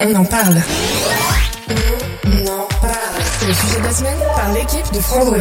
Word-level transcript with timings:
On 0.00 0.14
en 0.14 0.24
parle. 0.24 0.58
On 2.24 2.46
en 2.46 2.68
parle. 2.80 3.20
C'est 3.20 3.48
le 3.48 3.52
sujet 3.52 3.78
de 3.78 3.82
la 3.82 3.90
semaine 3.90 4.18
par 4.36 4.52
l'équipe 4.52 4.94
de 4.94 5.00
Frandroid. 5.00 5.38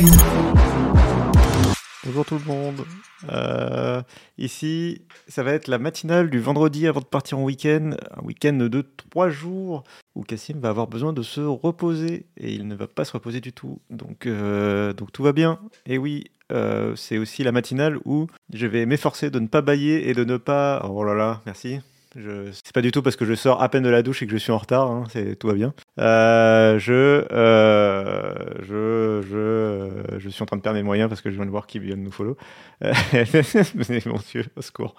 Bonjour 2.03 2.25
tout 2.25 2.39
le 2.39 2.45
monde. 2.45 2.85
Euh, 3.31 4.01
ici, 4.39 5.03
ça 5.27 5.43
va 5.43 5.51
être 5.51 5.67
la 5.67 5.77
matinale 5.77 6.31
du 6.31 6.39
vendredi 6.39 6.87
avant 6.87 7.01
de 7.01 7.05
partir 7.05 7.37
en 7.37 7.43
week-end. 7.43 7.91
Un 8.15 8.23
week-end 8.23 8.53
de 8.53 8.81
trois 8.81 9.29
jours 9.29 9.83
où 10.15 10.23
Cassim 10.23 10.59
va 10.59 10.69
avoir 10.69 10.87
besoin 10.87 11.13
de 11.13 11.21
se 11.21 11.41
reposer 11.41 12.25
et 12.37 12.51
il 12.51 12.67
ne 12.67 12.73
va 12.73 12.87
pas 12.87 13.05
se 13.05 13.13
reposer 13.13 13.41
du 13.41 13.53
tout. 13.53 13.79
Donc, 13.91 14.25
euh, 14.25 14.91
donc 14.91 15.11
tout 15.11 15.21
va 15.21 15.33
bien. 15.33 15.59
Et 15.85 15.99
oui, 15.99 16.31
euh, 16.51 16.95
c'est 16.95 17.19
aussi 17.19 17.43
la 17.43 17.51
matinale 17.51 17.99
où 18.05 18.25
je 18.51 18.65
vais 18.65 18.87
m'efforcer 18.87 19.29
de 19.29 19.37
ne 19.37 19.47
pas 19.47 19.61
bailler 19.61 20.09
et 20.09 20.15
de 20.15 20.23
ne 20.23 20.37
pas. 20.37 20.83
Oh 20.89 21.03
là 21.03 21.13
là, 21.13 21.41
merci. 21.45 21.79
Je... 22.17 22.51
C'est 22.51 22.73
pas 22.73 22.81
du 22.81 22.91
tout 22.91 23.03
parce 23.03 23.15
que 23.15 23.25
je 23.25 23.35
sors 23.35 23.61
à 23.61 23.69
peine 23.69 23.83
de 23.83 23.89
la 23.89 24.01
douche 24.01 24.23
et 24.23 24.25
que 24.25 24.31
je 24.31 24.37
suis 24.37 24.51
en 24.51 24.57
retard, 24.57 24.89
hein, 24.89 25.03
c'est... 25.11 25.35
tout 25.35 25.47
va 25.47 25.53
bien. 25.53 25.73
Euh, 25.99 26.79
je, 26.79 27.25
euh, 27.31 28.33
je, 28.61 29.21
je, 29.29 30.17
je 30.17 30.29
suis 30.29 30.41
en 30.41 30.47
train 30.47 30.57
de 30.57 30.63
perdre 30.63 30.77
mes 30.77 30.83
moyens 30.83 31.09
parce 31.09 31.21
que 31.21 31.29
je 31.29 31.35
viens 31.35 31.45
de 31.45 31.51
voir 31.51 31.67
qui 31.67 31.77
vient 31.77 31.95
de 31.95 32.01
nous 32.01 32.11
follow. 32.11 32.35
Euh, 32.83 32.91
mon 34.07 34.17
Dieu, 34.31 34.45
au 34.55 34.61
secours. 34.61 34.95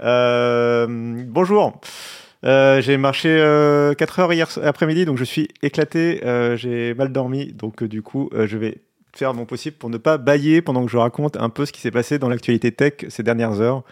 Euh, 0.00 0.86
bonjour. 1.28 1.78
Euh, 2.44 2.80
j'ai 2.80 2.96
marché 2.96 3.28
euh, 3.28 3.92
4 3.92 4.18
heures 4.20 4.32
hier 4.32 4.48
après-midi, 4.62 5.04
donc 5.04 5.18
je 5.18 5.24
suis 5.24 5.48
éclaté. 5.62 6.24
Euh, 6.24 6.56
j'ai 6.56 6.94
mal 6.94 7.12
dormi, 7.12 7.52
donc 7.52 7.82
euh, 7.82 7.88
du 7.88 8.00
coup, 8.00 8.30
euh, 8.32 8.46
je 8.46 8.56
vais 8.56 8.78
faire 9.14 9.34
mon 9.34 9.44
possible 9.44 9.76
pour 9.76 9.90
ne 9.90 9.98
pas 9.98 10.16
bailler 10.16 10.62
pendant 10.62 10.84
que 10.86 10.90
je 10.90 10.96
raconte 10.96 11.36
un 11.36 11.50
peu 11.50 11.66
ce 11.66 11.72
qui 11.72 11.82
s'est 11.82 11.90
passé 11.90 12.18
dans 12.18 12.30
l'actualité 12.30 12.72
tech 12.72 12.94
ces 13.08 13.22
dernières 13.22 13.60
heures. 13.60 13.84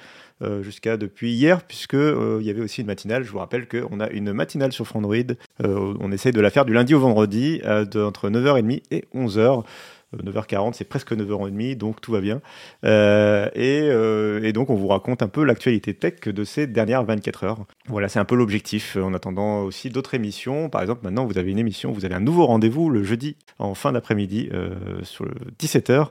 Euh, 0.43 0.63
jusqu'à 0.63 0.97
depuis 0.97 1.33
hier, 1.33 1.63
puisque 1.63 1.93
euh, 1.93 2.39
il 2.41 2.47
y 2.47 2.51
avait 2.51 2.63
aussi 2.63 2.81
une 2.81 2.87
matinale. 2.87 3.25
Je 3.25 3.31
vous 3.31 3.41
rappelle 3.41 3.69
qu'on 3.69 4.01
a 4.01 4.09
une 4.09 4.33
matinale 4.33 4.73
sur 4.73 4.87
Frandroid. 4.87 5.17
Euh, 5.63 5.95
on 6.01 6.13
essaye 6.13 6.33
de 6.33 6.41
la 6.41 6.49
faire 6.49 6.65
du 6.65 6.73
lundi 6.73 6.95
au 6.95 7.01
vendredi, 7.01 7.61
entre 7.65 8.31
9h30 8.31 8.83
et 8.91 9.05
11h. 9.15 9.65
9h40, 10.17 10.73
c'est 10.73 10.87
presque 10.87 11.13
9h30, 11.13 11.77
donc 11.77 12.01
tout 12.01 12.11
va 12.11 12.21
bien. 12.21 12.41
Et, 12.83 14.53
donc, 14.53 14.71
on 14.71 14.75
vous 14.75 14.89
raconte 14.89 15.23
un 15.23 15.29
peu 15.29 15.45
l'actualité 15.45 15.95
tech 15.95 16.21
de 16.23 16.43
ces 16.43 16.67
dernières 16.67 17.05
24 17.05 17.45
heures. 17.45 17.67
Voilà, 17.87 18.09
c'est 18.09 18.19
un 18.19 18.25
peu 18.25 18.35
l'objectif. 18.35 18.97
En 18.97 19.13
attendant 19.13 19.61
aussi 19.63 19.91
d'autres 19.91 20.15
émissions. 20.15 20.71
Par 20.71 20.81
exemple, 20.81 21.05
maintenant, 21.05 21.27
vous 21.27 21.39
avez 21.39 21.51
une 21.51 21.59
émission, 21.59 21.93
vous 21.93 22.07
avez 22.07 22.15
un 22.15 22.21
nouveau 22.21 22.47
rendez-vous 22.47 22.89
le 22.89 23.05
jeudi 23.05 23.37
en 23.59 23.75
fin 23.75 23.93
d'après-midi 23.93 24.49
sur 25.03 25.27
le 25.27 25.33
17h. 25.61 26.09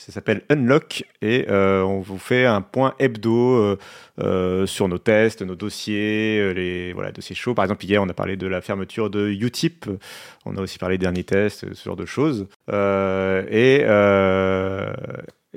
Ça 0.00 0.12
s'appelle 0.12 0.40
Unlock 0.48 1.04
et 1.20 1.44
euh, 1.50 1.82
on 1.82 2.00
vous 2.00 2.16
fait 2.16 2.46
un 2.46 2.62
point 2.62 2.94
hebdo 2.98 3.52
euh, 3.52 3.76
euh, 4.18 4.64
sur 4.64 4.88
nos 4.88 4.96
tests, 4.96 5.42
nos 5.42 5.56
dossiers, 5.56 6.54
les 6.54 6.94
voilà, 6.94 7.12
dossiers 7.12 7.36
chauds. 7.36 7.52
Par 7.52 7.66
exemple, 7.66 7.84
hier, 7.84 8.02
on 8.02 8.08
a 8.08 8.14
parlé 8.14 8.38
de 8.38 8.46
la 8.46 8.62
fermeture 8.62 9.10
de 9.10 9.28
Utip. 9.28 9.90
On 10.46 10.56
a 10.56 10.62
aussi 10.62 10.78
parlé 10.78 10.96
des 10.96 11.02
derniers 11.02 11.24
tests, 11.24 11.74
ce 11.74 11.84
genre 11.84 11.96
de 11.96 12.06
choses. 12.06 12.46
et 12.72 13.84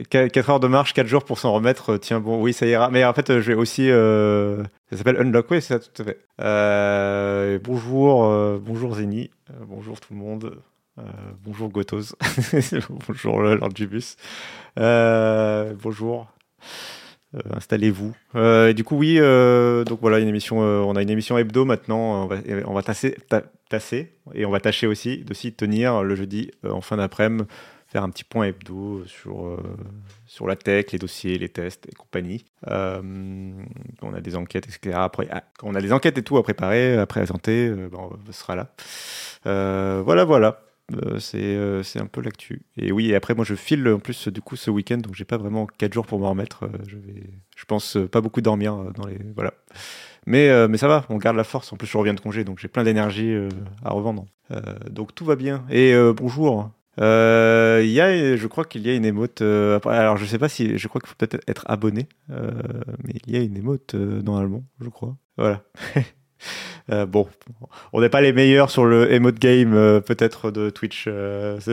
4 0.09 0.49
heures 0.49 0.59
de 0.59 0.67
marche, 0.67 0.93
4 0.93 1.07
jours 1.07 1.23
pour 1.23 1.39
s'en 1.39 1.53
remettre. 1.53 1.95
Tiens, 1.95 2.19
bon, 2.19 2.41
oui, 2.41 2.51
ça 2.51 2.65
ira. 2.65 2.89
Mais 2.89 3.05
en 3.05 3.13
fait, 3.13 3.39
je 3.39 3.47
vais 3.53 3.57
aussi. 3.57 3.87
ça 3.87 4.97
s'appelle 4.97 5.21
Unlock, 5.21 5.51
oui, 5.51 5.61
c'est 5.61 5.75
ça, 5.75 5.79
tout 5.79 6.01
à 6.01 6.05
fait. 6.05 7.59
bonjour, 7.63 8.59
bonjour 8.59 8.95
Zeni. 8.95 9.31
bonjour 9.69 10.01
tout 10.01 10.13
le 10.13 10.19
monde. 10.19 10.57
Euh, 10.99 11.01
bonjour 11.43 11.69
Gotos. 11.69 12.15
bonjour 13.07 13.41
Lord 13.41 13.73
du 13.73 13.87
bus. 13.87 14.15
Euh, 14.77 15.73
bonjour. 15.81 16.31
Euh, 17.33 17.39
installez-vous. 17.55 18.13
du 18.75 18.83
coup, 18.83 18.97
oui, 18.97 19.17
donc 19.17 19.99
voilà, 20.01 20.19
une 20.19 20.27
émission, 20.27 20.59
on 20.59 20.95
a 20.95 21.01
une 21.01 21.09
émission 21.09 21.37
hebdo 21.37 21.65
maintenant. 21.65 22.29
On 22.65 22.73
va, 22.73 22.83
tasser, 22.83 23.17
ta, 23.27 23.41
tasser, 23.69 24.13
et 24.35 24.45
on 24.45 24.51
va 24.51 24.59
tâcher 24.59 24.85
aussi 24.85 25.23
de 25.23 25.33
s'y 25.33 25.51
tenir 25.53 26.03
le 26.03 26.13
jeudi 26.13 26.51
en 26.63 26.81
fin 26.81 26.97
d'après-midi, 26.97 27.45
faire 27.87 28.03
un 28.03 28.09
petit 28.09 28.23
point 28.23 28.45
hebdo 28.45 29.03
sur, 29.07 29.57
sur 30.27 30.47
la 30.47 30.55
tech, 30.55 30.91
les 30.91 30.99
dossiers, 30.99 31.39
les 31.39 31.49
tests 31.49 31.87
et 31.87 31.95
compagnie. 31.95 32.45
on 32.67 34.13
a 34.13 34.21
des 34.21 34.35
enquêtes, 34.35 34.67
etc. 34.67 34.95
Après, 34.99 35.27
ah, 35.31 35.43
on 35.63 35.73
a 35.73 35.81
des 35.81 35.91
enquêtes 35.91 36.19
et 36.19 36.23
tout 36.23 36.37
à 36.37 36.43
préparer, 36.43 36.97
à 36.97 37.07
présenter, 37.07 37.71
ben, 37.71 37.97
on 37.97 38.31
sera 38.31 38.55
là. 38.55 40.03
voilà, 40.03 40.23
voilà. 40.23 40.61
Euh, 40.91 41.19
c'est 41.19 41.41
euh, 41.41 41.81
c'est 41.83 41.99
un 41.99 42.07
peu 42.07 42.21
l'actu. 42.21 42.63
Et 42.77 42.91
oui, 42.91 43.15
après, 43.15 43.35
moi, 43.35 43.45
je 43.45 43.55
file 43.55 43.87
en 43.87 43.99
plus 43.99 44.27
du 44.27 44.41
coup 44.41 44.55
ce 44.55 44.69
week-end, 44.69 44.97
donc 44.97 45.15
j'ai 45.15 45.25
pas 45.25 45.37
vraiment 45.37 45.65
4 45.65 45.93
jours 45.93 46.05
pour 46.05 46.19
m'en 46.19 46.29
remettre. 46.29 46.65
Euh, 46.65 46.77
je 46.87 46.97
vais, 46.97 47.23
je 47.55 47.65
pense, 47.65 47.97
pas 48.11 48.21
beaucoup 48.21 48.41
dormir 48.41 48.75
dans 48.95 49.07
les. 49.07 49.17
Voilà. 49.35 49.53
Mais, 50.25 50.67
mais 50.69 50.77
ça 50.77 50.87
va, 50.87 51.05
on 51.09 51.17
garde 51.17 51.35
la 51.35 51.43
force. 51.43 51.73
En 51.73 51.77
plus, 51.77 51.87
je 51.87 51.97
reviens 51.97 52.13
de 52.13 52.19
congé, 52.19 52.45
donc 52.45 52.57
j'ai 52.59 52.69
plein 52.69 52.83
d'énergie 52.83 53.35
à 53.83 53.91
revendre. 53.91 54.25
donc 54.89 55.13
tout 55.13 55.25
va 55.25 55.35
bien. 55.35 55.65
Et 55.69 55.93
bonjour. 56.15 56.71
Il 56.97 57.03
y 57.03 57.99
a, 57.99 58.35
je 58.37 58.47
crois 58.47 58.63
qu'il 58.63 58.87
y 58.87 58.89
a 58.89 58.93
une 58.93 59.03
émote. 59.03 59.41
alors, 59.41 60.15
je 60.15 60.25
sais 60.25 60.39
pas 60.39 60.47
si. 60.47 60.77
Je 60.77 60.87
crois 60.87 61.01
qu'il 61.01 61.09
faut 61.09 61.15
peut-être 61.17 61.43
être 61.49 61.65
abonné. 61.67 62.07
mais 62.29 63.15
il 63.27 63.33
y 63.33 63.37
a 63.37 63.41
une 63.41 63.57
émote 63.57 63.95
normalement, 63.95 64.63
je 64.79 64.87
crois. 64.87 65.17
Voilà. 65.37 65.61
Euh, 66.91 67.05
bon, 67.05 67.27
on 67.93 68.01
n'est 68.01 68.09
pas 68.09 68.21
les 68.21 68.33
meilleurs 68.33 68.69
sur 68.69 68.85
le 68.85 69.11
emote 69.11 69.39
game 69.39 69.73
euh, 69.73 69.99
peut-être 70.01 70.51
de 70.51 70.69
Twitch. 70.69 71.05
Euh, 71.07 71.59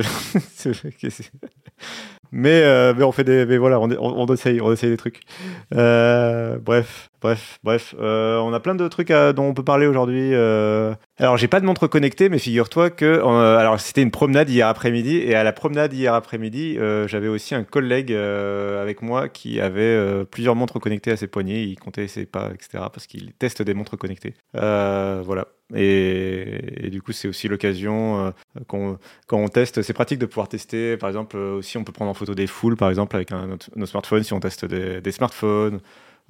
mais, 2.33 2.95
mais 2.95 3.03
on 3.03 3.13
fait 3.13 3.25
des, 3.25 3.47
mais 3.47 3.59
voilà, 3.59 3.81
on, 3.81 3.91
on, 3.91 4.29
on 4.29 4.35
essaye, 4.35 4.61
on 4.61 4.73
essaye 4.73 4.91
des 4.91 4.97
trucs. 4.97 5.23
Bref, 5.71 7.10
bref, 7.21 7.59
bref. 7.63 7.95
Euh, 7.99 8.39
on 8.39 8.53
a 8.53 8.61
plein 8.61 8.75
de 8.75 8.89
trucs 8.89 9.11
à, 9.11 9.33
dont 9.33 9.45
on 9.45 9.55
peut 9.55 9.65
parler 9.65 9.87
aujourd'hui. 9.87 10.35
Euh. 10.35 10.95
Alors, 11.19 11.37
j'ai 11.37 11.49
pas 11.49 11.61
de 11.61 11.67
montre 11.67 11.87
connectée, 11.87 12.29
mais 12.29 12.39
figure-toi 12.39 12.91
que, 12.91 13.05
euh, 13.05 13.59
alors 13.59 13.79
c'était 13.81 14.03
une 14.03 14.11
promenade 14.11 14.49
hier 14.49 14.67
après-midi, 14.67 15.19
et 15.19 15.35
à 15.35 15.45
la 15.45 15.53
promenade 15.53 15.93
hier 15.93 16.15
après-midi, 16.15 16.79
j'avais 17.07 17.29
aussi 17.29 17.55
un 17.55 17.65
collègue 17.65 18.13
avec 18.13 19.03
moi 19.03 19.29
qui 19.29 19.61
avait 19.61 20.25
plusieurs 20.31 20.57
montres 20.57 20.81
connectées 20.81 21.13
à 21.13 21.17
ses 21.17 21.27
poignets. 21.27 21.65
Il 21.65 21.77
comptait 21.77 22.09
ses 22.09 22.27
pas, 22.27 22.51
etc., 22.55 22.85
parce 22.93 23.07
qu'il 23.07 23.33
teste 23.33 23.63
des 23.63 23.75
montres 23.75 23.97
connectées. 23.97 24.35
voilà. 24.55 25.47
Et, 25.75 26.89
du 26.91 27.01
coup, 27.01 27.13
c'est 27.13 27.29
aussi 27.29 27.49
l'occasion 27.49 28.33
quand, 28.67 28.99
on 29.31 29.49
teste, 29.49 29.83
c'est 29.83 29.93
pratique 29.93 30.19
de 30.19 30.27
pouvoir 30.27 30.49
tester. 30.49 30.97
Par 30.97 31.09
exemple, 31.09 31.37
aussi, 31.37 31.77
on 31.77 31.85
peut 31.85 31.93
prendre 31.93 32.11
en 32.11 32.15
photo 32.15 32.35
des 32.35 32.47
foules, 32.47 32.77
par 32.77 32.89
exemple, 32.89 33.17
avec 33.17 33.33
un, 33.33 33.57
nos 33.77 33.87
smartphones, 33.87 34.23
si 34.23 34.33
on 34.33 34.41
teste 34.41 34.65
des 34.65 35.13
smartphones. 35.13 35.81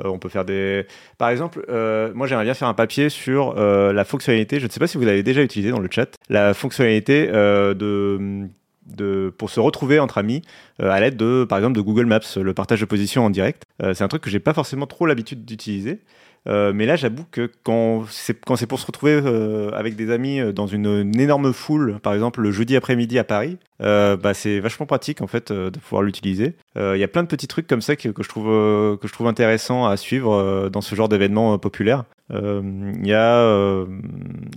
Euh, 0.05 0.09
on 0.09 0.19
peut 0.19 0.29
faire 0.29 0.45
des. 0.45 0.87
Par 1.19 1.29
exemple, 1.29 1.65
euh, 1.69 2.13
moi, 2.15 2.27
j'aimerais 2.27 2.45
bien 2.45 2.55
faire 2.55 2.69
un 2.69 2.75
papier 2.75 3.09
sur 3.09 3.55
euh, 3.57 3.93
la 3.93 4.05
fonctionnalité. 4.05 4.61
Je 4.61 4.67
ne 4.67 4.71
sais 4.71 4.81
pas 4.81 4.87
si 4.87 4.99
vous 4.99 5.05
l'avez 5.05 5.23
déjà 5.23 5.43
utilisé 5.43 5.71
dans 5.71 5.81
le 5.81 5.89
chat. 5.91 6.17
La 6.29 6.55
fonctionnalité 6.55 7.27
de. 7.29 8.49
Pour 9.39 9.51
se 9.51 9.61
retrouver 9.61 10.01
entre 10.01 10.19
amis 10.19 10.43
à 10.81 10.99
l'aide 10.99 11.17
de, 11.17 11.47
par 11.49 11.59
exemple, 11.59 11.77
de 11.77 11.81
Google 11.81 12.07
Maps, 12.07 12.21
le 12.37 12.53
partage 12.55 12.81
de 12.81 12.87
position 12.87 13.25
en 13.25 13.31
direct. 13.31 13.63
C'est 13.81 14.03
un 14.03 14.09
truc 14.09 14.23
que 14.23 14.31
j'ai 14.31 14.41
pas 14.41 14.53
forcément 14.53 14.87
trop 14.87 15.07
l'habitude 15.07 15.45
d'utiliser. 15.45 16.01
Mais 16.47 16.87
là, 16.87 16.97
j'avoue 16.97 17.25
que 17.31 17.49
quand 17.63 18.05
c'est 18.11 18.67
pour 18.67 18.81
se 18.81 18.87
retrouver 18.87 19.23
avec 19.75 19.95
des 19.95 20.11
amis 20.11 20.41
dans 20.53 20.67
une, 20.67 21.13
énorme 21.21 21.53
foule, 21.53 22.01
par 22.03 22.15
exemple 22.15 22.41
le 22.41 22.51
jeudi 22.51 22.75
après-midi 22.75 23.17
à 23.17 23.25
Paris, 23.25 23.59
euh, 23.81 24.17
bah, 24.17 24.35
c'est 24.35 24.61
vachement 24.61 24.87
pratique 24.87 25.23
en 25.23 25.27
fait 25.27 25.53
de 25.53 25.79
pouvoir 25.79 26.03
l'utiliser. 26.03 26.55
Il 26.77 26.99
y 26.99 27.05
a 27.05 27.09
plein 27.09 27.23
de 27.23 27.29
petits 27.29 27.49
trucs 27.49 27.67
comme 27.67 27.83
ça 27.83 27.97
que, 27.97 28.09
que 28.09 28.23
je 28.23 28.29
trouve 28.29 28.47
que 28.99 29.09
je 29.09 29.13
trouve 29.13 29.27
intéressant 29.27 29.87
à 29.87 29.97
suivre 29.97 30.69
dans 30.71 30.81
ce 30.81 30.95
genre 30.95 31.09
d'événements 31.09 31.59
populaires. 31.59 32.05
Il 32.33 33.07
y 33.07 33.13
a 33.13 33.85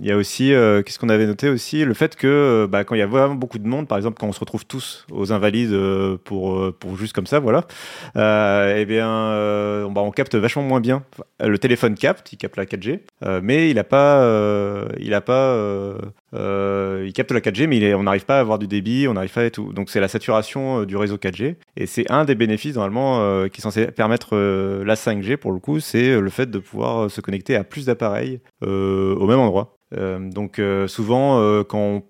y 0.00 0.12
a 0.12 0.16
aussi 0.16 0.48
qu'est-ce 0.84 0.98
qu'on 0.98 1.08
avait 1.08 1.26
noté 1.26 1.48
aussi? 1.48 1.84
Le 1.84 1.94
fait 1.94 2.16
que 2.16 2.68
bah, 2.70 2.84
quand 2.84 2.94
il 2.94 2.98
y 2.98 3.02
a 3.02 3.06
vraiment 3.06 3.34
beaucoup 3.34 3.58
de 3.58 3.66
monde, 3.66 3.88
par 3.88 3.98
exemple 3.98 4.18
quand 4.20 4.28
on 4.28 4.32
se 4.32 4.40
retrouve 4.40 4.64
tous 4.64 5.06
aux 5.10 5.32
invalides 5.32 5.76
pour 6.24 6.72
pour 6.78 6.96
juste 6.96 7.12
comme 7.12 7.26
ça, 7.26 7.40
voilà, 7.40 7.66
eh 8.14 8.84
bien 8.86 9.88
bah, 9.90 10.00
on 10.00 10.10
capte 10.10 10.34
vachement 10.34 10.62
moins 10.62 10.80
bien 10.80 11.02
le 11.40 11.58
téléphone 11.58 11.94
capte, 11.94 12.32
il 12.32 12.36
capte 12.36 12.56
la 12.56 12.64
4G, 12.64 13.00
euh, 13.24 13.40
mais 13.42 13.70
il 13.70 13.78
a 13.78 13.84
pas, 13.84 14.22
euh, 14.22 14.88
il 14.98 15.14
a 15.14 15.20
pas, 15.20 15.32
euh, 15.32 15.94
euh 15.94 15.98
il 16.34 17.12
capte 17.12 17.32
la 17.32 17.40
4G, 17.40 17.66
mais 17.66 17.94
on 17.94 18.02
n'arrive 18.02 18.24
pas 18.24 18.38
à 18.38 18.40
avoir 18.40 18.58
du 18.58 18.66
débit, 18.66 19.06
on 19.08 19.14
n'arrive 19.14 19.32
pas 19.32 19.42
à 19.42 19.50
tout. 19.50 19.72
Donc 19.72 19.90
c'est 19.90 20.00
la 20.00 20.08
saturation 20.08 20.80
euh, 20.80 20.86
du 20.86 20.96
réseau 20.96 21.16
4G, 21.16 21.56
et 21.76 21.86
c'est 21.86 22.10
un 22.10 22.24
des 22.24 22.34
bénéfices 22.34 22.76
normalement 22.76 23.48
qui 23.48 23.60
est 23.60 23.62
censé 23.62 23.86
permettre 23.86 24.36
la 24.36 24.94
5G 24.94 25.36
pour 25.36 25.52
le 25.52 25.58
coup, 25.58 25.80
c'est 25.80 26.20
le 26.20 26.30
fait 26.30 26.50
de 26.50 26.58
pouvoir 26.58 27.10
se 27.10 27.20
connecter 27.20 27.56
à 27.56 27.64
plus 27.64 27.86
d'appareils 27.86 28.40
au 28.62 29.26
même 29.26 29.38
endroit. 29.38 29.76
donc 29.92 30.60
souvent, 30.86 31.62
quand, 31.64 32.02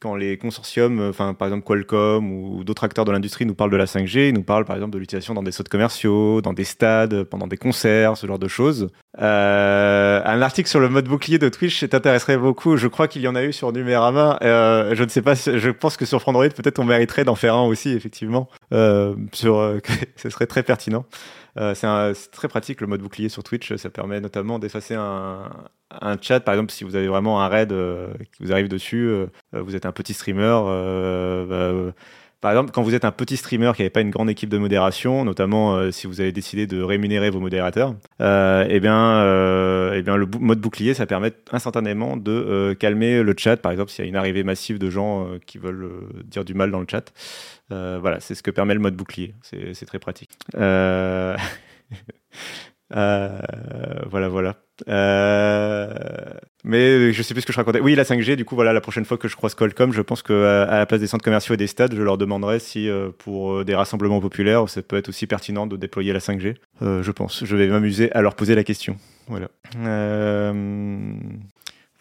quand 0.00 0.14
les 0.14 0.38
consortiums, 0.38 1.00
enfin 1.08 1.34
par 1.34 1.48
exemple 1.48 1.64
Qualcomm 1.64 2.32
ou 2.32 2.64
d'autres 2.64 2.84
acteurs 2.84 3.04
de 3.04 3.12
l'industrie 3.12 3.46
nous 3.46 3.54
parlent 3.54 3.70
de 3.70 3.76
la 3.76 3.84
5G, 3.84 4.28
ils 4.28 4.34
nous 4.34 4.42
parlent 4.42 4.64
par 4.64 4.76
exemple 4.76 4.92
de 4.92 4.98
l'utilisation 4.98 5.34
dans 5.34 5.42
des 5.42 5.52
sauts 5.52 5.64
commerciaux, 5.70 6.40
dans 6.40 6.52
des 6.52 6.64
stades, 6.64 7.24
pendant 7.24 7.46
des 7.46 7.56
concerts, 7.56 8.16
ce 8.16 8.26
genre 8.26 8.38
de 8.38 8.48
choses. 8.48 8.88
un 9.18 10.42
article 10.42 10.68
sur 10.68 10.80
le 10.80 10.88
mode 10.88 11.06
bouclier 11.06 11.38
de 11.38 11.48
Twitch 11.48 11.86
t'intéresserait 11.88 12.38
beaucoup. 12.38 12.76
Je 12.76 12.88
crois 12.88 13.08
qu'il 13.08 13.22
y 13.22 13.28
en 13.28 13.34
a 13.34 13.44
eu 13.44 13.52
sur 13.52 13.72
Numérama. 13.72 14.38
je 14.42 15.02
ne 15.02 15.08
sais 15.08 15.22
pas. 15.22 15.34
je 15.34 15.70
pense 15.70 15.96
que 15.96 16.04
sur 16.04 16.20
Frandroid, 16.20 16.48
peut-être 16.48 16.78
on 16.78 16.84
mériterait 16.84 17.24
d'en 17.24 17.34
faire 17.34 17.54
un 17.54 17.64
aussi, 17.66 17.90
effectivement. 17.90 18.48
sur, 19.32 19.80
ce 20.16 20.30
serait 20.30 20.46
très 20.46 20.62
pertinent. 20.62 21.06
Euh, 21.58 21.74
c'est 21.74 22.30
très 22.30 22.48
pratique 22.48 22.80
le 22.80 22.86
mode 22.86 23.02
bouclier 23.02 23.28
sur 23.28 23.42
Twitch. 23.42 23.74
Ça 23.76 23.90
permet 23.90 24.20
notamment 24.20 24.58
d'effacer 24.58 24.94
un, 24.94 25.50
chat. 26.22 26.40
Par 26.40 26.54
exemple, 26.54 26.72
si 26.72 26.84
vous 26.84 26.96
avez 26.96 27.08
vraiment 27.08 27.42
un 27.42 27.48
raid 27.48 27.72
euh, 27.72 28.08
qui 28.32 28.42
vous 28.42 28.52
arrive 28.52 28.68
dessus, 28.68 29.06
euh, 29.06 29.26
vous 29.52 29.76
êtes 29.76 29.86
un 29.86 29.92
petit 29.92 30.14
streamer. 30.14 30.60
Bah, 31.48 31.72
par 32.40 32.50
exemple, 32.50 32.72
quand 32.72 32.82
vous 32.82 32.96
êtes 32.96 33.04
un 33.04 33.12
petit 33.12 33.36
streamer 33.36 33.70
qui 33.76 33.82
n'avait 33.82 33.90
pas 33.90 34.00
une 34.00 34.10
grande 34.10 34.28
équipe 34.28 34.48
de 34.48 34.58
modération, 34.58 35.24
notamment 35.24 35.92
si 35.92 36.08
vous 36.08 36.20
avez 36.20 36.32
décidé 36.32 36.66
de 36.66 36.82
rémunérer 36.82 37.30
vos 37.30 37.38
modérateurs, 37.38 37.94
eh 38.18 38.80
bien, 38.80 39.92
eh 39.94 40.02
bien, 40.02 40.16
le 40.16 40.26
mode 40.40 40.60
bouclier, 40.60 40.94
ça 40.94 41.06
permet 41.06 41.32
instantanément 41.52 42.16
de 42.16 42.76
calmer 42.80 43.22
le 43.22 43.34
chat. 43.38 43.58
Par 43.58 43.70
exemple, 43.70 43.92
s'il 43.92 44.04
y 44.04 44.06
a 44.06 44.08
une 44.08 44.16
arrivée 44.16 44.42
massive 44.42 44.80
de 44.80 44.90
gens 44.90 45.28
qui 45.46 45.58
veulent 45.58 45.88
dire 46.24 46.44
du 46.44 46.54
mal 46.54 46.72
dans 46.72 46.80
le 46.80 46.86
chat, 46.90 47.12
euh, 47.72 47.98
voilà, 48.00 48.20
c'est 48.20 48.34
ce 48.34 48.42
que 48.42 48.50
permet 48.50 48.74
le 48.74 48.80
mode 48.80 48.96
bouclier. 48.96 49.34
C'est 49.42 49.86
très 49.86 49.98
pratique. 49.98 50.30
Euh, 50.56 51.36
euh, 52.94 53.40
voilà, 54.06 54.56
voilà. 54.86 56.40
mais 56.64 57.12
je 57.12 57.22
sais 57.22 57.34
plus 57.34 57.42
ce 57.42 57.46
que 57.46 57.52
je 57.52 57.58
racontais. 57.58 57.80
Oui, 57.80 57.94
la 57.94 58.04
5G, 58.04 58.36
du 58.36 58.44
coup, 58.44 58.54
voilà, 58.54 58.72
la 58.72 58.80
prochaine 58.80 59.04
fois 59.04 59.18
que 59.18 59.28
je 59.28 59.36
croise 59.36 59.54
Qualcomm, 59.54 59.92
je 59.92 60.02
pense 60.02 60.22
qu'à 60.22 60.62
à 60.64 60.78
la 60.78 60.86
place 60.86 61.00
des 61.00 61.06
centres 61.06 61.24
commerciaux 61.24 61.54
et 61.54 61.58
des 61.58 61.66
stades, 61.66 61.94
je 61.94 62.02
leur 62.02 62.18
demanderai 62.18 62.58
si 62.58 62.88
pour 63.18 63.64
des 63.64 63.74
rassemblements 63.74 64.20
populaires, 64.20 64.68
ça 64.68 64.82
peut 64.82 64.96
être 64.96 65.08
aussi 65.08 65.26
pertinent 65.26 65.66
de 65.66 65.76
déployer 65.76 66.12
la 66.12 66.20
5G. 66.20 66.54
je 66.80 67.10
pense. 67.10 67.44
Je 67.44 67.56
vais 67.56 67.68
m'amuser 67.68 68.12
à 68.12 68.22
leur 68.22 68.34
poser 68.34 68.54
la 68.54 68.64
question. 68.64 68.96
Voilà. 69.28 69.48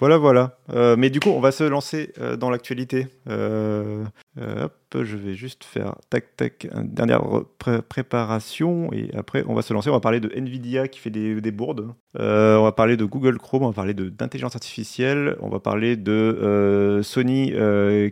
Voilà, 0.01 0.17
voilà. 0.17 0.57
Euh, 0.73 0.95
mais 0.97 1.11
du 1.11 1.19
coup, 1.19 1.29
on 1.29 1.39
va 1.39 1.51
se 1.51 1.63
lancer 1.63 2.11
euh, 2.19 2.35
dans 2.35 2.49
l'actualité. 2.49 3.07
Euh, 3.29 4.03
je 4.35 5.15
vais 5.15 5.35
juste 5.35 5.63
faire 5.63 5.93
tac 6.09 6.35
tac 6.35 6.67
dernière 6.75 7.21
préparation 7.87 8.91
et 8.91 9.11
après 9.15 9.43
on 9.47 9.53
va 9.53 9.61
se 9.61 9.73
lancer. 9.73 9.89
On 9.89 9.93
va 9.93 9.99
parler 9.99 10.19
de 10.19 10.29
Nvidia 10.35 10.87
qui 10.87 10.99
fait 10.99 11.11
des, 11.11 11.39
des 11.39 11.51
bourdes. 11.51 11.93
on 12.17 12.63
va 12.63 12.71
parler 12.71 12.97
de 12.97 13.05
Google 13.05 13.37
Chrome. 13.37 13.61
On 13.61 13.67
va 13.67 13.73
parler 13.73 13.93
d'intelligence 13.93 14.55
artificielle. 14.55 15.37
On 15.39 15.49
va 15.49 15.59
parler 15.59 15.95
de 15.97 16.99
Sony 17.03 17.53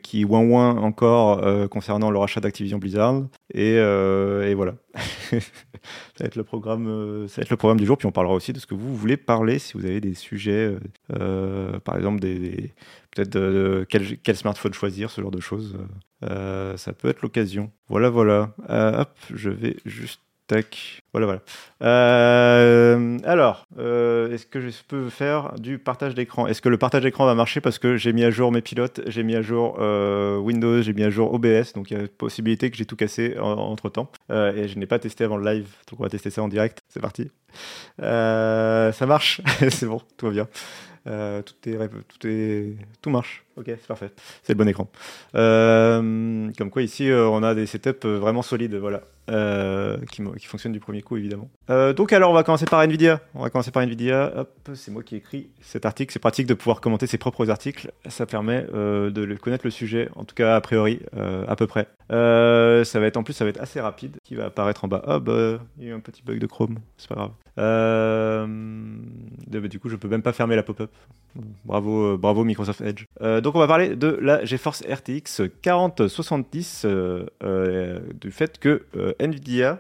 qui 0.04 0.26
ouin 0.26 0.42
ouin 0.42 0.78
encore 0.78 1.70
concernant 1.70 2.12
le 2.12 2.20
rachat 2.20 2.40
d'Activision 2.40 2.78
Blizzard. 2.78 3.24
Et 3.56 3.80
voilà. 4.54 4.76
ça 6.16 6.24
va 6.24 6.28
être 6.28 6.36
le 6.36 6.44
programme, 6.44 6.88
euh, 6.88 7.28
ça 7.28 7.38
va 7.38 7.42
être 7.44 7.50
le 7.50 7.58
programme 7.58 7.80
du 7.80 7.86
jour. 7.86 7.98
Puis 7.98 8.08
on 8.08 8.12
parlera 8.12 8.34
aussi 8.34 8.54
de 8.54 8.60
ce 8.60 8.66
que 8.66 8.76
vous 8.76 8.96
voulez 8.96 9.18
parler, 9.18 9.60
si 9.60 9.74
vous 9.78 9.86
avez 9.86 10.02
des 10.02 10.14
sujets, 10.14 10.52
euh, 10.52 10.80
euh, 11.18 11.80
par 11.80 11.98
exemple 11.98 12.20
des, 12.20 12.74
peut-être 13.12 13.86
quel, 13.86 14.36
smartphone 14.36 14.74
choisir, 14.74 15.10
ce 15.12 15.22
genre 15.22 15.32
de 15.32 15.40
choses. 15.40 15.78
ça 16.22 16.94
peut 16.94 17.10
être 17.10 17.22
l'occasion. 17.22 17.72
Voilà, 17.88 18.10
voilà. 18.10 18.54
hop, 18.68 19.18
je 19.34 19.50
vais 19.50 19.78
juste 19.86 20.22
Tac. 20.50 21.04
Voilà, 21.14 21.28
voilà. 21.28 21.42
Euh, 21.84 23.20
alors, 23.24 23.68
euh, 23.78 24.34
est-ce 24.34 24.48
que 24.48 24.60
je 24.60 24.72
peux 24.88 25.10
faire 25.10 25.54
du 25.60 25.78
partage 25.78 26.16
d'écran? 26.16 26.48
Est-ce 26.48 26.60
que 26.60 26.70
le 26.70 26.80
partage 26.80 27.04
d'écran 27.04 27.28
va 27.28 27.36
marcher? 27.36 27.62
Parce 27.62 27.78
que 27.78 27.98
j'ai 27.98 28.14
mis 28.14 28.24
à 28.24 28.32
jour 28.32 28.52
mes 28.52 28.64
pilotes, 28.64 29.02
j'ai 29.06 29.22
mis 29.22 29.36
à 29.36 29.44
jour 29.44 29.78
euh, 29.80 30.38
Windows, 30.38 30.82
j'ai 30.82 30.94
mis 30.94 31.04
à 31.04 31.12
jour 31.12 31.32
OBS, 31.36 31.74
donc 31.76 31.92
il 31.92 32.00
y 32.00 32.02
a 32.02 32.08
possibilité 32.08 32.72
que 32.72 32.78
j'ai 32.78 32.86
tout 32.86 32.96
cassé 32.96 33.38
entre 33.40 33.90
temps. 33.90 34.12
et 34.32 34.68
je 34.68 34.80
n'ai 34.80 34.88
pas 34.88 34.98
testé 34.98 35.24
avant 35.24 35.38
le 35.38 35.46
live, 35.46 35.68
donc 35.90 36.00
on 36.00 36.04
va 36.04 36.10
tester 36.10 36.32
ça 36.32 36.42
en 36.42 36.48
direct. 36.48 36.82
C'est 36.90 37.00
parti. 37.00 37.30
ça 38.00 39.06
marche, 39.08 39.42
c'est 39.70 39.86
bon, 39.86 40.02
tout 40.18 40.26
va 40.26 40.32
bien. 40.32 40.48
tout, 41.44 41.70
est, 41.70 41.90
tout, 42.08 42.28
est, 42.28 42.76
tout 43.04 43.10
marche. 43.12 43.46
Ok, 43.60 43.66
c'est 43.68 43.88
parfait. 43.88 44.12
C'est 44.44 44.54
le 44.54 44.58
bon 44.58 44.68
écran. 44.68 44.90
comme 45.34 46.72
quoi, 46.72 46.82
ici, 46.82 47.12
on 47.12 47.44
a 47.44 47.54
des 47.54 47.66
setups 47.66 48.08
vraiment 48.08 48.42
solides. 48.42 48.76
Voilà. 48.76 49.02
Euh, 49.30 49.98
qui, 50.12 50.24
qui, 50.40 50.48
fonctionne 50.48 50.72
du 50.72 50.80
premier 50.80 51.04
coup 51.04 51.16
évidemment. 51.16 51.50
Euh, 51.70 51.94
donc 51.94 52.14
alors 52.14 52.32
on 52.32 52.34
va 52.34 52.44
commencer 52.44 52.66
par 52.66 52.82
Nvidia. 52.82 53.22
On 53.36 53.44
va 53.44 53.50
commencer 53.50 53.70
par 53.70 53.84
Nvidia. 53.84 54.34
Hop, 54.36 54.70
c'est 54.74 54.92
moi 54.92 55.04
qui 55.04 55.18
écris 55.18 55.50
cet 55.62 55.86
article. 55.86 56.12
C'est 56.12 56.20
pratique 56.20 56.48
de 56.48 56.56
pouvoir 56.56 56.82
commenter 56.82 57.06
ses 57.06 57.20
propres 57.20 57.50
articles. 57.52 57.92
Ça 58.08 58.26
permet 58.26 58.66
euh, 58.74 59.12
de 59.12 59.36
connaître 59.36 59.66
le 59.66 59.72
sujet, 59.72 60.10
en 60.16 60.24
tout 60.24 60.34
cas 60.36 60.56
a 60.56 60.62
priori, 60.62 61.00
à 61.48 61.56
peu 61.56 61.68
près. 61.68 61.88
ça 62.10 63.00
va 63.00 63.06
être 63.06 63.18
en 63.18 63.24
plus, 63.24 63.34
ça 63.34 63.44
va 63.44 63.50
être 63.50 63.62
assez 63.62 63.80
rapide. 63.80 64.18
Qui 64.24 64.36
va 64.36 64.46
apparaître 64.46 64.86
en 64.86 64.88
bas. 64.88 65.04
Ah 65.06 65.20
bah 65.20 65.60
il 65.78 65.84
y 65.84 65.88
a 65.88 65.92
eu 65.92 65.94
un 65.94 66.00
petit 66.00 66.24
bug 66.24 66.40
de 66.40 66.48
Chrome. 66.48 66.80
C'est 66.98 67.10
pas 67.10 67.16
grave. 67.16 67.32
Bah, 67.56 68.48
du 69.68 69.80
coup 69.80 69.90
je 69.90 69.96
peux 69.96 70.08
même 70.08 70.24
pas 70.24 70.34
fermer 70.34 70.56
la 70.56 70.64
pop-up. 70.64 70.92
Bravo, 71.64 72.18
bravo 72.18 72.44
Microsoft 72.44 72.82
Edge. 72.82 73.06
donc 73.44 73.56
on 73.56 73.60
va 73.60 73.68
parler 73.68 73.96
de 73.96 74.18
la 74.22 74.44
GeForce 74.44 74.84
RTX 74.84 75.42
4070 75.62 76.86
du 78.20 78.32
fait 78.32 78.58
que 78.60 78.86
Nvidia 79.20 79.80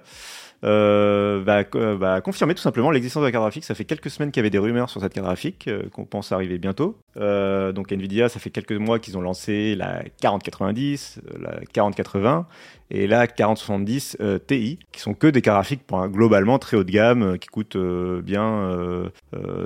euh, 0.63 1.41
va, 1.45 2.21
confirmer 2.21 2.53
tout 2.53 2.61
simplement 2.61 2.91
l'existence 2.91 3.21
de 3.21 3.27
la 3.27 3.31
carte 3.31 3.44
graphique. 3.44 3.63
Ça 3.63 3.75
fait 3.75 3.85
quelques 3.85 4.09
semaines 4.09 4.31
qu'il 4.31 4.39
y 4.39 4.44
avait 4.44 4.50
des 4.50 4.57
rumeurs 4.57 4.89
sur 4.89 5.01
cette 5.01 5.13
carte 5.13 5.25
graphique 5.25 5.67
euh, 5.67 5.83
qu'on 5.91 6.06
pense 6.06 6.31
arriver 6.31 6.57
bientôt. 6.57 6.97
Euh, 7.17 7.71
donc 7.71 7.91
Nvidia, 7.91 8.29
ça 8.29 8.39
fait 8.39 8.50
quelques 8.50 8.73
mois 8.73 9.00
qu'ils 9.00 9.17
ont 9.17 9.21
lancé 9.21 9.75
la 9.75 10.03
4090, 10.21 11.21
la 11.39 11.59
4080 11.71 12.47
et 12.91 13.07
la 13.07 13.27
4070 13.27 14.17
Ti, 14.47 14.79
qui 14.91 15.00
sont 15.00 15.13
que 15.13 15.27
des 15.27 15.41
cartes 15.41 15.57
graphiques 15.57 15.85
pour 15.85 16.07
globalement 16.07 16.57
très 16.57 16.75
haut 16.75 16.83
de 16.83 16.91
gamme, 16.91 17.38
qui 17.38 17.47
coûtent 17.47 17.77
bien 17.77 19.12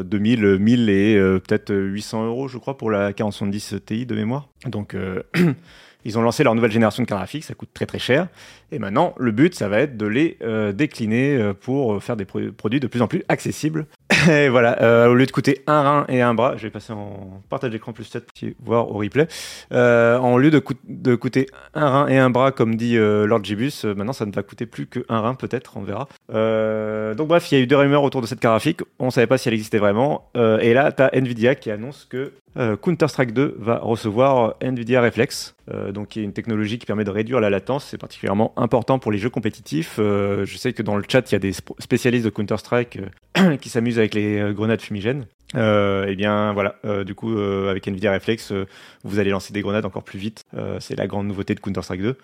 2000, 0.04 0.58
1000 0.60 0.90
et 0.90 1.16
peut-être 1.16 1.74
800 1.74 2.26
euros, 2.26 2.48
je 2.50 2.58
crois, 2.58 2.78
pour 2.78 2.92
la 2.92 3.14
4070 3.14 3.76
Ti 3.86 4.06
de 4.06 4.16
mémoire. 4.16 4.50
Donc 4.66 4.98
Ils 6.06 6.18
ont 6.18 6.22
lancé 6.22 6.44
leur 6.44 6.56
nouvelle 6.56 6.72
génération 6.72 7.04
de 7.04 7.08
cartes 7.08 7.20
graphiques, 7.20 7.44
ça 7.44 7.54
coûte 7.54 7.70
très 7.74 7.86
très 7.86 8.00
cher. 8.00 8.28
Et 8.74 8.80
maintenant, 8.80 9.14
le 9.18 9.32
but, 9.32 9.54
ça 9.54 9.68
va 9.68 9.80
être 9.80 9.98
de 9.98 10.08
les 10.08 10.38
euh, 10.42 10.72
décliner 10.72 11.36
euh, 11.36 11.54
pour 11.54 12.02
faire 12.04 12.16
des 12.16 12.26
produits 12.26 12.80
de 12.80 12.88
plus 12.88 13.04
en 13.04 13.08
plus 13.08 13.24
accessibles. 13.30 13.86
et 14.30 14.50
voilà, 14.50 14.82
euh, 14.82 15.10
au 15.10 15.14
lieu 15.14 15.28
de 15.28 15.32
coûter 15.32 15.62
un 15.68 15.82
rein 15.84 16.06
et 16.10 16.22
un 16.22 16.34
bras, 16.34 16.58
je 16.58 16.64
vais 16.64 16.72
passer 16.72 16.92
en 16.92 17.44
partage 17.50 17.70
d'écran 17.70 17.94
plus 17.94 18.06
7 18.06 18.26
pour 18.26 18.66
voir 18.66 18.90
au 18.90 18.96
replay. 18.96 19.28
en 19.72 20.38
lieu 20.38 20.50
de, 20.50 20.64
de, 20.88 21.16
coûter 21.16 21.46
un 21.76 21.88
rein 21.88 22.08
et 22.08 22.18
un 22.18 22.32
bras, 22.32 22.52
comme 22.52 22.76
dit 22.76 22.96
Lord 22.98 23.44
Gibus, 23.44 23.86
maintenant 23.86 24.14
ça 24.14 24.26
ne 24.26 24.32
va 24.32 24.42
coûter 24.42 24.66
plus 24.66 24.88
qu'un 24.88 25.20
rein 25.20 25.36
peut-être, 25.36 25.78
on 25.78 25.82
verra. 25.82 26.08
donc 27.14 27.28
bref, 27.28 27.52
il 27.52 27.56
y 27.56 27.62
a 27.62 27.64
eu 27.64 27.68
deux 27.68 27.78
rumeurs 27.78 28.04
autour 28.04 28.22
de 28.22 28.28
cette 28.28 28.40
carte 28.40 28.54
graphique. 28.54 28.82
On 28.98 29.08
ne 29.08 29.12
savait 29.12 29.28
pas 29.28 29.38
si 29.38 29.50
elle 29.50 29.54
existait 29.54 29.78
vraiment. 29.78 30.32
et 30.36 30.74
là, 30.74 30.92
tu 30.92 31.04
as 31.04 31.14
Nvidia 31.14 31.54
qui 31.54 31.70
annonce 31.70 32.08
que 32.10 32.34
Counter-Strike 32.56 33.34
2 33.34 33.58
va 33.60 33.80
recevoir 33.80 34.56
Nvidia 34.62 35.02
Reflex, 35.02 35.56
donc 35.94 36.10
qui 36.10 36.20
est 36.20 36.24
une 36.24 36.34
technologie 36.34 36.80
qui 36.80 36.86
permet 36.86 37.04
de 37.04 37.10
réduire 37.10 37.40
la 37.40 37.50
latence. 37.50 37.86
C'est 37.90 37.98
particulièrement 37.98 38.54
important 38.58 39.00
pour 39.00 39.12
les 39.12 39.18
jeux 39.18 39.30
compétitifs. 39.30 39.98
Euh, 40.00 40.46
je 40.46 40.58
sais 40.58 40.74
que 40.74 40.84
dans 40.84 40.96
le 40.96 41.04
chat, 41.08 41.30
il 41.32 41.34
y 41.34 41.36
a 41.36 41.40
des 41.40 41.54
spécialistes 41.54 42.26
de 42.26 42.30
Counter-Strike 42.30 43.00
euh, 43.38 43.58
qui 43.62 43.70
s'amusent 43.70 44.00
avec 44.00 44.14
les 44.14 44.40
euh, 44.40 44.54
grenades 44.54 44.82
fumigènes. 44.82 45.26
et 45.56 46.06
eh 46.08 46.16
bien 46.16 46.52
voilà, 46.52 46.76
du 47.04 47.14
coup 47.14 47.38
avec 47.38 47.88
Nvidia 47.88 48.12
Reflex, 48.12 48.52
vous 49.04 49.20
allez 49.20 49.30
lancer 49.30 49.54
des 49.54 49.62
grenades 49.62 49.86
encore 49.86 50.04
plus 50.04 50.18
vite. 50.18 50.44
c'est 50.80 50.96
la 50.96 51.06
grande 51.06 51.28
nouveauté 51.28 51.54
de 51.54 51.60
Counter-Strike 51.60 52.02
2. 52.02 52.18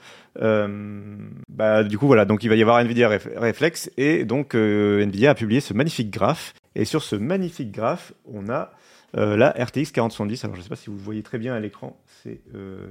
bah, 1.47 1.83
du 1.83 1.97
coup 1.99 2.07
voilà, 2.07 2.25
donc 2.25 2.43
il 2.43 2.49
va 2.49 2.55
y 2.55 2.61
avoir 2.63 2.79
Nvidia 2.79 3.07
Reflex 3.07 3.91
et 3.97 4.25
donc 4.25 4.55
Nvidia 4.55 5.29
a 5.29 5.35
publié 5.35 5.61
ce 5.61 5.75
magnifique 5.75 6.09
graphe. 6.09 6.53
Et 6.73 6.85
sur 6.85 7.03
ce 7.03 7.15
magnifique 7.15 7.71
graphe, 7.71 8.13
on 8.25 8.49
a 8.49 8.71
la 9.13 9.49
RTX 9.51 9.91
4070. 9.91 10.43
Alors 10.43 10.55
je 10.55 10.59
ne 10.59 10.63
sais 10.63 10.69
pas 10.69 10.75
si 10.75 10.89
vous 10.89 10.97
voyez 10.97 11.23
très 11.23 11.37
bien 11.37 11.53
à 11.53 11.59
l'écran, 11.59 11.99
c'est 12.23 12.41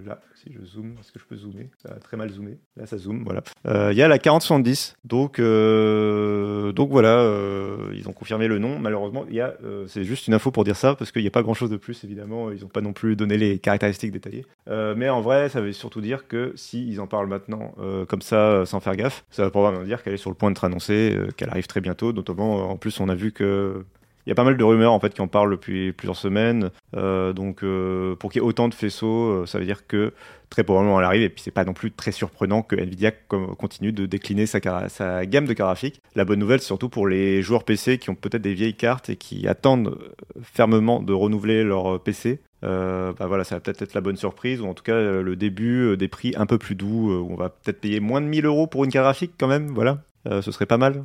là 0.05 0.21
si 0.39 0.53
je 0.53 0.65
zoome, 0.65 0.95
est-ce 1.01 1.11
que 1.11 1.19
je 1.19 1.25
peux 1.25 1.37
zoomer? 1.37 1.69
Ça 1.83 1.91
a 1.95 1.99
très 1.99 2.17
mal 2.17 2.31
zoomé. 2.31 2.59
Là, 2.77 2.87
ça 2.87 2.97
zoome, 2.97 3.25
voilà. 3.25 3.43
Euh, 3.67 3.93
il 3.93 3.99
y 3.99 4.03
a 4.03 4.09
la 4.09 4.19
4070. 4.19 4.97
Donc, 5.05 5.39
euh, 5.39 6.73
donc 6.73 6.91
voilà, 6.91 7.19
euh, 7.21 7.93
ils 7.95 8.09
ont 8.09 8.13
confirmé 8.13 8.47
le 8.47 8.59
nom. 8.59 8.79
Malheureusement, 8.79 9.25
il 9.31 9.39
c'est 9.87 10.05
juste 10.05 10.27
une 10.27 10.35
info 10.35 10.51
pour 10.51 10.65
dire 10.65 10.77
ça, 10.77 10.95
parce 10.95 11.13
qu'il 11.13 11.23
n'y 11.23 11.29
a 11.29 11.33
pas 11.33 11.43
grand-chose 11.43 11.71
de 11.71 11.77
plus, 11.77 12.05
évidemment. 12.05 12.51
Ils 12.51 12.63
n'ont 12.63 12.69
pas 12.69 12.81
non 12.81 12.93
plus 12.93 13.17
donné 13.17 13.37
les 13.37 13.59
caractéristiques 13.59 14.13
détaillées. 14.13 14.45
mais 14.69 15.09
en 15.09 15.21
vrai, 15.21 15.49
ça 15.49 15.61
veut 15.61 15.73
surtout 15.73 16.01
dire 16.01 16.27
que 16.29 16.53
s'ils 16.57 17.01
en 17.01 17.07
parlent 17.07 17.29
maintenant 17.29 17.75
comme 18.09 18.23
ça, 18.23 18.65
sans 18.67 18.81
faire 18.81 18.97
gaffe, 18.97 19.25
ça 19.31 19.43
va 19.43 19.51
probablement 19.51 19.85
dire 19.85 20.03
qu'elle 20.03 20.15
est 20.15 20.19
sur 20.19 20.31
le 20.31 20.37
point 20.37 20.51
d'être 20.51 20.65
annoncée, 20.65 21.17
qu'elle 21.37 21.51
arrive 21.51 21.67
très 21.67 21.81
bientôt. 21.81 22.13
Notamment, 22.13 22.71
en 22.71 22.77
plus, 22.77 23.01
on 23.01 23.09
a 23.09 23.15
vu 23.15 23.33
que 23.33 23.85
il 24.27 24.31
y 24.31 24.33
a 24.33 24.35
pas 24.35 24.45
mal 24.45 24.59
de 24.59 24.65
rumeurs 24.65 24.93
en 24.93 25.01
fait 25.01 25.15
qui 25.15 25.23
en 25.23 25.27
parlent 25.27 25.51
depuis 25.51 25.93
plusieurs 25.93 26.17
semaines. 26.17 26.71
Euh, 26.95 27.33
donc 27.33 27.63
euh, 27.63 28.15
pour 28.17 28.31
qu'il 28.31 28.43
y 28.43 28.45
ait 28.45 28.47
autant 28.47 28.69
de 28.69 28.75
faisceaux, 28.75 29.29
euh, 29.31 29.47
ça 29.47 29.59
veut 29.59 29.65
dire 29.65 29.87
que 29.87 30.13
très 30.51 30.65
probablement 30.65 30.99
elle 30.99 31.07
arrive. 31.07 31.23
Et 31.23 31.29
puis 31.31 31.43
c'est 31.43 31.51
pas 31.51 31.65
non 31.65 31.73
plus 31.73 31.93
très 31.93 32.13
surprenant 32.13 32.63
que 32.63 32.77
Nvidia 32.77 33.11
continue 33.11 33.91
de 33.91 34.05
décliner 34.05 34.45
sa, 34.45 34.61
gamme 34.61 35.47
de 35.47 35.53
cartes 35.55 35.69
graphiques. 35.69 36.03
La 36.15 36.27
bonne 36.27 36.41
nouvelle, 36.41 36.61
surtout 36.61 36.91
pour 36.91 37.09
les 37.09 37.41
joueurs 37.41 37.65
PC 37.65 37.97
qui 37.97 38.11
ont 38.11 38.15
peut-être 38.15 38.43
des 38.43 38.53
vieilles 38.53 38.75
cartes 38.75 39.09
et 39.09 39.17
qui 39.17 39.49
attendent 39.49 39.97
fermement 40.43 41.01
de 41.03 41.15
renouveler 41.15 41.65
leur 41.65 41.99
PC. 42.03 42.41
Bah 42.61 43.15
voilà, 43.21 43.45
ça 43.45 43.55
va 43.55 43.61
peut-être 43.61 43.81
être 43.81 43.95
la 43.95 44.01
bonne 44.01 44.17
surprise, 44.17 44.61
ou 44.61 44.67
en 44.67 44.75
tout 44.75 44.83
cas 44.83 45.01
le 45.01 45.37
début 45.37 45.97
des 45.97 46.09
prix 46.09 46.35
un 46.37 46.45
peu 46.45 46.59
plus 46.59 46.75
doux, 46.75 47.13
où 47.13 47.33
on 47.33 47.37
va 47.37 47.49
peut-être 47.49 47.81
payer 47.81 48.01
moins 48.01 48.21
de 48.21 48.27
1000 48.27 48.45
euros 48.45 48.67
pour 48.67 48.85
une 48.85 48.91
carte 48.91 49.05
graphique 49.05 49.33
quand 49.39 49.49
même, 49.49 49.69
voilà. 49.69 50.03
Ce 50.27 50.51
serait 50.51 50.67
pas 50.67 50.79
mal. 50.79 51.05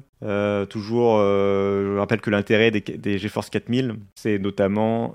toujours, 0.70 1.20
je 1.20 1.98
rappelle 1.98 2.22
que 2.22 2.30
l'intérêt 2.30 2.72
des, 2.72 2.82
des, 2.82 3.18
GeForce 3.18 3.50
4000, 3.50 3.96
c'est 4.16 4.40
notamment 4.40 5.14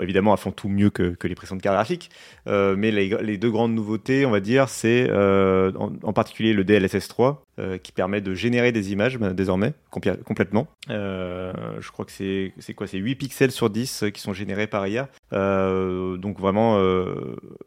Évidemment, 0.00 0.32
elles 0.32 0.40
font 0.40 0.52
tout 0.52 0.68
mieux 0.68 0.90
que, 0.90 1.16
les 1.22 1.34
précédentes 1.34 1.62
cartes 1.62 1.76
graphiques, 1.76 2.10
euh, 2.46 2.74
mais 2.76 2.90
les, 2.90 3.38
deux 3.38 3.50
grandes 3.50 3.74
nouveautés, 3.74 4.24
on 4.24 4.30
va 4.30 4.40
dire, 4.40 4.68
c'est 4.68 5.08
euh, 5.10 5.72
en, 5.74 6.12
particulier 6.12 6.52
le 6.52 6.64
DLSS 6.64 7.08
3, 7.08 7.44
euh, 7.58 7.78
qui 7.78 7.92
permet 7.92 8.20
de 8.20 8.32
générer 8.34 8.72
des 8.72 8.92
images 8.92 9.18
ben, 9.18 9.32
désormais, 9.32 9.72
complètement. 9.90 10.68
je 10.88 11.90
crois 11.90 12.04
que 12.04 12.12
c'est 12.12 12.74
quoi? 12.74 12.86
C'est 12.86 12.98
8 12.98 13.14
pixels 13.16 13.50
sur 13.50 13.68
10 13.70 14.04
qui 14.14 14.20
sont 14.20 14.32
générés 14.32 14.66
par 14.66 14.86
IA. 14.86 15.08
donc 15.32 16.38
vraiment, 16.38 16.80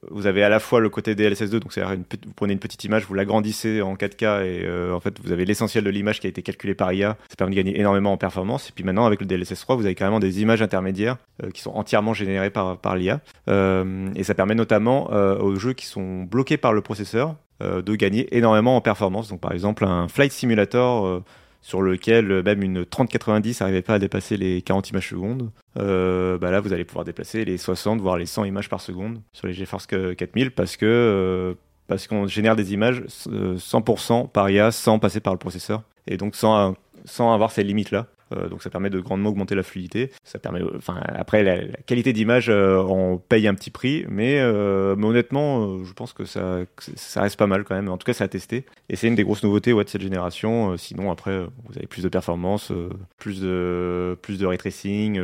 vous 0.10 0.28
avez 0.28 0.44
à 0.44 0.50
la 0.50 0.60
fois 0.60 0.80
le 0.80 0.90
côté 0.90 1.16
DLSS 1.16 1.50
2, 1.50 1.60
donc 1.60 1.74
c'est 1.74 1.84
vous 1.84 2.34
prenez 2.36 2.54
une 2.54 2.60
petite 2.60 2.84
image, 2.84 3.06
vous 3.06 3.14
l'agrandissez 3.14 3.82
en 3.82 3.96
4K 3.96 4.46
et 4.46 4.92
en 4.92 5.00
fait 5.00 5.20
vous 5.22 5.32
avez 5.32 5.46
l'essentiel 5.46 5.84
de 5.84 5.90
l'image 5.90 6.20
qui 6.20 6.28
a 6.28 6.30
été 6.30 6.42
calculée 6.42 6.76
par 6.76 6.94
IA. 6.94 7.18
Ça 7.30 7.36
permet 7.38 7.52
de 7.52 7.58
gagner 7.58 7.80
énormément 7.80 8.14
en 8.14 8.18
performance. 8.18 8.70
Et 8.70 8.72
puis 8.74 8.84
maintenant 8.84 9.06
avec 9.06 9.20
le 9.20 9.28
DLSS 9.28 9.60
3, 9.62 9.76
vous 9.76 9.86
avez 9.86 9.96
carrément 9.96 10.20
des 10.20 10.42
images 10.42 10.62
intermédiaires 10.62 11.18
qui 11.54 11.62
sont 11.62 11.72
entièrement 11.72 12.13
générés 12.14 12.50
par, 12.50 12.78
par 12.78 12.96
l'IA. 12.96 13.22
Euh, 13.50 14.10
et 14.16 14.24
ça 14.24 14.34
permet 14.34 14.56
notamment 14.56 15.10
euh, 15.12 15.38
aux 15.38 15.56
jeux 15.56 15.74
qui 15.74 15.86
sont 15.86 16.24
bloqués 16.24 16.58
par 16.58 16.74
le 16.74 16.82
processeur 16.82 17.36
euh, 17.62 17.82
de 17.82 17.96
gagner 17.96 18.36
énormément 18.36 18.76
en 18.76 18.82
performance. 18.82 19.30
Donc 19.30 19.42
par 19.42 19.52
exemple 19.52 19.86
un 19.86 20.08
Flight 20.08 20.32
Simulator 20.32 21.22
sur 21.62 21.82
lequel 21.82 22.44
même 22.44 22.62
une 22.62 22.86
3090 22.86 23.62
n'arrivait 23.62 23.82
pas 23.82 23.96
à 23.96 24.00
dépasser 24.00 24.36
les 24.36 24.62
40 24.62 24.90
images 24.90 25.10
secondes, 25.10 25.50
bah 25.76 26.52
là 26.52 26.60
vous 26.60 26.74
allez 26.74 26.84
pouvoir 26.84 27.06
déplacer 27.06 27.46
les 27.46 27.58
60 27.58 28.02
voire 28.02 28.18
les 28.18 28.26
100 28.26 28.44
images 28.44 28.68
par 28.68 28.82
seconde 28.82 29.22
sur 29.32 29.48
les 29.48 29.54
GeForce 29.54 29.88
4000 29.88 30.52
parce 30.52 30.76
que 30.76 31.56
parce 31.88 32.08
qu'on 32.08 32.28
génère 32.28 32.58
des 32.58 32.74
images 32.74 33.04
100% 33.08 34.30
par 34.30 34.50
IA 34.50 34.72
sans 34.72 35.00
passer 35.00 35.22
par 35.22 35.32
le 35.32 35.40
processeur 35.40 35.84
et 36.06 36.18
donc 36.18 36.36
sans 36.36 36.76
sans 37.06 37.34
avoir 37.34 37.52
ces 37.52 37.64
limites 37.64 37.92
là. 37.92 38.08
Euh, 38.36 38.50
donc 38.50 38.64
ça 38.64 38.70
permet 38.70 38.90
de 38.90 39.00
grandement 39.00 39.30
augmenter 39.30 39.56
la 39.56 39.64
fluidité. 39.64 40.12
Ça 40.24 40.40
permet, 40.40 40.62
enfin 40.76 41.00
après 41.08 41.44
la, 41.44 41.58
qualité 41.86 42.14
d'image, 42.14 42.50
euh, 42.50 42.82
on 42.82 43.18
paye 43.18 43.48
un 43.48 43.56
petit 43.56 43.72
prix, 43.72 44.06
mais, 44.10 44.40
euh, 44.40 44.96
honnêtement, 44.96 45.84
je 45.84 45.94
pense 45.94 46.14
que 46.14 46.26
ça, 46.26 46.66
reste 47.16 47.38
pas 47.38 47.48
mal 47.48 47.64
quand 47.64 47.76
même. 47.76 47.90
En 47.90 47.98
tout 47.98 48.06
cas, 48.06 48.14
ça 48.14 48.26
a 48.26 48.28
testé. 48.28 48.66
Et 48.90 48.96
c'est 48.96 49.08
une 49.08 49.16
des 49.16 49.24
grosses 49.24 49.44
nouveautés 49.44 49.74
de 49.74 49.88
cette 49.88 50.02
génération. 50.02 50.78
sinon, 50.78 51.12
après, 51.12 51.40
vous 51.40 51.78
avez 51.78 51.88
plus 51.88 52.04
de 52.04 52.10
performance, 52.10 52.72
plus 53.18 53.42
de 53.42 54.18
plus 54.22 54.40
de 54.40 54.48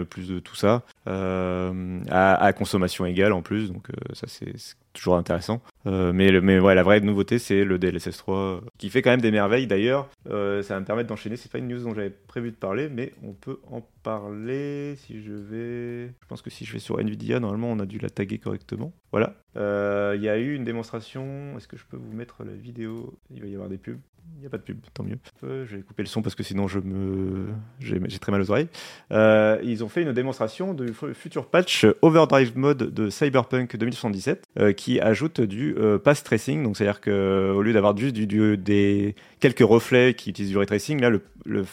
plus 0.04 0.28
de 0.28 0.40
tout 0.40 0.56
ça 0.56 0.84
à, 1.06 2.54
consommation 2.54 3.06
égale 3.06 3.34
en 3.34 3.42
plus. 3.42 3.72
Donc 3.72 3.88
ça 4.14 4.28
c'est 4.28 4.54
toujours 4.94 5.16
intéressant. 5.16 5.62
Euh, 5.86 6.12
mais 6.14 6.32
mais 6.42 6.60
ouais, 6.60 6.76
la 6.76 6.84
vraie 6.84 7.00
nouveauté, 7.00 7.40
c'est 7.40 7.64
le 7.64 7.80
DLSS 7.80 8.18
3 8.18 8.38
euh, 8.38 8.62
qui 8.78 8.90
fait 8.90 9.02
quand 9.02 9.12
même 9.12 9.22
des 9.22 9.32
merveilles. 9.32 9.68
D'ailleurs, 9.68 10.10
euh, 10.30 10.62
ça 10.62 10.74
va 10.74 10.80
me 10.82 10.86
permettre 10.86 11.10
d'enchaîner. 11.10 11.38
C'est 11.38 11.52
pas 11.52 11.58
une 11.58 11.68
news 11.68 11.82
dont 11.82 11.94
j'avais 11.94 12.10
prévu 12.10 12.52
de 12.52 12.56
parler, 12.56 12.90
mais 12.90 13.14
on 13.24 13.34
peut 13.34 13.60
en 13.72 13.82
parler 14.04 14.96
si 14.98 15.22
je 15.22 15.34
vais. 15.34 16.08
Je 16.08 16.28
pense 16.28 16.42
que 16.42 16.50
si 16.50 16.66
je 16.66 16.74
vais 16.74 16.80
sur 16.80 17.00
Nvidia, 17.00 17.40
normalement, 17.40 17.72
on 17.72 17.80
a 17.80 17.86
dû 17.86 17.98
la 18.00 18.10
taguer 18.10 18.40
correctement. 18.40 18.94
Voilà. 19.12 19.36
Il 19.56 20.22
y 20.22 20.30
a 20.30 20.38
eu 20.38 20.56
une 20.56 20.64
démonstration. 20.64 21.58
Est-ce 21.58 21.68
que 21.68 21.78
je 21.78 21.86
peux 21.86 21.98
vous 21.98 22.14
mettre 22.14 22.44
la 22.44 22.54
vidéo? 22.54 23.18
Il 23.32 23.42
va 23.42 23.48
y 23.48 23.54
avoir 23.54 23.70
des 23.70 23.78
pubs. 23.78 24.00
Il 24.40 24.44
n'y 24.44 24.48
a 24.48 24.50
pas 24.50 24.58
de 24.58 24.64
pub, 24.64 24.78
tant 24.94 25.04
mieux. 25.04 25.18
Euh, 25.44 25.66
je 25.70 25.76
vais 25.76 25.82
couper 25.82 26.02
le 26.02 26.08
son 26.08 26.22
parce 26.22 26.34
que 26.34 26.44
sinon 26.44 26.70
je 26.70 26.80
me... 26.80 27.48
j'ai 27.82 28.00
très 28.20 28.32
mal 28.32 28.40
aux 28.40 28.50
oreilles. 28.50 28.70
Euh, 29.12 29.60
ils 29.66 29.84
ont 29.84 29.90
fait 29.90 30.02
une 30.02 30.14
démonstration 30.14 30.74
du 30.74 30.94
futur 31.14 31.48
patch 31.48 31.86
Overdrive 32.02 32.58
Mode 32.58 32.94
de 32.94 33.10
Cyberpunk 33.10 33.76
2077 33.76 34.46
euh, 34.58 34.72
qui 34.72 35.02
ajoute 35.02 35.42
du 35.42 35.76
pass 36.06 36.24
tracing. 36.24 36.64
Donc 36.64 36.78
c'est-à-dire 36.78 37.02
qu'au 37.02 37.62
lieu 37.62 37.74
d'avoir 37.74 37.98
juste 37.98 38.16
du, 38.16 38.58
des 38.58 39.16
quelques 39.42 39.60
reflets 39.60 40.14
qui 40.14 40.30
utilisent 40.30 40.52
du 40.52 40.58
ray 40.58 40.68
tracing, 40.68 41.02
là 41.02 41.10
le, 41.10 41.22
le, 41.44 41.66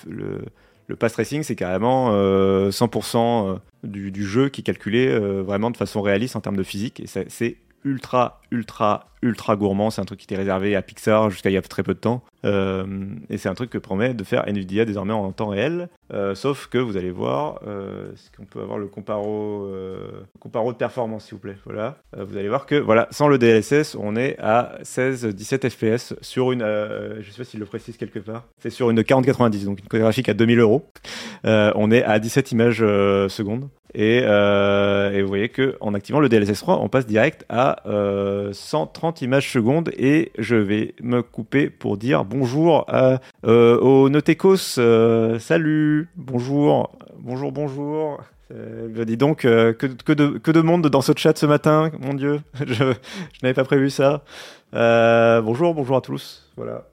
le, 0.89 0.97
pass 0.97 1.13
tracing 1.13 1.45
c'est 1.45 1.55
carrément 1.55 2.13
100% 2.69 3.61
du, 3.85 4.11
du, 4.11 4.25
jeu 4.25 4.49
qui 4.49 4.63
est 4.63 4.65
calculé 4.65 5.17
vraiment 5.19 5.71
de 5.71 5.77
façon 5.77 6.03
réaliste 6.03 6.35
en 6.35 6.41
termes 6.41 6.57
de 6.57 6.65
physique. 6.65 6.99
Et 6.99 7.07
c'est 7.07 7.59
ultra, 7.87 8.41
ultra, 8.51 9.11
ultra 9.23 9.57
gourmand. 9.57 9.91
C'est 9.91 10.01
un 10.01 10.05
truc 10.05 10.19
qui 10.19 10.25
était 10.25 10.37
réservé 10.37 10.75
à 10.75 10.83
Pixar 10.83 11.31
jusqu'à 11.31 11.51
il 11.51 11.55
y 11.55 11.57
a 11.57 11.63
très 11.63 11.83
peu 11.83 11.95
de 11.95 11.99
temps. 11.99 12.23
Euh, 12.47 12.87
et 13.29 13.39
c'est 13.39 13.49
un 13.49 13.55
truc 13.55 13.71
que 13.71 13.79
promet 13.79 14.15
de 14.15 14.25
faire 14.25 14.47
Nvidia 14.47 14.85
désormais 14.85 15.13
en 15.13 15.33
temps 15.33 15.49
réel. 15.49 15.89
Euh, 16.13 16.35
sauf 16.35 16.69
que 16.69 16.79
vous 16.79 16.97
allez 16.97 17.11
voir, 17.11 17.61
euh, 17.67 18.13
est-ce 18.13 18.31
qu'on 18.37 18.45
peut 18.45 18.61
avoir 18.61 18.79
le 18.79 18.87
comparo, 18.87 19.69
comparo 20.39 20.73
de 20.73 20.79
performance 20.79 21.25
s'il 21.25 21.35
vous 21.35 21.41
plaît? 21.41 21.57
Voilà. 21.65 21.99
vous 22.17 22.37
allez 22.37 22.49
voir 22.49 22.67
que 22.67 22.77
voilà, 22.77 23.09
sans 23.11 23.29
le 23.29 23.39
DLSS, 23.39 23.97
on 23.99 24.17
est 24.17 24.37
à 24.39 24.79
16-17 24.83 25.69
FPS 25.69 26.15
sur 26.21 26.53
une, 26.53 26.61
je 26.61 27.31
sais 27.31 27.39
pas 27.39 27.45
s'il 27.45 27.61
le 27.61 27.67
précise 27.67 27.97
quelque 27.97 28.19
part, 28.19 28.45
c'est 28.59 28.71
sur 28.71 28.91
une 28.91 29.03
4090, 29.03 29.65
donc 29.65 29.81
une 29.81 29.89
code 29.89 30.01
graphique 30.01 30.29
à 30.29 30.35
2000 30.35 30.61
euros. 30.61 30.89
on 31.45 31.91
est 31.91 32.05
à 32.05 32.19
17 32.19 32.53
images 32.53 32.79
secondes. 32.79 33.69
Et, 33.95 34.19
et, 34.19 35.23
vous 35.23 35.29
voyez 35.29 35.49
que 35.49 35.77
en 35.81 35.95
activant 35.95 36.21
le 36.21 36.29
DLSS 36.29 36.61
3, 36.61 36.81
on 36.81 36.89
passe 36.89 37.07
direct 37.07 37.45
à 37.49 37.83
130 38.53 39.23
images 39.23 39.51
secondes. 39.51 39.91
Et 39.97 40.33
je 40.39 40.57
vais 40.57 40.95
me 41.03 41.23
couper 41.23 41.71
pour 41.71 41.97
dire 41.97 42.25
bonjour 42.37 42.85
à, 42.89 43.19
euh, 43.47 43.79
aux 43.79 44.09
Notekos. 44.09 44.79
Euh, 44.79 45.39
salut, 45.39 46.09
bonjour, 46.17 46.97
bonjour, 47.19 47.51
bonjour. 47.51 48.21
Euh, 48.53 49.05
dis 49.05 49.17
donc, 49.17 49.41
que, 49.41 50.13
de, 50.13 50.61
monde 50.61 50.87
dans 50.89 51.01
ce 51.01 51.13
chat 51.17 51.37
ce 51.37 51.47
matin, 51.47 51.91
mon 51.99 52.15
Dieu, 52.15 52.41
je, 52.67 52.75
je 52.75 53.39
n'avais 53.43 53.55
pas 53.55 53.65
prévu 53.65 53.91
ça. 53.91 54.23
bonjour, 54.73 55.75
bonjour 55.75 55.97
à 55.97 56.01
tous. 56.01 56.53
Voilà, 56.57 56.85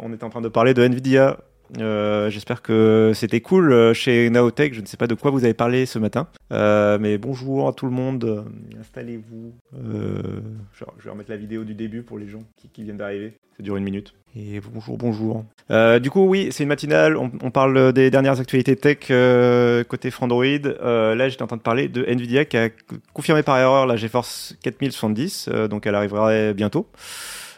on 0.00 0.12
est 0.12 0.22
en 0.22 0.28
train 0.28 0.42
de 0.42 0.48
parler 0.48 0.74
de 0.74 0.82
Nvidia. 0.82 1.38
J'espère 1.78 2.62
que 2.62 3.12
c'était 3.14 3.40
cool 3.40 3.92
chez 3.94 4.30
Naotech. 4.30 4.74
Je 4.74 4.80
ne 4.80 4.86
sais 4.86 4.96
pas 4.96 5.06
de 5.06 5.14
quoi 5.14 5.30
vous 5.30 5.44
avez 5.44 5.54
parlé 5.54 5.86
ce 5.86 5.98
matin, 5.98 6.28
mais 6.50 7.18
bonjour 7.18 7.68
à 7.68 7.72
tout 7.72 7.86
le 7.86 7.92
monde. 7.92 8.44
Installez-vous. 8.78 9.52
je 9.72 11.04
vais 11.04 11.10
remettre 11.10 11.30
la 11.30 11.36
vidéo 11.36 11.64
du 11.64 11.74
début 11.74 12.02
pour 12.02 12.18
les 12.18 12.28
gens 12.28 12.42
qui, 12.72 12.82
viennent 12.82 12.96
d'arriver. 12.96 13.34
Ça 13.56 13.62
dure 13.62 13.76
une 13.76 13.84
minute. 13.84 14.14
Et 14.36 14.60
bonjour, 14.72 14.96
bonjour. 14.96 15.44
Euh, 15.72 15.98
du 15.98 16.08
coup, 16.08 16.24
oui, 16.26 16.48
c'est 16.52 16.62
une 16.62 16.68
matinale. 16.68 17.16
On, 17.16 17.50
parle 17.50 17.92
des 17.92 18.10
dernières 18.10 18.38
actualités 18.38 18.76
tech 18.76 19.08
euh, 19.10 19.82
côté 19.82 20.12
Frandroid. 20.12 20.44
Euh, 20.44 21.16
là, 21.16 21.28
j'étais 21.28 21.42
en 21.42 21.48
train 21.48 21.56
de 21.56 21.62
parler 21.62 21.88
de 21.88 22.04
Nvidia 22.04 22.44
qui 22.44 22.56
a 22.56 22.68
confirmé 23.12 23.42
par 23.42 23.58
erreur 23.58 23.86
la 23.86 23.96
GeForce 23.96 24.56
4070, 24.62 25.48
donc 25.68 25.86
elle 25.86 25.96
arrivera 25.96 26.52
bientôt. 26.52 26.86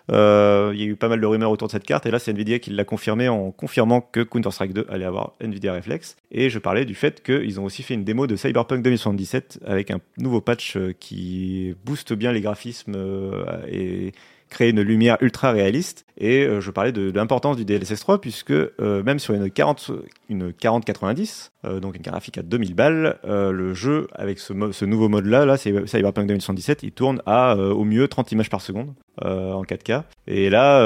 Il 0.09 0.81
y 0.81 0.83
a 0.83 0.87
eu 0.87 0.97
pas 0.97 1.09
mal 1.09 1.21
de 1.21 1.27
rumeurs 1.27 1.51
autour 1.51 1.69
de 1.69 1.73
cette 1.73 1.85
carte, 1.85 2.07
et 2.07 2.11
là, 2.11 2.19
c'est 2.19 2.33
Nvidia 2.33 2.59
qui 2.59 2.71
l'a 2.71 2.85
confirmé 2.85 3.29
en 3.29 3.51
confirmant 3.51 4.01
que 4.01 4.21
Counter-Strike 4.21 4.73
2 4.73 4.87
allait 4.89 5.05
avoir 5.05 5.33
Nvidia 5.41 5.75
Reflex. 5.75 6.17
Et 6.31 6.51
je 6.51 6.59
parlais 6.59 6.85
du 6.85 6.95
fait 6.95 7.23
qu'ils 7.23 7.61
ont 7.61 7.65
aussi 7.65 7.83
fait 7.83 7.95
une 7.95 8.05
démo 8.05 8.27
de 8.27 8.37
Cyberpunk 8.37 8.83
2077 8.83 9.61
avec 9.67 9.91
un 9.91 10.01
nouveau 10.19 10.41
patch 10.41 10.79
qui 10.99 11.75
booste 11.85 12.13
bien 12.13 12.33
les 12.33 12.41
graphismes 12.41 12.97
et 13.69 14.13
créer 14.53 14.71
une 14.71 14.83
lumière 14.83 15.17
ultra 15.21 15.51
réaliste. 15.51 16.07
Et 16.19 16.45
euh, 16.45 16.61
je 16.61 16.71
parlais 16.71 16.93
de, 16.93 17.11
l'importance 17.11 17.57
du 17.57 17.65
DLSS 17.65 17.99
3 18.01 18.21
puisque 18.21 18.53
euh, 18.53 19.03
même 19.03 19.19
sur 19.19 19.35
une 19.35 19.51
40 19.51 19.91
une 20.29 20.53
40 20.53 20.85
90, 20.85 21.53
euh, 21.65 21.81
donc 21.81 21.97
une 21.97 22.03
graphique 22.03 22.39
à 22.39 22.43
2000 22.43 22.75
balles, 22.75 23.19
le 23.25 23.75
jeu 23.75 24.07
avec 24.15 24.39
ce, 24.39 24.85
nouveau 24.85 25.09
mode 25.09 25.27
là, 25.27 25.57
Cyberpunk 25.57 26.29
2077, 26.29 26.83
il 26.85 26.93
tourne 26.93 27.21
à 27.27 27.57
au 27.57 27.85
mieux 27.85 28.07
30 28.07 28.31
images 28.33 28.51
par 28.51 28.61
seconde 28.61 28.95
en 29.21 29.63
4K. 29.63 30.05
Et 30.27 30.49
là, 30.49 30.81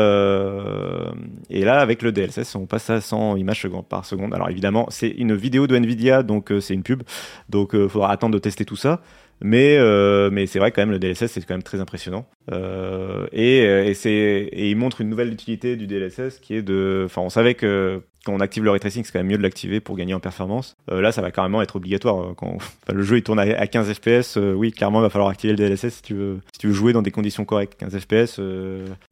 et 1.51 1.65
là 1.65 1.81
avec 1.81 2.03
le 2.03 2.13
DLSS, 2.13 2.55
on 2.57 2.67
passe 2.67 2.91
à 2.91 3.01
100 3.01 3.37
images 3.37 3.69
par 3.89 4.05
seconde. 4.05 4.35
Alors 4.35 4.49
évidemment, 4.49 4.87
c'est 4.91 5.09
une 5.09 5.35
vidéo 5.35 5.67
de 5.67 5.77
Nvidia, 5.77 6.23
donc 6.23 6.53
c'est 6.61 6.75
une 6.75 6.83
pub, 6.83 7.03
donc 7.49 7.71
il 7.75 7.89
faudra 7.89 8.11
attendre 8.11 8.35
de 8.35 8.39
tester 8.39 8.65
tout 8.65 8.77
ça. 8.77 9.01
Mais, 9.43 9.77
euh, 9.77 10.31
mais 10.31 10.47
c'est 10.47 10.59
vrai 10.59 10.73
quand 10.73 10.81
même 10.83 10.91
le 10.91 10.99
DLSS 10.99 11.27
c'est 11.27 11.45
quand 11.45 11.55
même 11.55 11.63
très 11.63 11.81
impressionnant. 11.81 12.27
Euh, 12.53 13.27
et, 13.33 13.59
et 13.59 13.95
c'est 13.95 14.11
et 14.11 14.71
il 14.71 14.77
montre 14.77 15.01
une 15.01 15.11
nouvelle 15.11 15.33
utilité 15.33 15.77
du 15.77 15.87
DLSS 15.87 16.39
qui 16.41 16.55
est 16.55 16.63
de 16.63 17.03
enfin 17.05 17.23
on 17.23 17.29
savait 17.29 17.55
que 17.55 18.03
quand 18.27 18.35
on 18.35 18.41
active 18.41 18.65
le 18.65 18.71
ray 18.71 18.81
tracing, 18.81 19.05
c'est 19.05 19.13
quand 19.13 19.21
même 19.21 19.29
mieux 19.29 19.39
de 19.39 19.43
l'activer 19.43 19.79
pour 19.81 19.97
gagner 19.97 20.13
en 20.13 20.21
performance. 20.21 20.77
Euh, 20.91 21.01
là, 21.01 21.13
ça 21.13 21.23
va 21.23 21.31
carrément 21.31 21.63
être 21.63 21.77
obligatoire. 21.77 22.35
Quand 22.35 22.57
enfin, 22.57 22.93
le 22.93 23.03
jeu 23.03 23.19
il 23.19 23.23
tourne 23.23 23.39
à 23.39 23.67
15 23.67 23.93
FPS, 23.93 24.37
oui, 24.37 24.73
clairement, 24.73 24.99
il 24.99 25.03
va 25.03 25.11
falloir 25.11 25.31
activer 25.31 25.55
le 25.55 25.57
DLSS 25.57 25.95
si 25.95 26.03
tu 26.03 26.15
veux, 26.15 26.41
si 26.53 26.59
tu 26.59 26.67
veux 26.67 26.73
jouer 26.75 26.93
dans 26.93 27.03
des 27.03 27.13
conditions 27.13 27.45
correctes. 27.45 27.77
15 27.79 27.99
FPS, 27.99 28.41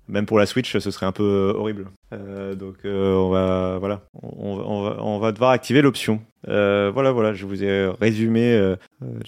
même 0.08 0.26
pour 0.26 0.38
la 0.38 0.46
Switch, 0.46 0.76
ce 0.76 0.90
serait 0.90 1.06
un 1.06 1.12
peu 1.12 1.54
horrible. 1.56 1.86
donc, 2.12 2.76
on 2.84 3.30
va, 3.30 3.78
voilà, 3.78 4.02
on, 4.22 4.58
on, 4.58 4.82
va, 4.82 4.96
on 5.00 5.18
va 5.18 5.32
devoir 5.32 5.50
activer 5.52 5.80
l'option. 5.80 6.20
voilà, 6.46 7.12
voilà, 7.12 7.32
je 7.34 7.46
vous 7.46 7.62
ai 7.62 7.88
résumé 8.00 8.74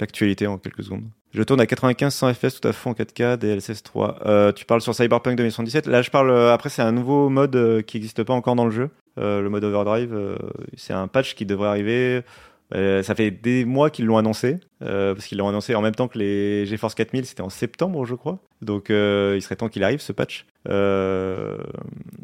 l'actualité 0.00 0.46
en 0.46 0.58
quelques 0.58 0.82
secondes. 0.82 1.04
Je 1.36 1.42
tourne 1.42 1.60
à 1.60 1.66
95 1.66 2.14
100 2.14 2.32
FPS 2.32 2.60
tout 2.60 2.66
à 2.66 2.72
fond 2.72 2.90
en 2.90 2.94
4K, 2.94 3.36
DLSS 3.36 3.82
3. 3.82 4.20
Euh, 4.24 4.52
tu 4.52 4.64
parles 4.64 4.80
sur 4.80 4.94
Cyberpunk 4.94 5.36
2077. 5.36 5.86
Là, 5.86 6.00
je 6.00 6.08
parle. 6.08 6.30
Euh, 6.30 6.54
après, 6.54 6.70
c'est 6.70 6.80
un 6.80 6.92
nouveau 6.92 7.28
mode 7.28 7.54
euh, 7.56 7.82
qui 7.82 7.98
n'existe 7.98 8.22
pas 8.22 8.32
encore 8.32 8.56
dans 8.56 8.64
le 8.64 8.70
jeu. 8.70 8.88
le 9.18 9.46
mode 9.48 9.62
Overdrive, 9.62 10.16
c'est 10.78 10.94
un 10.94 11.08
patch 11.08 11.34
qui 11.34 11.44
devrait 11.44 11.68
arriver 11.68 12.22
euh, 12.74 13.02
ça 13.02 13.14
fait 13.14 13.30
des 13.30 13.64
mois 13.64 13.90
qu'ils 13.90 14.06
l'ont 14.06 14.18
annoncé, 14.18 14.58
euh, 14.82 15.14
parce 15.14 15.26
qu'ils 15.26 15.38
l'ont 15.38 15.48
annoncé 15.48 15.74
en 15.74 15.82
même 15.82 15.94
temps 15.94 16.08
que 16.08 16.18
les 16.18 16.66
GeForce 16.66 16.94
4000, 16.94 17.24
c'était 17.24 17.42
en 17.42 17.48
septembre, 17.48 18.04
je 18.04 18.14
crois. 18.14 18.40
Donc 18.60 18.90
euh, 18.90 19.34
il 19.36 19.42
serait 19.42 19.56
temps 19.56 19.68
qu'il 19.68 19.84
arrive 19.84 20.00
ce 20.00 20.12
patch. 20.12 20.46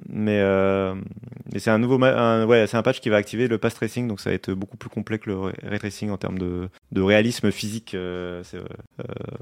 mais 0.08 0.42
mais 1.52 1.58
c'est 1.58 1.70
un 1.70 1.78
nouveau, 1.78 1.98
ouais, 1.98 2.66
c'est 2.66 2.76
un 2.78 2.82
patch 2.82 3.00
qui 3.00 3.10
va 3.10 3.16
activer 3.16 3.46
le 3.46 3.58
pass 3.58 3.74
tracing, 3.74 4.08
donc 4.08 4.20
ça 4.20 4.30
va 4.30 4.34
être 4.34 4.52
beaucoup 4.52 4.78
plus 4.78 4.88
complet 4.88 5.18
que 5.18 5.28
le 5.28 5.38
ray 5.38 5.78
tracing 5.78 6.10
en 6.10 6.16
termes 6.16 6.38
de, 6.38 6.68
de 6.92 7.02
réalisme 7.02 7.50
physique. 7.50 7.94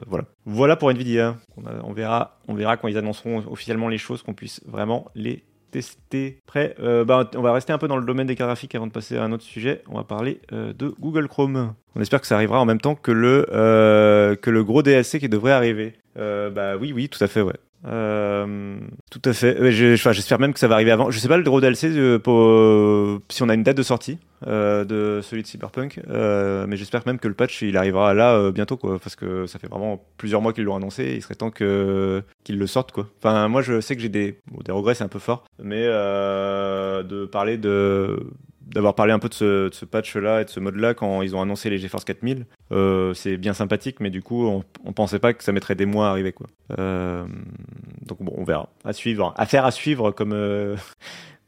voilà. 0.07 0.25
Voilà 0.45 0.77
pour 0.77 0.91
Nvidia. 0.91 1.37
On, 1.57 1.93
verra, 1.93 2.41
on 2.49 2.55
verra 2.55 2.77
quand 2.77 2.89
ils 2.89 2.99
annonceront 2.99 3.45
officiellement 3.49 3.89
les 3.89 3.99
choses, 3.99 4.23
qu'on 4.23 4.35
puisse 4.35 4.61
vraiment 4.67 5.09
les 5.15 5.45
tester. 5.71 6.39
Prêt 6.47 6.75
euh, 6.81 7.05
bah, 7.05 7.31
On 7.37 7.43
va 7.43 7.53
rester 7.53 7.73
un 7.73 7.79
peu 7.79 7.89
dans 7.89 7.97
le 7.97 8.05
domaine 8.05 8.27
des 8.27 8.35
cartes 8.35 8.49
graphiques 8.49 8.75
avant 8.75 8.87
de 8.87 8.93
passer 8.93 9.17
à 9.17 9.25
un 9.25 9.33
autre 9.33 9.45
sujet. 9.45 9.83
On 9.89 9.97
va 9.97 10.05
parler 10.05 10.41
euh, 10.53 10.73
de 10.73 10.95
Google 11.01 11.29
Chrome. 11.29 11.75
On 11.97 12.01
espère 12.01 12.21
que 12.21 12.27
ça 12.27 12.37
arrivera 12.37 12.61
en 12.61 12.65
même 12.65 12.81
temps 12.81 12.95
que 12.95 13.11
le, 13.11 13.47
euh, 13.53 14.37
gros 14.47 14.83
DLC 14.83 15.19
qui 15.19 15.29
devrait 15.29 15.53
arriver. 15.53 15.95
bah 16.17 16.77
oui, 16.81 16.93
oui, 16.93 17.09
tout 17.09 17.23
à 17.23 17.27
fait, 17.27 17.43
ouais. 17.43 17.57
Tout 17.83 19.23
à 19.25 19.33
fait. 19.33 19.73
J'espère 19.73 20.39
même 20.39 20.53
que 20.53 20.61
ça 20.61 20.69
va 20.69 20.75
arriver 20.75 20.91
avant. 20.91 21.11
Je 21.11 21.19
sais 21.19 21.29
pas 21.29 21.37
le 21.37 21.43
gros 21.43 21.61
DLC 21.61 22.19
pour, 22.19 23.21
si 23.29 23.43
on 23.43 23.49
a 23.49 23.55
une 23.55 23.63
date 23.63 23.77
de 23.77 23.83
sortie 23.83 24.19
euh, 24.47 24.85
de 24.85 25.21
celui 25.23 25.43
de 25.43 25.47
Cyberpunk, 25.47 26.01
euh, 26.09 26.67
mais 26.67 26.77
j'espère 26.77 27.03
même 27.07 27.19
que 27.19 27.29
le 27.29 27.35
patch 27.35 27.61
il 27.61 27.77
arrivera 27.77 28.15
là 28.15 28.35
euh, 28.35 28.53
bientôt 28.53 28.79
quoi, 28.79 28.99
parce 28.99 29.15
que 29.15 29.47
ça 29.47 29.59
fait 29.59 29.67
vraiment 29.67 30.03
plusieurs 30.17 30.41
mois 30.41 30.55
qu'ils 30.55 30.65
l'ont 30.65 30.77
annoncé. 30.77 31.13
Il 31.15 31.23
serait 31.23 31.35
temps 31.35 31.51
que 31.51 32.23
qu'ils 32.43 32.59
le 32.59 32.67
sortent 32.67 32.93
quoi. 32.93 33.07
Enfin 33.19 33.49
moi 33.49 33.61
je 33.61 33.81
sais 33.81 33.97
que 33.97 34.03
j'ai 34.03 34.09
des 34.09 34.39
des 34.65 34.73
regrets 34.73 34.95
c'est 34.95 35.05
un 35.05 35.09
peu 35.09 35.19
fort, 35.19 35.45
mais 35.63 35.85
de 35.85 37.27
parler 37.27 37.59
de 37.59 38.19
d'avoir 38.63 38.95
parlé 38.95 39.13
un 39.13 39.19
peu 39.19 39.29
de 39.29 39.35
ce, 39.35 39.85
patch-là 39.85 40.43
et 40.43 40.45
de 40.45 40.51
ce 40.51 40.61
mode-là 40.61 40.95
quand 40.95 41.23
ils 41.23 41.35
ont 41.35 41.43
annoncé 41.43 41.71
les 41.71 41.79
GeForce 41.79 42.05
4000. 42.05 42.47
Euh, 42.71 43.13
c'est 43.15 43.37
bien 43.37 43.53
sympathique, 43.53 43.97
mais 43.99 44.11
du 44.11 44.23
coup, 44.23 44.47
on, 44.47 44.63
on 44.85 44.93
pensait 44.93 45.19
pas 45.19 45.35
que 45.35 45.43
ça 45.43 45.51
mettrait 45.51 45.75
des 45.75 45.87
mois 45.87 46.07
à 46.07 46.11
arriver. 46.11 46.33
Quoi. 46.33 46.47
Donc 46.79 48.23
bon, 48.23 48.33
on 48.37 48.45
verra. 48.45 48.69
À 48.85 48.93
suivre. 48.93 49.35
Affaire 49.37 49.65
à 49.65 49.73
suivre, 49.73 50.13
comme, 50.13 50.77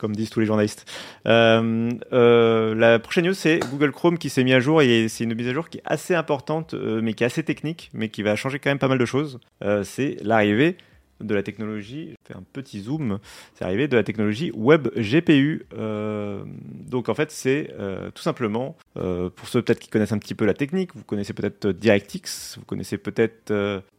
comme 0.03 0.17
disent 0.17 0.31
tous 0.31 0.41
les 0.41 0.47
journalistes. 0.47 0.85
la 1.25 2.99
prochaine 2.99 3.25
news, 3.25 3.35
c'est 3.35 3.61
Google 3.71 3.93
Chrome 3.93 4.19
qui 4.19 4.29
s'est 4.29 4.45
mis 4.45 4.53
à 4.53 4.61
jour 4.61 4.83
et 4.83 5.09
c'est 5.09 5.25
une 5.25 5.35
mise 5.35 5.49
à 5.49 5.55
jour 5.55 5.69
qui 5.69 5.79
est 5.79 5.83
assez 5.87 6.15
importante, 6.15 6.75
mais 6.75 7.15
qui 7.15 7.23
est 7.23 7.27
assez 7.27 7.45
technique, 7.45 7.91
mais 7.95 8.09
qui 8.09 8.23
va 8.23 8.37
changer 8.37 8.59
quand 8.59 8.71
même 8.71 8.81
pas 8.81 8.89
mal 8.89 8.99
de 8.99 9.07
choses. 9.07 9.39
c'est 9.85 10.17
l'arrivée 10.23 10.77
de 11.23 11.35
la 11.35 11.43
technologie, 11.43 12.11
je 12.11 12.33
fais 12.33 12.39
un 12.39 12.45
petit 12.53 12.81
zoom, 12.81 13.19
c'est 13.55 13.65
arrivé 13.65 13.89
de 13.89 13.97
la 13.97 14.03
technologie 14.03 14.51
Web 14.55 14.89
GPU. 14.97 15.67
Euh, 15.77 16.43
donc 16.71 17.09
en 17.09 17.15
fait, 17.15 17.31
c'est 17.31 17.71
euh, 17.79 18.11
tout 18.15 18.23
simplement, 18.23 18.77
euh, 18.97 19.31
pour 19.31 19.49
ceux 19.49 19.63
peut-être 19.63 19.81
qui 19.81 19.89
connaissent 19.89 20.13
un 20.13 20.19
petit 20.19 20.35
peu 20.35 20.45
la 20.45 20.55
technique, 20.55 20.95
vous 20.95 21.05
connaissez 21.05 21.33
peut-être 21.33 21.69
DirectX, 21.69 22.59
vous 22.59 22.65
connaissez 22.65 22.99
peut-être, 22.99 23.53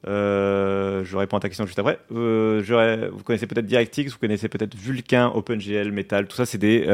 je 0.05 1.17
réponds 1.17 1.37
à 1.37 1.39
ta 1.39 1.49
question 1.49 1.65
juste 1.65 1.79
après, 1.79 1.99
vous 2.09 3.23
connaissez 3.23 3.47
peut-être 3.47 3.65
DirectX, 3.65 4.11
vous 4.11 4.19
connaissez 4.19 4.49
peut-être 4.49 4.75
Vulkan, 4.75 5.33
OpenGL, 5.35 5.91
Metal, 5.91 6.27
tout 6.27 6.35
ça 6.35 6.45
c'est 6.45 6.57
des 6.57 6.87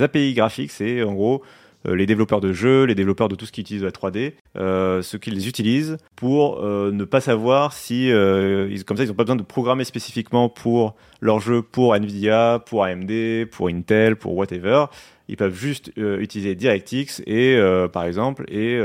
API 0.00 0.34
graphiques, 0.34 0.70
c'est 0.70 1.02
en 1.02 1.14
gros 1.14 1.42
les 1.84 2.06
développeurs 2.06 2.40
de 2.40 2.52
jeux, 2.52 2.84
les 2.84 2.94
développeurs 2.94 3.28
de 3.28 3.34
tout 3.34 3.46
ce 3.46 3.52
qui 3.52 3.60
utilise 3.60 3.82
la 3.82 3.90
3D, 3.90 4.34
euh, 4.56 5.02
ceux 5.02 5.18
qui 5.18 5.30
les 5.30 5.48
utilisent 5.48 5.96
pour 6.16 6.60
euh, 6.62 6.90
ne 6.92 7.04
pas 7.04 7.20
savoir 7.20 7.72
si, 7.72 8.08
ils, 8.08 8.84
comme 8.84 8.96
ça, 8.96 9.04
ils 9.04 9.08
n'ont 9.08 9.14
pas 9.14 9.24
besoin 9.24 9.36
de 9.36 9.42
programmer 9.42 9.84
spécifiquement 9.84 10.48
pour 10.48 10.94
leur 11.20 11.40
jeu, 11.40 11.62
pour 11.62 11.94
Nvidia, 11.94 12.62
pour 12.66 12.84
AMD, 12.84 13.46
pour 13.50 13.68
Intel, 13.68 14.16
pour 14.16 14.36
whatever 14.36 14.86
ils 15.32 15.36
peuvent 15.36 15.54
juste 15.54 15.90
utiliser 15.96 16.54
DirectX 16.54 17.22
et 17.26 17.58
par 17.92 18.04
exemple 18.04 18.44
et, 18.48 18.78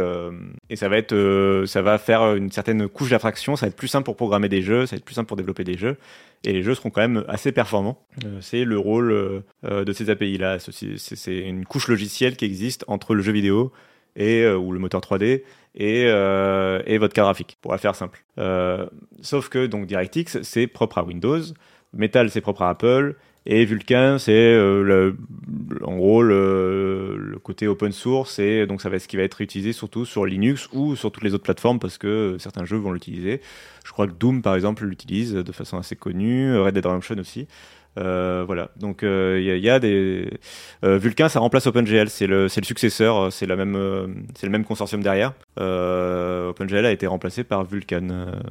et 0.70 0.76
ça 0.76 0.88
va 0.88 0.98
être 0.98 1.64
ça 1.66 1.82
va 1.82 1.98
faire 1.98 2.36
une 2.36 2.52
certaine 2.52 2.88
couche 2.88 3.10
d'abstraction 3.10 3.56
ça 3.56 3.66
va 3.66 3.70
être 3.70 3.76
plus 3.76 3.88
simple 3.88 4.06
pour 4.06 4.16
programmer 4.16 4.50
des 4.50 4.62
jeux 4.62 4.86
ça 4.86 4.96
va 4.96 4.98
être 4.98 5.06
plus 5.06 5.16
simple 5.16 5.28
pour 5.28 5.38
développer 5.38 5.64
des 5.64 5.78
jeux 5.78 5.98
et 6.44 6.54
les 6.54 6.64
jeux 6.64 6.76
seront 6.76 6.90
quand 6.90 7.02
même 7.02 7.24
assez 7.28 7.52
performants. 7.52 8.00
Euh, 8.26 8.40
c'est 8.42 8.64
le 8.64 8.78
rôle 8.78 9.12
euh, 9.12 9.86
de 9.86 9.94
ces 9.94 10.10
API-là. 10.10 10.58
C'est 10.60 11.38
une 11.38 11.66
couche 11.66 11.88
logicielle 11.88 12.36
qui 12.36 12.46
existe 12.46 12.86
entre 12.88 13.16
le 13.16 13.22
jeu 13.22 13.32
vidéo 13.32 13.72
et, 14.16 14.44
euh, 14.44 14.58
ou 14.58 14.72
le 14.72 14.80
moteur 14.80 15.02
3D 15.02 15.44
et, 15.76 16.02
et 16.06 16.98
votre 16.98 17.14
carte 17.14 17.28
graphique, 17.28 17.58
pour 17.62 17.72
la 17.72 17.78
faire 17.78 17.94
simple. 17.94 18.24
sauf 19.22 19.50
que 19.50 19.68
donc 19.68 19.86
DirectX, 19.86 20.42
c'est 20.42 20.66
propre 20.66 20.98
à 20.98 21.04
Windows, 21.04 21.42
Metal, 21.94 22.32
c'est 22.32 22.42
propre 22.42 22.64
à 22.64 22.70
Apple, 22.70 23.16
et 23.50 23.66
Vulkan, 23.66 24.18
c'est 24.20 24.60
en 25.82 25.96
gros 25.96 26.22
le, 26.22 27.40
côté 27.44 27.68
open 27.68 27.94
source, 27.94 28.40
et 28.40 28.66
donc 28.68 28.82
ça 28.82 28.90
va 28.90 28.98
être 28.98 29.04
ce 29.04 29.08
qui 29.08 29.16
va 29.16 29.24
être 29.24 29.40
utilisé 29.40 29.72
surtout 29.72 30.06
sur 30.06 30.26
Linux 30.26 30.68
ou 30.74 30.98
sur 30.98 31.12
toutes 31.12 31.24
les 31.24 31.34
autres 31.34 31.46
plateformes 31.46 31.80
parce 31.80 31.98
que 31.98 32.36
certains 32.40 32.66
jeux 32.66 32.78
vont 32.78 32.92
l'utiliser. 32.92 33.40
Je 33.86 33.92
crois 33.94 34.06
que 34.06 34.12
Doom, 34.12 34.42
par 34.42 34.56
exemple, 34.56 34.86
l'utilise 34.86 35.34
de 35.34 35.52
façon 35.54 35.78
assez 35.78 35.96
connue, 35.96 36.58
Red 36.58 36.74
Dead 36.74 36.86
Redemption 36.86 37.18
aussi. 37.20 37.48
Euh, 37.98 38.44
voilà, 38.46 38.70
donc 38.76 39.00
il 39.02 39.08
euh, 39.08 39.58
y, 39.58 39.70
a 39.70 39.80
des 39.80 40.30
euh, 40.84 40.98
Vulkan, 40.98 41.30
ça 41.30 41.40
remplace 41.40 41.66
OpenGL, 41.66 42.10
c'est 42.10 42.28
le 42.28 42.44
le 42.44 42.48
successeur, 42.48 43.32
c'est 43.32 43.48
la 43.48 43.56
le 43.56 44.10
même 44.50 44.66
consortium 44.66 45.02
derrière. 45.02 45.34
OpenGL 45.58 46.86
a 46.86 46.92
été 46.92 47.08
remplacé 47.08 47.44
par 47.44 47.64
Vulkan, 47.64 48.08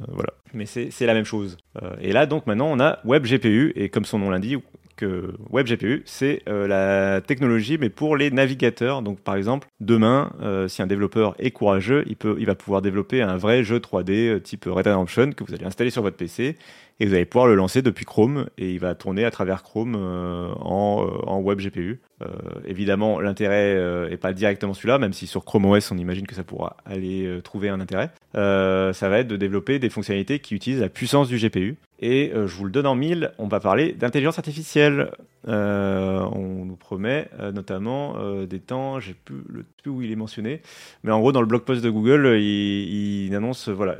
voilà, 0.09 0.33
mais 0.53 0.65
c'est 0.65 1.05
la 1.05 1.13
même 1.13 1.25
chose. 1.25 1.57
et 2.01 2.11
là 2.11 2.25
donc 2.25 2.45
maintenant 2.47 2.67
on 2.69 2.79
a 2.79 2.99
WebGPU 3.05 3.73
et 3.75 3.89
comme 3.89 4.05
son 4.05 4.19
nom 4.19 4.29
l'indique, 4.29 4.63
que 4.97 5.33
WebGPU, 5.49 6.03
c'est 6.05 6.41
euh, 6.49 6.67
la 6.67 7.21
technologie, 7.21 7.77
mais 7.79 7.89
pour 7.89 8.17
les 8.17 8.31
navigateurs. 8.31 9.01
Donc, 9.01 9.21
par 9.21 9.35
exemple, 9.35 9.69
demain, 9.79 10.33
euh, 10.41 10.67
si 10.67 10.81
un 10.81 10.87
développeur 10.87 11.35
est 11.39 11.51
courageux, 11.51 12.03
il, 12.07 12.45
va 12.45 12.55
pouvoir 12.55 12.81
développer 12.81 13.21
un 13.21 13.37
vrai 13.37 13.63
jeu 13.63 13.77
3D 13.77 14.11
euh, 14.11 14.39
type 14.39 14.65
Red 14.65 14.83
Dead 14.83 14.87
Redemption 14.87 15.31
que 15.31 15.43
vous 15.45 15.53
allez 15.53 15.65
installer 15.65 15.91
sur 15.91 16.01
votre 16.01 16.17
PC 16.17 16.57
et 16.99 17.05
vous 17.05 17.13
allez 17.13 17.25
pouvoir 17.25 17.47
le 17.47 17.55
lancer 17.55 17.81
depuis 17.81 18.05
Chrome 18.05 18.47
et 18.57 18.71
il 18.71 18.79
va 18.79 18.95
tourner 18.95 19.23
à 19.23 19.29
travers 19.31 19.61
Chrome 19.61 19.95
en, 19.95 21.07
en 21.27 21.39
web 21.39 21.59
GPU. 21.59 22.01
Euh, 22.23 22.27
évidemment, 22.65 23.19
l'intérêt 23.19 23.77
est 24.09 24.17
pas 24.17 24.33
directement 24.33 24.73
celui-là, 24.73 24.97
même 24.97 25.13
si 25.13 25.27
sur 25.27 25.45
Chrome 25.45 25.65
OS 25.65 25.91
on 25.91 25.97
imagine 25.97 26.25
que 26.25 26.33
ça 26.33 26.43
pourra 26.43 26.75
aller 26.85 27.39
trouver 27.43 27.69
un 27.69 27.79
intérêt. 27.79 28.09
ça 28.33 29.09
va 29.09 29.19
être 29.19 29.27
de 29.27 29.37
développer 29.37 29.77
des 29.77 29.91
fonctionnalités 29.91 30.39
qui 30.39 30.55
utilisent 30.55 30.81
la 30.81 30.89
puissance 30.89 31.27
du 31.27 31.37
GPU. 31.37 31.77
Et 31.99 32.31
je 32.33 32.55
vous 32.55 32.65
le 32.65 32.71
donne 32.71 32.85
en 32.85 32.93
mille, 32.93 33.31
on 33.39 33.47
va 33.47 33.59
parler 33.59 33.93
d'intelligence 33.93 34.37
artificielle. 34.37 35.09
on 35.45 36.65
nous 36.65 36.75
promet 36.75 37.27
notamment 37.53 38.15
des 38.45 38.59
temps, 38.59 38.99
j'ai 38.99 39.15
plus 39.15 39.43
le 39.49 39.65
plus 39.81 39.89
où 39.89 40.01
il 40.03 40.11
est 40.11 40.15
mentionné, 40.15 40.61
mais 41.03 41.11
en 41.11 41.19
gros 41.19 41.31
dans 41.31 41.41
le 41.41 41.47
blog 41.47 41.63
post 41.63 41.83
de 41.83 41.89
Google, 41.89 42.37
il, 42.37 43.25
il 43.27 43.35
annonce 43.35 43.69
voilà, 43.69 43.95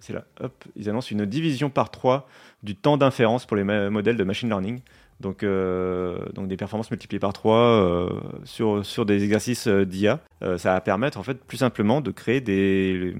c'est 0.00 0.12
là, 0.12 0.24
hop, 0.40 0.64
ils 0.76 0.90
annoncent 0.90 1.10
une 1.10 1.24
division 1.24 1.70
par 1.70 1.90
trois 1.90 2.28
du 2.62 2.76
temps 2.76 2.98
d'inférence 2.98 3.46
pour 3.46 3.56
les 3.56 3.64
modèles 3.64 4.16
de 4.16 4.24
machine 4.24 4.48
learning. 4.48 4.80
Donc, 5.20 5.42
euh, 5.42 6.18
donc 6.34 6.48
des 6.48 6.56
performances 6.56 6.90
multipliées 6.90 7.20
par 7.20 7.32
3 7.32 7.56
euh, 7.56 8.08
sur, 8.44 8.84
sur 8.84 9.06
des 9.06 9.22
exercices 9.22 9.68
euh, 9.68 9.86
d'IA. 9.86 10.20
ça 10.40 10.72
va 10.72 10.80
permettre 10.80 11.18
en 11.18 11.22
fait 11.22 11.42
plus 11.42 11.58
simplement 11.58 12.00
de 12.00 12.10
créer 12.10 12.40
des, 12.40 13.14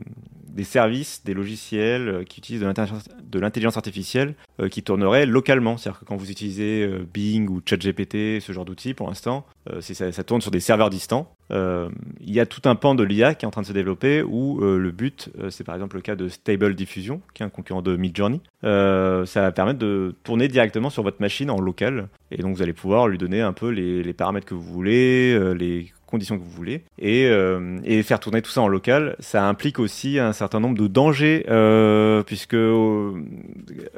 des 0.55 0.65
services, 0.65 1.23
des 1.25 1.35
logiciels 1.35 2.25
qui 2.29 2.39
utilisent 2.39 2.61
de 2.61 3.39
l'intelligence 3.41 3.77
artificielle 3.77 4.35
qui 4.71 4.83
tourneraient 4.83 5.27
localement. 5.27 5.77
C'est-à-dire 5.77 6.01
que 6.01 6.05
quand 6.05 6.17
vous 6.17 6.31
utilisez 6.31 6.89
Bing 7.13 7.49
ou 7.49 7.61
ChatGPT, 7.65 8.41
ce 8.41 8.53
genre 8.53 8.65
d'outils 8.65 8.95
pour 8.95 9.09
l'instant, 9.09 9.45
ça, 9.81 10.13
ça, 10.13 10.25
tourne 10.25 10.41
sur 10.41 10.51
des 10.51 10.61
serveurs 10.61 10.91
distants. 10.91 11.35
il 11.51 12.33
y 12.33 12.41
a 12.41 12.47
tout 12.47 12.63
un 12.65 12.77
pan 12.77 12.95
de 12.95 13.03
l'IA 13.03 13.35
qui 13.35 13.45
est 13.45 13.49
en 13.49 13.51
train 13.51 13.63
de 13.63 13.67
se 13.67 13.73
développer 13.73 14.23
où 14.23 14.61
le 14.61 14.91
but, 14.91 15.31
c'est 15.51 15.65
par 15.65 15.75
exemple 15.75 15.97
le 15.97 16.03
cas 16.03 16.15
de 16.15 16.29
Stable 16.29 16.75
Diffusion, 16.75 17.21
qui 17.35 17.43
est 17.43 17.47
un 17.47 17.51
concurrent 17.51 17.83
de 17.83 17.97
Midjourney. 17.97 18.41
ça 18.63 19.25
va 19.41 19.53
permettre 19.53 19.81
de 19.81 20.15
tourner 20.23 20.49
directement 20.49 20.91
sur 20.91 21.03
votre 21.03 21.21
machine 21.21 21.51
en 21.51 21.61
local. 21.61 22.09
Et 22.31 22.43
donc 22.43 22.55
vous 22.57 22.63
allez 22.63 22.73
pouvoir 22.73 23.09
lui 23.09 23.19
donner 23.19 23.41
un 23.41 23.53
peu 23.53 23.69
les, 23.69 24.03
les 24.03 24.13
paramètres 24.13 24.47
que 24.47 24.55
vous 24.55 24.73
voulez, 24.73 25.55
les 25.55 25.93
conditions 26.15 26.39
que 26.39 26.45
vous 26.45 26.51
voulez. 26.51 26.85
Et, 26.99 27.27
euh, 27.27 27.79
et 27.85 28.03
faire 28.03 28.21
tourner 28.21 28.41
tout 28.41 28.51
ça 28.51 28.63
en 28.63 28.69
local, 28.69 29.17
ça 29.19 29.45
implique 29.47 29.81
aussi 29.81 30.19
un 30.19 30.33
certain 30.33 30.61
nombre 30.61 30.79
de 30.79 30.87
dangers, 30.87 31.45
euh, 31.49 32.23
puisque 32.23 32.55
euh, 32.55 33.13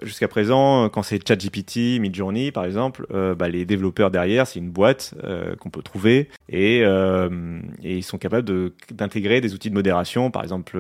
jusqu'à 0.02 0.29
présent, 0.29 0.88
quand 0.88 1.02
c'est 1.02 1.26
ChatGPT, 1.26 2.00
Midjourney 2.00 2.52
par 2.52 2.64
exemple, 2.64 3.07
bah, 3.37 3.48
les 3.48 3.64
développeurs 3.64 4.11
derrière, 4.11 4.46
c'est 4.46 4.59
une 4.59 4.70
boîte 4.70 5.14
qu'on 5.61 5.70
peut 5.70 5.83
trouver 5.83 6.29
et, 6.48 6.83
ils 7.83 8.02
sont 8.02 8.18
capables 8.18 8.48
d'intégrer 8.92 9.40
des 9.40 9.55
outils 9.55 9.70
de 9.70 9.74
modération, 9.74 10.31
par 10.31 10.42
exemple 10.42 10.79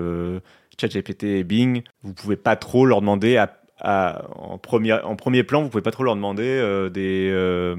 ChatGPT 0.80 1.24
et 1.24 1.44
Bing. 1.44 1.82
Vous 2.02 2.14
pouvez 2.14 2.36
pas 2.36 2.56
trop 2.56 2.86
leur 2.86 3.00
demander 3.00 3.36
à, 3.36 4.28
en, 4.36 4.58
premier, 4.58 4.92
en 4.92 5.16
premier 5.16 5.42
plan, 5.42 5.62
vous 5.62 5.68
pouvez 5.68 5.82
pas 5.82 5.90
trop 5.90 6.04
leur 6.04 6.16
demander 6.16 6.88
des, 6.92 7.76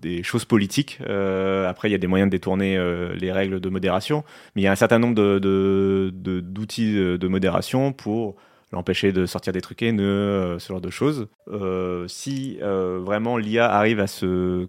des 0.00 0.22
choses 0.22 0.44
politiques. 0.44 0.98
Euh, 1.06 1.68
après, 1.68 1.88
il 1.88 1.92
y 1.92 1.94
a 1.94 1.98
des 1.98 2.06
moyens 2.06 2.28
de 2.28 2.36
détourner 2.36 2.76
euh, 2.76 3.14
les 3.14 3.32
règles 3.32 3.60
de 3.60 3.68
modération, 3.68 4.24
mais 4.54 4.62
il 4.62 4.64
y 4.64 4.68
a 4.68 4.72
un 4.72 4.76
certain 4.76 4.98
nombre 4.98 5.14
d'outils 5.40 6.94
de, 6.94 7.28
modération 7.28 7.92
pour 7.92 8.36
l'empêcher 8.72 9.12
de 9.12 9.26
sortir 9.26 9.52
des 9.52 9.60
trucs 9.60 9.82
haineux, 9.82 10.04
euh, 10.04 10.58
ce 10.58 10.68
genre 10.72 10.80
de 10.80 10.90
choses. 10.90 11.28
Euh, 11.48 12.06
si 12.08 12.58
vraiment 12.60 13.36
l'IA 13.36 13.70
arrive 13.70 14.00
à 14.00 14.06
se 14.06 14.68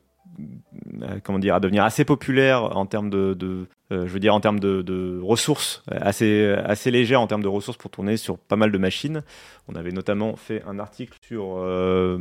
comment 1.23 1.39
dire 1.39 1.55
à 1.55 1.59
devenir 1.59 1.83
assez 1.83 2.05
populaire 2.05 2.75
en 2.77 2.85
termes 2.85 3.09
de, 3.09 3.67
je 3.91 4.11
veux 4.11 4.19
dire 4.19 4.33
en 4.33 4.39
termes 4.39 4.59
de, 4.59 5.19
ressources 5.21 5.83
euh, 5.91 5.97
assez 6.01 6.55
assez 6.65 7.15
en 7.15 7.27
termes 7.27 7.43
de 7.43 7.47
ressources 7.47 7.77
pour 7.77 7.91
tourner 7.91 8.17
sur 8.17 8.37
pas 8.37 8.55
mal 8.55 8.71
de 8.71 8.77
machines. 8.77 9.23
On 9.67 9.75
avait 9.75 9.91
notamment 9.91 10.35
fait 10.35 10.63
un 10.67 10.79
article 10.79 11.17
sur 11.25 11.57
euh, 11.57 12.17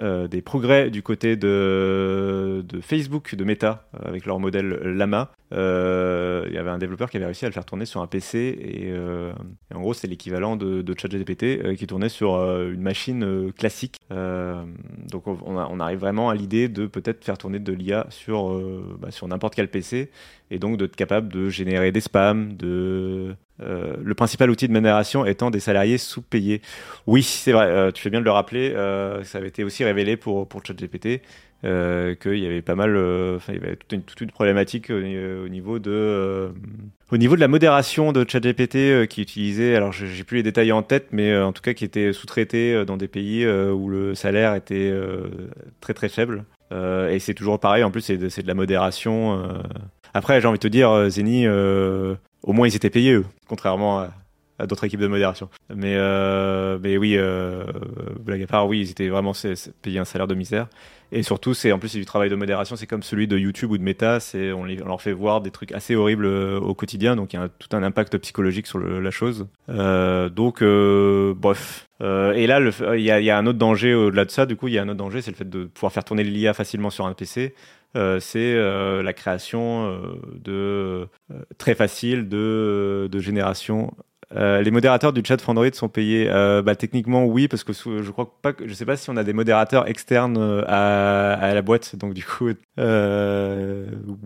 euh, 0.00 0.28
des 0.28 0.42
progrès 0.42 0.90
du 0.90 1.02
côté 1.02 1.36
de, 1.36 2.64
de 2.66 2.80
Facebook, 2.80 3.34
de 3.34 3.44
Meta, 3.44 3.88
euh, 3.94 4.08
avec 4.08 4.26
leur 4.26 4.38
modèle 4.38 4.68
Lama. 4.68 5.30
Euh, 5.52 6.44
il 6.48 6.54
y 6.54 6.58
avait 6.58 6.70
un 6.70 6.78
développeur 6.78 7.08
qui 7.08 7.16
avait 7.16 7.24
réussi 7.24 7.46
à 7.46 7.48
le 7.48 7.54
faire 7.54 7.64
tourner 7.64 7.86
sur 7.86 8.02
un 8.02 8.06
PC 8.06 8.38
et, 8.60 8.90
euh, 8.90 9.32
en 9.74 9.80
gros 9.80 9.94
c'est 9.94 10.06
l'équivalent 10.06 10.56
de, 10.56 10.84
ChatGPT 10.98 11.42
euh, 11.44 11.74
qui 11.74 11.86
tournait 11.86 12.10
sur 12.10 12.34
euh, 12.34 12.70
une 12.72 12.82
machine 12.82 13.24
euh, 13.24 13.52
classique. 13.52 13.96
Euh, 14.12 14.62
donc 15.10 15.26
on, 15.26 15.80
arrive 15.80 15.98
vraiment 16.00 16.28
à 16.28 16.34
l'idée 16.34 16.68
de 16.68 16.86
peut-être 16.86 17.24
faire 17.24 17.38
tourner 17.38 17.60
de 17.60 17.72
l'IA 17.72 18.06
sur, 18.10 18.50
euh, 18.52 18.98
bah, 19.00 19.10
sur 19.10 19.26
n'importe 19.28 19.54
quel 19.54 19.70
PC 19.70 20.10
et 20.50 20.58
donc 20.58 20.78
d'être 20.78 20.96
capable 20.96 21.32
de 21.32 21.48
générer 21.48 21.92
des 21.92 22.00
spams, 22.00 22.56
euh, 23.60 23.94
le 24.02 24.14
principal 24.14 24.50
outil 24.50 24.68
de 24.68 24.72
modération 24.72 25.26
étant 25.26 25.50
des 25.50 25.60
salariés 25.60 25.98
sous-payés. 25.98 26.62
Oui, 27.06 27.22
c'est 27.22 27.52
vrai, 27.52 27.66
euh, 27.66 27.90
tu 27.90 28.02
fais 28.02 28.10
bien 28.10 28.20
de 28.20 28.24
le 28.24 28.30
rappeler, 28.30 28.72
euh, 28.74 29.24
ça 29.24 29.38
avait 29.38 29.48
été 29.48 29.64
aussi 29.64 29.84
révélé 29.84 30.16
pour, 30.16 30.48
pour 30.48 30.64
ChatGPT, 30.64 31.22
qu'il 31.62 32.38
y 32.38 32.46
avait 32.46 32.62
pas 32.62 32.76
mal, 32.76 32.90
il 33.48 33.54
y 33.54 33.56
avait 33.56 33.76
toute 33.76 34.20
une, 34.20 34.30
problématique 34.30 34.90
au, 34.90 35.00
ni- 35.00 35.18
au 35.18 35.48
niveau 35.48 35.80
de, 35.80 36.52
au 37.10 37.16
niveau 37.16 37.34
de 37.34 37.40
la 37.40 37.48
modération 37.48 38.12
de 38.12 38.24
ChatGPT 38.28 39.08
qui 39.08 39.22
utilisait, 39.22 39.74
alors 39.74 39.90
j'ai 39.92 40.22
plus 40.22 40.36
les 40.36 40.42
détails 40.44 40.70
en 40.70 40.84
tête, 40.84 41.08
mais 41.10 41.36
en 41.36 41.52
tout 41.52 41.62
cas 41.62 41.72
qui 41.72 41.84
était 41.84 42.12
sous-traité 42.12 42.84
dans 42.84 42.96
des 42.96 43.08
pays 43.08 43.44
où 43.44 43.88
le 43.88 44.14
salaire 44.14 44.54
était 44.54 44.94
très 45.80 45.94
très 45.94 46.08
faible. 46.08 46.44
Et 46.70 47.18
c'est 47.18 47.34
toujours 47.34 47.58
pareil, 47.58 47.82
en 47.82 47.90
plus 47.90 48.02
c'est 48.02 48.16
de 48.16 48.46
la 48.46 48.54
modération. 48.54 49.42
Après, 50.14 50.40
j'ai 50.40 50.48
envie 50.48 50.58
de 50.58 50.62
te 50.62 50.68
dire, 50.68 50.90
euh, 50.90 51.08
Zeni, 51.08 51.46
euh, 51.46 52.14
au 52.42 52.52
moins 52.52 52.66
ils 52.68 52.76
étaient 52.76 52.90
payés 52.90 53.12
eux, 53.12 53.26
contrairement 53.48 54.00
à, 54.58 54.66
d'autres 54.66 54.84
équipes 54.84 55.00
de 55.00 55.06
modération. 55.06 55.48
Mais, 55.74 55.94
euh, 55.96 56.78
mais 56.82 56.96
oui, 56.96 57.16
blague 58.20 58.42
à 58.42 58.46
part, 58.46 58.66
oui, 58.66 58.80
ils 58.80 58.90
étaient 58.90 59.08
vraiment 59.08 59.32
payés 59.82 59.98
un 60.00 60.04
salaire 60.04 60.26
de 60.26 60.34
misère. 60.34 60.66
Et 61.10 61.22
surtout, 61.22 61.54
c'est 61.54 61.72
en 61.72 61.78
plus 61.78 61.88
c'est 61.88 61.98
du 61.98 62.04
travail 62.04 62.28
de 62.28 62.34
modération, 62.34 62.76
c'est 62.76 62.86
comme 62.86 63.02
celui 63.02 63.26
de 63.26 63.38
YouTube 63.38 63.70
ou 63.70 63.78
de 63.78 63.82
Meta, 63.82 64.20
c'est 64.20 64.52
on, 64.52 64.64
leur 64.64 65.00
fait 65.00 65.12
voir 65.12 65.40
des 65.40 65.50
trucs 65.50 65.72
assez 65.72 65.94
horribles 65.94 66.26
au 66.26 66.74
quotidien, 66.74 67.16
donc 67.16 67.32
il 67.32 67.36
y 67.36 67.38
a 67.38 67.48
tout 67.48 67.74
un 67.74 67.82
impact 67.82 68.18
psychologique 68.18 68.66
sur 68.66 68.78
la 68.78 69.10
chose. 69.10 69.46
Donc, 69.68 70.60
euh, 70.60 71.34
bref. 71.36 71.88
Et 72.00 72.46
là, 72.46 72.60
il 72.96 73.00
y 73.02 73.30
a 73.30 73.38
un 73.38 73.46
autre 73.46 73.58
danger 73.58 73.94
au-delà 73.94 74.24
de 74.24 74.30
ça. 74.30 74.44
Du 74.44 74.56
coup, 74.56 74.68
il 74.68 74.74
y 74.74 74.78
a 74.78 74.82
un 74.82 74.88
autre 74.88 74.98
danger, 74.98 75.22
c'est 75.22 75.30
le 75.30 75.36
fait 75.36 75.48
de 75.48 75.64
pouvoir 75.64 75.92
faire 75.92 76.04
tourner 76.04 76.24
l'IA 76.24 76.52
facilement 76.52 76.90
sur 76.90 77.06
un 77.06 77.12
PC. 77.12 77.54
Euh, 77.96 78.20
c'est 78.20 78.54
euh, 78.54 79.02
la 79.02 79.12
création 79.12 79.86
euh, 79.88 80.20
de 80.34 81.08
très 81.56 81.74
facile 81.74 82.28
de, 82.28 83.08
de 83.10 83.18
génération. 83.18 83.94
Euh, 84.36 84.60
les 84.60 84.70
modérateurs 84.70 85.12
du 85.12 85.22
chat 85.24 85.36
Android 85.48 85.72
sont 85.72 85.88
payés. 85.88 86.28
Euh, 86.28 86.62
bah, 86.62 86.76
techniquement, 86.76 87.24
oui, 87.24 87.48
parce 87.48 87.64
que 87.64 87.72
je 87.72 88.10
crois 88.10 88.34
pas 88.42 88.52
que 88.52 88.68
je 88.68 88.74
sais 88.74 88.84
pas 88.84 88.96
si 88.96 89.08
on 89.10 89.16
a 89.16 89.24
des 89.24 89.32
modérateurs 89.32 89.88
externes 89.88 90.36
euh, 90.38 90.62
à, 90.66 91.54
la 91.54 91.62
boîte. 91.62 91.96
Donc 91.96 92.14
du 92.14 92.24
coup, 92.24 92.50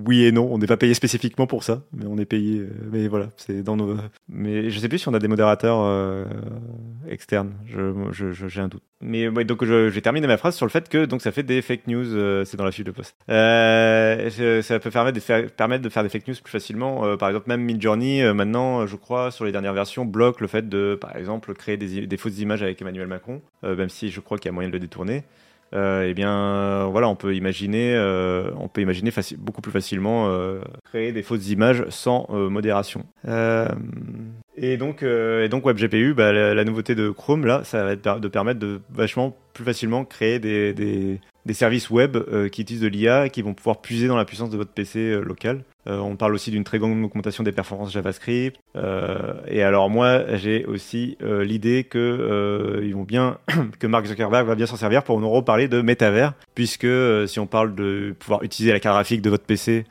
oui 0.07 0.25
et 0.25 0.33
non, 0.33 0.49
on 0.51 0.59
n'est 0.59 0.67
pas 0.67 0.77
payé 0.77 0.95
spécifiquement 0.95 1.47
pour 1.47 1.63
ça, 1.63 1.83
mais 1.93 2.07
on 2.07 2.19
est 2.19 2.25
payé. 2.25 2.63
mais 2.91 3.09
voilà, 3.09 3.29
c'est 3.37 3.63
dans 3.63 3.77
nos. 3.77 3.97
Mais 4.29 4.71
je 4.71 4.79
sais 4.79 4.89
plus 4.89 4.99
si 4.99 5.09
on 5.09 5.15
a 5.15 5.19
des 5.19 5.29
modérateurs 5.29 6.27
externes. 7.09 7.53
Je, 7.67 8.33
j'ai 8.33 8.61
un 8.61 8.69
doute. 8.69 8.83
Mais 9.01 9.29
ouais, 9.29 9.45
donc 9.45 9.65
j'ai 9.65 10.03
terminé 10.03 10.27
ma 10.27 10.37
phrase 10.37 10.55
sur 10.57 10.67
le 10.67 10.71
fait 10.71 10.89
que 10.89 11.05
donc 11.05 11.23
ça 11.23 11.33
fait 11.33 11.43
des 11.43 11.63
fake 11.63 11.87
news. 11.87 12.45
c'est 12.45 12.57
dans 12.57 12.65
la 12.65 12.73
fiche 12.73 12.85
de 12.85 12.91
poste. 12.91 13.17
Ça 13.29 14.79
peut 14.81 14.91
permettre 14.91 15.15
de 15.15 15.21
faire 15.21 15.51
permettre 15.51 15.83
de 15.83 15.89
faire 15.89 16.03
des 16.03 16.09
fake 16.09 16.27
news 16.27 16.35
plus 16.43 16.51
facilement. 16.51 17.17
Par 17.17 17.29
exemple, 17.29 17.49
même 17.49 17.63
Midjourney 17.63 18.33
maintenant, 18.33 18.87
je 18.87 18.97
crois, 18.97 19.31
sur 19.31 19.45
les 19.45 19.53
dernières 19.53 19.75
versions, 19.75 19.92
bloque 20.05 20.41
le 20.41 20.47
fait 20.47 20.69
de, 20.69 20.97
par 21.01 21.17
exemple, 21.17 21.55
créer 21.55 21.77
des, 21.77 22.07
des 22.07 22.17
fausses 22.17 22.39
images 22.39 22.63
avec 22.63 22.81
Emmanuel 22.81 23.07
Macron, 23.07 23.43
euh, 23.65 23.77
même 23.77 23.89
si 23.89 24.11
je 24.11 24.21
crois 24.21 24.39
qu'il 24.39 24.47
y 24.47 24.51
a 24.51 24.53
moyen 24.53 24.69
de 24.69 24.75
le 24.75 24.81
détourner. 24.81 25.25
Euh, 25.75 26.07
eh 26.07 26.15
bien, 26.15 26.87
voilà, 26.91 27.09
on 27.09 27.17
peut 27.17 27.35
imaginer, 27.35 27.95
euh, 27.95 28.51
on 28.59 28.69
peut 28.69 28.83
imaginer 28.83 29.11
beaucoup 29.39 29.63
plus 29.63 29.73
facilement 29.73 30.29
euh, 30.29 30.61
créer 30.85 31.13
des 31.13 31.23
fausses 31.23 31.49
images 31.49 31.87
sans 31.89 32.27
modération. 32.31 33.07
Et 34.55 34.77
donc, 34.77 35.03
donc 35.03 35.65
WebGPU, 35.65 36.15
bah, 36.15 36.33
la, 36.33 36.65
nouveauté 36.65 36.95
de 36.95 37.09
Chrome 37.09 37.47
là, 37.47 37.63
ça 37.65 37.85
va 37.85 37.93
être 37.93 38.21
de 38.21 38.29
permettre 38.29 38.61
de 38.61 38.81
vachement 38.91 39.35
plus 39.55 39.65
facilement 39.65 40.05
créer 40.05 40.39
des, 40.39 41.21
des 41.47 41.55
services 41.55 41.91
web 41.91 42.17
euh, 42.17 42.49
qui 42.49 42.63
utilisent 42.63 42.83
de 42.83 42.89
l'IA 42.89 43.27
et 43.27 43.31
qui 43.31 43.43
vont 43.43 43.55
pouvoir 43.55 43.81
puiser 43.81 44.07
dans 44.07 44.17
la 44.17 44.25
puissance 44.25 44.51
de 44.51 44.57
votre 44.57 44.71
PC 44.71 44.99
euh, 44.99 45.21
local. 45.21 45.65
Euh, 45.89 45.99
on 45.99 46.15
parle 46.15 46.35
aussi 46.35 46.53
d'une 46.53 46.63
très 46.63 46.79
grande 46.79 47.05
augmentation 47.05 47.43
des 47.43 47.51
performances 47.51 47.93
JavaScript. 47.93 48.57
Et 49.49 49.63
alors 49.63 49.91
moi, 49.91 50.37
j'ai 50.37 50.65
aussi 50.65 51.17
l'idée 51.21 51.83
que 51.85 52.81
ils 52.85 52.95
vont 52.95 53.03
bien, 53.03 53.39
que 53.81 53.87
Mark 53.89 54.07
Zuckerberg 54.07 54.47
va 54.47 54.55
bien 54.55 54.67
s'en 54.67 54.77
servir 54.77 55.03
pour 55.03 55.21
nous 55.21 55.29
reparler 55.29 55.67
de 55.67 55.83
métavers, 55.83 56.35
puisque 56.55 56.87
si 57.27 57.41
on 57.41 57.47
parle 57.47 57.75
de 57.75 58.15
pouvoir 58.19 58.45
utiliser 58.45 58.73
la 58.73 58.79
carte 58.79 58.95
graphique 58.95 59.23
de 59.23 59.31
votre 59.31 59.45
PC 59.45 59.85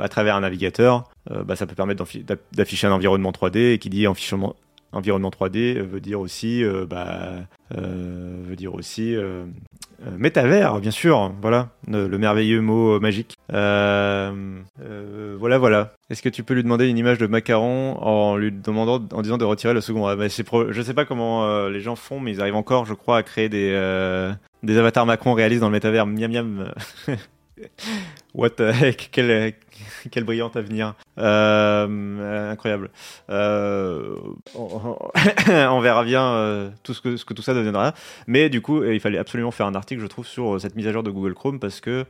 à 0.00 0.08
travers 0.08 0.36
un 0.36 0.40
navigateur, 0.40 1.10
bah, 1.28 1.56
ça 1.56 1.66
peut 1.66 1.74
permettre 1.74 2.04
d'afficher 2.52 2.86
un 2.86 2.92
environnement 2.92 3.32
3D 3.32 3.72
et 3.72 3.78
qui 3.78 3.90
dit 3.90 4.06
environnement 4.92 5.28
environnement 5.28 5.30
3D 5.30 5.82
veut 5.82 6.00
dire 6.00 6.20
aussi 6.20 6.64
euh, 6.64 6.86
bah, 6.86 7.46
euh, 7.76 8.42
veut 8.44 8.56
dire 8.56 8.74
aussi 8.74 9.14
euh, 9.14 9.44
métavers, 10.16 10.80
bien 10.80 10.90
sûr, 10.90 11.32
voilà, 11.40 11.68
le, 11.86 12.08
le 12.08 12.18
merveilleux 12.18 12.60
mot 12.60 12.98
magique. 13.00 13.36
Voilà, 13.50 15.58
voilà. 15.58 15.92
Est-ce 16.10 16.22
que 16.22 16.28
tu 16.28 16.42
peux 16.42 16.54
lui 16.54 16.62
demander 16.62 16.88
une 16.88 16.98
image 16.98 17.18
de 17.18 17.26
macaron 17.26 17.98
en 18.00 18.36
lui 18.36 18.52
demandant, 18.52 19.04
en 19.12 19.22
disant 19.22 19.38
de 19.38 19.44
retirer 19.44 19.74
le 19.74 19.80
second 19.80 20.06
Ah, 20.06 20.16
bah, 20.16 20.26
Je 20.28 20.82
sais 20.82 20.94
pas 20.94 21.04
comment 21.04 21.68
les 21.68 21.80
gens 21.80 21.96
font, 21.96 22.20
mais 22.20 22.32
ils 22.32 22.40
arrivent 22.40 22.56
encore, 22.56 22.86
je 22.86 22.94
crois, 22.94 23.18
à 23.18 23.22
créer 23.22 23.48
des, 23.48 23.70
des 24.62 24.78
avatars 24.78 25.06
Macron 25.06 25.34
réalistes 25.34 25.60
dans 25.60 25.68
le 25.68 25.72
métavers. 25.72 26.06
Miam 26.06 26.32
miam. 26.32 26.72
What 28.34 28.50
the 28.50 28.72
heck? 28.72 29.10
quel 30.10 30.24
brillant 30.24 30.50
avenir. 30.54 30.94
Euh, 31.18 31.86
euh, 31.88 32.52
incroyable. 32.52 32.90
Euh, 33.30 34.16
on, 34.54 35.80
verra 35.80 36.04
bien 36.04 36.72
tout 36.82 36.94
ce 36.94 37.00
que, 37.00 37.16
ce 37.16 37.24
que 37.24 37.34
tout 37.34 37.42
ça 37.42 37.54
deviendra. 37.54 37.94
Mais 38.26 38.48
du 38.48 38.60
coup, 38.60 38.82
il 38.84 39.00
fallait 39.00 39.18
absolument 39.18 39.50
faire 39.50 39.66
un 39.66 39.74
article, 39.74 40.00
je 40.00 40.06
trouve, 40.06 40.26
sur 40.26 40.60
cette 40.60 40.76
mise 40.76 40.86
à 40.86 40.92
jour 40.92 41.02
de 41.02 41.10
Google 41.10 41.34
Chrome 41.34 41.58
parce 41.60 41.80
que 41.80 42.04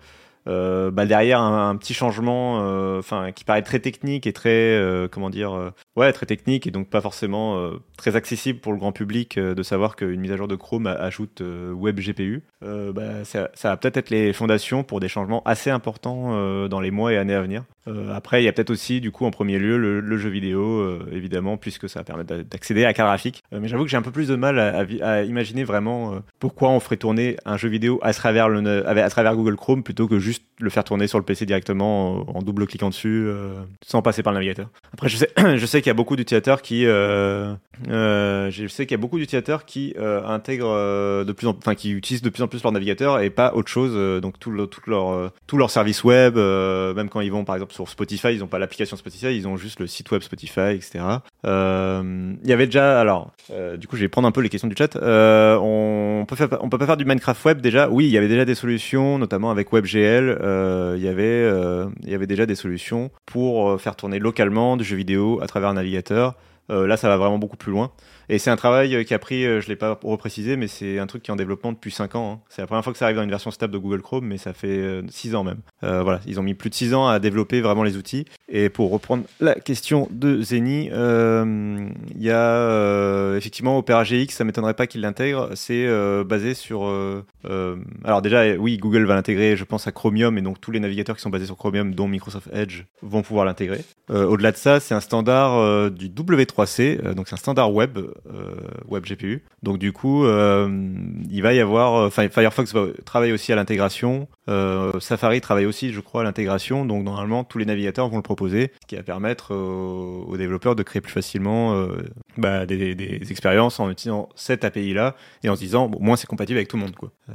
euh, 0.47 0.91
bah, 0.91 1.07
derrière 1.07 1.41
un, 1.41 1.77
petit 1.77 1.95
changement, 1.95 2.61
euh, 2.63 2.99
enfin 2.99 3.33
qui 3.33 3.45
paraît 3.45 3.63
très 3.63 3.81
technique 3.81 4.27
et 4.27 4.33
très, 4.33 4.51
euh, 4.51 5.09
comment 5.11 5.31
dire, 5.31 5.73
ouais, 5.97 6.13
très 6.13 6.27
technique 6.27 6.67
et 6.67 6.71
donc 6.71 6.89
pas 6.89 7.01
forcément 7.01 7.71
très 7.97 8.17
accessible 8.17 8.61
pour 8.61 8.73
le 8.73 8.79
grand 8.79 8.93
public 8.93 9.39
de 9.39 9.63
savoir 9.63 9.97
qu'une 9.97 10.21
mise 10.21 10.33
à 10.33 10.37
jour 10.37 10.49
de 10.49 10.57
Chrome 10.57 10.87
ajoute 10.87 11.43
Web 11.73 12.01
GPU. 12.01 12.43
Bah, 12.63 13.25
ça, 13.25 13.51
va 13.63 13.77
peut-être 13.77 13.97
être 13.97 14.11
les 14.11 14.33
fondations 14.33 14.85
pour 14.85 15.01
des 15.01 15.09
changements 15.09 15.43
assez 15.45 15.71
importants 15.71 16.69
dans 16.69 16.81
les 16.81 16.91
mois 16.91 17.13
et 17.13 17.17
années 17.17 17.35
à 17.35 17.43
venir. 17.43 17.65
Après, 18.13 18.43
il 18.43 18.45
y 18.45 18.49
a 18.49 18.53
peut-être 18.53 18.71
aussi, 18.71 19.01
du 19.01 19.11
coup, 19.11 19.25
en 19.25 19.31
premier 19.31 19.59
lieu, 19.59 19.79
le, 19.79 20.19
jeu 20.19 20.29
vidéo, 20.29 20.99
évidemment, 21.11 21.57
puisque 21.57 21.89
ça 21.89 22.03
d'a- 22.03 22.43
d'accéder 22.43 22.85
à 22.85 22.89
la 22.89 22.93
graphique. 22.93 23.43
Mais 23.53 23.69
j'avoue 23.69 23.85
que 23.85 23.91
j'ai 23.91 23.97
un 23.97 24.03
peu 24.03 24.11
plus 24.11 24.29
de 24.29 24.37
mal 24.37 24.59
à, 24.59 25.23
imaginer 25.25 25.65
vraiment 25.65 26.21
pourquoi 26.39 26.71
on 26.71 26.81
ferait 26.81 26.97
tourner 26.97 27.37
un 27.45 27.57
jeu 27.57 27.69
vidéo 27.69 27.99
à 28.03 28.13
travers, 28.13 28.47
à 28.47 29.11
travers 29.11 29.37
Google 29.37 29.57
Chrome 29.57 29.83
plutôt 29.83 30.07
que 30.07 30.19
juste 30.19 30.28
juste 30.29 30.43
le 30.61 30.71
faire 30.71 30.85
tourner 30.85 31.07
sur 31.07 31.19
le 31.19 31.25
PC 31.25 31.47
directement 31.47 32.29
en, 32.29 32.39
en 32.39 32.43
double 32.43 32.67
cliquant 32.67 32.89
dessus, 32.89 33.27
euh, 33.27 33.55
sans 33.87 34.03
passer 34.03 34.23
par 34.23 34.33
le 34.33 34.39
navigateur. 34.39 34.69
Après, 34.93 35.09
je 35.09 35.17
sais, 35.17 35.31
je 35.57 35.67
sais 35.67 35.81
qu'il 35.81 35.89
y 35.89 35.91
a 35.91 35.95
beaucoup 35.95 36.17
d'utilisateurs 36.17 36.63
qui, 36.63 36.85
euh, 36.87 37.55
euh, 37.89 38.51
je 38.51 38.67
sais 38.67 38.87
qu'il 38.87 38.93
y 38.93 38.99
a 38.99 39.01
beaucoup 39.01 39.19
d'utilisateurs 39.19 39.65
qui 39.65 39.95
intègrent 39.99 41.25
de 41.25 41.33
plus 41.33 41.47
en, 41.47 41.57
enfin 41.57 41.75
qui 41.75 41.91
utilisent 41.93 42.23
de 42.23 42.29
plus 42.29 42.43
en 42.43 42.49
plus 42.49 42.63
leur 42.63 42.73
navigateur 42.73 43.21
et 43.21 43.31
pas 43.31 43.55
autre 43.55 43.69
chose. 43.69 44.21
donc 44.21 44.39
tout, 44.39 44.51
le, 44.51 44.67
tout 44.67 44.81
leur 44.87 45.33
tout 45.47 45.57
leur 45.57 45.71
service 45.71 46.05
web, 46.05 46.37
même 46.37 47.09
quand 47.09 47.21
ils 47.21 47.33
vont 47.33 47.45
par 47.45 47.57
exemple 47.57 47.73
sur 47.73 47.89
Spotify, 47.89 48.35
ils 48.35 48.41
n'ont 48.41 48.47
pas 48.47 48.59
l'application 48.59 48.97
Spotify, 48.97 49.37
ils 49.37 49.47
ont 49.49 49.57
juste 49.57 49.81
le 49.81 49.87
site 49.87 50.11
web 50.11 50.23
Spotify, 50.23 50.73
etc. 50.75 51.05
Il 51.45 52.49
y 52.49 52.53
avait 52.53 52.67
déjà, 52.67 53.01
alors, 53.01 53.33
du 53.79 53.87
coup, 53.87 53.97
je 53.97 54.03
vais 54.03 54.09
prendre 54.09 54.29
un 54.29 54.33
peu 54.33 54.41
les 54.41 54.49
questions 54.49 54.69
du 54.69 54.77
chat. 54.77 54.97
On 54.97 56.25
peut 56.27 56.37
faire, 56.37 56.49
on 56.61 56.69
peut 56.69 56.79
pas 56.79 56.87
faire 56.87 56.97
du 56.97 57.05
Minecraft 57.05 57.45
web 57.45 57.61
déjà? 57.61 57.89
Oui, 57.89 58.07
il 58.07 58.11
y 58.11 58.19
avait 58.19 58.29
déjà 58.29 58.45
des 58.45 58.55
solutions, 58.55 59.19
notamment 59.19 59.51
avec 59.51 59.73
WebGL. 59.73 60.18
Euh, 60.25 60.95
il 60.97 61.05
y 61.05 61.09
avait, 61.09 61.25
euh, 61.25 61.87
il 62.03 62.11
y 62.11 62.15
avait 62.15 62.27
déjà 62.27 62.47
des 62.47 62.55
solutions 62.55 63.11
pour 63.27 63.71
euh, 63.71 63.79
faire 63.79 63.97
tourner 63.97 64.19
localement 64.19 64.77
du 64.77 64.85
jeu 64.85 64.97
vidéo 64.97 65.41
à 65.43 65.47
travers 65.47 65.69
un 65.71 65.75
navigateur. 65.75 66.35
Là, 66.71 66.99
ça 66.99 67.09
va 67.09 67.17
vraiment 67.17 67.39
beaucoup 67.39 67.57
plus 67.57 67.73
loin. 67.73 67.93
Et 68.29 68.39
c'est 68.39 68.51
un 68.51 68.57
travail 68.57 68.95
euh, 68.95 69.05
qui 69.05 69.15
a 69.15 69.19
pris, 69.19 69.45
euh, 69.47 69.61
je 69.61 69.69
l'ai 69.69 69.77
pas 69.77 69.99
reprécisé, 70.03 70.57
mais 70.57 70.69
c'est 70.69 70.99
un 70.99 71.07
truc 71.07 71.23
qui 71.23 71.31
est 71.31 71.33
en 71.33 71.37
développement 71.37 71.73
depuis 71.73 71.91
5 71.91 72.15
ans. 72.15 72.33
hein. 72.33 72.41
C'est 72.49 72.61
la 72.63 72.67
première 72.67 72.85
fois 72.85 72.93
que 72.93 72.99
ça 72.99 73.07
arrive 73.07 73.17
dans 73.17 73.23
une 73.23 73.31
version 73.31 73.51
stable 73.51 73.73
de 73.73 73.79
Google 73.79 74.03
Chrome, 74.03 74.27
mais 74.27 74.39
ça 74.39 74.53
fait 74.53 75.01
6 75.09 75.35
ans 75.35 75.45
même. 75.45 75.59
Euh, 75.85 76.03
voilà, 76.03 76.21
ils 76.27 76.39
ont 76.39 76.43
mis 76.43 76.55
plus 76.55 76.71
de 76.71 76.75
6 76.75 76.95
ans 76.95 77.09
à 77.09 77.19
développer 77.19 77.61
vraiment 77.61 77.83
les 77.85 77.97
outils. 77.97 78.27
Et 78.51 78.69
pour 78.69 78.91
reprendre 78.91 79.25
la 79.41 79.55
question 79.55 80.09
de 80.11 80.41
Zeni, 80.43 80.89
euh, 80.93 81.89
il 82.15 82.23
y 82.23 82.31
a 82.31 82.37
euh, 82.39 83.37
effectivement 83.37 83.79
Opera 83.79 84.05
GX, 84.05 84.29
ça 84.31 84.45
m'étonnerait 84.45 84.75
pas 84.75 84.87
qu'il 84.87 85.01
l'intègre. 85.03 85.51
C'est 85.55 85.87
euh, 85.87 86.25
basé 86.25 86.55
sur. 86.55 86.87
euh, 86.87 87.25
euh, 87.47 87.77
alors 88.05 88.23
déjà, 88.23 88.41
euh, 88.43 88.57
oui, 88.57 88.79
Google 88.79 89.05
va 89.05 89.15
l'intégrer, 89.15 89.57
je 89.57 89.65
pense 89.65 89.87
à 89.87 89.93
Chromium, 89.93 90.37
et 90.39 90.43
donc 90.43 90.61
tous 90.61 90.71
les 90.71 90.81
navigateurs 90.81 91.17
qui 91.17 91.23
sont 91.23 91.31
basés 91.31 91.47
sur 91.47 91.57
Chromium, 91.57 91.95
dont 91.95 92.09
Microsoft 92.09 92.49
Edge, 92.53 92.83
vont 93.03 93.23
pouvoir 93.23 93.45
l'intégrer. 93.45 93.85
Euh, 94.11 94.25
Au-delà 94.27 94.53
de 94.53 94.57
ça, 94.57 94.81
c'est 94.81 94.95
un 94.95 95.01
standard 95.01 95.57
euh, 95.59 95.91
du 95.91 96.09
W3C, 96.09 96.99
euh, 97.05 97.15
donc 97.15 97.29
c'est 97.29 97.35
un 97.35 97.39
standard 97.39 97.73
web, 97.73 97.99
euh, 98.27 98.55
web 98.87 99.05
GPU. 99.05 99.43
Donc 99.63 99.79
du 99.79 99.93
coup, 99.93 100.25
euh, 100.25 100.69
il 101.31 101.43
va 101.43 101.55
y 101.55 101.61
avoir, 101.61 101.95
euh, 101.95 102.11
Firefox 102.11 102.73
va 102.75 102.87
travailler 103.05 103.33
aussi 103.33 103.53
à 103.53 103.57
l'intégration, 103.57 104.29
euh, 104.49 104.99
Safari 105.01 105.41
travaille 105.41 105.67
aussi, 105.67 105.93
je 105.93 106.01
crois, 106.01 106.23
à 106.23 106.25
l'intégration. 106.25 106.85
Donc 106.85 107.05
normalement, 107.05 107.45
tous 107.45 107.59
les 107.59 107.67
navigateurs 107.67 108.09
vont 108.09 108.17
le 108.17 108.23
proposer, 108.23 108.73
ce 108.81 108.87
qui 108.87 108.97
va 108.97 109.03
permettre 109.03 109.55
aux, 109.55 110.37
développeurs 110.37 110.77
de 110.77 110.83
créer 110.83 111.01
plus 111.01 111.13
facilement 111.13 111.75
euh, 111.75 111.99
bah, 112.37 112.65
des, 112.65 113.19
expériences 113.31 113.81
en 113.81 113.91
utilisant 113.91 114.29
cette 114.35 114.65
API-là 114.65 115.17
et 115.43 115.49
en 115.49 115.57
se 115.57 115.61
disant, 115.61 115.89
bon, 115.89 115.99
au 115.99 116.03
moins 116.03 116.17
c'est 116.17 116.27
compatible 116.27 116.59
avec 116.59 116.69
tout 116.69 116.77
le 116.77 116.83
monde. 116.85 116.95
Euh, 117.31 117.33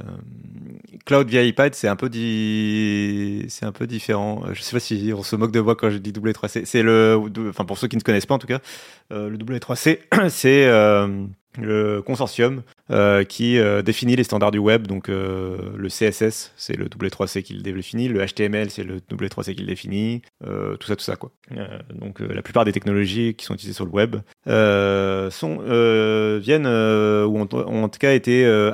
Cloud 1.04 1.28
via 1.28 1.42
iPad, 1.42 1.74
c'est 1.74 1.88
un 1.88 1.96
peu 1.96 2.10
c'est 2.12 3.86
différent. 3.86 4.42
Je 4.52 4.62
sais 4.62 4.72
pas 4.72 4.80
si 4.80 5.12
on 5.16 5.22
se 5.22 5.36
moque 5.36 5.52
de 5.52 5.60
moi 5.60 5.76
quand 5.76 5.90
je 5.90 5.98
dis 5.98 6.12
W3C. 6.12 6.64
C'est 6.64 6.82
le, 6.82 7.20
enfin 7.48 7.64
pour 7.64 7.78
ceux 7.78 7.88
qui 7.88 7.96
ne 7.96 8.02
connaissent 8.02 8.26
pas 8.26 8.34
en 8.34 8.38
tout 8.38 8.46
cas, 8.46 8.60
le 9.10 9.36
W3C, 9.36 9.98
c'est 10.28 10.66
euh, 10.66 11.26
le 11.58 12.02
consortium 12.02 12.62
euh, 12.90 13.24
qui 13.24 13.58
euh, 13.58 13.82
définit 13.82 14.16
les 14.16 14.24
standards 14.24 14.50
du 14.50 14.58
web. 14.58 14.86
Donc 14.86 15.08
euh, 15.08 15.58
le 15.76 15.88
CSS, 15.88 16.52
c'est 16.56 16.76
le 16.76 16.86
W3C 16.86 17.42
qui 17.42 17.54
le 17.54 17.62
définit. 17.62 18.08
Le 18.08 18.24
HTML, 18.24 18.70
c'est 18.70 18.84
le 18.84 18.98
W3C 18.98 19.54
qui 19.54 19.60
le 19.60 19.66
définit. 19.66 20.22
Euh, 20.46 20.76
tout 20.76 20.86
ça, 20.86 20.96
tout 20.96 21.04
ça 21.04 21.16
quoi. 21.16 21.30
Euh, 21.56 21.78
donc 21.94 22.20
euh, 22.20 22.28
la 22.32 22.42
plupart 22.42 22.64
des 22.64 22.72
technologies 22.72 23.34
qui 23.34 23.44
sont 23.44 23.54
utilisées 23.54 23.74
sur 23.74 23.84
le 23.84 23.90
web 23.90 24.16
euh, 24.48 25.30
sont 25.30 25.58
euh, 25.62 26.38
viennent 26.42 26.66
euh, 26.66 27.24
ou 27.24 27.38
ont, 27.38 27.48
en 27.52 27.88
tout 27.88 27.98
cas 27.98 28.12
été 28.12 28.44
euh, 28.44 28.70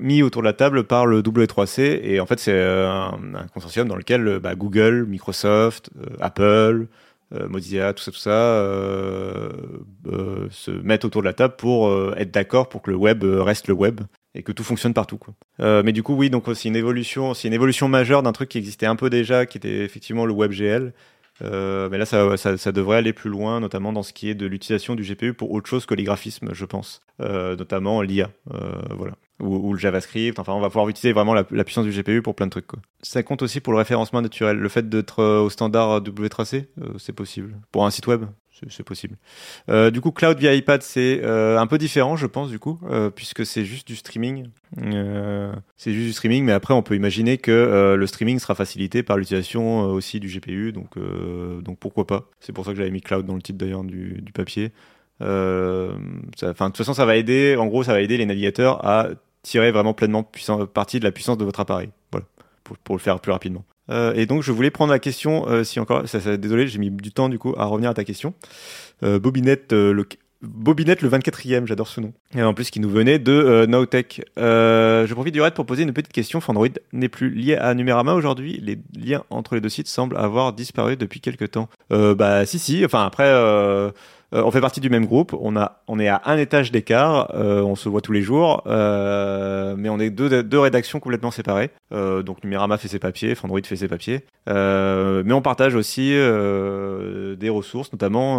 mis 0.00 0.22
autour 0.22 0.42
de 0.42 0.46
la 0.46 0.52
table 0.52 0.84
par 0.84 1.06
le 1.06 1.22
W3C. 1.22 2.00
Et 2.02 2.20
en 2.20 2.26
fait, 2.26 2.38
c'est 2.38 2.52
euh, 2.52 2.88
un, 2.88 3.46
consortium 3.52 3.88
dans 3.88 3.96
lequel 3.96 4.26
euh, 4.26 4.40
bah, 4.40 4.54
Google, 4.54 5.06
Microsoft, 5.08 5.90
euh, 6.00 6.16
Apple 6.20 6.40
euh, 6.42 6.86
Mozilla, 7.32 7.92
tout 7.92 8.02
ça, 8.02 8.10
tout 8.10 8.18
ça, 8.18 8.30
euh, 8.30 9.50
euh, 10.06 10.48
se 10.50 10.70
mettent 10.70 11.04
autour 11.04 11.22
de 11.22 11.26
la 11.26 11.32
table 11.32 11.54
pour 11.56 11.88
euh, 11.88 12.14
être 12.16 12.32
d'accord 12.32 12.68
pour 12.68 12.82
que 12.82 12.90
le 12.90 12.96
web 12.96 13.22
euh, 13.22 13.42
reste 13.42 13.68
le 13.68 13.74
web 13.74 14.00
et 14.34 14.42
que 14.42 14.52
tout 14.52 14.64
fonctionne 14.64 14.94
partout. 14.94 15.18
Euh, 15.60 15.82
mais 15.84 15.92
du 15.92 16.02
coup, 16.02 16.14
oui, 16.14 16.30
donc 16.30 16.44
c'est 16.54 16.68
une 16.68 16.76
évolution, 16.76 17.34
c'est 17.34 17.48
une 17.48 17.54
évolution 17.54 17.88
majeure 17.88 18.22
d'un 18.22 18.32
truc 18.32 18.48
qui 18.48 18.58
existait 18.58 18.86
un 18.86 18.96
peu 18.96 19.10
déjà, 19.10 19.46
qui 19.46 19.58
était 19.58 19.84
effectivement 19.84 20.26
le 20.26 20.32
WebGL. 20.32 20.92
Euh, 21.42 21.88
mais 21.90 21.98
là, 21.98 22.06
ça, 22.06 22.72
devrait 22.72 22.98
aller 22.98 23.12
plus 23.12 23.30
loin, 23.30 23.60
notamment 23.60 23.92
dans 23.92 24.02
ce 24.02 24.12
qui 24.12 24.28
est 24.28 24.34
de 24.34 24.46
l'utilisation 24.46 24.94
du 24.94 25.02
GPU 25.02 25.34
pour 25.34 25.50
autre 25.52 25.68
chose 25.68 25.86
que 25.86 25.94
les 25.94 26.04
graphismes, 26.04 26.50
je 26.52 26.64
pense, 26.64 27.02
euh, 27.20 27.56
notamment 27.56 28.02
l'IA, 28.02 28.30
euh, 28.52 28.72
voilà, 28.96 29.14
ou, 29.40 29.68
ou 29.68 29.72
le 29.72 29.78
JavaScript. 29.78 30.38
Enfin, 30.38 30.52
on 30.52 30.60
va 30.60 30.68
pouvoir 30.68 30.88
utiliser 30.88 31.12
vraiment 31.12 31.34
la, 31.34 31.44
puissance 31.64 31.86
du 31.86 31.92
GPU 31.92 32.22
pour 32.22 32.34
plein 32.34 32.46
de 32.46 32.50
trucs. 32.50 32.66
Quoi. 32.66 32.80
Ça 33.02 33.22
compte 33.22 33.42
aussi 33.42 33.60
pour 33.60 33.72
le 33.72 33.78
référencement 33.78 34.22
naturel. 34.22 34.58
Le 34.58 34.68
fait 34.68 34.88
d'être 34.88 35.22
au 35.22 35.50
standard 35.50 36.02
W3C, 36.02 36.66
euh, 36.80 36.88
c'est 36.98 37.12
possible. 37.12 37.56
Pour 37.72 37.86
un 37.86 37.90
site 37.90 38.06
web, 38.06 38.24
c'est- 38.68 38.82
possible. 38.82 39.16
Euh, 39.68 39.90
du 39.90 40.00
coup, 40.00 40.10
cloud 40.10 40.38
via 40.38 40.54
iPad, 40.54 40.82
c'est 40.82 41.20
euh, 41.22 41.58
un 41.58 41.66
peu 41.66 41.78
différent, 41.78 42.16
je 42.16 42.26
pense, 42.26 42.50
du 42.50 42.58
coup, 42.58 42.78
euh, 42.90 43.10
puisque 43.10 43.46
c'est 43.46 43.64
juste 43.64 43.86
du 43.86 43.96
streaming. 43.96 44.48
C'est 45.76 45.92
juste 45.92 46.06
du 46.06 46.12
streaming, 46.12 46.44
mais 46.44 46.52
après, 46.52 46.74
on 46.74 46.82
peut 46.82 46.96
imaginer 46.96 47.38
que 47.38 47.94
le 47.96 48.06
streaming 48.06 48.38
sera 48.38 48.54
facilité 48.54 49.02
par 49.02 49.16
l'utilisation 49.16 49.80
aussi 49.82 50.20
du 50.20 50.28
GPU, 50.28 50.72
donc, 50.72 50.98
donc 51.62 51.78
pourquoi 51.78 52.06
pas. 52.06 52.28
C'est 52.40 52.52
pour 52.52 52.64
ça 52.64 52.72
que 52.72 52.76
j'avais 52.76 52.90
mis 52.90 53.00
cloud 53.00 53.26
dans 53.26 53.34
le 53.34 53.42
titre 53.42 53.58
d'ailleurs 53.58 53.84
du, 53.84 54.20
du 54.22 54.32
papier. 54.32 54.72
De 55.20 55.92
toute 56.38 56.76
façon, 56.76 56.94
ça 56.94 57.04
va 57.04 57.16
aider. 57.16 57.56
En 57.56 57.66
gros, 57.66 57.82
ça 57.82 57.92
va 57.92 58.00
aider 58.00 58.16
les 58.16 58.26
navigateurs 58.26 58.84
à 58.86 59.08
tirer 59.42 59.70
vraiment 59.70 59.94
pleinement 59.94 60.22
partie 60.72 60.98
de 60.98 61.04
la 61.04 61.12
puissance 61.12 61.38
de 61.38 61.44
votre 61.44 61.60
appareil. 61.60 61.90
Voilà, 62.12 62.26
pour, 62.64 62.76
pour 62.78 62.94
le 62.96 63.00
faire 63.00 63.20
plus 63.20 63.32
rapidement. 63.32 63.64
Euh, 63.90 64.12
et 64.14 64.26
donc, 64.26 64.42
je 64.42 64.52
voulais 64.52 64.70
prendre 64.70 64.92
la 64.92 64.98
question, 64.98 65.48
euh, 65.48 65.64
si 65.64 65.80
encore, 65.80 66.08
ça, 66.08 66.36
désolé, 66.36 66.66
j'ai 66.66 66.78
mis 66.78 66.90
du 66.90 67.12
temps 67.12 67.28
du 67.28 67.38
coup 67.38 67.54
à 67.56 67.64
revenir 67.64 67.90
à 67.90 67.94
ta 67.94 68.04
question. 68.04 68.34
Euh, 69.02 69.18
Bobinette, 69.18 69.72
euh, 69.72 69.92
le, 69.92 70.06
Bobinette 70.42 71.02
le 71.02 71.08
24e, 71.08 71.66
j'adore 71.66 71.88
ce 71.88 72.00
nom. 72.00 72.12
Et 72.34 72.42
en 72.42 72.54
plus, 72.54 72.70
qui 72.70 72.80
nous 72.80 72.90
venait 72.90 73.18
de 73.18 73.32
euh, 73.32 73.66
Nowtech. 73.66 74.22
Je 74.36 75.12
profite 75.12 75.34
du 75.34 75.40
raid 75.40 75.54
pour 75.54 75.66
poser 75.66 75.82
une 75.82 75.92
petite 75.92 76.12
question. 76.12 76.40
Fandroid 76.40 76.68
n'est 76.92 77.08
plus 77.08 77.30
lié 77.30 77.56
à 77.56 77.74
Numérama 77.74 78.14
aujourd'hui. 78.14 78.58
Les 78.62 78.78
liens 78.96 79.24
entre 79.30 79.54
les 79.54 79.60
deux 79.60 79.68
sites 79.68 79.88
semblent 79.88 80.16
avoir 80.16 80.52
disparu 80.52 80.96
depuis 80.96 81.20
quelques 81.20 81.50
temps. 81.50 81.68
Bah, 81.90 82.46
si, 82.46 82.58
si. 82.58 82.84
Enfin, 82.84 83.04
après, 83.04 83.30
euh, 84.32 84.42
on 84.44 84.50
fait 84.50 84.60
partie 84.60 84.80
du 84.80 84.90
même 84.90 85.06
groupe. 85.06 85.34
On 85.40 85.56
a, 85.56 85.82
on 85.88 85.98
est 85.98 86.08
à 86.08 86.22
un 86.24 86.36
étage 86.36 86.70
d'écart. 86.70 87.32
Euh, 87.34 87.62
on 87.62 87.74
se 87.74 87.88
voit 87.88 88.00
tous 88.00 88.12
les 88.12 88.22
jours, 88.22 88.62
euh, 88.66 89.74
mais 89.76 89.88
on 89.88 89.98
est 89.98 90.10
deux, 90.10 90.42
deux 90.42 90.58
rédactions 90.58 91.00
complètement 91.00 91.30
séparées. 91.30 91.70
Donc 91.90 92.44
Numérama 92.44 92.78
fait 92.78 92.88
ses 92.88 92.98
papiers, 92.98 93.34
Fandroid 93.34 93.60
fait 93.64 93.76
ses 93.76 93.88
papiers, 93.88 94.24
mais 94.46 95.32
on 95.32 95.42
partage 95.42 95.74
aussi 95.74 96.10
des 96.10 97.48
ressources, 97.48 97.92
notamment, 97.92 98.38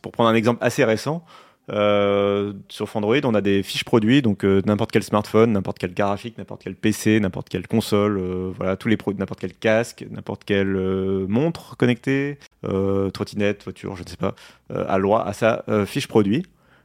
pour 0.00 0.12
prendre 0.12 0.30
un 0.30 0.34
exemple 0.34 0.58
assez 0.62 0.84
récent. 0.84 1.24
Euh, 1.70 2.52
sur 2.68 2.88
Fandroid, 2.88 3.24
on 3.24 3.34
a 3.34 3.40
des 3.40 3.62
fiches 3.62 3.84
produits, 3.84 4.20
donc 4.20 4.44
euh, 4.44 4.62
n'importe 4.66 4.90
quel 4.90 5.04
smartphone, 5.04 5.52
n'importe 5.52 5.78
quel 5.78 5.94
graphique, 5.94 6.36
n'importe 6.36 6.62
quel 6.64 6.74
PC, 6.74 7.20
n'importe 7.20 7.48
quelle 7.48 7.68
console, 7.68 8.18
euh, 8.18 8.52
voilà, 8.56 8.76
tous 8.76 8.88
les 8.88 8.96
produits, 8.96 9.20
n'importe 9.20 9.40
quel 9.40 9.54
casque, 9.54 10.04
n'importe 10.10 10.44
quelle 10.44 10.74
montre 11.28 11.76
connectée, 11.76 12.38
trottinette, 12.62 13.62
voiture, 13.64 13.96
je 13.96 14.02
ne 14.02 14.08
sais 14.08 14.16
pas, 14.16 14.34
le 14.70 15.02
droit 15.02 15.22
à 15.22 15.32
sa 15.32 15.64
fiche 15.86 16.08
produit. 16.08 16.44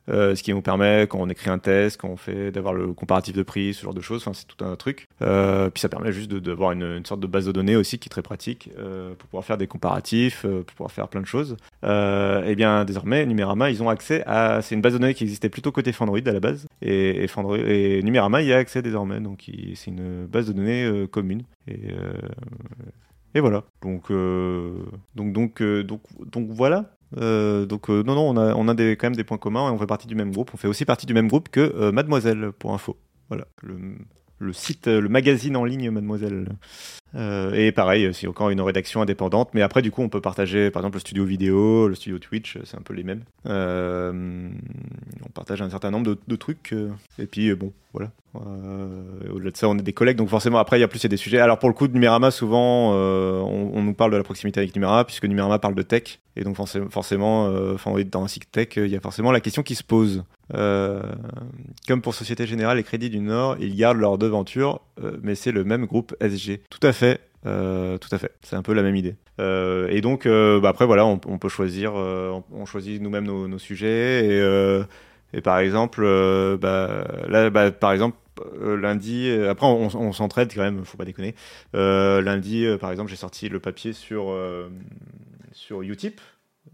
Euh, 0.09 0.35
ce 0.35 0.43
qui 0.43 0.53
nous 0.53 0.61
permet, 0.61 1.07
quand 1.07 1.19
on 1.19 1.29
écrit 1.29 1.49
un 1.49 1.59
test, 1.59 1.99
quand 1.99 2.09
on 2.09 2.17
fait, 2.17 2.51
d'avoir 2.51 2.73
le 2.73 2.93
comparatif 2.93 3.35
de 3.35 3.43
prix, 3.43 3.73
ce 3.73 3.83
genre 3.83 3.93
de 3.93 4.01
choses. 4.01 4.21
Enfin, 4.21 4.33
c'est 4.33 4.47
tout 4.47 4.63
un 4.63 4.75
truc. 4.75 5.07
Euh, 5.21 5.69
puis 5.69 5.81
ça 5.81 5.89
permet 5.89 6.11
juste 6.11 6.31
d'avoir 6.31 6.71
une, 6.71 6.83
une 6.83 7.05
sorte 7.05 7.19
de 7.19 7.27
base 7.27 7.45
de 7.45 7.51
données 7.51 7.75
aussi 7.75 7.99
qui 7.99 8.07
est 8.07 8.09
très 8.09 8.21
pratique 8.21 8.69
euh, 8.77 9.09
pour 9.15 9.27
pouvoir 9.27 9.45
faire 9.45 9.57
des 9.57 9.67
comparatifs, 9.67 10.43
pour 10.43 10.65
pouvoir 10.65 10.91
faire 10.91 11.07
plein 11.07 11.21
de 11.21 11.25
choses. 11.25 11.57
Et 11.83 12.55
bien, 12.55 12.85
désormais, 12.85 13.25
Numérama, 13.25 13.69
ils 13.69 13.83
ont 13.83 13.89
accès 13.89 14.23
à. 14.25 14.61
C'est 14.61 14.75
une 14.75 14.81
base 14.81 14.93
de 14.93 14.99
données 14.99 15.13
qui 15.13 15.23
existait 15.23 15.49
plutôt 15.49 15.71
côté 15.71 15.91
Fandroid 15.91 16.19
à 16.25 16.31
la 16.31 16.39
base. 16.39 16.67
Et, 16.81 17.23
et, 17.23 17.27
Fandroid, 17.27 17.57
et 17.57 18.01
Numérama 18.03 18.41
y 18.41 18.53
a 18.53 18.57
accès 18.57 18.81
désormais. 18.81 19.19
Donc, 19.19 19.49
c'est 19.75 19.91
une 19.91 20.25
base 20.25 20.47
de 20.47 20.53
données 20.53 21.07
commune. 21.11 21.43
Et. 21.67 21.79
et 23.35 23.39
voilà. 23.39 23.63
Donc, 23.81 24.11
donc, 25.15 25.33
donc, 25.33 25.61
donc, 25.61 26.01
donc 26.31 26.49
voilà. 26.49 26.96
Euh, 27.15 27.65
donc 27.65 27.89
euh, 27.89 28.03
non, 28.03 28.15
non, 28.15 28.33
on 28.35 28.67
a, 28.67 28.75
quand 28.95 29.03
même 29.03 29.15
des 29.15 29.23
points 29.23 29.37
communs 29.37 29.69
et 29.69 29.71
on 29.71 29.77
fait 29.77 29.87
partie 29.87 30.07
du 30.07 30.15
même 30.15 30.31
groupe. 30.31 30.51
On 30.53 30.57
fait 30.57 30.67
aussi 30.67 30.85
partie 30.85 31.05
du 31.05 31.13
même 31.13 31.27
groupe 31.27 31.49
que 31.49 31.59
euh, 31.59 31.91
Mademoiselle, 31.91 32.51
pour 32.51 32.73
info. 32.73 32.97
Voilà, 33.29 33.45
le 34.39 34.54
site, 34.54 34.88
euh, 34.88 35.02
le 35.02 35.10
magazine 35.10 35.56
en 35.56 35.65
ligne 35.65 35.89
Mademoiselle. 35.89 36.47
Euh, 37.15 37.54
et 37.54 37.71
pareil, 37.71 38.13
c'est 38.13 38.28
encore 38.28 38.50
une 38.50 38.62
rédaction 38.62 39.02
indépendante, 39.02 39.50
mais 39.54 39.62
après 39.62 39.82
du 39.82 39.91
coup 39.91 40.02
on 40.02 40.10
peut 40.10 40.21
partager 40.21 40.69
par 40.69 40.82
exemple 40.82 40.97
le 40.97 41.00
studio 41.00 41.23
vidéo, 41.23 41.88
le 41.88 41.95
studio 41.95 42.19
Twitch, 42.19 42.58
c'est 42.65 42.78
un 42.78 42.82
peu 42.82 42.93
les 42.93 43.04
mêmes. 43.04 43.23
Euh, 43.45 44.50
on 45.26 45.30
partage 45.30 45.62
un 45.62 45.69
certain 45.69 45.89
nombre 45.89 46.17
de, 46.28 46.36
trucs, 46.36 46.73
euh, 46.73 46.89
et 47.17 47.26
puis 47.26 47.50
euh, 47.50 47.56
bon, 47.56 47.71
voilà. 47.93 48.12
Euh, 48.36 49.34
Au-delà 49.34 49.52
de 49.52 49.58
ça, 49.58 49.69
on 49.69 49.78
est 49.78 49.82
des 49.82 49.93
collègues, 49.93 50.17
donc 50.17 50.30
forcément 50.30 50.60
après 50.60 50.78
il 50.78 50.82
y 50.82 50.84
a 50.84 50.88
plus 50.88 51.04
il 51.04 51.10
des 51.10 51.17
sujets. 51.17 51.39
Alors 51.39 51.60
pour 51.60 51.69
le 51.69 51.73
coup 51.73 51.88
de 51.88 51.93
Numérama, 51.93 52.30
souvent 52.30 52.91
euh, 52.93 53.39
on, 53.39 53.82
nous 53.82 53.93
parle 53.93 54.12
de 54.12 54.17
la 54.17 54.23
proximité 54.23 54.60
avec 54.60 54.76
Numérama, 54.76 55.06
puisque 55.06 55.26
Numérama 55.26 55.60
parle 55.60 55.76
de 55.76 55.84
tech, 55.84 56.19
et 56.36 56.43
donc 56.43 56.58
forcément, 56.58 57.47
euh, 57.47 58.04
dans 58.12 58.23
un 58.23 58.28
site 58.28 58.52
tech, 58.52 58.69
il 58.76 58.88
y 58.88 58.97
a 58.97 59.00
forcément 59.00 59.32
la 59.32 59.39
question 59.39 59.63
qui 59.63 59.76
se 59.76 59.84
pose. 59.84 60.23
Euh, 60.53 61.01
comme 61.88 62.01
pour 62.01 62.15
Société 62.15 62.45
Générale 62.47 62.79
et 62.79 62.83
Crédit 62.83 63.10
du 63.10 63.19
Nord, 63.19 63.57
ils 63.60 63.75
gardent 63.75 63.97
leur 63.97 64.17
devanture, 64.17 64.81
euh, 65.03 65.17
mais 65.21 65.36
c'est 65.36 65.51
le 65.51 65.63
même 65.63 65.86
groupe 65.86 66.15
SG. 66.21 66.62
Tout 66.69 66.86
à 66.86 66.93
fait. 66.93 67.21
Euh, 67.45 67.97
tout 67.97 68.10
à 68.12 68.17
fait, 68.17 68.33
c'est 68.41 68.55
un 68.55 68.62
peu 68.62 68.73
la 68.73 68.81
même 68.81 68.95
idée. 68.95 69.15
Et 69.39 70.01
donc, 70.01 70.27
bah 70.27 70.69
après, 70.69 70.86
voilà, 70.86 71.05
on, 71.05 71.17
peut 71.17 71.49
choisir, 71.49 71.93
on, 71.93 72.65
choisit 72.65 73.01
nous-mêmes 73.01 73.25
nos, 73.25 73.60
sujets. 73.60 74.41
Et, 75.33 75.41
par 75.41 75.60
exemple, 75.60 76.01
bah, 76.60 77.05
là, 77.29 77.49
bah, 77.49 77.71
par 77.71 77.91
exemple, 77.91 78.17
lundi, 78.60 79.31
après, 79.47 79.67
on, 79.67 79.89
on 79.95 80.12
s'entraide 80.12 80.51
quand 80.53 80.63
même, 80.63 80.83
faut 80.83 80.97
pas 80.97 81.05
déconner. 81.05 81.36
Lundi, 81.73 82.65
par 82.81 82.91
exemple, 82.91 83.12
j'ai 83.12 83.15
sorti 83.15 83.47
le 83.47 83.60
papier 83.60 83.93
sur, 83.93 84.36
sur 85.53 85.83
Utip, 85.83 86.19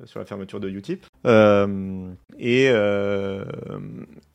sur 0.06 0.20
la 0.20 0.26
fermeture 0.26 0.60
de 0.60 0.70
Utip. 0.70 1.06
Euh, 1.26 2.08
et, 2.38 2.70
euh, 2.70 3.46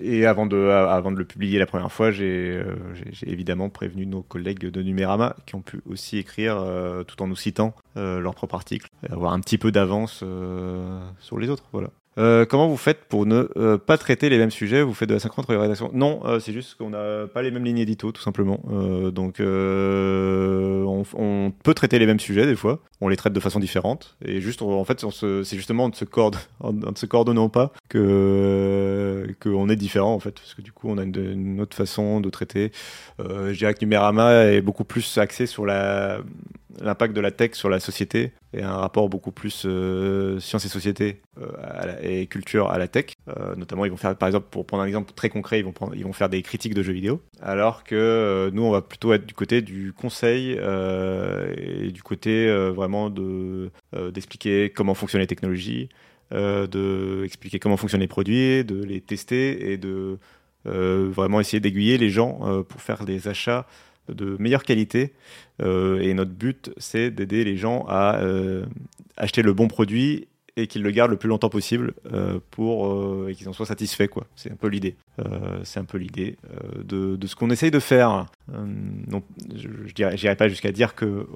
et 0.00 0.26
avant 0.26 0.46
de, 0.46 0.56
avant 0.56 1.12
de 1.12 1.16
le 1.18 1.24
publier 1.24 1.58
la 1.58 1.66
première 1.66 1.92
fois, 1.92 2.10
j'ai 2.10 2.56
euh, 2.56 2.76
j'ai- 3.12 3.30
évidemment 3.30 3.68
prévenu 3.68 4.06
nos 4.06 4.22
collègues 4.22 4.58
de 4.70 4.82
Numérama 4.82 5.36
qui 5.46 5.54
ont 5.54 5.60
pu 5.62 5.80
aussi 5.88 6.18
écrire 6.18 6.64
tout 7.06 7.22
en 7.22 7.26
nous 7.26 7.36
citant 7.36 7.74
leur 7.96 8.34
propre 8.34 8.54
article 8.54 8.88
avoir 9.10 9.32
un 9.32 9.40
petit 9.40 9.58
peu 9.58 9.70
d'avance 9.72 10.24
sur 11.20 11.38
les 11.38 11.48
autres. 11.50 11.64
Voilà. 11.72 11.90
Euh, 12.18 12.44
comment 12.44 12.68
vous 12.68 12.76
faites 12.76 13.04
pour 13.04 13.26
ne 13.26 13.48
euh, 13.56 13.78
pas 13.78 13.96
traiter 13.96 14.28
les 14.28 14.38
mêmes 14.38 14.50
sujets? 14.50 14.82
Vous 14.82 14.92
faites 14.94 15.08
de 15.08 15.14
la 15.14 15.20
synchrone 15.20 15.44
entre 15.44 15.52
les 15.52 15.58
rédactions? 15.58 15.90
Non, 15.94 16.20
euh, 16.24 16.40
c'est 16.40 16.52
juste 16.52 16.74
qu'on 16.76 16.90
n'a 16.90 17.26
pas 17.32 17.42
les 17.42 17.52
mêmes 17.52 17.64
lignes 17.64 17.78
édito, 17.78 18.10
tout 18.12 18.22
simplement. 18.22 18.60
Donc, 19.12 19.36
on, 19.40 19.44
peut 21.62 21.74
traiter 21.74 21.98
les 21.98 22.06
mêmes 22.06 22.20
sujets 22.20 22.46
des 22.46 22.56
fois. 22.56 22.80
On 23.00 23.08
les 23.08 23.16
traite 23.16 23.32
de 23.32 23.40
façon 23.40 23.60
différente. 23.60 24.16
Et 24.24 24.40
juste, 24.40 24.62
on- 24.62 24.80
en 24.80 24.84
fait, 24.84 25.04
c'est 25.10 25.56
justement 25.56 25.84
en 25.84 25.88
ne 25.90 25.94
se, 25.94 26.04
coordonnant 27.06 27.48
pas 27.50 27.72
que 27.88 29.26
qu'on 29.40 29.68
est 29.68 29.76
différent, 29.76 30.14
en 30.14 30.20
fait. 30.20 30.32
Parce 30.32 30.54
que 30.54 30.62
du 30.62 30.72
coup, 30.72 30.88
on 30.90 30.98
a 30.98 31.04
une, 31.04 31.60
autre 31.60 31.76
façon 31.76 32.20
de 32.20 32.30
traiter. 32.30 32.72
Je 33.18 33.56
dirais 33.56 33.74
que 33.74 33.80
Numérama 33.82 34.44
est 34.44 34.60
beaucoup 34.60 34.84
plus 34.84 35.18
axé 35.18 35.46
sur 35.46 35.66
la 35.66 36.20
l'impact 36.80 37.14
de 37.14 37.20
la 37.20 37.30
tech 37.30 37.54
sur 37.54 37.68
la 37.68 37.80
société 37.80 38.32
et 38.52 38.62
un 38.62 38.76
rapport 38.76 39.08
beaucoup 39.08 39.32
plus 39.32 39.64
euh, 39.66 40.38
sciences 40.40 40.64
et 40.64 40.68
société 40.68 41.20
euh, 41.40 41.96
et 42.02 42.26
culture 42.26 42.70
à 42.70 42.78
la 42.78 42.88
tech. 42.88 43.12
Euh, 43.28 43.54
notamment, 43.56 43.84
ils 43.84 43.90
vont 43.90 43.96
faire, 43.96 44.16
par 44.16 44.28
exemple, 44.28 44.46
pour 44.50 44.66
prendre 44.66 44.82
un 44.82 44.86
exemple 44.86 45.12
très 45.14 45.28
concret, 45.28 45.60
ils 45.60 45.64
vont, 45.64 45.74
ils 45.94 46.04
vont 46.04 46.12
faire 46.12 46.28
des 46.28 46.42
critiques 46.42 46.74
de 46.74 46.82
jeux 46.82 46.92
vidéo, 46.92 47.22
alors 47.40 47.84
que 47.84 48.50
nous, 48.52 48.62
on 48.62 48.70
va 48.70 48.82
plutôt 48.82 49.12
être 49.12 49.26
du 49.26 49.34
côté 49.34 49.62
du 49.62 49.92
conseil 49.92 50.52
et 50.52 51.90
du 51.90 52.02
côté 52.02 52.50
vraiment 52.70 53.10
de 53.10 53.70
d'expliquer 54.12 54.70
comment 54.70 54.94
fonctionnent 54.94 55.20
les 55.20 55.26
technologies, 55.26 55.88
de 56.30 57.26
comment 57.60 57.76
fonctionnent 57.76 58.00
les 58.00 58.08
produits, 58.08 58.64
de 58.64 58.82
les 58.82 59.00
tester 59.00 59.72
et 59.72 59.76
de 59.78 60.18
vraiment 60.64 61.40
essayer 61.40 61.60
d'aiguiller 61.60 61.98
les 61.98 62.10
gens 62.10 62.64
pour 62.68 62.80
faire 62.80 63.04
des 63.04 63.28
achats 63.28 63.66
de 64.08 64.36
meilleure 64.38 64.64
qualité. 64.64 65.12
Euh, 65.62 66.00
et 66.00 66.14
notre 66.14 66.32
but, 66.32 66.70
c'est 66.76 67.10
d'aider 67.10 67.44
les 67.44 67.56
gens 67.56 67.84
à 67.88 68.20
euh, 68.20 68.64
acheter 69.16 69.42
le 69.42 69.52
bon 69.52 69.68
produit 69.68 70.28
et 70.58 70.66
qu'ils 70.66 70.82
le 70.82 70.90
gardent 70.90 71.10
le 71.12 71.16
plus 71.16 71.28
longtemps 71.28 71.48
possible 71.48 71.94
euh, 72.12 72.38
pour 72.50 72.86
euh, 72.88 73.28
et 73.30 73.34
qu'ils 73.34 73.48
en 73.48 73.52
soient 73.52 73.66
satisfaits 73.66 74.08
quoi. 74.08 74.26
C'est 74.36 74.50
un 74.52 74.56
peu 74.56 74.66
l'idée. 74.68 74.96
Euh, 75.20 75.60
c'est 75.64 75.80
un 75.80 75.84
peu 75.84 75.98
l'idée 75.98 76.36
de, 76.84 77.18
ce 77.26 77.34
qu'on 77.36 77.50
essaye 77.50 77.70
de 77.70 77.78
faire. 77.80 78.26
Je, 78.48 79.68
je 79.86 79.94
dirais, 79.94 80.16
j'irai 80.16 80.36
pas 80.36 80.48
jusqu'à 80.48 80.72
dire 80.72 80.94
que 80.94 81.26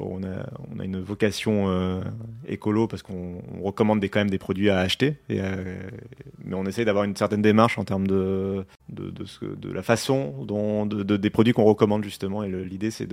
on 0.00 0.22
a 0.24 0.84
une 0.84 1.00
vocation 1.00 2.02
écolo 2.48 2.86
parce 2.86 3.02
qu'on 3.02 3.42
on 3.58 3.62
recommande 3.62 4.02
quand 4.04 4.20
même 4.20 4.30
des 4.30 4.38
produits 4.38 4.70
à 4.70 4.78
acheter. 4.78 5.16
Et, 5.28 5.40
mais 6.44 6.54
on 6.54 6.64
essaye 6.64 6.84
d'avoir 6.84 7.04
une 7.04 7.16
certaine 7.16 7.42
démarche 7.42 7.78
en 7.78 7.84
termes 7.84 8.06
de 8.06 8.64
la 9.72 9.82
façon 9.82 10.44
dont 10.46 10.86
de, 10.86 11.02
de- 11.02 11.16
des 11.16 11.30
produits 11.30 11.52
qu'on 11.52 11.64
recommande 11.64 12.04
justement. 12.04 12.42
Et 12.42 12.50
l'idée 12.50 12.90
c'est 12.90 13.08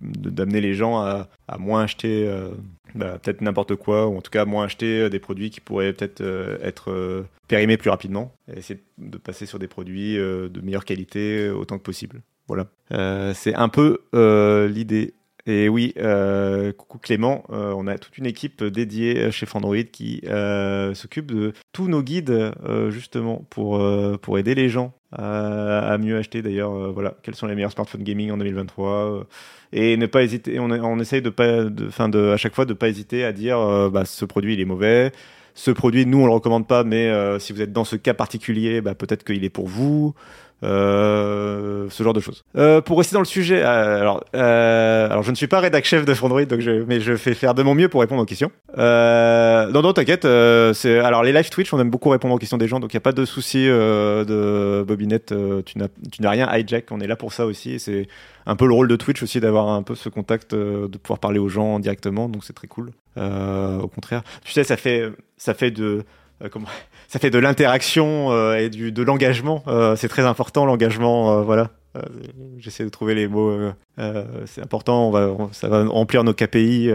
d'amener 0.00 0.60
les 0.60 0.74
gens 0.74 0.98
à, 0.98 1.28
à 1.48 1.58
moins 1.58 1.82
acheter 1.82 2.28
bah, 2.94 3.18
peut-être 3.22 3.40
n'importe 3.42 3.74
quoi, 3.74 4.06
ou 4.06 4.16
en 4.16 4.20
tout 4.22 4.30
cas 4.30 4.44
moins 4.46 4.64
acheter 4.64 4.95
euh, 5.00 5.08
des 5.08 5.18
produits 5.18 5.50
qui 5.50 5.60
pourraient 5.60 5.92
peut-être 5.92 6.20
euh, 6.20 6.58
être 6.62 6.90
euh, 6.90 7.24
périmés 7.48 7.76
plus 7.76 7.90
rapidement, 7.90 8.34
et 8.52 8.58
essayer 8.58 8.80
de 8.98 9.18
passer 9.18 9.46
sur 9.46 9.58
des 9.58 9.68
produits 9.68 10.16
de 10.16 10.60
meilleure 10.62 10.84
qualité 10.84 11.48
autant 11.50 11.78
que 11.78 11.82
possible. 11.82 12.22
Voilà. 12.48 12.66
C'est 13.34 13.54
un 13.54 13.68
peu 13.68 14.00
l'idée. 14.68 15.14
Et 15.48 15.68
oui, 15.68 15.94
euh, 15.98 16.72
coucou 16.72 16.98
Clément, 16.98 17.44
euh, 17.50 17.72
on 17.76 17.86
a 17.86 17.98
toute 17.98 18.18
une 18.18 18.26
équipe 18.26 18.64
dédiée 18.64 19.30
chez 19.30 19.46
Fandroid 19.46 19.76
qui 19.84 20.20
euh, 20.26 20.92
s'occupe 20.94 21.26
de 21.26 21.52
tous 21.72 21.86
nos 21.86 22.02
guides 22.02 22.30
euh, 22.30 22.90
justement 22.90 23.46
pour, 23.48 23.80
pour 24.20 24.38
aider 24.38 24.56
les 24.56 24.68
gens 24.68 24.92
à, 25.12 25.96
mieux 25.98 26.18
acheter 26.18 26.42
d'ailleurs. 26.42 26.92
voilà, 26.92 27.14
quels 27.22 27.36
sont 27.36 27.46
les 27.46 27.54
meilleurs 27.54 27.70
smartphones 27.70 28.02
gaming 28.02 28.32
en 28.32 28.36
2023 28.38 28.90
euh, 28.90 29.24
et 29.72 29.96
ne 29.96 30.06
pas 30.06 30.22
hésiter. 30.24 30.58
On, 30.58 30.68
on 30.70 30.98
essaye 30.98 31.22
de 31.22 31.30
pas, 31.30 31.64
de, 31.64 31.90
fin 31.90 32.08
de, 32.08 32.30
à 32.30 32.36
chaque 32.36 32.54
fois 32.54 32.64
de 32.64 32.74
pas 32.74 32.88
hésiter 32.88 33.24
à 33.24 33.32
dire, 33.32 33.90
bah, 33.90 34.04
ce 34.04 34.24
produit 34.24 34.54
il 34.54 34.60
est 34.60 34.64
mauvais. 34.64 35.12
Ce 35.54 35.70
produit, 35.70 36.06
nous 36.06 36.18
on 36.18 36.26
le 36.26 36.32
recommande 36.32 36.66
pas, 36.66 36.82
mais 36.82 37.10
si 37.38 37.52
vous 37.52 37.62
êtes 37.62 37.72
dans 37.72 37.84
ce 37.84 37.94
cas 37.94 38.14
particulier, 38.14 38.80
bah, 38.80 38.96
peut-être 38.96 39.22
qu'il 39.22 39.44
est 39.44 39.50
pour 39.50 39.68
vous. 39.68 40.14
Euh, 40.62 41.86
ce 41.90 42.02
genre 42.02 42.14
de 42.14 42.20
choses. 42.20 42.44
Euh, 42.56 42.80
pour 42.80 42.96
rester 42.98 43.14
dans 43.14 43.20
le 43.20 43.26
sujet, 43.26 43.62
euh, 43.62 44.00
alors, 44.00 44.24
euh, 44.34 45.06
alors 45.10 45.22
je 45.22 45.30
ne 45.30 45.36
suis 45.36 45.46
pas 45.46 45.60
rédac 45.60 45.84
chef 45.84 46.06
de 46.06 46.14
Fondroid, 46.14 46.44
donc 46.46 46.60
je, 46.60 46.82
mais 46.86 47.00
je 47.00 47.14
fais 47.16 47.34
faire 47.34 47.54
de 47.54 47.62
mon 47.62 47.74
mieux 47.74 47.88
pour 47.88 48.00
répondre 48.00 48.22
aux 48.22 48.26
questions. 48.26 48.50
Euh, 48.78 49.70
non, 49.70 49.82
non, 49.82 49.92
t'inquiète. 49.92 50.24
alors 50.24 51.22
les 51.22 51.32
live 51.32 51.50
Twitch, 51.50 51.72
on 51.74 51.80
aime 51.80 51.90
beaucoup 51.90 52.08
répondre 52.08 52.34
aux 52.34 52.38
questions 52.38 52.56
des 52.56 52.68
gens, 52.68 52.80
donc 52.80 52.92
il 52.92 52.96
y 52.96 52.98
a 52.98 53.00
pas 53.00 53.12
de 53.12 53.24
souci 53.26 53.66
de 53.66 54.82
Bobinette. 54.86 55.34
tu 55.66 55.78
n'as, 55.78 55.88
tu 56.10 56.22
n'as 56.22 56.30
rien 56.30 56.48
hijack. 56.56 56.86
On 56.90 57.00
est 57.00 57.06
là 57.06 57.16
pour 57.16 57.34
ça 57.34 57.44
aussi. 57.44 57.74
et 57.74 57.78
C'est 57.78 58.08
un 58.46 58.56
peu 58.56 58.66
le 58.66 58.72
rôle 58.72 58.88
de 58.88 58.96
Twitch 58.96 59.22
aussi 59.22 59.40
d'avoir 59.40 59.68
un 59.68 59.82
peu 59.82 59.94
ce 59.94 60.08
contact, 60.08 60.54
de 60.54 60.98
pouvoir 60.98 61.18
parler 61.18 61.38
aux 61.38 61.48
gens 61.48 61.78
directement, 61.80 62.28
donc 62.30 62.44
c'est 62.44 62.54
très 62.54 62.68
cool. 62.68 62.92
Au 63.16 63.88
contraire, 63.88 64.22
tu 64.42 64.52
sais, 64.52 64.64
ça 64.64 64.78
fait, 64.78 65.10
ça 65.36 65.52
fait 65.52 65.70
de 65.70 66.02
comment 66.50 66.68
ça 67.08 67.18
fait 67.18 67.30
de 67.30 67.38
l'interaction 67.38 68.32
euh, 68.32 68.56
et 68.56 68.68
du 68.68 68.92
de 68.92 69.02
l'engagement 69.02 69.62
euh, 69.68 69.96
c'est 69.96 70.08
très 70.08 70.24
important 70.24 70.64
l'engagement 70.64 71.38
euh, 71.38 71.42
voilà. 71.42 71.70
J'essaie 72.58 72.84
de 72.84 72.90
trouver 72.90 73.14
les 73.14 73.26
mots 73.26 73.56
c'est 74.44 74.60
important 74.60 75.08
on 75.08 75.10
va 75.10 75.34
ça 75.52 75.68
va 75.68 75.86
remplir 75.86 76.24
nos 76.24 76.34
KPI 76.34 76.90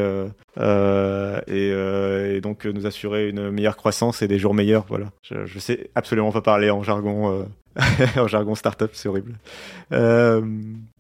et, 0.58 0.62
euh, 0.62 2.36
et 2.36 2.42
donc 2.42 2.66
euh, 2.66 2.72
nous 2.72 2.86
assurer 2.86 3.30
une 3.30 3.52
meilleure 3.52 3.78
croissance 3.78 4.22
et 4.22 4.28
des 4.28 4.38
jours 4.38 4.54
meilleurs 4.54 4.86
voilà 4.90 5.08
je, 5.22 5.46
je 5.46 5.60
sais 5.60 5.90
absolument 5.96 6.32
pas 6.32 6.42
parler 6.42 6.70
en 6.70 6.84
jargon 6.84 7.32
euh, 7.32 7.44
en 8.18 8.28
jargon 8.28 8.56
startup, 8.56 8.92
c'est 8.94 9.08
horrible. 9.08 9.36
Euh, 9.94 10.42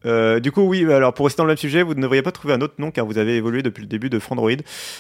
euh, 0.06 0.40
du 0.40 0.52
coup, 0.52 0.62
oui, 0.62 0.92
alors 0.92 1.14
pour 1.14 1.26
rester 1.26 1.40
dans 1.40 1.46
le 1.46 1.50
même 1.50 1.58
sujet, 1.58 1.84
vous 1.84 1.96
ne 1.96 2.02
devriez 2.02 2.22
pas 2.22 2.32
trouver 2.32 2.54
un 2.54 2.62
autre 2.62 2.76
nom 2.78 2.92
car 2.92 3.06
vous 3.06 3.18
avez 3.18 3.36
évolué 3.36 3.62
depuis 3.62 3.82
le 3.82 3.88
début 3.88 4.10
de 4.10 4.20
Frandroid. 4.20 4.52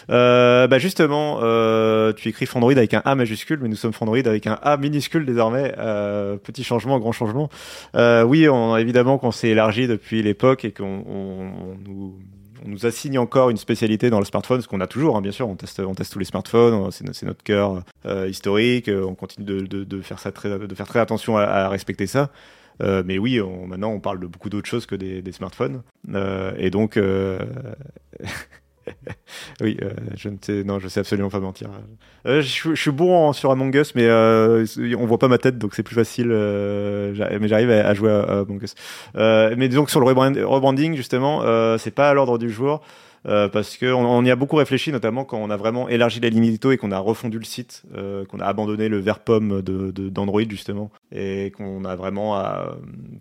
Euh, 0.09 0.67
bah 0.67 0.79
justement, 0.79 1.39
euh, 1.41 2.11
tu 2.13 2.29
écris 2.29 2.45
Frandroid 2.45 2.73
avec 2.73 2.93
un 2.93 3.01
A 3.05 3.15
majuscule, 3.15 3.59
mais 3.61 3.69
nous 3.69 3.75
sommes 3.75 3.93
Frandroid 3.93 4.17
avec 4.17 4.47
un 4.47 4.59
A 4.61 4.77
minuscule 4.77 5.25
désormais. 5.25 5.73
Euh, 5.77 6.35
petit 6.37 6.63
changement, 6.63 6.99
grand 6.99 7.13
changement. 7.13 7.49
Euh, 7.95 8.23
oui, 8.23 8.49
on, 8.49 8.75
évidemment 8.75 9.17
qu'on 9.17 9.31
s'est 9.31 9.49
élargi 9.49 9.87
depuis 9.87 10.21
l'époque 10.21 10.65
et 10.65 10.71
qu'on 10.71 11.05
on, 11.07 11.51
on 11.61 11.77
nous 11.85 12.19
on 12.65 12.69
nous 12.69 12.86
assigne 12.86 13.17
encore 13.19 13.50
une 13.50 13.58
spécialité 13.58 14.10
dans 14.10 14.19
le 14.19 14.26
smartphone, 14.26 14.62
ce 14.62 14.67
qu'on 14.67 14.82
a 14.82 14.88
toujours, 14.88 15.17
hein, 15.17 15.21
bien 15.21 15.32
sûr. 15.32 15.47
On 15.50 15.56
teste, 15.56 15.80
on 15.80 15.93
teste 15.95 16.13
tous 16.13 16.19
les 16.19 16.26
smartphones, 16.26 16.89
c'est 16.91 17.24
notre 17.24 17.43
cœur 17.43 17.84
euh, 18.06 18.28
historique. 18.30 18.88
euh, 18.88 19.04
On 19.06 19.15
continue 19.15 19.45
de, 19.45 19.60
de, 19.62 19.84
de 19.84 20.02
faire 20.02 20.19
ça 20.19 20.32
très, 20.32 20.58
de 20.60 20.76
faire 20.76 20.88
très 20.88 21.00
attention 21.00 21.38
à, 21.38 21.43
à 21.43 21.69
respecter 21.69 22.08
ça. 22.08 22.30
Euh, 22.82 23.04
mais 23.06 23.17
oui, 23.19 23.39
on, 23.41 23.67
maintenant 23.67 23.91
on 23.91 24.00
parle 24.00 24.19
de 24.19 24.28
beaucoup 24.28 24.50
d'autres 24.50 24.67
choses 24.69 24.86
que 24.86 24.95
des, 24.95 25.21
des 25.21 25.32
smartphones. 25.32 25.84
Euh, 26.13 26.54
et 26.58 26.69
donc, 26.71 26.97
euh, 26.97 27.39
oui, 29.62 29.77
euh, 29.82 29.89
je 30.15 30.30
ne 30.30 30.38
sais, 30.41 30.63
non, 30.63 30.80
je 30.80 30.88
sais 30.88 30.99
absolument 30.99 31.30
pas 31.30 31.39
mentir. 31.39 31.69
Euh, 32.25 32.41
je, 32.41 32.69
je 32.73 32.82
suis 32.82 32.91
bon 32.91 33.15
en- 33.30 33.34
sur 33.34 33.51
Among 33.51 33.73
Us, 33.75 33.95
mais 33.95 34.06
euh, 34.06 34.65
on 34.97 35.06
voit 35.06 35.17
pas 35.19 35.27
ma 35.27 35.38
tête, 35.38 35.58
donc 35.58 35.73
c'est 35.75 35.84
plus 35.84 35.95
facile. 35.95 36.30
euh, 36.32 37.13
mais 37.39 37.47
j'arrive 37.47 37.71
à, 37.71 37.88
à 37.88 37.93
jouer 37.93 38.12
à, 38.12 38.39
Among 38.39 38.62
Us. 38.63 38.75
Euh, 39.15 39.56
mais 39.58 39.67
disons 39.69 39.86
que 39.86 39.91
sur 39.91 39.99
le 39.99 40.06
rebrand- 40.06 40.38
rebranding, 40.43 40.95
justement, 40.95 41.41
euh, 41.43 41.77
c'est 41.77 41.91
pas 41.91 42.10
à 42.10 42.13
l'ordre 42.13 42.38
du 42.38 42.49
jour. 42.49 42.82
Euh, 43.27 43.47
parce 43.49 43.77
que 43.77 43.86
on, 43.91 44.23
y 44.23 44.31
a 44.31 44.36
beaucoup 44.36 44.55
réfléchi, 44.55 44.91
notamment 44.91 45.25
quand 45.25 45.38
on 45.38 45.49
a 45.49 45.57
vraiment 45.57 45.88
élargi 45.89 46.19
la 46.19 46.29
ligne 46.29 46.57
et 46.71 46.77
qu'on 46.77 46.91
a 46.91 46.99
refondu 46.99 47.38
le 47.38 47.43
site, 47.45 47.84
euh, 47.95 48.25
qu'on 48.25 48.39
a 48.39 48.45
abandonné 48.45 48.89
le 48.89 48.97
vert 48.99 49.19
pomme 49.19 49.62
de 49.62 49.91
de- 49.91 50.10
d'Android 50.10 50.41
justement, 50.49 50.91
et 51.12 51.51
qu'on 51.55 51.86
a 51.86 51.95
vraiment 51.95 52.38
euh, 52.39 52.71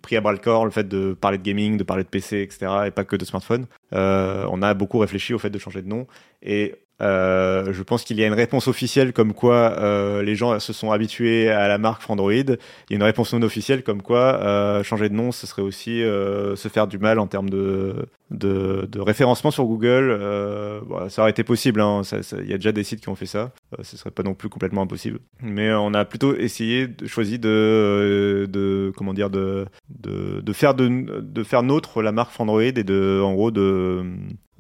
pris 0.03 0.17
à 0.17 0.21
bras 0.21 0.33
le 0.33 0.39
corps 0.39 0.65
le 0.65 0.71
fait 0.71 0.89
de 0.89 1.13
parler 1.13 1.39
de 1.39 1.43
gaming, 1.43 1.77
de 1.77 1.85
parler 1.85 2.05
de 2.05 2.09
PC, 2.09 2.41
etc., 2.41 2.73
et 2.87 2.91
pas 2.91 3.05
que 3.05 3.17
de 3.17 3.25
smartphone. 3.25 3.67
Euh, 3.93 4.47
on 4.51 4.63
a 4.63 4.75
beaucoup 4.75 4.99
réfléchi 4.99 5.35
au 5.35 5.39
fait 5.39 5.51
de 5.51 5.59
changer 5.59 5.83
de 5.83 5.89
nom, 5.89 6.07
et 6.43 6.75
euh, 7.01 7.73
je 7.73 7.83
pense 7.83 8.05
qu'il 8.05 8.19
y 8.19 8.25
a 8.25 8.27
une 8.27 8.35
réponse 8.35 8.69
officielle 8.69 9.13
comme 9.13 9.33
quoi 9.33 9.75
euh, 9.79 10.23
les 10.23 10.35
gens 10.35 10.59
se 10.61 10.73
sont 10.73 10.93
habitués 10.93 11.49
à 11.49 11.69
la 11.69 11.79
marque 11.79 12.03
Frandroid. 12.03 12.33
Il 12.33 12.57
y 12.91 12.93
a 12.93 12.97
une 12.97 13.03
réponse 13.03 13.33
non 13.33 13.43
officielle 13.43 13.83
comme 13.83 14.03
quoi 14.03 14.41
euh, 14.43 14.83
changer 14.83 15.09
de 15.09 15.15
nom, 15.15 15.33
ce 15.33 15.47
serait 15.47 15.63
aussi 15.63 16.03
euh, 16.03 16.57
se 16.57 16.69
faire 16.69 16.87
du 16.87 16.99
mal 16.99 17.19
en 17.19 17.27
termes 17.27 17.51
de 17.51 17.95
de, 18.31 18.87
de 18.91 19.01
référencement 19.01 19.51
sur 19.51 19.65
Google. 19.65 20.17
Euh, 20.21 20.81
bon, 20.87 21.09
ça 21.09 21.23
aurait 21.23 21.33
été 21.33 21.43
possible, 21.43 21.81
hein, 21.81 22.03
il 22.39 22.49
y 22.49 22.55
a 22.55 22.59
déjà 22.59 22.71
des 22.73 22.85
sites 22.85 23.01
qui 23.01 23.09
ont 23.09 23.17
fait 23.17 23.27
ça, 23.27 23.53
euh, 23.79 23.83
ce 23.83 23.97
serait 23.97 24.13
pas 24.13 24.23
non 24.23 24.35
plus 24.35 24.49
complètement 24.49 24.83
impossible. 24.83 25.19
Mais 25.43 25.73
on 25.73 25.95
a 25.95 26.05
plutôt 26.05 26.37
essayé, 26.37 26.87
de, 26.87 27.07
choisi 27.07 27.39
de, 27.39 28.47
de 28.49 28.93
comment 28.97 29.15
dire, 29.15 29.31
de, 29.31 29.67
de, 29.89 30.41
de 30.41 30.53
faire 30.53 30.75
de, 30.75 31.21
de 31.21 31.43
faire 31.43 31.63
nôtre 31.63 32.03
la 32.03 32.13
marque 32.13 32.39
Android 32.41 32.63
et 32.63 32.73
de, 32.73 33.21
en 33.23 33.35
gros, 33.35 33.51
de 33.51 34.05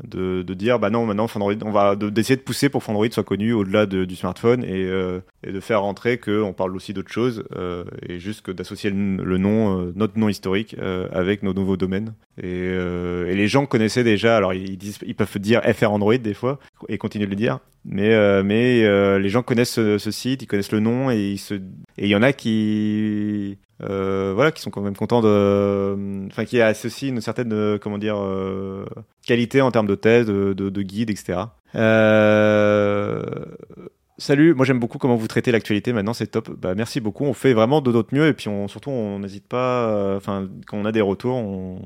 de, 0.05 0.43
de, 0.43 0.55
dire 0.55 0.79
bah 0.79 0.91
non 0.91 1.07
maintenant 1.07 1.29
Fandroid 1.29 1.55
on 1.65 1.71
va 1.71 1.97
d'essayer 1.97 2.37
de, 2.37 2.43
pousser 2.43 2.69
pour 2.69 2.83
Fandroid 2.83 3.07
soit 3.11 3.25
connu 3.25 3.53
au-delà 3.53 3.87
de, 3.87 4.05
du 4.05 4.17
smartphone 4.17 4.65
et, 4.65 4.85
euh, 4.85 5.21
et, 5.43 5.53
de 5.53 5.61
faire 5.61 5.83
rentrer 5.83 6.19
que 6.19 6.43
on 6.43 6.53
parle 6.53 6.75
aussi 6.77 6.93
d'autres 6.93 7.13
choses 7.13 7.45
euh, 7.57 7.85
et 8.09 8.19
juste 8.19 8.43
que 8.43 8.51
d'associer 8.53 8.91
le, 8.91 9.39
nom 9.39 9.81
euh, 9.81 9.93
notre 9.97 10.19
nom 10.19 10.29
historique 10.29 10.77
euh, 10.79 11.09
avec 11.13 11.43
nos 11.43 11.53
nouveaux 11.53 11.77
domaines. 11.77 12.15
Et, 12.39 12.45
euh, 12.47 13.31
et, 13.31 13.35
les 13.35 13.49
gens 13.49 13.67
connaissaient 13.67 14.05
déjà 14.05 14.37
alors 14.37 14.55
ils, 14.55 14.79
disent 14.79 14.99
ils 15.07 15.15
peuvent 15.15 15.39
dire 15.39 15.63
FR 15.63 15.93
Android 15.93 16.17
des 16.17 16.35
fois 16.35 16.59
et 16.89 16.99
continuer 16.99 17.27
de 17.27 17.31
le 17.31 17.37
dire 17.37 17.59
mais 17.85 18.43
mais 18.43 19.19
les 19.19 19.29
gens 19.29 19.43
connaissent 19.43 19.75
ce, 19.75 20.11
site 20.11 20.43
ils 20.43 20.47
connaissent 20.47 20.73
le 20.73 20.81
nom 20.81 21.11
et 21.11 21.33
ils 21.33 21.39
se 21.39 21.55
et 21.55 21.61
il 21.99 22.09
y 22.09 22.17
en 22.17 22.23
a 22.23 22.33
qui 22.33 23.59
euh, 23.83 24.33
voilà, 24.35 24.53
qui 24.53 24.61
sont 24.61 24.71
quand 24.71 24.83
même 24.83 24.97
contents 24.97 25.23
de, 25.23 26.27
enfin, 26.27 26.45
qui 26.45 26.61
associent 26.61 27.09
une 27.09 27.21
certaine, 27.21 27.53
euh, 27.53 27.79
comment 27.79 27.99
dire, 27.99 28.17
euh, 28.19 28.85
qualité 29.27 29.61
en 29.61 29.71
termes 29.71 29.87
de 29.87 29.95
thèse, 29.95 30.27
de, 30.27 30.53
de, 30.53 30.69
de 30.69 30.83
guide, 30.83 31.11
etc. 31.11 31.39
Euh, 31.75 33.23
Salut, 34.21 34.53
moi 34.53 34.67
j'aime 34.67 34.79
beaucoup 34.79 34.99
comment 34.99 35.17
vous 35.17 35.29
traitez 35.29 35.51
l'actualité 35.51 35.95
maintenant, 35.95 36.13
c'est 36.13 36.27
top. 36.27 36.51
Bah, 36.51 36.75
merci 36.75 37.01
beaucoup, 37.01 37.25
on 37.25 37.33
fait 37.33 37.55
vraiment 37.55 37.81
de 37.81 37.91
notre 37.91 38.15
mieux 38.15 38.27
et 38.27 38.35
puis 38.35 38.49
on, 38.49 38.69
surtout 38.69 38.91
on 38.91 39.19
n'hésite 39.19 39.49
pas, 39.49 39.89
euh, 39.89 40.19
enfin 40.19 40.47
quand 40.67 40.77
on 40.77 40.85
a 40.85 40.93
des 40.93 41.01
retours, 41.01 41.37
on, 41.37 41.79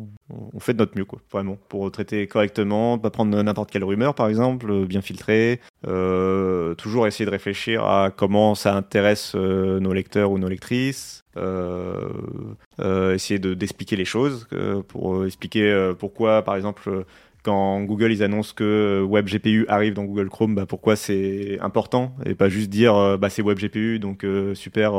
fait 0.58 0.72
de 0.72 0.78
notre 0.78 0.98
mieux 0.98 1.04
quoi, 1.04 1.20
vraiment, 1.30 1.56
pour 1.68 1.88
traiter 1.92 2.26
correctement, 2.26 2.98
pas 2.98 3.10
prendre 3.10 3.40
n'importe 3.40 3.70
quelle 3.70 3.84
rumeur 3.84 4.16
par 4.16 4.26
exemple, 4.26 4.68
euh, 4.68 4.84
bien 4.84 5.00
filtrer, 5.00 5.60
euh, 5.86 6.74
toujours 6.74 7.06
essayer 7.06 7.24
de 7.24 7.30
réfléchir 7.30 7.84
à 7.84 8.10
comment 8.10 8.56
ça 8.56 8.74
intéresse 8.74 9.36
nos 9.36 9.92
lecteurs 9.92 10.32
ou 10.32 10.38
nos 10.38 10.48
lectrices, 10.48 11.22
essayer 11.36 13.38
de 13.38 13.54
d'expliquer 13.54 13.94
les 13.94 14.04
choses 14.04 14.48
pour 14.88 15.24
expliquer 15.24 15.92
pourquoi 16.00 16.42
par 16.42 16.56
exemple 16.56 17.04
quand 17.44 17.82
Google 17.82 18.10
ils 18.10 18.22
annoncent 18.22 18.54
que 18.56 19.02
Web 19.02 19.26
GPU 19.28 19.66
arrive 19.68 19.94
dans 19.94 20.04
Google 20.04 20.28
Chrome, 20.28 20.54
bah 20.54 20.66
pourquoi 20.66 20.96
c'est 20.96 21.58
important 21.60 22.16
et 22.24 22.34
pas 22.34 22.48
juste 22.48 22.70
dire 22.70 22.96
euh, 22.96 23.16
bah 23.16 23.28
c'est 23.30 23.42
Web 23.42 23.58
GPU 23.58 23.98
donc 23.98 24.24
euh, 24.24 24.54
super, 24.54 24.92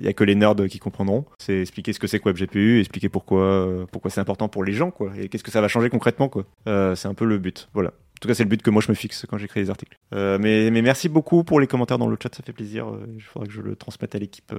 il 0.00 0.06
euh, 0.06 0.08
a 0.08 0.12
que 0.12 0.24
les 0.24 0.36
nerds 0.36 0.68
qui 0.68 0.78
comprendront. 0.78 1.24
C'est 1.38 1.60
expliquer 1.60 1.92
ce 1.92 1.98
que 1.98 2.06
c'est 2.06 2.20
que 2.20 2.28
Web 2.28 2.36
GPU, 2.36 2.80
expliquer 2.80 3.08
pourquoi 3.08 3.86
pourquoi 3.90 4.10
c'est 4.10 4.20
important 4.20 4.48
pour 4.48 4.64
les 4.64 4.72
gens 4.72 4.90
quoi 4.90 5.12
et 5.18 5.28
qu'est-ce 5.28 5.44
que 5.44 5.50
ça 5.50 5.60
va 5.60 5.68
changer 5.68 5.90
concrètement 5.90 6.28
quoi. 6.28 6.44
c'est 6.66 7.08
un 7.08 7.14
peu 7.14 7.24
le 7.24 7.38
but. 7.38 7.68
Voilà. 7.74 7.92
En 8.20 8.22
tout 8.22 8.28
cas, 8.28 8.34
c'est 8.34 8.42
le 8.42 8.50
but 8.50 8.60
que 8.60 8.68
moi 8.68 8.82
je 8.82 8.90
me 8.90 8.94
fixe 8.94 9.24
quand 9.26 9.38
j'écris 9.38 9.60
les 9.60 9.70
articles. 9.70 9.98
Euh, 10.14 10.36
mais, 10.38 10.70
merci 10.82 11.08
beaucoup 11.08 11.42
pour 11.42 11.58
les 11.58 11.66
commentaires 11.66 11.96
dans 11.96 12.06
le 12.06 12.18
chat, 12.22 12.34
ça 12.34 12.42
fait 12.42 12.52
plaisir. 12.52 12.86
Il 13.14 13.22
faudra 13.22 13.46
que 13.46 13.52
je 13.54 13.62
le 13.62 13.76
transmette 13.76 14.14
à 14.14 14.18
l'équipe. 14.18 14.52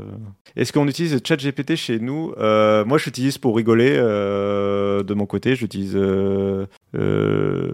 Est-ce 0.55 0.74
qu'on 0.74 0.88
utilise 0.88 1.22
ChatGPT 1.24 1.76
chez 1.76 1.99
nous? 1.99 2.34
Euh, 2.39 2.84
Moi, 2.86 2.97
j'utilise 2.97 3.38
pour 3.38 3.55
rigoler 3.55 3.93
euh, 3.97 5.03
de 5.03 5.14
mon 5.14 5.28
côté. 5.28 5.55
J'utilise 5.55 5.95
euh, 5.95 7.72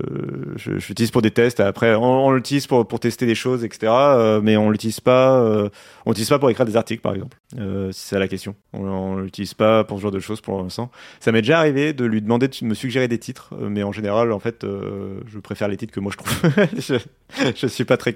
j'utilise 0.57 1.11
pour 1.11 1.21
des 1.21 1.31
tests. 1.31 1.59
Après, 1.59 1.95
on, 1.95 2.31
l'utilise 2.31 2.67
pour, 2.67 2.85
tester 2.99 3.25
des 3.25 3.35
choses, 3.35 3.63
etc. 3.63 3.91
Euh, 3.91 4.41
mais 4.41 4.57
on 4.57 4.69
l'utilise 4.69 4.99
pas. 4.99 5.39
Euh, 5.39 5.69
on 6.05 6.11
l'utilise 6.11 6.29
pas 6.29 6.39
pour 6.39 6.49
écrire 6.49 6.65
des 6.65 6.77
articles, 6.77 7.01
par 7.01 7.13
exemple. 7.13 7.38
Euh, 7.57 7.91
si 7.91 8.07
c'est 8.07 8.19
la 8.19 8.27
question. 8.27 8.55
On, 8.73 8.85
on 8.88 9.17
l'utilise 9.17 9.53
pas 9.53 9.83
pour 9.83 9.97
ce 9.97 10.03
genre 10.03 10.11
de 10.11 10.19
choses 10.19 10.41
pour 10.41 10.61
l'instant. 10.61 10.91
Ça 11.19 11.31
m'est 11.31 11.41
déjà 11.41 11.59
arrivé 11.59 11.93
de 11.93 12.05
lui 12.05 12.21
demander 12.21 12.47
de 12.47 12.55
me 12.65 12.73
suggérer 12.73 13.07
des 13.07 13.19
titres, 13.19 13.53
euh, 13.59 13.69
mais 13.69 13.83
en 13.83 13.91
général, 13.91 14.31
en 14.31 14.39
fait, 14.39 14.65
je 14.65 15.39
préfère 15.39 15.67
les 15.67 15.76
que 15.86 15.99
moi 15.99 16.11
je 16.11 16.17
trouve. 16.17 17.53
je, 17.55 17.67
suis 17.67 17.86
pas 17.86 17.97
très. 17.97 18.15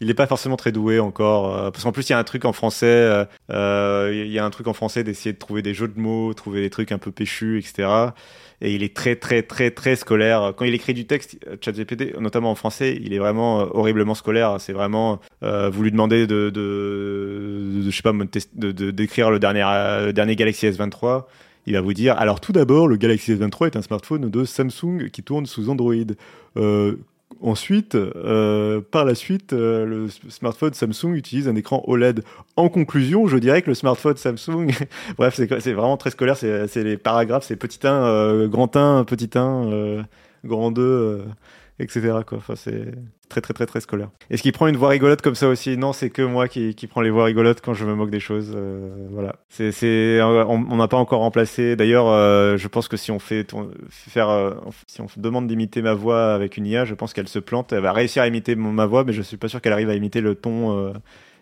Il 0.00 0.10
est 0.10 0.14
pas 0.14 0.26
forcément 0.26 0.56
très 0.56 0.70
doué 0.70 1.00
encore. 1.00 1.72
parce 1.72 1.82
qu'en 1.82 1.92
plus, 1.92 2.08
il 2.08 2.12
y 2.12 2.14
a 2.14 2.18
un 2.18 2.24
truc 2.24 2.44
en 2.44 2.52
français. 2.52 3.26
Il 3.50 4.30
y 4.30 4.38
a 4.38 4.44
un 4.44 4.50
truc 4.50 4.68
en 4.68 4.74
français 4.74 5.02
d'essayer 5.02 5.32
de 5.32 5.38
trouver 5.38 5.62
des 5.62 5.74
jeux 5.74 5.88
de 5.88 5.98
mots, 5.98 6.32
trouver 6.34 6.60
des 6.60 6.70
trucs 6.70 6.92
un 6.92 6.98
peu 6.98 7.10
péchus, 7.10 7.58
etc 7.58 8.12
et 8.60 8.74
il 8.74 8.82
est 8.82 8.94
très 8.94 9.16
très 9.16 9.42
très 9.42 9.70
très 9.70 9.96
scolaire. 9.96 10.54
Quand 10.56 10.64
il 10.64 10.74
écrit 10.74 10.94
du 10.94 11.06
texte, 11.06 11.38
ChatGPT, 11.60 12.18
notamment 12.18 12.50
en 12.50 12.54
français, 12.54 12.98
il 13.00 13.12
est 13.12 13.18
vraiment 13.18 13.60
euh, 13.60 13.66
horriblement 13.72 14.14
scolaire. 14.14 14.56
C'est 14.58 14.72
vraiment 14.72 15.20
euh, 15.42 15.68
vous 15.70 15.82
lui 15.82 15.90
demandez 15.90 16.26
de, 16.26 16.50
je 17.84 17.90
sais 17.90 18.02
pas 18.02 18.12
d'écrire 18.54 19.30
le 19.30 19.38
dernier 19.38 19.60
le 19.60 20.12
dernier 20.12 20.34
Galaxy 20.36 20.66
S23. 20.66 21.24
Il 21.66 21.74
va 21.74 21.80
vous 21.80 21.94
dire 21.94 22.16
alors 22.18 22.40
tout 22.40 22.52
d'abord 22.52 22.88
le 22.88 22.96
Galaxy 22.96 23.32
S23 23.32 23.66
est 23.66 23.76
un 23.76 23.82
smartphone 23.82 24.30
de 24.30 24.44
Samsung 24.44 25.08
qui 25.12 25.22
tourne 25.22 25.46
sous 25.46 25.68
Android. 25.70 25.94
Euh, 26.56 26.96
Ensuite, 27.40 27.94
euh, 27.94 28.80
par 28.80 29.04
la 29.04 29.14
suite, 29.14 29.52
euh, 29.52 29.84
le 29.84 30.08
smartphone 30.30 30.72
Samsung 30.72 31.14
utilise 31.14 31.48
un 31.48 31.56
écran 31.56 31.82
OLED. 31.86 32.24
En 32.56 32.68
conclusion, 32.68 33.26
je 33.26 33.36
dirais 33.36 33.60
que 33.60 33.68
le 33.68 33.74
smartphone 33.74 34.16
Samsung, 34.16 34.68
bref, 35.18 35.34
c'est 35.34 35.72
vraiment 35.72 35.96
très 35.96 36.10
scolaire. 36.10 36.36
C'est 36.36 36.84
les 36.84 36.96
paragraphes, 36.96 37.44
c'est 37.44 37.56
petit 37.56 37.86
1, 37.86 37.92
euh, 37.92 38.48
grand 38.48 38.76
1, 38.76 39.04
petit 39.04 39.30
1, 39.34 39.70
euh, 39.70 40.02
grand 40.44 40.70
2 40.70 41.24
etc. 41.78 42.18
Quoi. 42.26 42.38
Enfin, 42.38 42.54
c'est 42.56 42.92
très 43.28 43.40
très 43.40 43.54
très 43.54 43.66
très 43.66 43.80
scolaire. 43.80 44.10
Est-ce 44.30 44.42
qu'il 44.42 44.52
prend 44.52 44.66
une 44.66 44.76
voix 44.76 44.90
rigolote 44.90 45.22
comme 45.22 45.34
ça 45.34 45.48
aussi? 45.48 45.76
Non, 45.76 45.92
c'est 45.92 46.10
que 46.10 46.22
moi 46.22 46.46
qui, 46.48 46.74
qui 46.74 46.86
prends 46.86 47.00
les 47.00 47.10
voix 47.10 47.24
rigolotes 47.24 47.60
quand 47.60 47.74
je 47.74 47.84
me 47.84 47.94
moque 47.94 48.10
des 48.10 48.20
choses. 48.20 48.52
Euh, 48.54 49.08
voilà. 49.10 49.36
C'est, 49.48 49.72
c'est, 49.72 50.20
on 50.22 50.76
n'a 50.76 50.88
pas 50.88 50.96
encore 50.96 51.20
remplacé. 51.20 51.76
D'ailleurs, 51.76 52.08
euh, 52.08 52.56
je 52.56 52.68
pense 52.68 52.88
que 52.88 52.96
si 52.96 53.10
on 53.10 53.18
fait 53.18 53.46
faire, 53.90 54.28
euh, 54.28 54.54
si 54.86 55.00
on 55.00 55.06
demande 55.16 55.46
d'imiter 55.46 55.82
ma 55.82 55.94
voix 55.94 56.34
avec 56.34 56.56
une 56.56 56.66
IA, 56.66 56.84
je 56.84 56.94
pense 56.94 57.12
qu'elle 57.12 57.28
se 57.28 57.38
plante. 57.38 57.72
Elle 57.72 57.80
va 57.80 57.92
réussir 57.92 58.22
à 58.22 58.26
imiter 58.26 58.54
ma 58.54 58.86
voix, 58.86 59.04
mais 59.04 59.12
je 59.12 59.22
suis 59.22 59.36
pas 59.36 59.48
sûr 59.48 59.60
qu'elle 59.60 59.72
arrive 59.72 59.90
à 59.90 59.94
imiter 59.94 60.20
le 60.20 60.34
ton 60.34 60.92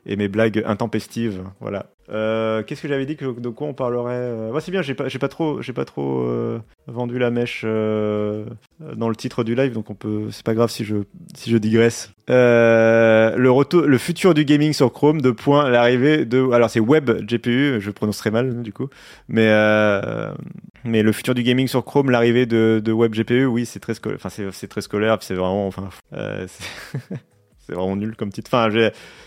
et 0.06 0.16
mes 0.16 0.28
blagues 0.28 0.62
intempestives. 0.66 1.44
Voilà. 1.60 1.86
Euh, 2.10 2.62
Qu'est-ce 2.62 2.82
que 2.82 2.88
j'avais 2.88 3.06
dit 3.06 3.16
que 3.16 3.24
de 3.24 3.48
quoi 3.48 3.68
on 3.68 3.74
parlerait 3.74 4.14
euh... 4.14 4.60
c'est 4.60 4.72
bien, 4.72 4.82
j'ai 4.82 4.94
pas, 4.94 5.06
pas 5.08 5.28
trop, 5.28 5.62
j'ai 5.62 5.72
pas 5.72 5.84
trop 5.84 6.22
euh, 6.22 6.58
vendu 6.86 7.18
la 7.18 7.30
mèche 7.30 7.62
euh, 7.64 8.44
dans 8.96 9.08
le 9.08 9.16
titre 9.16 9.44
du 9.44 9.54
live, 9.54 9.72
donc 9.72 9.88
on 9.88 9.94
peut, 9.94 10.26
c'est 10.30 10.44
pas 10.44 10.54
grave 10.54 10.68
si 10.68 10.84
je, 10.84 10.96
si 11.34 11.50
je 11.50 11.56
digresse. 11.56 12.12
Euh, 12.28 13.36
le 13.36 13.50
retour, 13.50 13.82
le 13.82 13.98
futur 13.98 14.34
du 14.34 14.44
gaming 14.44 14.72
sur 14.72 14.92
Chrome, 14.92 15.20
de 15.20 15.30
point 15.30 15.70
l'arrivée 15.70 16.24
de, 16.24 16.50
alors 16.50 16.68
c'est 16.70 16.80
Web 16.80 17.10
GPU, 17.24 17.80
je 17.80 17.90
prononcerai 17.90 18.30
mal 18.30 18.62
du 18.62 18.72
coup, 18.72 18.88
mais 19.28 19.48
mais 20.84 21.02
le 21.02 21.12
futur 21.12 21.34
du 21.34 21.44
gaming 21.44 21.68
sur 21.68 21.84
Chrome, 21.84 22.10
l'arrivée 22.10 22.46
de, 22.46 22.82
de 22.84 22.92
Web 22.92 23.14
GPU, 23.14 23.46
oui, 23.46 23.64
c'est 23.64 23.80
très 23.80 23.94
enfin 24.12 24.28
c'est 24.28 24.68
très 24.68 24.80
scolaire, 24.80 25.18
c'est 25.20 25.34
vraiment, 25.34 25.68
enfin. 25.68 25.88
c'est 27.72 27.78
vraiment 27.78 27.96
nul 27.96 28.16
comme 28.16 28.30
titre. 28.30 28.50
Enfin, 28.52 28.68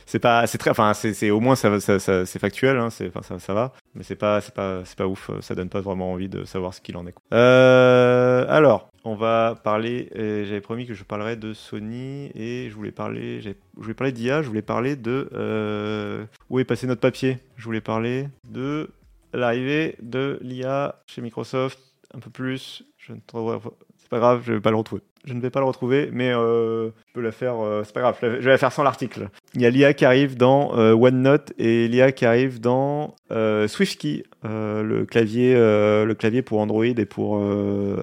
c'est 0.05 0.19
pas, 0.19 0.45
c'est 0.45 0.59
très, 0.59 0.69
enfin, 0.69 0.93
c'est 0.93 1.31
au 1.31 1.39
moins 1.39 1.55
ça, 1.55 1.79
ça, 1.79 2.25
c'est 2.25 2.39
factuel, 2.39 2.77
hein, 2.77 2.89
enfin, 3.07 3.21
ça, 3.23 3.39
ça 3.39 3.53
va, 3.53 3.73
mais 3.95 4.03
c'est 4.03 4.15
pas, 4.15 4.39
c'est 4.39 4.53
pas, 4.53 4.81
c'est 4.85 4.97
pas 4.97 5.07
ouf. 5.07 5.31
Ça 5.41 5.55
donne 5.55 5.69
pas 5.69 5.81
vraiment 5.81 6.11
envie 6.11 6.29
de 6.29 6.43
savoir 6.45 6.73
ce 6.73 6.81
qu'il 6.81 6.95
en 6.97 7.07
est. 7.07 7.15
Euh, 7.33 8.45
alors, 8.47 8.91
on 9.03 9.15
va 9.15 9.55
parler. 9.63 10.09
J'avais 10.15 10.61
promis 10.61 10.85
que 10.85 10.93
je 10.93 11.03
parlerais 11.03 11.37
de 11.37 11.53
Sony 11.53 12.31
et 12.35 12.69
je 12.69 12.75
voulais 12.75 12.91
parler, 12.91 13.41
je 13.41 13.51
voulais 13.75 13.95
parler 13.95 14.11
d'IA, 14.11 14.43
je 14.43 14.47
voulais 14.47 14.61
parler 14.61 14.95
de 14.95 15.29
euh, 15.33 16.25
où 16.49 16.59
est 16.59 16.65
passé 16.65 16.85
notre 16.85 17.01
papier? 17.01 17.39
Je 17.57 17.65
voulais 17.65 17.81
parler 17.81 18.27
de 18.47 18.91
l'arrivée 19.33 19.95
de 20.01 20.37
l'IA 20.41 21.01
chez 21.07 21.21
Microsoft, 21.21 21.79
un 22.13 22.19
peu 22.19 22.29
plus. 22.29 22.83
C'est 22.99 24.09
pas 24.09 24.19
grave, 24.19 24.43
je 24.45 24.53
vais 24.53 24.61
pas 24.61 24.69
le 24.69 24.77
retrouver. 24.77 25.01
Je 25.25 25.33
ne 25.33 25.41
vais 25.41 25.49
pas 25.49 25.59
le 25.59 25.65
retrouver, 25.65 26.09
mais 26.11 26.31
euh, 26.31 26.91
la 27.22 27.32
faire. 27.32 27.63
Euh, 27.63 27.84
c'est 27.84 27.93
pas 27.93 28.01
grave, 28.01 28.18
je 28.22 28.28
vais 28.28 28.51
la 28.51 28.57
faire 28.57 28.72
sans 28.72 28.84
l'article. 28.84 29.30
Il 29.53 29.61
y 29.61 29.66
a 29.66 29.70
l'IA 29.70 29.93
qui 29.93 30.05
arrive 30.05 30.38
dans 30.38 30.78
euh, 30.78 30.93
OneNote 30.93 31.53
et 31.57 31.88
l'IA 31.88 32.11
qui 32.11 32.26
arrive 32.26 32.59
dans 32.59 33.16
euh, 33.32 33.68
SwiftKey, 33.68 34.24
le 34.43 35.05
clavier, 35.05 35.55
le 35.55 36.13
clavier 36.13 36.43
pour 36.43 36.59
Android 36.59 36.86
et 36.86 37.05
pour 37.05 37.41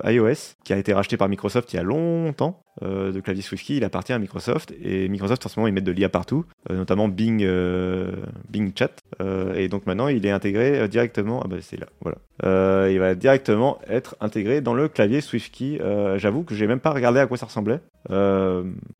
iOS, 0.05 0.57
qui 0.65 0.73
a 0.73 0.77
été 0.77 0.93
racheté 0.93 1.17
par 1.17 1.29
Microsoft 1.29 1.73
il 1.73 1.77
y 1.77 1.79
a 1.79 1.85
longtemps. 1.85 2.65
de 2.81 3.21
clavier 3.21 3.43
SwiftKey, 3.43 3.77
il 3.77 3.85
appartient 3.85 4.13
à 4.13 4.19
Microsoft 4.19 4.75
et 4.83 5.09
Microsoft 5.09 5.47
en 5.47 5.49
ce 5.49 5.61
moment 5.61 5.69
ils 5.69 5.73
mettent 5.73 5.85
de 5.85 5.93
l'IA 5.93 6.09
partout, 6.09 6.45
notamment 6.69 7.07
Bing, 7.07 7.47
Bing 8.51 8.73
Chat. 8.77 8.91
et 9.55 9.69
donc 9.69 9.87
maintenant 9.87 10.09
il 10.09 10.27
est 10.27 10.33
intégré 10.33 10.89
directement. 10.89 11.43
Ah 11.45 11.49
bah 11.49 11.59
c'est 11.61 11.79
là, 11.79 11.87
voilà. 12.01 12.91
il 12.91 12.99
va 12.99 13.15
directement 13.15 13.79
être 13.89 14.17
intégré 14.21 14.61
dans 14.61 14.75
le 14.75 14.89
clavier 14.89 15.21
SwiftKey. 15.21 15.79
J'avoue 16.17 16.43
que 16.43 16.57
j'ai 16.57 16.67
même 16.67 16.81
pas 16.81 16.91
regardé 16.91 17.21
à 17.21 17.29
quoi 17.29 17.37
ça 17.37 17.47
ressemblait. 17.47 17.79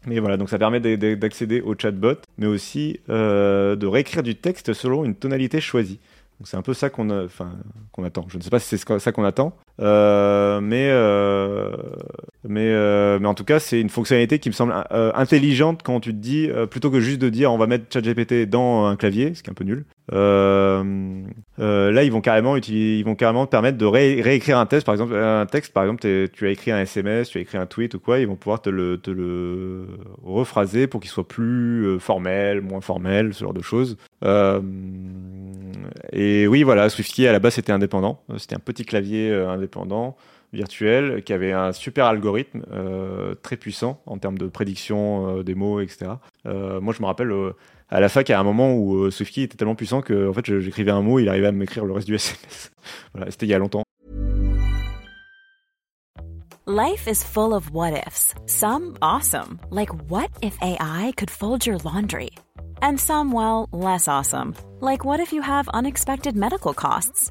Mais 0.07 0.19
voilà, 0.19 0.37
donc 0.37 0.51
ça 0.51 0.59
permet 0.59 0.81
d'accéder 0.81 1.61
au 1.61 1.75
chatbot, 1.79 2.17
mais 2.39 2.47
aussi 2.47 3.01
euh, 3.09 3.77
de 3.77 3.87
réécrire 3.87 4.23
du 4.23 4.35
texte 4.35 4.73
selon 4.73 5.05
une 5.05 5.15
tonalité 5.15 5.61
choisie. 5.61 5.99
Donc 6.41 6.49
c'est 6.49 6.57
un 6.57 6.63
peu 6.63 6.75
ça 6.75 6.91
qu'on 6.91 7.09
attend. 8.05 8.27
Je 8.29 8.37
ne 8.37 8.43
sais 8.43 8.51
pas 8.51 8.59
si 8.59 8.77
c'est 8.77 8.99
ça 8.99 9.13
qu'on 9.13 9.23
attend, 9.23 9.55
euh, 9.81 10.61
mais 10.61 10.89
euh, 10.91 11.71
mais 12.49 12.73
mais 13.21 13.29
en 13.29 13.35
tout 13.35 13.45
cas 13.45 13.61
c'est 13.61 13.81
une 13.81 13.91
fonctionnalité 13.91 14.41
qui 14.41 14.49
me 14.49 14.55
semble 14.55 14.75
intelligente 14.91 15.83
quand 15.85 16.01
tu 16.01 16.11
te 16.11 16.19
dis 16.19 16.51
plutôt 16.69 16.91
que 16.91 16.99
juste 16.99 17.21
de 17.21 17.29
dire 17.29 17.53
on 17.53 17.59
va 17.59 17.69
mettre 17.69 17.85
ChatGPT 17.93 18.49
dans 18.49 18.87
un 18.87 18.97
clavier, 18.97 19.35
ce 19.35 19.43
qui 19.45 19.51
est 19.51 19.53
un 19.53 19.55
peu 19.55 19.65
nul, 19.65 19.85
Euh, 20.13 20.83
euh, 21.61 21.93
là, 21.93 22.03
ils 22.03 22.11
vont 22.11 22.21
carrément 22.21 22.57
ils 22.57 23.05
vont 23.05 23.15
carrément 23.15 23.47
te 23.47 23.51
permettre 23.51 23.79
de 23.79 23.87
ré- 23.87 24.21
réécrire 24.21 24.59
un 24.59 24.67
texte. 24.67 24.85
Par 24.85 24.95
exemple, 24.95 25.15
un 25.15 25.47
texte, 25.47 25.73
par 25.73 25.85
exemple, 25.85 26.01
tu 26.33 26.47
as 26.47 26.51
écrit 26.51 26.73
un 26.73 26.81
SMS, 26.81 27.29
tu 27.29 27.39
as 27.39 27.41
écrit 27.43 27.59
un 27.59 27.67
tweet 27.67 27.95
ou 27.95 28.01
quoi, 28.01 28.19
ils 28.19 28.27
vont 28.27 28.35
pouvoir 28.37 28.61
te 28.61 28.69
le, 28.69 28.99
te 28.99 29.11
le 29.11 29.87
rephraser 30.25 30.87
pour 30.89 31.01
qu'il 31.01 31.11
soit 31.11 31.27
plus 31.29 31.85
euh, 31.87 31.99
formel, 31.99 32.63
moins 32.63 32.81
formel, 32.81 33.33
ce 33.33 33.45
genre 33.45 33.55
de 33.55 33.63
choses. 33.63 33.97
Et 36.13 36.47
oui, 36.47 36.63
voilà, 36.63 36.89
SwiftKey 36.89 37.29
à 37.29 37.33
la 37.33 37.39
base 37.39 37.55
c'était 37.55 37.73
indépendant. 37.73 38.23
C'était 38.39 38.57
un 38.57 38.61
petit 38.61 38.85
clavier 38.85 39.33
indépendant 39.33 40.17
virtuel 40.53 41.23
qui 41.23 41.33
avait 41.33 41.53
un 41.53 41.73
super 41.73 42.07
algorithme 42.07 42.63
très 43.43 43.57
puissant 43.57 44.03
en 44.07 44.19
termes 44.19 44.39
de 44.39 44.47
prédiction 44.47 45.43
des 45.43 45.55
mots, 45.55 45.81
etc. 45.81 46.13
Moi, 46.45 46.93
je 46.97 47.01
me 47.03 47.07
rappelle 47.07 47.33
à 47.93 48.01
la 48.01 48.09
fac, 48.09 48.31
à 48.31 48.41
un 48.41 48.43
moment 48.43 48.73
où 48.73 49.05
euh, 49.05 49.11
SwiftKey 49.11 49.43
était 49.43 49.57
tellement 49.57 49.75
puissant 49.75 50.01
que 50.01 50.31
en 50.31 50.33
fait, 50.33 50.61
j'écrivais 50.61 50.91
un 50.91 51.03
mot, 51.03 51.19
il 51.19 51.29
arrivait 51.29 51.49
à 51.49 51.53
m'écrire 51.53 51.85
le 51.85 51.93
reste 51.93 52.07
du 52.07 52.15
SMS. 52.17 52.73
voilà, 53.15 53.31
c'était 53.31 53.45
il 53.47 53.51
y 53.51 53.55
a 53.55 53.59
longtemps. 53.59 53.85
Life 56.67 57.07
is 57.07 57.23
full 57.23 57.53
of 57.53 57.71
what 57.73 57.93
ifs. 57.93 58.35
Some 58.47 58.97
awesome, 59.03 59.59
like 59.71 59.91
what 60.09 60.29
if 60.41 60.57
AI 60.63 61.13
could 61.19 61.31
fold 61.31 61.67
your 61.67 61.77
laundry? 61.85 62.31
And 62.81 62.97
some, 62.99 63.31
well, 63.31 63.69
less 63.73 64.09
awesome, 64.09 64.55
like 64.81 65.05
what 65.05 65.21
if 65.21 65.33
you 65.33 65.43
have 65.43 65.69
unexpected 65.75 66.35
medical 66.35 66.73
costs? 66.73 67.31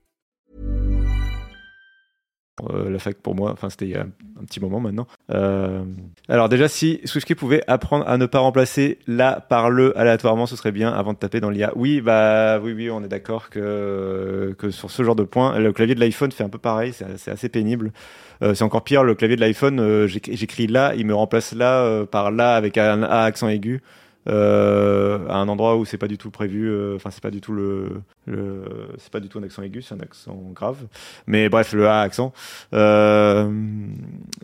Euh, 2.69 2.89
la 2.89 2.99
fac 2.99 3.15
pour 3.15 3.35
moi. 3.35 3.51
Enfin, 3.51 3.69
c'était 3.69 3.85
il 3.85 3.91
y 3.91 3.95
a 3.95 4.01
un 4.01 4.45
petit 4.45 4.59
moment 4.59 4.79
maintenant. 4.79 5.07
Euh, 5.31 5.83
alors 6.29 6.49
déjà, 6.49 6.67
si 6.67 6.99
SwiftKey 7.05 7.35
pouvait 7.35 7.63
apprendre 7.67 8.07
à 8.07 8.17
ne 8.17 8.25
pas 8.25 8.39
remplacer 8.39 8.99
la 9.07 9.39
par 9.39 9.69
le 9.69 9.97
aléatoirement, 9.97 10.45
ce 10.45 10.55
serait 10.55 10.71
bien 10.71 10.91
avant 10.91 11.13
de 11.13 11.17
taper 11.17 11.39
dans 11.39 11.49
l'IA. 11.49 11.71
Oui, 11.75 12.01
bah 12.01 12.59
oui, 12.59 12.73
oui, 12.73 12.89
on 12.89 13.03
est 13.03 13.07
d'accord 13.07 13.49
que 13.49 14.55
que 14.59 14.69
sur 14.69 14.91
ce 14.91 15.03
genre 15.03 15.15
de 15.15 15.23
point, 15.23 15.57
le 15.57 15.71
clavier 15.71 15.95
de 15.95 15.99
l'iPhone 15.99 16.31
fait 16.31 16.43
un 16.43 16.49
peu 16.49 16.59
pareil. 16.59 16.93
C'est 16.93 17.31
assez 17.31 17.49
pénible. 17.49 17.91
Euh, 18.43 18.53
c'est 18.53 18.63
encore 18.63 18.83
pire. 18.83 19.03
Le 19.03 19.15
clavier 19.15 19.37
de 19.37 19.41
l'iPhone, 19.41 20.07
j'écris 20.07 20.67
là, 20.67 20.93
il 20.95 21.05
me 21.05 21.15
remplace 21.15 21.53
là 21.53 22.05
par 22.05 22.31
là 22.31 22.55
avec 22.55 22.77
un 22.77 23.03
A 23.03 23.23
accent 23.23 23.47
aigu. 23.47 23.81
Euh, 24.29 25.27
à 25.29 25.37
un 25.37 25.47
endroit 25.47 25.77
où 25.77 25.83
c'est 25.85 25.97
pas 25.97 26.07
du 26.07 26.19
tout 26.19 26.29
prévu 26.29 26.69
euh, 26.69 26.95
enfin 26.95 27.09
c'est 27.09 27.23
pas 27.23 27.31
du 27.31 27.41
tout 27.41 27.53
le, 27.53 27.89
le 28.27 28.61
c'est 28.99 29.11
pas 29.11 29.19
du 29.19 29.29
tout 29.29 29.39
un 29.39 29.43
accent 29.43 29.63
aigu 29.63 29.81
c'est 29.81 29.95
un 29.95 29.99
accent 29.99 30.37
grave. 30.53 30.77
Mais 31.25 31.49
bref 31.49 31.73
le 31.73 31.87
A 31.87 32.01
accent. 32.01 32.31
Euh, 32.73 33.49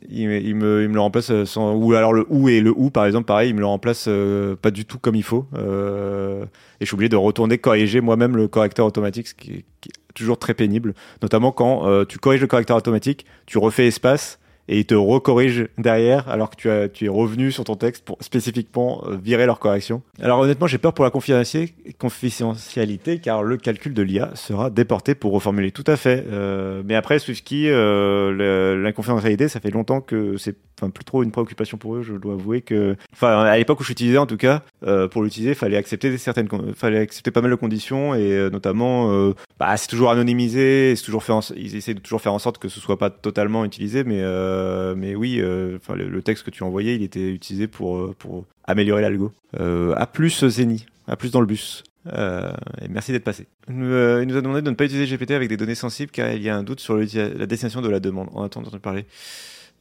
il, 0.10 0.28
me- 0.28 0.42
il 0.42 0.56
me 0.56 0.88
le 0.88 1.00
remplace 1.00 1.32
sans 1.44 1.76
ou 1.76 1.94
alors 1.94 2.12
le 2.14 2.26
ou 2.30 2.50
et 2.50 2.60
le 2.60 2.74
ou 2.76 2.90
par 2.90 3.06
exemple 3.06 3.26
pareil 3.26 3.50
il 3.52 3.54
me 3.54 3.60
le 3.60 3.68
remplace 3.68 4.06
euh, 4.08 4.56
pas 4.56 4.72
du 4.72 4.86
tout 4.86 4.98
comme 4.98 5.14
il 5.16 5.22
faut. 5.24 5.46
Euh, 5.56 6.44
et 6.80 6.82
je 6.82 6.86
suis 6.86 6.96
obligé 6.96 7.10
de 7.10 7.16
retourner 7.16 7.60
corriger 7.60 8.02
moi-même 8.02 8.36
le 8.36 8.48
correcteur 8.48 8.86
automatique 8.88 9.28
ce 9.28 9.36
qui 9.36 9.52
est, 9.52 9.66
qui 9.82 9.90
est 9.90 10.14
toujours 10.16 10.40
très 10.40 10.56
pénible. 10.56 10.96
Notamment 11.22 11.52
quand 11.52 11.88
euh, 11.88 12.04
tu 12.04 12.18
corriges 12.18 12.42
le 12.42 12.48
correcteur 12.48 12.78
automatique 12.78 13.28
tu 13.46 13.60
refais 13.60 13.86
espace 13.86 14.40
et 14.70 14.80
il 14.80 14.86
te 14.86 14.96
recorrige 14.96 15.68
derrière 15.78 16.28
alors 16.30 16.50
que 16.50 16.56
tu, 16.56 16.70
as, 16.70 16.90
tu 16.90 17.06
es 17.06 17.10
revenu 17.10 17.52
sur 17.52 17.64
ton 17.64 17.76
texte 17.76 18.04
pour 18.04 18.18
spécifiquement 18.22 19.04
euh, 19.08 19.16
virer 19.22 19.46
leur 19.46 19.60
correction. 19.60 20.02
Alors 20.22 20.40
honnêtement, 20.40 20.68
j'ai 20.68 20.78
peur 20.78 20.94
pour 20.94 21.06
la 21.06 21.12
confidentialité, 21.12 23.20
car 23.20 23.44
le 23.44 23.58
calcul 23.58 23.94
de 23.94 24.02
l'IA 24.02 24.32
sera 24.36 24.70
déporté 24.70 25.16
pour 25.16 25.32
reformuler. 25.32 25.72
Tout 25.72 25.84
à 25.88 25.96
fait. 25.96 26.26
Euh, 26.32 26.82
mais 26.86 26.96
après, 26.96 27.20
SwiftKey, 27.20 27.70
euh, 27.70 28.32
le- 28.32 28.82
la 28.82 28.92
confidentialité, 28.92 29.48
ça 29.48 29.60
fait 29.60 29.72
longtemps 29.72 30.02
que 30.02 30.38
c'est 30.38 30.56
enfin, 30.80 30.90
plus 30.90 31.04
trop 31.06 31.24
une 31.24 31.32
préoccupation 31.32 31.78
pour 31.78 31.96
eux. 31.96 32.04
Je 32.04 32.14
dois 32.14 32.34
avouer 32.34 32.62
que, 32.62 32.96
enfin, 33.14 33.40
à 33.42 33.58
l'époque 33.58 33.80
où 33.80 33.84
je 33.84 33.90
l'utilisais 33.90 34.18
en 34.18 34.26
tout 34.26 34.38
cas, 34.38 34.64
euh, 34.86 35.08
pour 35.08 35.24
l'utiliser, 35.24 35.54
fallait 35.56 35.78
accepter 35.78 36.16
certaines, 36.18 36.48
fallait 36.76 37.00
accepter 37.00 37.32
pas 37.32 37.42
mal 37.42 37.52
de 37.52 37.56
conditions 37.56 38.14
et 38.16 38.32
euh, 38.32 38.50
notamment, 38.50 39.12
euh, 39.12 39.34
bah, 39.60 39.76
c'est 39.78 39.88
toujours 39.88 40.12
anonymisé, 40.12 40.96
c'est 40.96 41.04
toujours 41.04 41.24
fait, 41.24 41.34
en- 41.34 41.42
ils 41.56 41.76
essaient 41.76 41.94
de 41.94 42.00
toujours 42.00 42.22
faire 42.22 42.34
en 42.34 42.40
sorte 42.40 42.58
que 42.58 42.70
ce 42.70 42.80
soit 42.80 42.98
pas 42.98 43.10
totalement 43.10 43.66
utilisé, 43.66 44.04
mais 44.04 44.20
euh, 44.22 44.96
mais 44.96 45.16
oui, 45.16 45.40
euh, 45.40 45.78
enfin 45.78 45.96
le, 45.96 46.22
texte 46.22 46.44
que 46.44 46.52
tu 46.52 46.64
envoyais, 46.64 46.96
il 46.96 47.04
était 47.04 47.30
utilisé 47.30 47.68
pour 47.68 47.98
euh, 47.98 48.16
pour 48.18 48.46
améliorer 48.66 49.02
l'algo. 49.02 49.32
À 49.58 50.06
plus 50.08 50.46
Zeni, 50.48 50.86
à 51.08 51.16
plus 51.16 51.32
dans 51.32 51.40
le 51.42 51.48
bus. 51.48 51.84
Euh, 52.14 52.52
et 52.82 52.88
merci 52.88 53.12
d'être 53.12 53.24
passé. 53.24 53.48
Euh, 53.70 54.20
il 54.22 54.28
nous 54.28 54.38
a 54.38 54.42
demandé 54.42 54.62
de 54.62 54.70
ne 54.70 54.76
pas 54.76 54.86
utiliser 54.86 55.14
GPT 55.18 55.32
avec 55.32 55.50
des 55.50 55.58
données 55.58 55.76
sensibles 55.76 56.12
car 56.12 56.32
il 56.32 56.42
y 56.42 56.50
a 56.50 56.56
un 56.56 56.64
doute 56.64 56.80
sur 56.80 56.96
la 56.98 57.46
destination 57.46 57.82
de 57.82 57.90
la 57.90 58.00
demande. 58.00 58.30
On 58.34 58.44
attend 58.44 58.62
d'entendre 58.62 58.82
parler. 58.82 59.06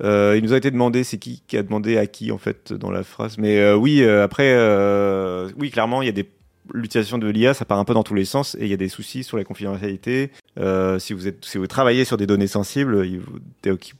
Euh, 0.02 0.34
il 0.36 0.42
nous 0.44 0.52
a 0.52 0.56
été 0.58 0.70
demandé, 0.70 1.04
c'est 1.04 1.18
qui 1.18 1.42
qui 1.46 1.56
a 1.56 1.62
demandé 1.62 1.96
à 1.96 2.06
qui 2.06 2.30
en 2.30 2.38
fait 2.38 2.72
dans 2.72 2.90
la 2.90 3.02
phrase. 3.02 3.38
Mais 3.38 3.58
euh, 3.58 3.76
oui, 3.76 4.02
euh, 4.02 4.24
après, 4.24 4.52
euh, 4.54 5.48
oui, 5.58 5.70
clairement, 5.70 6.02
il 6.02 6.06
y 6.06 6.08
a 6.08 6.12
des 6.12 6.28
l'utilisation 6.74 7.18
de 7.18 7.28
l'IA, 7.28 7.54
ça 7.54 7.64
part 7.64 7.78
un 7.78 7.84
peu 7.84 7.94
dans 7.94 8.02
tous 8.02 8.14
les 8.14 8.24
sens 8.24 8.54
et 8.56 8.64
il 8.64 8.68
y 8.68 8.72
a 8.74 8.76
des 8.76 8.88
soucis 8.88 9.24
sur 9.24 9.36
la 9.36 9.44
confidentialité. 9.44 10.30
Euh, 10.58 10.98
si 10.98 11.12
vous 11.12 11.28
êtes, 11.28 11.44
si 11.44 11.58
vous 11.58 11.66
travaillez 11.66 12.04
sur 12.04 12.16
des 12.16 12.26
données 12.26 12.46
sensibles, 12.46 13.06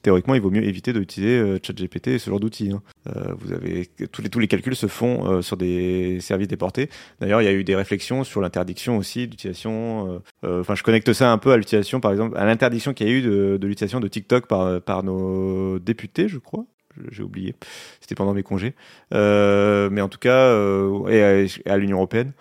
théoriquement, 0.03 0.35
il 0.35 0.41
vaut 0.41 0.51
mieux 0.51 0.65
éviter 0.65 0.93
d'utiliser 0.93 1.39
euh, 1.39 1.59
ChatGPT 1.63 2.09
et 2.09 2.19
ce 2.19 2.31
genre 2.31 2.41
d'outils. 2.41 2.71
hein. 2.73 2.83
Euh, 3.15 3.33
vous 3.39 3.53
avez 3.53 3.87
tous 4.11 4.23
les 4.23 4.29
tous 4.29 4.39
les 4.39 4.49
calculs 4.49 4.77
se 4.77 4.87
font 4.87 5.27
euh, 5.31 5.43
sur 5.43 5.57
des 5.57 6.19
services 6.21 6.49
déportés. 6.49 6.89
D'ailleurs, 7.21 7.43
il 7.43 7.45
y 7.45 7.49
a 7.49 7.53
eu 7.53 7.65
des 7.65 7.77
réflexions 7.77 8.25
sur 8.25 8.41
l'interdiction 8.41 8.97
aussi 8.99 9.27
d'utilisation. 9.29 10.11
euh, 10.13 10.19
euh, 10.45 10.61
Enfin, 10.61 10.75
je 10.75 10.83
connecte 10.83 11.13
ça 11.13 11.31
un 11.33 11.39
peu 11.39 11.53
à 11.53 11.57
l'utilisation, 11.57 12.01
par 12.01 12.11
exemple, 12.13 12.37
à 12.39 12.45
l'interdiction 12.45 12.95
qu'il 12.95 13.07
y 13.09 13.11
a 13.11 13.13
eu 13.13 13.23
de, 13.23 13.57
de 13.61 13.67
l'utilisation 13.67 14.01
de 14.01 14.09
TikTok 14.09 14.47
par 14.47 14.81
par 14.83 15.03
nos 15.03 15.79
députés, 15.79 16.29
je 16.29 16.39
crois. 16.39 16.65
J'ai 17.11 17.23
oublié. 17.23 17.55
C'était 18.01 18.15
pendant 18.15 18.35
mes 18.35 18.43
congés. 18.43 18.75
Euh, 19.15 19.89
mais 19.91 20.01
en 20.01 20.09
tout 20.09 20.19
cas, 20.19 20.37
euh, 20.37 21.09
et 21.09 21.49
à, 21.69 21.73
à 21.73 21.77
l'Union 21.77 21.99
européenne. 21.99 22.33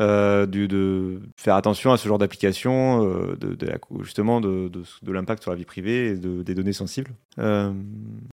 Euh, 0.00 0.44
de 0.46 1.20
faire 1.36 1.54
attention 1.54 1.92
à 1.92 1.96
ce 1.96 2.08
genre 2.08 2.18
d'application, 2.18 3.08
euh, 3.08 3.36
justement 4.00 4.40
de, 4.40 4.68
de, 4.68 5.12
l'impact 5.12 5.42
sur 5.42 5.52
la 5.52 5.56
vie 5.56 5.64
privée 5.64 6.08
et 6.08 6.14
de, 6.16 6.42
des 6.42 6.54
données 6.56 6.72
sensibles. 6.72 7.12
Euh, 7.38 7.72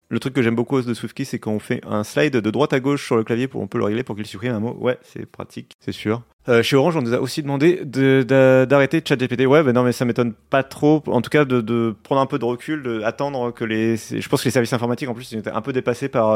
le 0.08 0.18
truc 0.20 0.32
que 0.32 0.40
j'aime 0.40 0.54
beaucoup 0.54 0.80
de 0.80 0.94
SwiftKey, 0.94 1.26
c'est 1.26 1.38
quand 1.38 1.52
on 1.52 1.58
fait 1.58 1.82
un 1.86 2.02
slide 2.02 2.32
de 2.32 2.50
droite 2.50 2.72
à 2.72 2.80
gauche 2.80 3.04
sur 3.04 3.16
le 3.16 3.24
clavier, 3.24 3.46
pour, 3.46 3.60
on 3.60 3.66
peut 3.66 3.76
le 3.76 3.84
régler 3.84 4.04
pour 4.04 4.16
qu'il 4.16 4.24
supprime 4.24 4.54
un 4.54 4.60
mot. 4.60 4.74
Ouais, 4.80 4.98
c'est 5.02 5.26
pratique, 5.26 5.72
c'est 5.80 5.92
sûr. 5.92 6.22
Chez 6.62 6.74
Orange, 6.74 6.96
on 6.96 7.02
nous 7.02 7.14
a 7.14 7.20
aussi 7.20 7.42
demandé 7.42 7.82
de- 7.84 8.24
de- 8.26 8.66
d'arrêter 8.68 9.02
ChatGPT. 9.06 9.46
Ouais, 9.46 9.62
mais 9.62 9.72
non, 9.72 9.84
mais 9.84 9.92
ça 9.92 10.04
m'étonne 10.04 10.32
pas 10.32 10.64
trop. 10.64 11.00
En 11.06 11.20
tout 11.20 11.30
cas, 11.30 11.44
de, 11.44 11.94
prendre 12.02 12.20
un 12.20 12.26
peu 12.26 12.40
de 12.40 12.44
recul, 12.44 12.82
de 12.82 13.02
attendre 13.02 13.52
que 13.52 13.64
les. 13.64 13.96
Je 13.96 14.26
pense 14.28 14.40
que 14.40 14.46
les 14.46 14.50
services 14.50 14.72
informatiques, 14.72 15.08
en 15.08 15.14
plus, 15.14 15.30
ils 15.30 15.38
étaient 15.38 15.50
un 15.50 15.60
peu 15.60 15.72
dépassés 15.72 16.08
par 16.08 16.30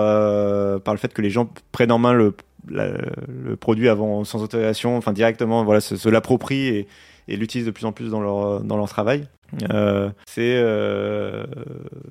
par 0.82 0.94
le 0.94 0.98
fait 0.98 1.12
que 1.12 1.22
les 1.22 1.30
gens 1.30 1.50
prennent 1.72 1.90
en 1.90 1.98
main 1.98 2.12
le 2.12 2.34
le 2.68 3.56
produit 3.56 3.88
avant 3.88 4.24
sans 4.24 4.42
autorisation, 4.42 4.96
enfin 4.96 5.12
directement, 5.12 5.64
voilà, 5.64 5.80
se, 5.80 5.96
se 5.96 6.08
l'approprient 6.08 6.68
et, 6.68 6.88
et 7.28 7.36
l'utilisent 7.36 7.66
de 7.66 7.70
plus 7.72 7.84
en 7.84 7.92
plus 7.92 8.10
dans 8.10 8.20
leur 8.20 8.60
dans 8.62 8.76
leur 8.76 8.88
travail. 8.88 9.26
Euh, 9.70 10.10
c'est 10.26 10.56
euh, 10.56 11.44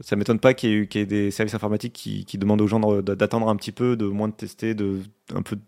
ça 0.01 0.15
m'étonne 0.15 0.39
pas 0.39 0.53
qu'il 0.53 0.69
y, 0.69 0.97
ait 0.97 1.05
des 1.05 1.31
services 1.31 1.55
informatiques 1.55 1.93
qui, 1.93 2.37
demandent 2.37 2.61
aux 2.61 2.67
gens 2.67 2.79
d'attendre 3.01 3.49
un 3.49 3.55
petit 3.55 3.71
peu, 3.71 3.95
de 3.95 4.05
moins 4.05 4.27
de 4.27 4.33
tester, 4.33 4.75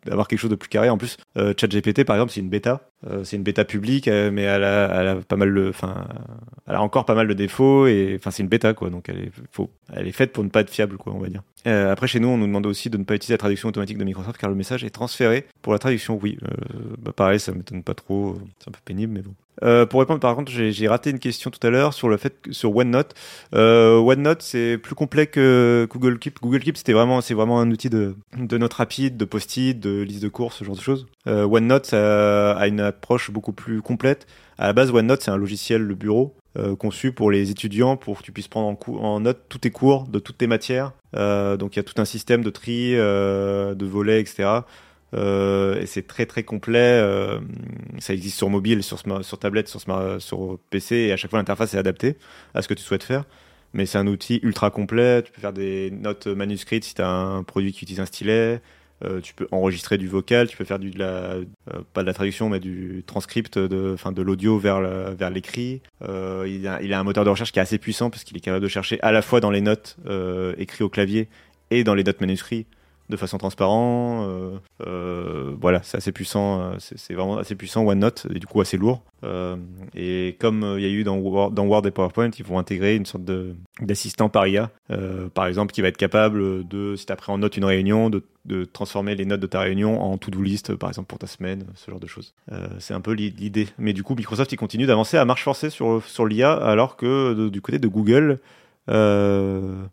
d'avoir 0.05 0.27
quelque 0.27 0.39
chose 0.39 0.49
de 0.49 0.55
plus 0.55 0.69
carré. 0.69 0.89
En 0.89 0.97
plus, 0.97 1.17
euh, 1.37 1.53
ChatGPT 1.57 2.03
par 2.03 2.15
exemple, 2.15 2.31
c'est 2.33 2.41
une 2.41 2.49
bêta, 2.49 2.89
c'est 3.23 3.37
une 3.37 3.43
bêta 3.43 3.65
publique, 3.65 4.07
mais 4.07 4.43
elle 4.43 4.63
a, 4.63 5.15
pas 5.27 5.35
mal 5.35 5.69
enfin, 5.69 6.07
elle 6.67 6.75
a 6.75 6.81
encore 6.81 7.05
pas 7.05 7.15
mal 7.15 7.27
de 7.27 7.33
défauts 7.33 7.87
et 7.87 8.15
enfin 8.19 8.31
c'est 8.31 8.43
une 8.43 8.49
bêta 8.49 8.73
quoi, 8.73 8.89
donc 8.89 9.09
elle 9.09 9.31
est, 10.07 10.11
faite 10.11 10.33
pour 10.33 10.43
ne 10.43 10.49
pas 10.49 10.61
être 10.61 10.69
fiable 10.69 10.97
quoi, 10.97 11.13
on 11.13 11.19
va 11.19 11.27
dire. 11.27 11.43
Après 11.65 12.07
chez 12.07 12.19
nous, 12.19 12.27
on 12.27 12.37
nous 12.37 12.47
demande 12.47 12.65
aussi 12.65 12.89
de 12.89 12.97
ne 12.97 13.03
pas 13.03 13.15
utiliser 13.15 13.33
la 13.33 13.39
traduction 13.39 13.69
automatique 13.69 13.97
de 13.97 14.03
Microsoft 14.03 14.39
car 14.39 14.49
le 14.49 14.55
message 14.55 14.83
est 14.83 14.89
transféré. 14.91 15.45
Pour 15.61 15.73
la 15.73 15.79
traduction, 15.79 16.19
oui, 16.21 16.37
bah, 16.99 17.11
pareil, 17.15 17.39
ça 17.39 17.51
m'étonne 17.51 17.83
pas 17.83 17.95
trop, 17.95 18.37
c'est 18.59 18.69
un 18.69 18.71
peu 18.71 18.79
pénible, 18.83 19.13
mais 19.13 19.21
bon. 19.21 19.33
Euh, 19.63 19.85
pour 19.85 19.99
répondre, 19.99 20.19
par 20.19 20.35
contre, 20.35 20.51
j'ai 20.51 20.87
raté 20.87 21.09
une 21.09 21.19
question 21.19 21.49
tout 21.49 21.65
à 21.65 21.69
l'heure 21.69 21.93
sur 21.93 22.09
le 22.09 22.17
fait 22.17 22.35
sur 22.51 22.75
OneNote. 22.75 23.13
Euh, 23.53 23.97
OneNote, 23.97 24.41
c'est 24.41 24.77
plus 24.77 24.95
complet 24.95 25.27
que 25.27 25.87
Google 25.89 26.19
Keep. 26.19 26.39
Google 26.41 26.59
Keep, 26.59 26.77
c'était 26.77 26.93
vraiment, 26.93 27.21
c'est 27.21 27.33
vraiment 27.33 27.59
un 27.59 27.69
outil 27.71 27.89
de, 27.89 28.15
de 28.37 28.57
notes 28.57 28.73
rapides, 28.73 29.17
de 29.17 29.25
post-it 29.25 29.79
de 29.79 30.01
liste 30.01 30.23
de 30.23 30.29
courses, 30.29 30.57
ce 30.57 30.63
genre 30.63 30.75
de 30.75 30.81
choses. 30.81 31.07
Euh, 31.27 31.45
OneNote 31.45 31.85
ça 31.85 32.53
a 32.53 32.67
une 32.67 32.79
approche 32.79 33.31
beaucoup 33.31 33.53
plus 33.53 33.81
complète. 33.81 34.27
À 34.57 34.67
la 34.67 34.73
base, 34.73 34.91
OneNote, 34.91 35.21
c'est 35.21 35.31
un 35.31 35.37
logiciel 35.37 35.87
de 35.87 35.93
bureau 35.93 36.35
euh, 36.57 36.75
conçu 36.77 37.11
pour 37.11 37.31
les 37.31 37.51
étudiants, 37.51 37.97
pour 37.97 38.19
que 38.19 38.23
tu 38.23 38.31
puisses 38.31 38.47
prendre 38.47 38.77
en, 38.87 38.93
en 38.93 39.19
note 39.19 39.41
tous 39.49 39.57
tes 39.57 39.71
cours 39.71 40.07
de 40.07 40.19
toutes 40.19 40.37
tes 40.37 40.47
matières. 40.47 40.93
Euh, 41.13 41.57
donc 41.57 41.75
il 41.75 41.79
y 41.79 41.81
a 41.81 41.83
tout 41.83 42.01
un 42.01 42.05
système 42.05 42.43
de 42.43 42.49
tri, 42.49 42.91
euh, 42.95 43.75
de 43.75 43.85
volets, 43.85 44.21
etc. 44.21 44.49
Euh, 45.15 45.79
et 45.79 45.85
c'est 45.85 46.07
très 46.07 46.25
très 46.25 46.43
complet. 46.43 46.79
euh, 46.79 47.39
ça 47.99 48.13
existe 48.13 48.37
sur 48.37 48.49
mobile, 48.49 48.83
sur, 48.83 49.01
tablette, 49.39 49.67
sur, 49.67 50.59
PC, 50.69 50.95
et 50.95 51.11
à 51.11 51.17
chaque 51.17 51.29
fois 51.29 51.39
l'interface 51.39 51.73
est 51.73 51.77
adaptée 51.77 52.17
à 52.53 52.61
ce 52.61 52.67
que 52.67 52.73
tu 52.73 52.83
souhaites 52.83 53.03
faire. 53.03 53.25
Mais 53.73 53.85
c'est 53.85 53.97
un 53.97 54.07
outil 54.07 54.39
ultra 54.43 54.71
complet. 54.71 55.23
Tu 55.23 55.31
peux 55.31 55.41
faire 55.41 55.53
des 55.53 55.91
notes 55.91 56.27
manuscrites 56.27 56.85
si 56.85 56.95
tu 56.95 57.01
as 57.01 57.09
un 57.09 57.43
produit 57.43 57.73
qui 57.73 57.83
utilise 57.83 57.99
un 57.99 58.05
stylet. 58.05 58.61
Euh, 59.03 59.19
tu 59.19 59.33
peux 59.33 59.47
enregistrer 59.51 59.97
du 59.97 60.07
vocal, 60.07 60.47
tu 60.47 60.55
peux 60.55 60.63
faire 60.63 60.79
du, 60.79 60.89
de 60.91 61.45
pas 61.93 62.01
de 62.01 62.07
la 62.07 62.13
traduction, 62.13 62.47
mais 62.47 62.61
du 62.61 63.03
transcript 63.05 63.59
de, 63.59 63.91
enfin, 63.93 64.13
de 64.13 64.21
l'audio 64.21 64.57
vers 64.57 64.79
vers 65.15 65.29
l'écrit. 65.29 65.81
Il, 66.01 66.67
a, 66.67 66.81
il 66.81 66.93
a 66.93 66.99
un 66.99 67.03
moteur 67.03 67.25
de 67.25 67.29
recherche 67.29 67.51
qui 67.51 67.59
est 67.59 67.61
assez 67.61 67.77
puissant 67.77 68.09
parce 68.09 68.23
qu'il 68.23 68.37
est 68.37 68.41
capable 68.41 68.63
de 68.63 68.69
chercher 68.69 68.97
à 69.01 69.11
la 69.11 69.21
fois 69.21 69.41
dans 69.41 69.51
les 69.51 69.61
notes 69.61 69.97
écrites 70.57 70.81
au 70.81 70.89
clavier 70.89 71.27
et 71.71 71.83
dans 71.83 71.93
les 71.93 72.03
notes 72.05 72.21
manuscrites 72.21 72.67
de 73.09 73.17
façon 73.17 73.37
transparente. 73.37 74.27
Euh, 74.27 74.57
euh, 74.85 75.55
voilà, 75.59 75.81
c'est 75.83 75.97
assez 75.97 76.11
puissant. 76.11 76.61
euh, 76.61 76.75
C'est 76.79 77.13
vraiment 77.13 77.37
assez 77.37 77.55
puissant 77.55 77.85
OneNote 77.85 78.27
et 78.33 78.39
du 78.39 78.47
coup 78.47 78.61
assez 78.61 78.77
lourd. 78.77 79.01
Et 79.95 80.37
comme 80.39 80.75
il 80.77 80.83
y 80.83 80.85
a 80.85 80.89
eu 80.89 81.03
dans 81.03 81.17
Word, 81.17 81.87
et 81.87 81.91
PowerPoint, 81.91 82.29
ils 82.37 82.45
vont 82.45 82.59
intégrer 82.59 82.95
une 82.95 83.07
sorte 83.07 83.23
d'assistant 83.81 84.29
par 84.29 84.45
IA, 84.47 84.69
par 85.33 85.47
exemple, 85.47 85.73
qui 85.73 85.81
va 85.81 85.87
être 85.87 85.97
capable 85.97 86.67
de, 86.67 86.95
si 86.95 87.07
tu 87.07 87.11
as 87.11 87.15
pris 87.15 87.31
en 87.31 87.39
note 87.39 87.57
une 87.57 87.65
réunion, 87.65 88.11
de, 88.11 88.65
transformer 88.65 89.15
les 89.15 89.25
notes 89.25 89.39
de 89.39 89.47
ta 89.47 89.61
réunion 89.61 89.99
en 89.99 90.19
to-do 90.19 90.43
list, 90.43 90.75
par 90.75 90.89
exemple 90.89 91.07
pour 91.07 91.17
ta 91.17 91.25
semaine, 91.25 91.65
ce 91.73 91.89
genre 91.89 91.99
de 91.99 92.05
choses. 92.05 92.35
C'est 92.77 92.93
un 92.93 93.01
peu 93.01 93.13
l'i- 93.13 93.33
l'idée. 93.35 93.67
Mais 93.79 93.93
du 93.93 94.03
coup, 94.03 94.13
Microsoft, 94.13 94.51
il 94.51 94.57
continue 94.57 94.85
d'avancer 94.85 95.17
à 95.17 95.25
marche 95.25 95.43
forcée 95.43 95.71
sur, 95.71 96.03
sur 96.05 96.27
l'IA, 96.27 96.53
alors 96.53 96.95
que 96.95 97.49
du 97.49 97.61
côté 97.61 97.79
de 97.79 97.87
Google, 97.87 98.37
le- 98.87 99.89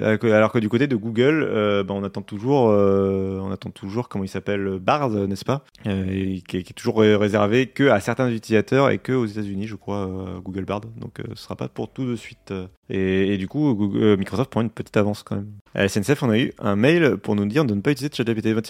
alors 0.00 0.18
que- 0.18 0.26
alors 0.26 0.52
que 0.52 0.58
du 0.58 0.68
côté 0.68 0.86
de 0.86 0.96
Google, 0.96 1.42
euh, 1.48 1.82
bah, 1.82 1.94
on 1.94 2.04
attend 2.04 2.22
toujours, 2.22 2.68
euh, 2.70 3.38
on 3.42 3.50
attend 3.50 3.70
toujours 3.70 4.08
comment 4.08 4.24
il 4.24 4.28
s'appelle 4.28 4.78
Bard, 4.80 5.10
n'est-ce 5.10 5.44
pas, 5.44 5.64
Euh, 5.86 6.04
et 6.10 6.40
qui, 6.46 6.58
est, 6.58 6.72
toujours 6.74 7.00
ré- 7.00 7.16
réservé 7.16 7.66
que 7.66 7.88
à 7.88 8.00
certains 8.00 8.30
utilisateurs 8.30 8.90
et 8.90 8.98
que 8.98 9.12
aux 9.12 9.26
États-Unis, 9.26 9.66
je 9.66 9.76
crois, 9.76 10.06
euh, 10.08 10.40
Google 10.40 10.64
Bard. 10.64 10.80
Donc, 11.00 11.20
euh, 11.20 11.24
ce 11.34 11.42
sera 11.44 11.56
pas 11.56 11.68
pour 11.68 11.90
tout 11.90 12.04
de 12.04 12.16
suite. 12.16 12.52
Et, 12.90 13.36
du 13.38 13.48
coup, 13.48 13.74
Google- 13.74 14.02
euh, 14.02 14.16
Microsoft 14.16 14.50
prend 14.50 14.60
une 14.62 14.70
petite 14.70 14.96
avance 14.96 15.22
quand 15.22 15.36
même. 15.36 15.48
À 15.78 15.82
la 15.82 15.88
SNCF, 15.88 16.24
on 16.24 16.30
a 16.30 16.36
eu 16.36 16.52
un 16.58 16.74
mail 16.74 17.18
pour 17.18 17.36
nous 17.36 17.46
dire 17.46 17.64
de 17.64 17.72
ne 17.72 17.80
pas 17.80 17.92
utiliser 17.92 18.12
ChatGPT. 18.12 18.52
Bah, 18.52 18.62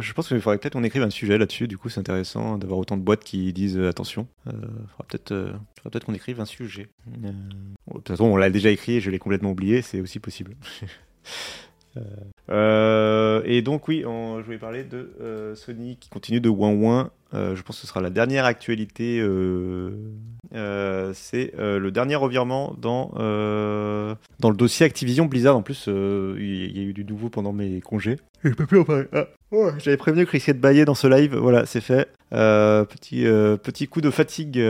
je 0.00 0.12
pense 0.14 0.28
qu'il 0.28 0.40
faudrait 0.40 0.56
peut-être 0.56 0.72
qu'on 0.72 0.82
écrive 0.82 1.02
un 1.02 1.10
sujet 1.10 1.36
là-dessus. 1.36 1.68
Du 1.68 1.76
coup, 1.76 1.90
c'est 1.90 2.00
intéressant 2.00 2.56
d'avoir 2.56 2.78
autant 2.78 2.96
de 2.96 3.02
boîtes 3.02 3.22
qui 3.22 3.52
disent 3.52 3.76
euh, 3.76 3.90
attention. 3.90 4.26
Euh, 4.46 4.52
faudra 4.52 5.04
peut-être, 5.08 5.32
euh, 5.32 5.52
faudra 5.76 5.90
peut-être 5.90 6.06
qu'on 6.06 6.14
écrive 6.14 6.40
un 6.40 6.46
sujet. 6.46 6.88
Euh, 7.22 7.28
de 7.28 7.92
toute 7.96 8.08
façon, 8.08 8.24
on 8.24 8.38
l'a 8.38 8.48
déjà 8.48 8.70
écrit 8.70 8.92
et 8.94 9.00
je 9.02 9.10
l'ai 9.10 9.18
complètement 9.18 9.50
oublié. 9.50 9.82
C'est 9.82 10.00
aussi 10.00 10.18
possible. 10.18 10.56
Euh, 12.48 13.42
et 13.44 13.62
donc 13.62 13.88
oui, 13.88 14.04
on- 14.06 14.38
je 14.40 14.44
voulais 14.44 14.58
parler 14.58 14.84
de 14.84 15.10
euh, 15.20 15.54
Sony 15.54 15.96
qui 15.98 16.08
continue 16.10 16.40
de 16.40 16.48
ouin 16.48 16.70
ouin. 16.72 17.10
Euh, 17.34 17.56
je 17.56 17.62
pense 17.62 17.76
que 17.76 17.82
ce 17.82 17.88
sera 17.88 18.00
la 18.00 18.10
dernière 18.10 18.44
actualité. 18.44 19.18
euh, 19.20 19.90
euh, 20.54 21.10
c'est 21.12 21.52
euh, 21.58 21.78
le 21.80 21.90
dernier 21.90 22.14
revirement 22.14 22.74
dans 22.80 23.12
euh, 23.18 24.14
dans 24.38 24.50
le 24.50 24.56
dossier 24.56 24.86
Activision 24.86 25.26
Blizzard. 25.26 25.56
En 25.56 25.62
plus, 25.62 25.86
il 25.88 26.76
y 26.76 26.80
a 26.80 26.82
eu 26.84 26.92
du 26.92 27.04
nouveau 27.04 27.28
pendant 27.28 27.52
mes 27.52 27.80
congés. 27.80 28.18
Je 28.44 28.50
peux 28.50 28.64
plus 28.66 28.78
en 28.78 28.84
parler. 28.84 29.06
Ah, 29.12 29.26
ouais, 29.50 29.72
J'avais 29.78 29.96
prévenu 29.96 30.24
que 30.24 30.30
risquait 30.30 30.54
de 30.54 30.60
bailler 30.60 30.84
dans 30.84 30.94
ce 30.94 31.08
live. 31.08 31.34
Voilà, 31.34 31.66
c'est 31.66 31.80
fait. 31.80 32.08
Euh, 32.32 32.84
petit 32.84 33.26
euh, 33.26 33.56
petit 33.56 33.88
coup 33.88 34.00
de 34.00 34.10
fatigue. 34.10 34.62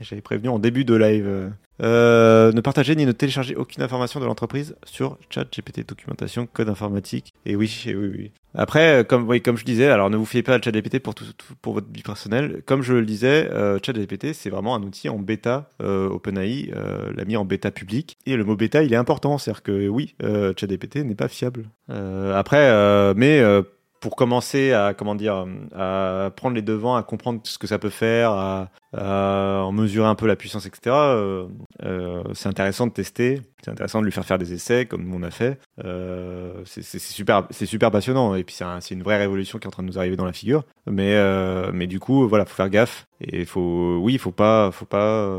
J'avais 0.00 0.22
prévenu 0.22 0.48
en 0.48 0.60
début 0.60 0.84
de 0.84 0.94
live. 0.94 1.50
Euh, 1.82 2.52
ne 2.52 2.60
partagez 2.60 2.94
ni 2.94 3.06
ne 3.06 3.12
téléchargez 3.12 3.56
aucune 3.56 3.82
information 3.82 4.20
de 4.20 4.26
l'entreprise 4.26 4.76
sur 4.84 5.18
ChatGPT, 5.30 5.86
documentation, 5.88 6.46
code 6.46 6.68
informatique. 6.68 7.32
Et 7.46 7.56
oui, 7.56 7.84
et 7.86 7.94
oui, 7.94 8.10
oui. 8.16 8.30
Après, 8.54 9.00
euh, 9.00 9.04
comme, 9.04 9.28
oui, 9.28 9.40
comme 9.40 9.56
je 9.56 9.64
disais, 9.64 9.86
alors 9.86 10.10
ne 10.10 10.16
vous 10.16 10.26
fiez 10.26 10.42
pas 10.42 10.54
à 10.54 10.60
ChatGPT 10.60 10.98
pour, 10.98 11.14
tout, 11.14 11.24
pour 11.62 11.74
votre 11.74 11.86
vie 11.92 12.02
personnelle. 12.02 12.62
Comme 12.66 12.82
je 12.82 12.94
le 12.94 13.06
disais, 13.06 13.48
euh, 13.50 13.78
ChatGPT, 13.84 14.32
c'est 14.34 14.50
vraiment 14.50 14.74
un 14.74 14.82
outil 14.82 15.08
en 15.08 15.18
bêta. 15.18 15.70
OpenAI 15.80 16.72
l'a 17.14 17.24
mis 17.24 17.36
en 17.36 17.44
bêta 17.44 17.70
public. 17.70 18.18
Et 18.26 18.36
le 18.36 18.44
mot 18.44 18.56
bêta, 18.56 18.82
il 18.82 18.92
est 18.92 18.96
important. 18.96 19.38
C'est-à-dire 19.38 19.62
que 19.62 19.88
oui, 19.88 20.14
ChatGPT 20.20 20.96
n'est 20.96 21.14
pas 21.14 21.28
fiable. 21.28 21.70
Après, 21.88 23.14
mais 23.14 23.42
pour 24.00 24.16
commencer 24.16 24.72
à 24.72 24.94
comment 24.94 25.14
dire 25.14 25.46
à 25.74 26.30
prendre 26.34 26.54
les 26.56 26.62
devants, 26.62 26.96
à 26.96 27.02
comprendre 27.02 27.40
ce 27.44 27.58
que 27.58 27.66
ça 27.66 27.78
peut 27.78 27.90
faire, 27.90 28.30
à, 28.32 28.70
à 28.96 29.62
en 29.62 29.72
mesurer 29.72 30.08
un 30.08 30.14
peu 30.14 30.26
la 30.26 30.36
puissance, 30.36 30.66
etc. 30.66 30.96
euh, 30.96 31.46
euh, 31.84 32.22
c'est 32.34 32.48
intéressant 32.48 32.86
de 32.86 32.92
tester, 32.92 33.42
c'est 33.62 33.70
intéressant 33.70 34.00
de 34.00 34.06
lui 34.06 34.12
faire 34.12 34.24
faire 34.24 34.38
des 34.38 34.52
essais 34.54 34.86
comme 34.86 35.12
on 35.14 35.22
a 35.22 35.30
fait. 35.30 35.58
Euh, 35.84 36.62
c'est 36.64 36.82
super, 36.98 37.46
c'est 37.50 37.66
super 37.66 37.90
passionnant 37.90 38.34
et 38.34 38.42
puis 38.44 38.54
c'est 38.54 38.64
un- 38.64 38.80
une 38.80 39.02
vraie 39.02 39.18
révolution 39.18 39.58
qui 39.58 39.64
est 39.64 39.68
en 39.68 39.70
train 39.70 39.82
de 39.82 39.88
nous 39.88 39.98
arriver 39.98 40.16
dans 40.16 40.24
la 40.24 40.32
figure. 40.32 40.64
Mais 40.90 41.14
euh, 41.14 41.70
mais 41.72 41.86
du 41.86 42.00
coup 42.00 42.26
voilà, 42.26 42.46
faut 42.46 42.54
faire 42.54 42.70
gaffe 42.70 43.06
et 43.20 43.44
faut 43.44 43.98
oui, 43.98 44.16
faut 44.18 44.32
pas, 44.32 44.70
faut 44.72 44.86
pas. 44.86 45.38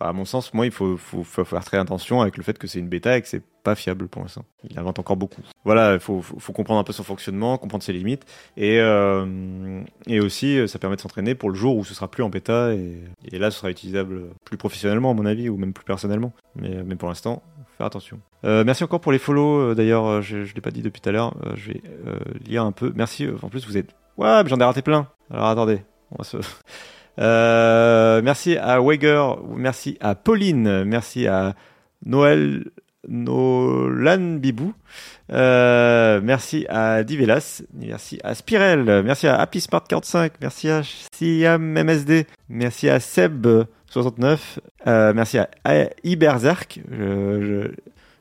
À 0.00 0.12
mon 0.12 0.24
sens, 0.24 0.54
moi 0.54 0.66
il 0.66 0.72
faut, 0.72 0.96
faire 0.96 1.64
très 1.64 1.78
attention 1.78 2.20
avec 2.20 2.36
le 2.36 2.42
fait 2.42 2.58
que 2.58 2.66
c'est 2.66 2.78
une 2.78 2.88
bêta 2.88 3.16
et 3.16 3.22
que 3.22 3.28
c'est 3.28 3.42
pas 3.62 3.74
fiable 3.74 4.08
pour 4.08 4.22
l'instant. 4.22 4.44
Il 4.68 4.78
invente 4.78 4.98
encore 4.98 5.16
beaucoup. 5.16 5.42
Voilà, 5.64 5.94
il 5.94 6.00
faut, 6.00 6.22
comprendre 6.54 6.80
un 6.80 6.84
peu 6.84 6.92
son 6.92 7.02
fonctionnement, 7.02 7.58
comprendre 7.58 7.84
ses 7.84 7.92
limites 7.92 8.24
et 8.56 8.80
euh, 8.80 9.82
aussi 10.22 10.58
euh, 10.58 10.66
ça 10.66 10.78
permet 10.78 10.96
de 10.96 11.00
s'entraîner 11.00 11.34
pour 11.34 11.50
le 11.50 11.56
jour 11.56 11.76
où 11.76 11.84
ce 11.84 11.94
sera 11.94 12.08
plus 12.08 12.22
en 12.22 12.30
bêta 12.30 12.72
et, 12.72 13.38
là 13.38 13.50
ce 13.50 13.58
sera 13.58 13.70
utilisable 13.70 14.22
plus 14.44 14.56
professionnellement 14.56 15.10
à 15.10 15.14
mon 15.14 15.26
avis 15.26 15.48
ou 15.48 15.56
même 15.56 15.72
plus 15.72 15.84
personnellement. 15.84 16.32
Mais 16.56 16.96
pour 16.96 17.08
l'instant, 17.08 17.42
faire 17.76 17.86
attention. 17.86 18.20
Euh, 18.44 18.64
merci 18.64 18.84
encore 18.84 19.00
pour 19.00 19.12
les 19.12 19.18
follow. 19.18 19.74
D'ailleurs, 19.74 20.22
je, 20.22 20.44
je 20.44 20.54
l'ai 20.54 20.60
pas 20.60 20.70
dit 20.70 20.82
depuis 20.82 21.00
tout 21.00 21.08
à 21.08 21.12
l'heure. 21.12 21.34
je 21.54 21.72
vais 21.72 21.82
lire 22.46 22.64
un 22.64 22.72
peu. 22.72 22.92
Merci. 22.94 23.28
En 23.42 23.48
plus, 23.48 23.66
vous 23.66 23.76
êtes. 23.76 23.94
Ouais, 24.16 24.42
j'en 24.46 24.58
ai 24.58 24.64
raté 24.64 24.82
plein. 24.82 25.08
Alors 25.30 25.46
attendez. 25.46 25.82
On 26.10 26.16
va 26.18 26.24
se. 26.24 26.38
Euh, 27.20 28.22
merci 28.22 28.56
à 28.56 28.80
Wager, 28.80 29.22
merci 29.54 29.98
à 30.00 30.14
Pauline, 30.14 30.84
merci 30.84 31.26
à 31.26 31.54
Noël 32.06 32.64
Nolan 33.08 34.36
Bibou, 34.38 34.72
euh, 35.32 36.20
merci 36.22 36.66
à 36.68 37.02
Divelas, 37.02 37.62
merci 37.74 38.18
à 38.24 38.34
Spirel, 38.34 39.02
merci 39.04 39.26
à 39.26 39.38
Happy 39.38 39.60
Smart 39.60 39.84
45, 39.86 40.32
merci 40.40 40.70
à 40.70 40.82
Siam 41.14 41.62
MSD, 41.62 42.26
merci 42.48 42.88
à 42.88 43.00
Seb 43.00 43.46
69, 43.90 44.60
euh, 44.86 45.12
merci 45.14 45.38
à, 45.38 45.48
Iberzark, 46.04 46.80
je, 46.90 47.70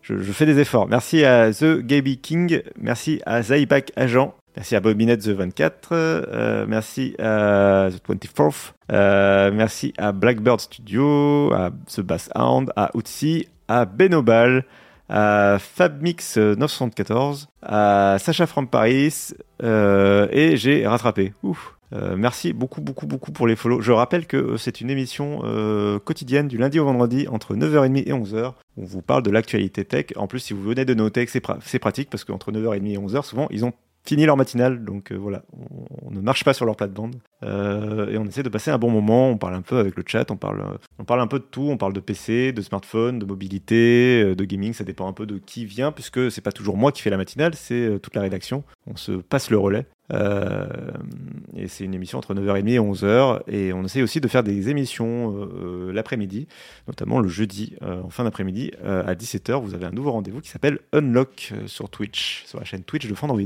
je, 0.02 0.18
je, 0.18 0.32
fais 0.34 0.46
des 0.46 0.60
efforts, 0.60 0.88
merci 0.90 1.24
à 1.24 1.54
The 1.54 1.80
Gaby 1.80 2.18
King, 2.18 2.62
merci 2.78 3.22
à 3.26 3.42
Zaipak 3.44 3.94
Agent, 3.96 4.34
Merci 4.60 4.76
à 4.76 4.82
Bobinette 4.82 5.22
The 5.22 5.30
24, 5.30 5.90
euh, 5.94 6.66
merci 6.68 7.16
à 7.18 7.88
The 7.92 8.06
24th, 8.06 8.74
euh, 8.92 9.52
merci 9.54 9.94
à 9.98 10.12
Blackbird 10.12 10.60
Studio, 10.60 11.54
à 11.54 11.72
The 11.88 12.02
Bass 12.02 12.30
Hound, 12.36 12.70
à 12.76 12.92
Utsi, 12.94 13.48
à 13.70 13.86
Benobal, 13.86 14.66
à 15.08 15.60
Fabmix 15.62 16.36
974, 16.36 17.48
à 17.62 18.18
Sacha 18.20 18.48
from 18.48 18.68
Paris, 18.68 19.30
euh, 19.64 20.28
et 20.30 20.58
j'ai 20.58 20.86
rattrapé. 20.86 21.32
Merci 22.18 22.52
beaucoup, 22.52 22.82
beaucoup, 22.82 23.08
beaucoup 23.08 23.32
pour 23.32 23.48
les 23.48 23.56
follow. 23.56 23.80
Je 23.80 23.94
rappelle 23.94 24.28
que 24.28 24.58
c'est 24.58 24.82
une 24.82 24.90
émission 24.90 25.40
quotidienne 26.04 26.50
du 26.50 26.58
lundi 26.58 26.80
au 26.80 26.86
vendredi 26.86 27.30
entre 27.30 27.56
9h30 27.56 28.04
et 28.06 28.12
11h. 28.12 28.54
On 28.76 28.84
vous 28.84 29.02
parle 29.02 29.24
de 29.24 29.32
l'actualité 29.32 29.86
tech. 29.86 30.08
En 30.18 30.28
plus, 30.28 30.40
si 30.40 30.54
vous 30.54 30.62
venez 30.62 30.84
de 30.86 30.94
nos 30.94 31.10
tech, 31.10 31.30
c'est 31.32 31.40
pra 31.40 31.58
pratique 31.82 32.10
parce 32.12 32.26
qu'entre 32.26 32.52
9h30 32.52 32.92
et 32.92 32.98
11h, 32.98 33.24
souvent, 33.24 33.48
ils 33.50 33.66
ont 33.66 33.74
fini 34.06 34.26
leur 34.26 34.38
matinale, 34.38 34.84
donc 34.84 35.12
euh, 35.12 35.16
voilà, 35.16 35.44
on, 36.02 36.12
ne 36.12 36.22
marche 36.22 36.44
pas 36.44 36.54
sur 36.54 36.66
leur 36.66 36.76
plate-bande 36.76 37.18
euh, 37.44 38.10
et 38.10 38.18
on 38.18 38.26
essaie 38.26 38.44
de 38.44 38.50
passer 38.50 38.72
un 38.72 38.78
bon 38.78 38.90
moment. 38.90 39.30
On 39.30 39.38
parle 39.38 39.54
un 39.54 39.62
peu 39.62 39.78
avec 39.78 39.96
le 39.96 40.04
chat, 40.06 40.32
on 40.32 40.36
parle, 40.36 40.80
on 40.98 41.04
parle 41.04 41.22
un 41.22 41.28
peu 41.28 41.40
de 41.40 41.44
tout. 41.44 41.68
On 41.70 41.78
parle 41.78 41.94
de 41.94 42.00
PC, 42.00 42.52
de 42.52 42.62
smartphone, 42.62 43.20
de 43.20 43.26
mobilité, 43.26 44.24
euh, 44.24 44.36
de 44.36 44.46
gaming. 44.46 44.74
Ça 44.74 44.84
dépend 44.84 45.08
un 45.08 45.14
peu 45.14 45.26
de 45.26 45.38
qui 45.38 45.66
vient, 45.66 45.92
puisque 45.92 46.32
c'est 46.32 46.42
pas 46.42 46.52
toujours 46.52 46.78
moi 46.78 46.92
qui 46.92 47.02
fais 47.02 47.10
la 47.10 47.18
matinale, 47.18 47.54
c'est 47.56 48.00
toute 48.02 48.16
la 48.16 48.22
rédaction. 48.22 48.64
On 48.88 48.96
se 48.96 49.12
passe 49.12 49.52
le 49.52 49.58
relais. 49.58 49.86
Et 51.56 51.68
c'est 51.68 51.84
une 51.84 51.94
émission 51.94 52.18
entre 52.18 52.34
9h30 52.34 52.68
et 52.68 52.80
11h. 52.80 53.42
Et 53.48 53.74
on 53.74 53.84
essaie 53.84 54.02
aussi 54.02 54.20
de 54.20 54.28
faire 54.28 54.42
des 54.42 54.70
émissions 54.70 55.48
l'après-midi, 55.94 56.48
notamment 56.88 57.20
le 57.20 57.28
jeudi 57.28 57.76
en 57.82 58.10
fin 58.10 58.24
d'après-midi 58.24 58.72
à 58.84 59.14
17h. 59.14 59.62
Vous 59.62 59.76
avez 59.76 59.86
un 59.86 59.92
nouveau 59.92 60.12
rendez-vous 60.12 60.42
qui 60.42 60.50
s'appelle 60.50 60.80
Unlock 60.94 61.54
sur 61.68 61.90
Twitch, 61.90 62.44
sur 62.48 62.58
la 62.58 62.66
chaîne 62.66 62.84
Twitch 62.84 63.08
de 63.08 63.14
Fandroid. 63.14 63.44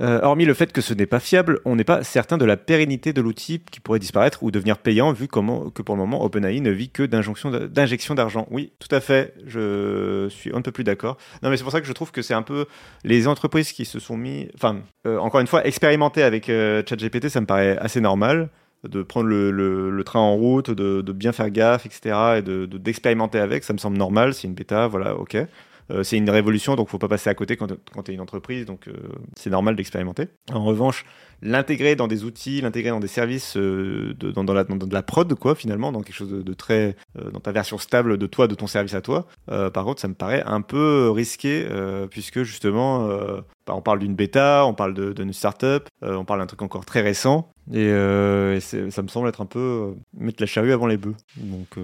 Euh, 0.00 0.20
hormis 0.22 0.44
le 0.44 0.52
fait 0.52 0.72
que 0.72 0.80
ce 0.80 0.92
n'est 0.92 1.06
pas 1.06 1.20
fiable, 1.20 1.60
on 1.64 1.74
n'est 1.74 1.84
pas 1.84 2.04
certain 2.04 2.36
de 2.36 2.44
la 2.44 2.56
pérennité 2.56 3.12
de 3.12 3.22
l'outil 3.22 3.60
qui 3.60 3.80
pourrait 3.80 3.98
disparaître 3.98 4.42
ou 4.42 4.50
devenir 4.50 4.78
payant 4.78 5.12
vu 5.12 5.26
comment, 5.26 5.70
que 5.70 5.80
pour 5.80 5.94
le 5.94 6.00
moment 6.00 6.22
OpenAI 6.22 6.60
ne 6.60 6.70
vit 6.70 6.90
que 6.90 7.02
d'injection 7.02 8.14
d'argent. 8.14 8.46
Oui, 8.50 8.72
tout 8.78 8.94
à 8.94 9.00
fait, 9.00 9.34
je 9.46 10.28
suis 10.28 10.54
un 10.54 10.60
peu 10.60 10.70
plus 10.70 10.84
d'accord. 10.84 11.16
Non 11.42 11.48
mais 11.48 11.56
c'est 11.56 11.62
pour 11.62 11.72
ça 11.72 11.80
que 11.80 11.86
je 11.86 11.92
trouve 11.92 12.12
que 12.12 12.20
c'est 12.20 12.34
un 12.34 12.42
peu 12.42 12.66
les 13.04 13.26
entreprises 13.26 13.72
qui 13.72 13.86
se 13.86 13.98
sont 13.98 14.18
mis, 14.18 14.48
enfin 14.54 14.80
euh, 15.06 15.18
encore 15.18 15.40
une 15.40 15.46
fois, 15.46 15.66
expérimenter 15.66 16.22
avec 16.22 16.50
euh, 16.50 16.82
ChatGPT, 16.86 17.28
ça 17.28 17.40
me 17.40 17.46
paraît 17.46 17.78
assez 17.78 18.00
normal 18.00 18.50
de 18.84 19.02
prendre 19.02 19.28
le, 19.28 20.02
train 20.04 20.20
en 20.20 20.36
route, 20.36 20.70
de, 20.70 21.00
de, 21.00 21.12
bien 21.12 21.32
faire 21.32 21.50
gaffe, 21.50 21.86
etc. 21.86 22.38
et 22.38 22.42
de 22.42 22.66
d'expérimenter 22.66 23.38
avec, 23.38 23.64
ça 23.64 23.72
me 23.72 23.78
semble 23.78 23.96
normal, 23.96 24.34
c'est 24.34 24.46
une 24.46 24.54
bêta, 24.54 24.86
voilà, 24.86 25.16
ok. 25.16 25.36
Euh, 25.90 26.02
c'est 26.02 26.16
une 26.16 26.30
révolution, 26.30 26.76
donc 26.76 26.88
faut 26.88 26.98
pas 26.98 27.08
passer 27.08 27.30
à 27.30 27.34
côté 27.34 27.56
quand, 27.56 27.72
quand 27.92 28.02
tu 28.02 28.10
es 28.10 28.14
une 28.14 28.20
entreprise, 28.20 28.66
donc 28.66 28.88
euh, 28.88 28.92
c'est 29.36 29.50
normal 29.50 29.76
d'expérimenter. 29.76 30.28
En 30.52 30.64
revanche, 30.64 31.04
l'intégrer 31.42 31.96
dans 31.96 32.08
des 32.08 32.24
outils, 32.24 32.60
l'intégrer 32.60 32.90
dans 32.90 33.00
des 33.00 33.08
services, 33.08 33.56
euh, 33.56 34.14
de, 34.18 34.30
dans, 34.30 34.42
la, 34.52 34.64
dans, 34.64 34.76
de 34.76 34.92
la 34.92 35.02
prod, 35.02 35.32
quoi, 35.34 35.54
finalement, 35.54 35.92
dans 35.92 36.02
quelque 36.02 36.16
chose 36.16 36.30
de, 36.30 36.54
très, 36.54 36.96
dans 37.32 37.40
ta 37.40 37.52
version 37.52 37.78
stable 37.78 38.18
de 38.18 38.26
toi, 38.26 38.48
de 38.48 38.54
ton 38.54 38.66
service 38.66 38.94
à 38.94 39.00
toi. 39.00 39.26
par 39.46 39.84
contre, 39.84 40.00
ça 40.00 40.08
me 40.08 40.14
paraît 40.14 40.42
un 40.46 40.60
peu 40.60 41.10
risqué, 41.10 41.66
puisque 42.10 42.42
justement, 42.42 43.08
bah, 43.66 43.74
on 43.74 43.82
parle 43.82 43.98
d'une 43.98 44.14
bêta, 44.14 44.64
on 44.66 44.74
parle 44.74 45.14
d'une 45.14 45.32
startup, 45.32 45.88
on 46.02 46.24
parle 46.24 46.40
d'un 46.40 46.46
truc 46.46 46.62
encore 46.62 46.84
très 46.84 47.02
récent, 47.02 47.52
et, 47.72 47.86
et 47.86 48.60
ça 48.60 49.02
me 49.02 49.08
semble 49.08 49.28
être 49.28 49.40
un 49.40 49.46
peu 49.46 49.94
mettre 50.16 50.42
la 50.42 50.46
charrue 50.46 50.72
avant 50.72 50.86
les 50.86 50.96
bœufs. 50.96 51.16
Donc 51.36 51.78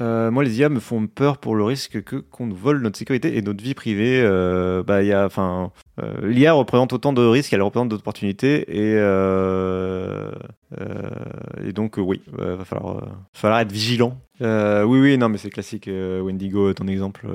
euh, 0.00 0.30
moi, 0.30 0.44
les 0.44 0.58
IA 0.60 0.68
me 0.68 0.80
font 0.80 1.06
peur 1.06 1.38
pour 1.38 1.56
le 1.56 1.64
risque 1.64 2.02
que 2.02 2.16
qu'on 2.16 2.46
nous 2.46 2.56
vole 2.56 2.80
notre 2.80 2.98
sécurité 2.98 3.36
et 3.36 3.42
notre 3.42 3.62
vie 3.62 3.74
privée. 3.74 4.20
Euh, 4.22 4.82
bah, 4.82 4.98
euh, 4.98 5.68
l'IA 6.22 6.52
représente 6.52 6.92
autant 6.92 7.12
de 7.12 7.22
risques, 7.22 7.52
elle 7.52 7.62
représente 7.62 7.88
d'opportunités 7.88 8.60
et 8.68 8.94
euh, 8.96 10.30
et 11.62 11.72
donc 11.72 11.96
oui, 11.98 12.20
va 12.32 12.64
falloir, 12.64 13.08
falloir 13.32 13.60
être 13.60 13.72
vigilant. 13.72 14.18
oui, 14.40 15.00
oui, 15.00 15.18
non, 15.18 15.28
mais 15.28 15.38
c'est 15.38 15.50
classique. 15.50 15.88
Wendigo, 15.88 16.72
ton 16.74 16.86
exemple, 16.86 17.26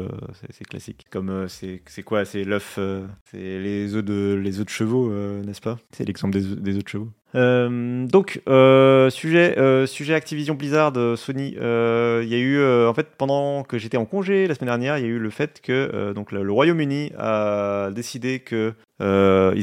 c'est 0.51 0.67
classique. 0.67 1.05
Comme 1.09 1.47
c'est 1.47 2.03
quoi? 2.03 2.25
C'est 2.25 2.43
l'œuf, 2.43 2.79
c'est 3.25 3.59
les 3.59 3.95
œufs 3.95 4.03
de 4.03 4.39
les 4.41 4.59
œufs 4.59 4.65
de 4.65 4.71
chevaux, 4.71 5.11
n'est-ce 5.43 5.61
pas? 5.61 5.77
C'est 5.91 6.05
l'exemple 6.05 6.39
des, 6.39 6.55
des 6.55 6.75
œufs 6.75 6.83
de 6.83 6.89
chevaux. 6.89 7.09
Euh, 7.35 8.05
donc, 8.05 8.41
euh, 8.47 9.09
sujet, 9.09 9.57
euh, 9.57 9.85
sujet 9.85 10.13
Activision 10.13 10.53
Blizzard, 10.53 10.93
Sony. 11.17 11.49
Il 11.49 12.29
y 12.29 12.35
a 12.35 12.37
eu, 12.37 12.63
en 12.85 12.93
fait, 12.93 13.09
pendant 13.17 13.63
que 13.63 13.77
j'étais 13.77 13.97
en 13.97 14.05
congé 14.05 14.47
la 14.47 14.55
semaine 14.55 14.69
dernière, 14.69 14.97
il 14.97 15.01
y 15.01 15.07
a 15.07 15.09
eu 15.09 15.19
le 15.19 15.29
fait 15.29 15.61
que 15.61 16.13
donc 16.13 16.31
le, 16.31 16.51
Royaume-Uni 16.51 17.11
a 17.17 17.89
décidé 17.91 18.39
que 18.39 18.73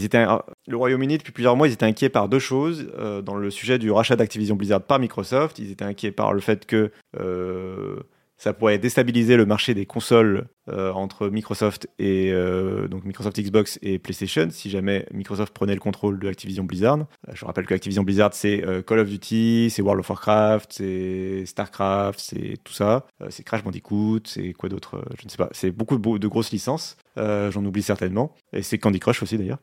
étaient 0.04 0.26
le 0.66 0.76
Royaume-Uni 0.76 1.18
depuis 1.18 1.32
plusieurs 1.32 1.56
mois, 1.56 1.68
ils 1.68 1.72
étaient 1.72 1.86
inquiets 1.86 2.08
par 2.08 2.28
deux 2.28 2.38
choses 2.38 2.90
dans 3.24 3.36
le 3.36 3.50
sujet 3.50 3.78
du 3.78 3.90
rachat 3.90 4.16
d'Activision 4.16 4.56
Blizzard 4.56 4.82
par 4.82 4.98
Microsoft. 4.98 5.58
Ils 5.58 5.70
étaient 5.70 5.84
inquiets 5.84 6.12
par 6.12 6.32
le 6.32 6.40
fait 6.40 6.66
que 6.66 6.90
ça 8.40 8.54
pourrait 8.54 8.78
déstabiliser 8.78 9.36
le 9.36 9.44
marché 9.44 9.74
des 9.74 9.84
consoles 9.84 10.48
euh, 10.70 10.92
entre 10.92 11.28
Microsoft 11.28 11.90
et 11.98 12.32
euh, 12.32 12.88
donc 12.88 13.04
Microsoft 13.04 13.38
Xbox 13.38 13.78
et 13.82 13.98
PlayStation 13.98 14.48
si 14.50 14.70
jamais 14.70 15.04
Microsoft 15.12 15.52
prenait 15.52 15.74
le 15.74 15.80
contrôle 15.80 16.18
de 16.18 16.26
Activision 16.26 16.64
Blizzard. 16.64 17.00
Euh, 17.00 17.32
je 17.34 17.44
rappelle 17.44 17.66
que 17.66 17.74
Activision 17.74 18.02
Blizzard 18.02 18.32
c'est 18.32 18.64
Call 18.86 19.00
of 19.00 19.10
Duty, 19.10 19.68
c'est 19.70 19.82
World 19.82 20.00
of 20.00 20.08
Warcraft, 20.08 20.72
c'est 20.72 21.44
Starcraft, 21.44 22.18
c'est 22.18 22.56
tout 22.64 22.72
ça, 22.72 23.04
c'est 23.28 23.42
Crash 23.42 23.62
Bandicoot, 23.62 24.20
c'est 24.24 24.54
quoi 24.54 24.70
d'autre, 24.70 25.04
je 25.18 25.26
ne 25.26 25.30
sais 25.30 25.36
pas, 25.36 25.50
c'est 25.52 25.70
beaucoup 25.70 25.98
de 25.98 26.28
grosses 26.28 26.50
licences. 26.50 26.96
J'en 27.16 27.64
oublie 27.66 27.82
certainement 27.82 28.34
et 28.52 28.62
c'est 28.62 28.78
Candy 28.78 29.00
Crush 29.00 29.22
aussi 29.22 29.38
d'ailleurs. 29.38 29.58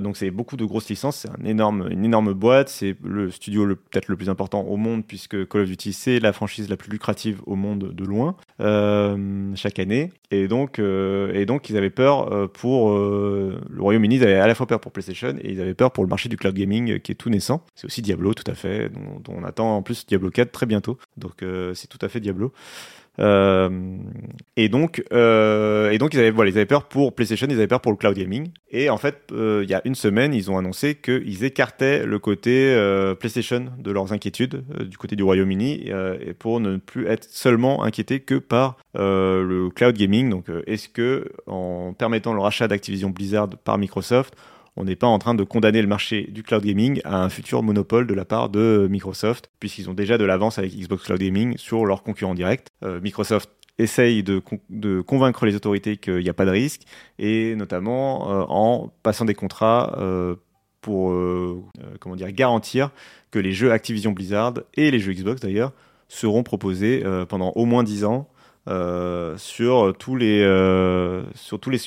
donc 0.00 0.16
c'est 0.16 0.30
beaucoup 0.30 0.56
de 0.56 0.64
grosses 0.64 0.88
licences, 0.88 1.26
c'est 1.26 1.28
une 1.40 2.04
énorme 2.04 2.32
boîte, 2.32 2.68
c'est 2.68 2.96
le 3.04 3.30
studio 3.30 3.66
peut-être 3.66 4.08
le 4.08 4.16
plus 4.16 4.28
important 4.28 4.62
au 4.62 4.76
monde 4.76 5.04
puisque 5.06 5.48
Call 5.48 5.62
of 5.62 5.68
Duty 5.68 5.92
c'est 5.92 6.20
la 6.20 6.32
franchise 6.32 6.68
la 6.68 6.76
plus 6.76 6.90
lucrative 6.90 7.40
au 7.46 7.56
monde 7.56 7.92
de 7.92 8.04
loin 8.04 8.36
chaque 9.56 9.78
année. 9.78 10.10
Et 10.30 10.48
donc, 10.48 10.78
euh, 10.78 11.32
et 11.32 11.46
donc 11.46 11.70
ils 11.70 11.76
avaient 11.76 11.90
peur 11.90 12.32
euh, 12.32 12.48
pour 12.48 12.90
euh, 12.90 13.60
le 13.70 13.82
Royaume-Uni, 13.82 14.16
ils 14.16 14.22
avaient 14.24 14.34
à 14.34 14.46
la 14.46 14.54
fois 14.54 14.66
peur 14.66 14.80
pour 14.80 14.90
PlayStation 14.90 15.34
et 15.40 15.52
ils 15.52 15.60
avaient 15.60 15.74
peur 15.74 15.92
pour 15.92 16.02
le 16.02 16.08
marché 16.08 16.28
du 16.28 16.36
cloud 16.36 16.54
gaming 16.54 16.98
qui 17.00 17.12
est 17.12 17.14
tout 17.14 17.30
naissant. 17.30 17.64
C'est 17.74 17.86
aussi 17.86 18.02
Diablo, 18.02 18.34
tout 18.34 18.50
à 18.50 18.54
fait, 18.54 18.88
dont, 18.88 19.22
on 19.28 19.44
attend 19.44 19.76
en 19.76 19.82
plus 19.82 20.06
Diablo 20.06 20.30
4 20.30 20.50
très 20.50 20.66
bientôt. 20.66 20.98
Donc 21.16 21.44
c'est 21.74 21.88
tout 21.88 21.98
à 22.00 22.08
fait 22.08 22.20
Diablo. 22.20 22.52
Euh, 23.20 23.98
et 24.56 24.68
donc, 24.68 25.02
euh, 25.12 25.90
et 25.90 25.98
donc 25.98 26.14
ils 26.14 26.20
avaient, 26.20 26.30
voilà, 26.30 26.50
ils 26.50 26.56
avaient 26.56 26.66
peur 26.66 26.84
pour 26.84 27.14
PlayStation, 27.14 27.46
ils 27.48 27.54
avaient 27.54 27.66
peur 27.66 27.80
pour 27.80 27.92
le 27.92 27.96
cloud 27.98 28.16
gaming. 28.16 28.50
Et 28.70 28.90
en 28.90 28.98
fait, 28.98 29.28
euh, 29.32 29.60
il 29.62 29.70
y 29.70 29.74
a 29.74 29.80
une 29.84 29.94
semaine, 29.94 30.34
ils 30.34 30.50
ont 30.50 30.58
annoncé 30.58 30.96
qu'ils 30.96 31.44
écartaient 31.44 32.04
le 32.04 32.18
côté 32.18 32.74
PlayStation 33.20 33.66
de 33.78 33.90
leurs 33.90 34.12
inquiétudes 34.12 34.64
du 34.88 34.98
côté 34.98 35.16
du 35.16 35.22
Royaume-Uni 35.22 35.90
pour 36.38 36.60
ne 36.60 36.76
plus 36.76 37.06
être 37.06 37.24
seulement 37.30 37.84
inquiétés 37.84 38.20
que 38.20 38.36
par 38.36 38.76
le 38.94 39.68
cloud 39.70 39.96
gaming. 39.96 40.30
Donc, 40.30 40.46
est-ce 40.66 40.88
que 40.88 41.30
en 41.46 41.92
permettant 41.92 42.34
le 42.34 42.40
rachat 42.40 42.68
d'Activision 42.68 43.10
Blizzard 43.10 43.48
par 43.64 43.78
Microsoft, 43.78 44.34
on 44.76 44.84
n'est 44.84 44.96
pas 44.96 45.06
en 45.06 45.18
train 45.18 45.34
de 45.34 45.44
condamner 45.44 45.80
le 45.82 45.88
marché 45.88 46.28
du 46.30 46.42
cloud 46.42 46.64
gaming 46.64 47.00
à 47.04 47.22
un 47.22 47.28
futur 47.28 47.62
monopole 47.62 48.06
de 48.06 48.14
la 48.14 48.24
part 48.24 48.48
de 48.48 48.88
Microsoft, 48.90 49.50
puisqu'ils 49.60 49.88
ont 49.88 49.94
déjà 49.94 50.18
de 50.18 50.24
l'avance 50.24 50.58
avec 50.58 50.74
Xbox 50.74 51.04
Cloud 51.04 51.20
Gaming 51.20 51.56
sur 51.56 51.86
leurs 51.86 52.02
concurrents 52.02 52.34
directs. 52.34 52.66
Euh, 52.82 53.00
Microsoft 53.00 53.50
essaye 53.78 54.22
de, 54.22 54.40
convaincre 55.00 55.46
les 55.46 55.54
autorités 55.54 55.96
qu'il 55.96 56.18
n'y 56.18 56.28
a 56.28 56.34
pas 56.34 56.44
de 56.44 56.50
risque, 56.50 56.82
et 57.18 57.54
notamment 57.56 58.30
euh, 58.30 58.44
en 58.48 58.92
passant 59.02 59.24
des 59.24 59.34
contrats 59.34 59.96
euh, 59.98 60.36
pour 60.80 61.14
comment 61.98 62.14
dire, 62.14 62.30
garantir 62.30 62.90
que 63.30 63.38
les 63.38 63.52
jeux 63.52 63.72
Activision 63.72 64.12
Blizzard 64.12 64.54
et 64.74 64.90
les 64.90 64.98
jeux 64.98 65.14
Xbox 65.14 65.40
d'ailleurs 65.40 65.72
seront 66.08 66.42
proposés 66.42 67.02
pendant 67.30 67.52
au 67.52 67.64
moins 67.64 67.82
10 67.82 68.04
ans 68.04 68.28
euh, 68.66 69.36
sur 69.36 69.94
tous 69.98 70.16
les 70.16 70.40
euh, 70.40 71.22
sur 71.34 71.60
tous 71.60 71.68
les, 71.68 71.78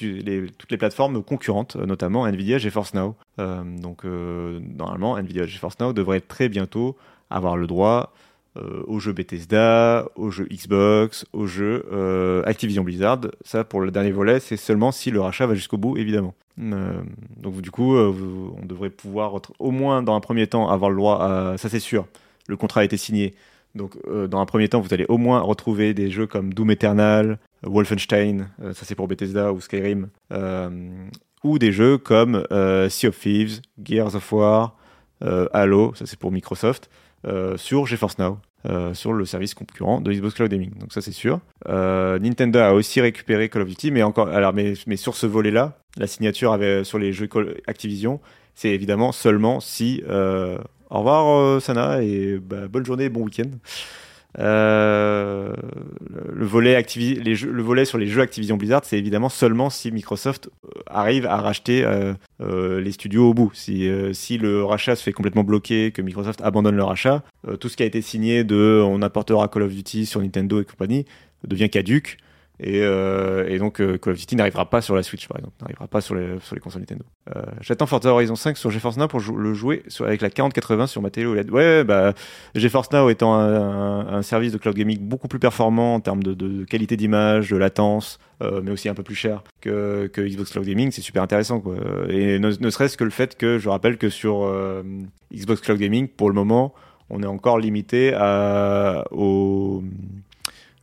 toutes 0.58 0.72
les 0.72 0.78
plateformes 0.78 1.24
concurrentes, 1.24 1.76
notamment 1.76 2.28
Nvidia 2.28 2.60
GeForce 2.60 2.94
Now. 2.94 3.16
Euh, 3.40 3.64
donc 3.64 4.04
normalement, 4.04 5.18
Nvidia 5.18 5.46
GeForce 5.46 5.80
Now 5.80 5.94
devrait 5.94 6.22
très 6.22 6.50
bientôt 6.50 6.96
avoir 7.30 7.58
le 7.58 7.68
droit 7.68 8.14
aux 8.88 8.98
jeux 8.98 9.14
Bethesda, 9.14 10.08
aux 10.16 10.32
jeux 10.32 10.48
Xbox, 10.52 11.28
aux 11.32 11.46
jeux 11.46 11.86
Activision 12.48 12.84
Blizzard. 12.84 13.22
Ça, 13.46 13.64
pour 13.64 13.82
le 13.82 13.92
dernier 13.92 14.10
volet, 14.10 14.40
c'est 14.40 14.58
seulement 14.58 14.92
si 14.92 15.12
le 15.12 15.22
rachat 15.22 15.46
va 15.46 15.54
jusqu'au 15.54 15.78
bout, 15.78 15.96
évidemment. 15.98 16.34
donc 16.58 17.62
du 17.62 17.70
coup, 17.70 17.96
on 17.96 18.66
devrait 18.66 18.90
pouvoir 18.90 19.42
au 19.60 19.70
moins 19.70 20.02
dans 20.02 20.16
un 20.16 20.22
premier 20.22 20.48
temps 20.48 20.70
avoir 20.70 20.90
le 20.90 20.98
droit 20.98 21.22
à 21.22 21.58
ça, 21.58 21.70
c'est 21.70 21.80
sûr. 21.80 22.08
Le 22.48 22.58
contrat 22.58 22.82
a 22.82 22.84
été 22.84 22.98
signé 22.98 23.36
donc, 23.78 23.98
euh, 24.08 24.28
dans 24.28 24.42
un 24.42 24.46
premier 24.46 24.68
temps, 24.68 24.82
vous 24.82 24.94
allez 24.94 25.06
au 25.08 25.18
moins 25.18 25.40
retrouver 25.40 25.94
des 25.94 26.10
jeux 26.12 26.28
comme 26.28 26.54
Doom 26.54 26.72
Eternal, 26.72 27.40
Wolfenstein, 27.64 28.50
euh, 28.62 28.74
ça 28.74 28.86
c'est 28.86 28.96
pour 28.96 29.08
Bethesda 29.08 29.54
ou 29.54 29.62
Skyrim, 29.62 30.10
euh, 30.34 30.70
ou 31.44 31.60
des 31.60 31.72
jeux 31.72 31.98
comme 31.98 32.44
Sea 32.90 33.08
of 33.08 33.20
Thieves, 33.20 33.62
Gears 33.82 34.16
of 34.16 34.32
War, 34.34 34.76
Halo, 35.54 35.94
ça 35.96 36.06
c'est 36.06 36.20
pour 36.20 36.32
Microsoft, 36.32 36.90
sur 37.56 37.86
GeForce 37.86 38.18
Now. 38.18 38.40
sur 38.94 39.14
le 39.14 39.24
service 39.24 39.54
concurrent 39.54 40.02
de 40.02 40.12
Xbox 40.12 40.34
Cloud 40.34 40.52
Gaming. 40.52 40.72
Donc 40.80 40.92
ça 40.92 41.02
c'est 41.02 41.12
sûr. 41.12 41.40
Nintendo 41.68 42.60
a 42.60 42.74
aussi 42.74 43.00
récupéré 43.00 43.50
Call 43.50 43.62
of 43.62 43.70
Duty, 43.70 43.92
mais 43.92 44.04
encore, 44.04 44.28
alors 44.30 44.52
mais, 44.54 44.76
sur 44.96 45.16
ce 45.16 45.28
volet-là, 45.28 45.78
la 45.96 46.08
signature 46.08 46.52
avait 46.52 46.84
sur 46.84 46.98
les 46.98 47.14
jeux 47.14 47.30
Activision, 47.68 48.20
c'est 48.56 48.70
évidemment 48.70 49.12
seulement 49.12 49.60
si 49.60 50.04
au 50.90 51.00
revoir 51.00 51.28
euh, 51.28 51.60
Sana 51.60 52.02
et 52.02 52.38
bah, 52.38 52.68
bonne 52.68 52.86
journée, 52.86 53.10
bon 53.10 53.24
week-end. 53.24 53.50
Euh, 54.40 55.54
le, 56.32 56.46
volet 56.46 56.76
le 56.76 57.62
volet 57.64 57.86
sur 57.86 57.98
les 57.98 58.08
jeux 58.08 58.22
Activision 58.22 58.56
Blizzard, 58.56 58.82
c'est 58.84 58.98
évidemment 58.98 59.30
seulement 59.30 59.72
si 59.72 59.92
Microsoft 59.92 60.48
euh, 60.48 60.82
arrive 60.86 61.26
à 61.26 61.38
racheter 61.38 61.86
les 62.40 62.92
studios 62.92 63.30
au 63.30 63.34
bout. 63.34 63.52
Si, 63.54 63.90
si 64.14 64.38
le 64.38 64.64
rachat 64.64 64.96
se 64.96 65.04
fait 65.04 65.14
complètement 65.14 65.44
bloquer, 65.44 65.92
que 65.92 66.02
Microsoft 66.02 66.42
abandonne 66.42 66.76
le 66.76 66.84
rachat, 66.84 67.24
tout 67.60 67.70
ce 67.70 67.78
qui 67.78 67.84
a 67.84 67.86
été 67.86 68.02
signé 68.02 68.44
de 68.44 68.84
on 68.86 69.02
apportera 69.02 69.48
Call 69.48 69.64
of 69.64 69.74
Duty 69.74 70.06
sur 70.06 70.22
Nintendo 70.22 70.62
et 70.62 70.66
compagnie 70.66 71.06
devient 71.46 71.70
caduque. 71.70 72.18
Et, 72.60 72.82
euh, 72.82 73.48
et, 73.48 73.60
donc 73.60 73.80
euh, 73.80 73.98
Call 73.98 74.14
of 74.14 74.20
Duty 74.20 74.36
n'arrivera 74.36 74.68
pas 74.68 74.82
sur 74.82 74.96
la 74.96 75.04
Switch 75.04 75.28
par 75.28 75.38
exemple, 75.38 75.54
n'arrivera 75.62 75.88
pas 75.88 76.02
sur 76.02 76.16
les, 76.16 76.40
sur 76.42 76.56
les 76.56 76.62
consoles 76.62 76.82
Nintendo. 76.82 77.04
Euh, 77.36 77.44
J'attends 77.62 77.86
Forza 77.86 78.10
Horizon 78.10 78.36
5 78.36 78.58
sur 78.58 78.72
GeForce 78.72 78.98
Now 78.98 79.08
pour 79.08 79.20
le 79.20 79.54
jouer 79.54 79.84
avec 80.00 80.22
la 80.22 80.30
4080 80.32 80.88
sur 80.88 81.02
ma 81.02 81.12
télé 81.12 81.28
OLED. 81.28 81.52
Ouais, 81.52 81.84
bah 81.84 82.14
GeForce 82.56 82.92
Now 82.92 83.10
étant 83.10 83.36
un, 83.36 84.08
un, 84.08 84.22
service 84.24 84.52
de 84.52 84.58
cloud 84.58 84.76
gaming 84.76 84.98
beaucoup 85.00 85.28
plus 85.28 85.40
performant 85.40 85.96
en 85.96 86.00
termes 86.00 86.24
de, 86.24 86.34
de 86.34 86.66
qualité 86.66 86.98
d'image, 86.98 87.52
de 87.52 87.58
latence, 87.58 88.20
euh, 88.44 88.62
mais 88.64 88.70
aussi 88.70 88.88
un 88.88 88.94
peu 88.94 89.02
plus 89.02 89.16
cher 89.16 89.44
que, 89.62 90.06
que 90.14 90.22
Xbox 90.22 90.52
Cloud 90.52 90.66
Gaming, 90.68 90.92
c'est 90.92 91.02
super 91.02 91.24
intéressant 91.24 91.60
quoi. 91.60 91.76
Et 92.10 92.38
ne, 92.38 92.70
serait-ce 92.70 92.96
que 92.96 93.04
le 93.04 93.10
fait 93.10 93.36
que 93.36 93.58
je 93.58 93.68
rappelle 93.68 93.98
que 93.98 94.10
sur 94.10 94.44
euh, 94.44 94.84
Xbox 95.34 95.62
Cloud 95.62 95.80
Gaming, 95.80 96.08
pour 96.08 96.30
le 96.30 96.36
moment, 96.36 96.74
on 97.10 97.24
est 97.24 97.28
encore 97.28 97.58
limité 97.58 98.14
à, 98.14 99.06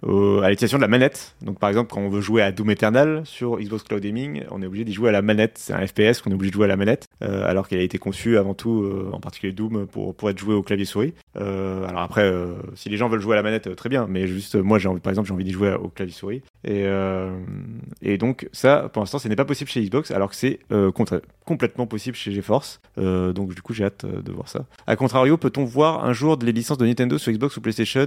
au 0.05 0.41
à 0.43 0.51
l'utilisation 0.51 0.79
de 0.79 0.83
la 0.83 0.89
manette. 0.89 1.35
Donc 1.43 1.59
par 1.59 1.69
exemple, 1.69 1.91
quand 1.93 2.01
on 2.01 2.09
veut 2.09 2.21
jouer 2.21 2.43
à 2.43 2.53
Doom 2.53 2.71
Eternal 2.71 3.23
sur 3.25 3.59
Xbox 3.59 3.85
Cloud 3.85 4.03
Gaming, 4.03 4.45
on 4.51 4.63
est 4.63 4.67
obligé 4.67 4.85
d'y 4.85 4.93
jouer 4.93 5.09
à 5.09 5.13
la 5.13 5.23
manette. 5.23 5.57
C'est 5.57 5.73
un 5.73 5.87
FPS 5.87 6.21
qu'on 6.21 6.31
est 6.31 6.35
obligé 6.35 6.51
de 6.51 6.55
jouer 6.55 6.65
à 6.65 6.69
la 6.69 6.77
manette, 6.77 7.07
euh, 7.23 7.49
alors 7.49 7.69
qu'elle 7.69 7.81
a 7.81 7.83
été 7.83 7.99
conçue 7.99 8.37
avant 8.37 8.55
tout, 8.55 8.83
euh, 8.83 9.11
en 9.13 9.21
particulier 9.21 9.53
Doom, 9.53 9.87
pour, 9.87 10.15
pour 10.15 10.31
être 10.31 10.39
joué 10.39 10.55
au 10.55 10.63
clavier 10.63 10.85
souris. 10.85 11.15
Euh, 11.37 11.87
alors 11.87 12.03
après, 12.03 12.33
si 12.75 12.89
les 12.89 12.97
gens 12.97 13.09
veulent 13.09 13.21
jouer 13.21 13.35
à 13.35 13.37
la 13.37 13.43
manette, 13.43 13.75
très 13.77 13.89
bien. 13.89 14.07
Mais 14.09 14.27
juste, 14.27 14.57
moi, 14.57 14.79
j'ai 14.79 14.89
envie, 14.89 15.01
par 15.01 15.11
exemple, 15.11 15.29
j'ai 15.29 15.35
envie 15.35 15.45
d'y 15.45 15.53
jouer 15.53 15.75
au 15.75 15.89
clavier 15.89 16.15
souris. 16.15 16.43
Et, 16.65 16.87
et 18.03 18.19
donc 18.19 18.49
ça, 18.53 18.89
pour 18.93 19.03
l'instant, 19.03 19.19
ce 19.19 19.29
n'est 19.29 19.37
pas 19.37 19.45
possible 19.45 19.71
chez 19.71 19.83
Xbox, 19.83 20.11
alors 20.11 20.31
que 20.31 20.37
c'est 20.37 20.61
complètement 21.45 21.87
possible 21.87 22.17
chez 22.17 22.33
GeForce. 22.33 22.81
donc 22.97 23.55
du 23.55 23.63
coup, 23.63 23.73
j'ai 23.73 23.85
hâte 23.85 24.07
de 24.07 24.33
voir 24.33 24.49
ça. 24.49 24.67
A 24.87 24.97
contrario, 24.97 25.37
peut-on 25.37 25.65
voir 25.65 26.05
un 26.05 26.13
jour 26.13 26.39
les 26.43 26.53
licences 26.53 26.79
de 26.79 26.87
Nintendo 26.87 27.19
sur 27.19 27.33
Xbox 27.33 27.57
ou 27.57 27.61
PlayStation? 27.61 28.07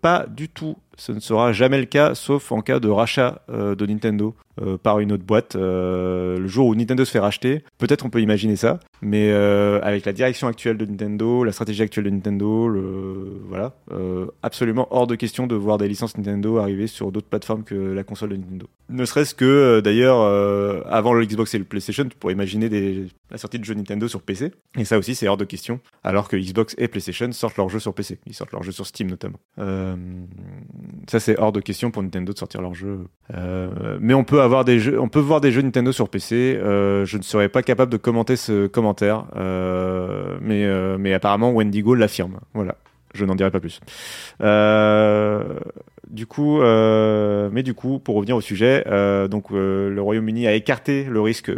Pas 0.00 0.26
du 0.26 0.48
tout 0.48 0.76
ce 1.00 1.12
ne 1.12 1.20
sera 1.20 1.54
jamais 1.54 1.78
le 1.78 1.86
cas, 1.86 2.14
sauf 2.14 2.52
en 2.52 2.60
cas 2.60 2.78
de 2.78 2.88
rachat 2.88 3.40
euh, 3.48 3.74
de 3.74 3.86
Nintendo 3.86 4.34
euh, 4.60 4.76
par 4.76 5.00
une 5.00 5.12
autre 5.12 5.24
boîte. 5.24 5.56
Euh, 5.56 6.38
le 6.38 6.46
jour 6.46 6.66
où 6.66 6.74
Nintendo 6.74 7.06
se 7.06 7.10
fait 7.10 7.18
racheter, 7.18 7.64
peut-être 7.78 8.04
on 8.04 8.10
peut 8.10 8.20
imaginer 8.20 8.54
ça, 8.54 8.80
mais 9.02 9.30
avec 9.30 10.04
la 10.04 10.12
direction 10.12 10.48
actuelle 10.48 10.76
de 10.76 10.84
Nintendo, 10.84 11.44
la 11.44 11.52
stratégie 11.52 11.82
actuelle 11.82 12.04
de 12.04 12.10
Nintendo, 12.10 12.70
voilà, 13.48 13.74
absolument 14.42 14.88
hors 14.90 15.06
de 15.06 15.14
question 15.14 15.46
de 15.46 15.54
voir 15.54 15.78
des 15.78 15.88
licences 15.88 16.16
Nintendo 16.16 16.58
arriver 16.58 16.86
sur 16.86 17.12
d'autres 17.12 17.28
plateformes 17.28 17.64
que 17.64 17.74
la 17.74 18.04
console 18.04 18.30
de 18.30 18.36
Nintendo. 18.36 18.66
Ne 18.88 19.04
serait-ce 19.04 19.34
que, 19.34 19.80
d'ailleurs, 19.80 20.20
avant 20.86 21.12
le 21.12 21.24
Xbox 21.24 21.54
et 21.54 21.58
le 21.58 21.64
PlayStation, 21.64 22.04
tu 22.04 22.16
pourrais 22.16 22.34
imaginer 22.34 22.68
la 23.30 23.38
sortie 23.38 23.58
de 23.58 23.64
jeux 23.64 23.74
Nintendo 23.74 24.08
sur 24.08 24.22
PC, 24.22 24.52
et 24.78 24.84
ça 24.84 24.98
aussi 24.98 25.14
c'est 25.14 25.28
hors 25.28 25.36
de 25.36 25.44
question, 25.44 25.80
alors 26.04 26.28
que 26.28 26.36
Xbox 26.36 26.74
et 26.78 26.88
PlayStation 26.88 27.30
sortent 27.32 27.56
leurs 27.56 27.68
jeux 27.68 27.80
sur 27.80 27.94
PC, 27.94 28.18
ils 28.26 28.34
sortent 28.34 28.52
leurs 28.52 28.62
jeux 28.62 28.72
sur 28.72 28.86
Steam 28.86 29.08
notamment 29.08 29.38
ça 31.08 31.20
c'est 31.20 31.38
hors 31.38 31.52
de 31.52 31.60
question 31.60 31.90
pour 31.90 32.02
Nintendo 32.02 32.32
de 32.32 32.38
sortir 32.38 32.60
leur 32.60 32.74
jeu. 32.74 33.00
Euh, 33.34 33.98
mais 34.00 34.14
on 34.14 34.24
peut 34.24 34.42
avoir 34.42 34.64
des 34.64 34.78
jeux, 34.78 35.00
on 35.00 35.08
peut 35.08 35.20
voir 35.20 35.40
des 35.40 35.52
jeux 35.52 35.62
Nintendo 35.62 35.92
sur 35.92 36.08
PC. 36.08 36.56
Euh, 36.56 37.04
je 37.04 37.16
ne 37.16 37.22
serais 37.22 37.48
pas 37.48 37.62
capable 37.62 37.92
de 37.92 37.96
commenter 37.96 38.36
ce 38.36 38.66
commentaire, 38.66 38.89
euh, 39.36 40.38
mais 40.40 40.66
mais 40.98 41.12
apparemment 41.12 41.52
Wendigo 41.52 41.94
l'affirme. 41.94 42.40
Voilà, 42.54 42.76
je 43.14 43.24
n'en 43.24 43.34
dirai 43.34 43.50
pas 43.50 43.60
plus. 43.60 43.80
du 46.08 46.26
coup, 46.26 46.60
mais 46.60 47.62
du 47.62 47.74
coup, 47.74 47.98
pour 47.98 48.16
revenir 48.16 48.36
au 48.36 48.40
sujet, 48.40 48.84
donc 49.28 49.50
le 49.50 50.00
Royaume-Uni 50.00 50.46
a 50.46 50.54
écarté 50.54 51.04
le 51.04 51.20
risque 51.20 51.52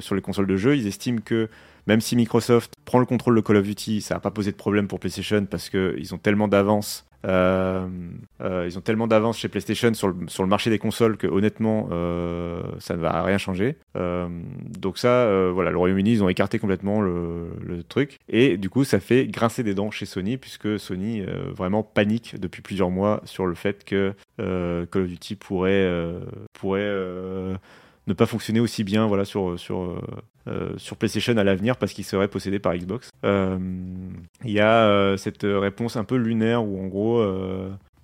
sur 0.00 0.14
les 0.14 0.22
consoles 0.22 0.46
de 0.46 0.56
jeux. 0.56 0.76
Ils 0.76 0.86
estiment 0.86 1.20
que 1.24 1.48
même 1.86 2.00
si 2.00 2.14
Microsoft 2.16 2.74
prend 2.84 2.98
le 2.98 3.06
contrôle 3.06 3.34
de 3.34 3.40
Call 3.40 3.56
of 3.56 3.64
Duty, 3.64 4.02
ça 4.02 4.14
n'a 4.14 4.20
pas 4.20 4.30
posé 4.30 4.52
de 4.52 4.56
problème 4.56 4.86
pour 4.86 5.00
PlayStation 5.00 5.44
parce 5.46 5.68
qu'ils 5.68 6.14
ont 6.14 6.18
tellement 6.18 6.48
d'avance 6.48 7.06
euh, 7.24 7.86
euh, 8.40 8.66
ils 8.68 8.76
ont 8.78 8.80
tellement 8.80 9.06
d'avance 9.06 9.38
chez 9.38 9.48
PlayStation 9.48 9.94
sur 9.94 10.08
le, 10.08 10.14
sur 10.28 10.42
le, 10.42 10.48
marché 10.48 10.70
des 10.70 10.78
consoles 10.78 11.16
que 11.16 11.26
honnêtement, 11.26 11.88
euh, 11.92 12.62
ça 12.78 12.96
ne 12.96 13.00
va 13.00 13.22
rien 13.22 13.38
changer. 13.38 13.76
donc 13.94 14.98
ça, 14.98 15.50
voilà, 15.52 15.70
le 15.70 15.78
Royaume-Uni, 15.78 16.12
ils 16.12 16.24
ont 16.24 16.28
écarté 16.28 16.58
complètement 16.58 17.00
le, 17.00 17.50
le, 17.60 17.82
truc. 17.82 18.18
Et 18.28 18.56
du 18.56 18.70
coup, 18.70 18.84
ça 18.84 19.00
fait 19.00 19.26
grincer 19.26 19.62
des 19.62 19.74
dents 19.74 19.90
chez 19.90 20.06
Sony, 20.06 20.36
puisque 20.36 20.78
Sony 20.78 21.22
vraiment 21.54 21.82
panique 21.82 22.38
depuis 22.40 22.62
plusieurs 22.62 22.90
mois 22.90 23.20
sur 23.24 23.46
le 23.46 23.54
fait 23.54 23.84
que 23.84 24.14
Call 24.38 25.02
of 25.02 25.08
Duty 25.08 25.36
pourrait, 25.36 25.88
pourrait 26.52 26.90
ne 28.06 28.14
pas 28.14 28.26
fonctionner 28.26 28.60
aussi 28.60 28.84
bien 28.84 29.06
voilà, 29.06 29.24
sur, 29.24 29.58
sur, 29.58 30.00
euh, 30.48 30.72
sur 30.76 30.96
PlayStation 30.96 31.36
à 31.36 31.44
l'avenir 31.44 31.76
parce 31.76 31.92
qu'il 31.92 32.04
serait 32.04 32.26
possédé 32.26 32.58
par 32.58 32.74
Xbox. 32.76 33.10
Euh, 33.24 33.58
il 34.44 34.50
y 34.50 34.58
a 34.58 34.88
euh, 34.88 35.16
cette 35.16 35.44
réponse 35.44 35.96
un 35.96 36.02
peu 36.02 36.16
lunaire 36.16 36.64
où 36.64 36.82
en 36.82 36.88
gros 36.88 37.24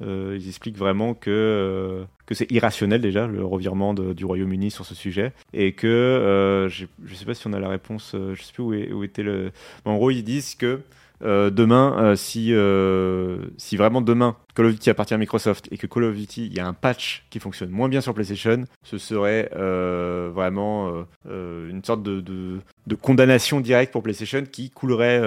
ils 0.01 0.49
expliquent 0.49 0.79
vraiment 0.79 1.15
que, 1.15 2.05
que 2.27 2.35
c'est 2.35 2.51
irrationnel 2.53 3.01
déjà 3.01 3.27
le 3.27 3.45
revirement 3.45 3.95
du 3.95 4.25
Royaume-Uni 4.25 4.71
sur 4.71 4.85
ce 4.87 4.95
sujet 4.95 5.33
et 5.53 5.73
que 5.73 6.69
je 6.71 6.87
ne 7.03 7.15
sais 7.15 7.25
pas 7.25 7.35
si 7.35 7.47
on 7.49 7.53
a 7.53 7.59
la 7.59 7.69
réponse, 7.69 8.15
je 8.15 8.41
sais 8.41 8.53
plus 8.53 8.63
où, 8.63 8.99
où 8.99 9.03
était 9.03 9.25
le. 9.25 9.51
en 9.85 9.97
gros 9.97 10.13
ils 10.13 10.23
disent 10.23 10.55
que 10.55 10.81
euh, 11.23 11.51
demain, 11.51 11.97
euh, 11.99 12.17
si, 12.17 12.53
euh, 12.53 13.47
si 13.57 13.77
vraiment 13.77 14.01
demain 14.01 14.37
Call 14.55 14.67
of 14.67 14.73
Duty 14.73 14.91
appartient 14.91 15.15
à 15.15 15.19
Microsoft 15.19 15.69
et 15.73 15.79
que 15.79 15.87
Call 15.87 16.05
of 16.05 16.15
Duty, 16.17 16.47
il 16.47 16.55
y 16.55 16.61
a 16.61 16.67
un 16.67 16.73
patch 16.73 17.25
qui 17.31 17.41
fonctionne 17.41 17.71
moins 17.71 17.89
bien 17.89 18.01
sur 18.01 18.15
PlayStation, 18.15 18.65
ce 18.83 18.99
serait 18.99 19.51
vraiment 19.55 21.07
une 21.25 21.83
sorte 21.85 22.03
de, 22.03 22.21
de, 22.21 22.59
de, 22.87 22.95
condamnation 22.95 23.61
directe 23.61 23.93
pour 23.93 24.03
PlayStation 24.03 24.43
qui 24.51 24.71
coulerait 24.71 25.21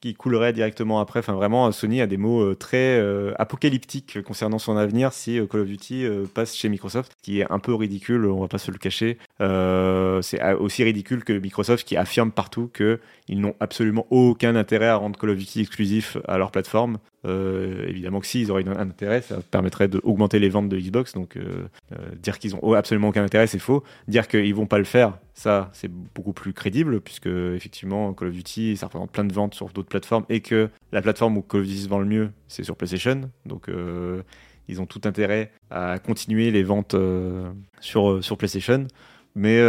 qui 0.00 0.14
coulerait 0.14 0.52
directement 0.52 1.00
après. 1.00 1.20
Enfin, 1.20 1.34
vraiment, 1.34 1.70
Sony 1.72 2.00
a 2.00 2.06
des 2.06 2.16
mots 2.16 2.42
euh, 2.42 2.54
très 2.54 2.98
euh, 2.98 3.32
apocalyptiques 3.38 4.22
concernant 4.22 4.58
son 4.58 4.76
avenir 4.76 5.12
si 5.12 5.38
euh, 5.38 5.46
Call 5.46 5.62
of 5.62 5.66
Duty 5.66 6.06
passe 6.34 6.54
chez 6.54 6.68
Microsoft, 6.68 7.16
qui 7.22 7.40
est 7.40 7.50
un 7.50 7.58
peu 7.58 7.74
ridicule, 7.74 8.26
on 8.26 8.40
va 8.40 8.48
pas 8.48 8.58
se 8.58 8.70
le 8.70 8.78
cacher. 8.78 9.18
c'est 10.22 10.42
aussi 10.54 10.84
ridicule 10.84 11.24
que 11.24 11.32
Microsoft 11.32 11.86
qui 11.86 11.96
affirme 11.96 12.30
partout 12.30 12.70
qu'ils 12.74 13.40
n'ont 13.40 13.54
absolument 13.60 14.06
aucun 14.10 14.56
intérêt 14.56 14.88
à 14.88 14.96
rendre 14.96 15.18
Call 15.18 15.30
of 15.30 15.36
Duty 15.36 15.60
exclusif 15.60 16.16
à 16.26 16.38
leur 16.38 16.50
plateforme. 16.50 16.98
Évidemment 17.24 18.20
que 18.20 18.26
si, 18.26 18.40
ils 18.40 18.50
auraient 18.50 18.66
un 18.68 18.88
intérêt, 18.88 19.22
ça 19.22 19.38
permettrait 19.50 19.88
d'augmenter 19.88 20.38
les 20.38 20.48
ventes 20.48 20.68
de 20.68 20.78
Xbox. 20.78 21.14
Donc, 21.14 21.38
dire 22.22 22.38
qu'ils 22.38 22.54
ont 22.56 22.72
absolument 22.72 23.08
aucun 23.08 23.24
intérêt, 23.24 23.46
c'est 23.46 23.58
faux. 23.58 23.82
Dire 24.06 24.28
qu'ils 24.28 24.54
vont 24.54 24.66
pas 24.66 24.78
le 24.78 24.84
faire, 24.84 25.18
ça, 25.38 25.70
c'est 25.72 25.90
beaucoup 25.90 26.32
plus 26.32 26.52
crédible, 26.52 27.00
puisque 27.00 27.26
effectivement, 27.26 28.12
Call 28.12 28.28
of 28.28 28.34
Duty, 28.34 28.76
ça 28.76 28.86
représente 28.86 29.12
plein 29.12 29.24
de 29.24 29.32
ventes 29.32 29.54
sur 29.54 29.68
d'autres 29.68 29.88
plateformes, 29.88 30.24
et 30.28 30.40
que 30.40 30.68
la 30.90 31.00
plateforme 31.00 31.36
où 31.38 31.42
Call 31.42 31.60
of 31.60 31.66
Duty 31.66 31.82
se 31.82 31.88
vend 31.88 32.00
le 32.00 32.06
mieux, 32.06 32.30
c'est 32.48 32.64
sur 32.64 32.76
PlayStation. 32.76 33.30
Donc, 33.46 33.68
euh, 33.68 34.22
ils 34.66 34.80
ont 34.80 34.86
tout 34.86 35.00
intérêt 35.04 35.52
à 35.70 35.98
continuer 35.98 36.50
les 36.50 36.62
ventes 36.62 36.94
euh, 36.94 37.50
sur, 37.80 38.10
euh, 38.10 38.22
sur 38.22 38.36
PlayStation. 38.36 38.86
Mais, 39.36 39.60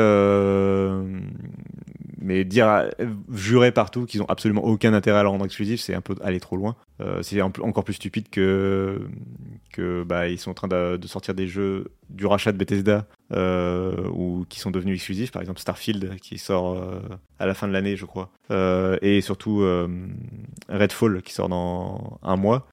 mais 2.18 2.44
dire, 2.44 2.90
jurer 3.32 3.72
partout 3.72 4.06
qu'ils 4.06 4.24
ont 4.24 4.26
absolument 4.26 4.64
aucun 4.64 4.94
intérêt 4.96 5.20
à 5.20 5.24
le 5.24 5.30
rendre 5.30 5.46
exclusif, 5.46 5.80
c'est 5.80 5.94
un 5.94 6.02
peu 6.02 6.16
aller 6.24 6.40
trop 6.40 6.58
loin. 6.58 6.76
C'est 7.22 7.42
encore 7.42 7.84
plus 7.84 7.94
stupide 7.96 8.30
que, 8.30 9.08
que 9.72 10.04
bah, 10.04 10.28
ils 10.28 10.38
sont 10.40 10.52
en 10.52 10.54
train 10.54 10.68
de, 10.68 10.98
de 10.98 11.08
sortir 11.08 11.34
des 11.34 11.48
jeux 11.48 11.92
du 12.10 12.26
rachat 12.26 12.52
de 12.52 12.58
Bethesda. 12.58 13.08
euh, 13.08 13.19
ou 13.32 14.46
qui 14.50 14.60
sont 14.60 14.72
devenus 14.72 14.96
exclusifs, 14.96 15.32
par 15.32 15.42
exemple 15.42 15.60
Starfield 15.60 16.18
qui 16.22 16.38
sort 16.38 16.78
euh, 16.78 17.00
à 17.40 17.46
la 17.46 17.54
fin 17.54 17.68
de 17.68 17.74
l'année, 17.74 17.96
je 17.96 18.06
crois, 18.06 18.32
euh, 18.52 18.98
et 19.02 19.22
surtout 19.22 19.64
Redfall 20.68 21.22
qui 21.22 21.34
sort 21.34 21.50
dans 21.50 22.20
un 22.24 22.36
mois. 22.36 22.68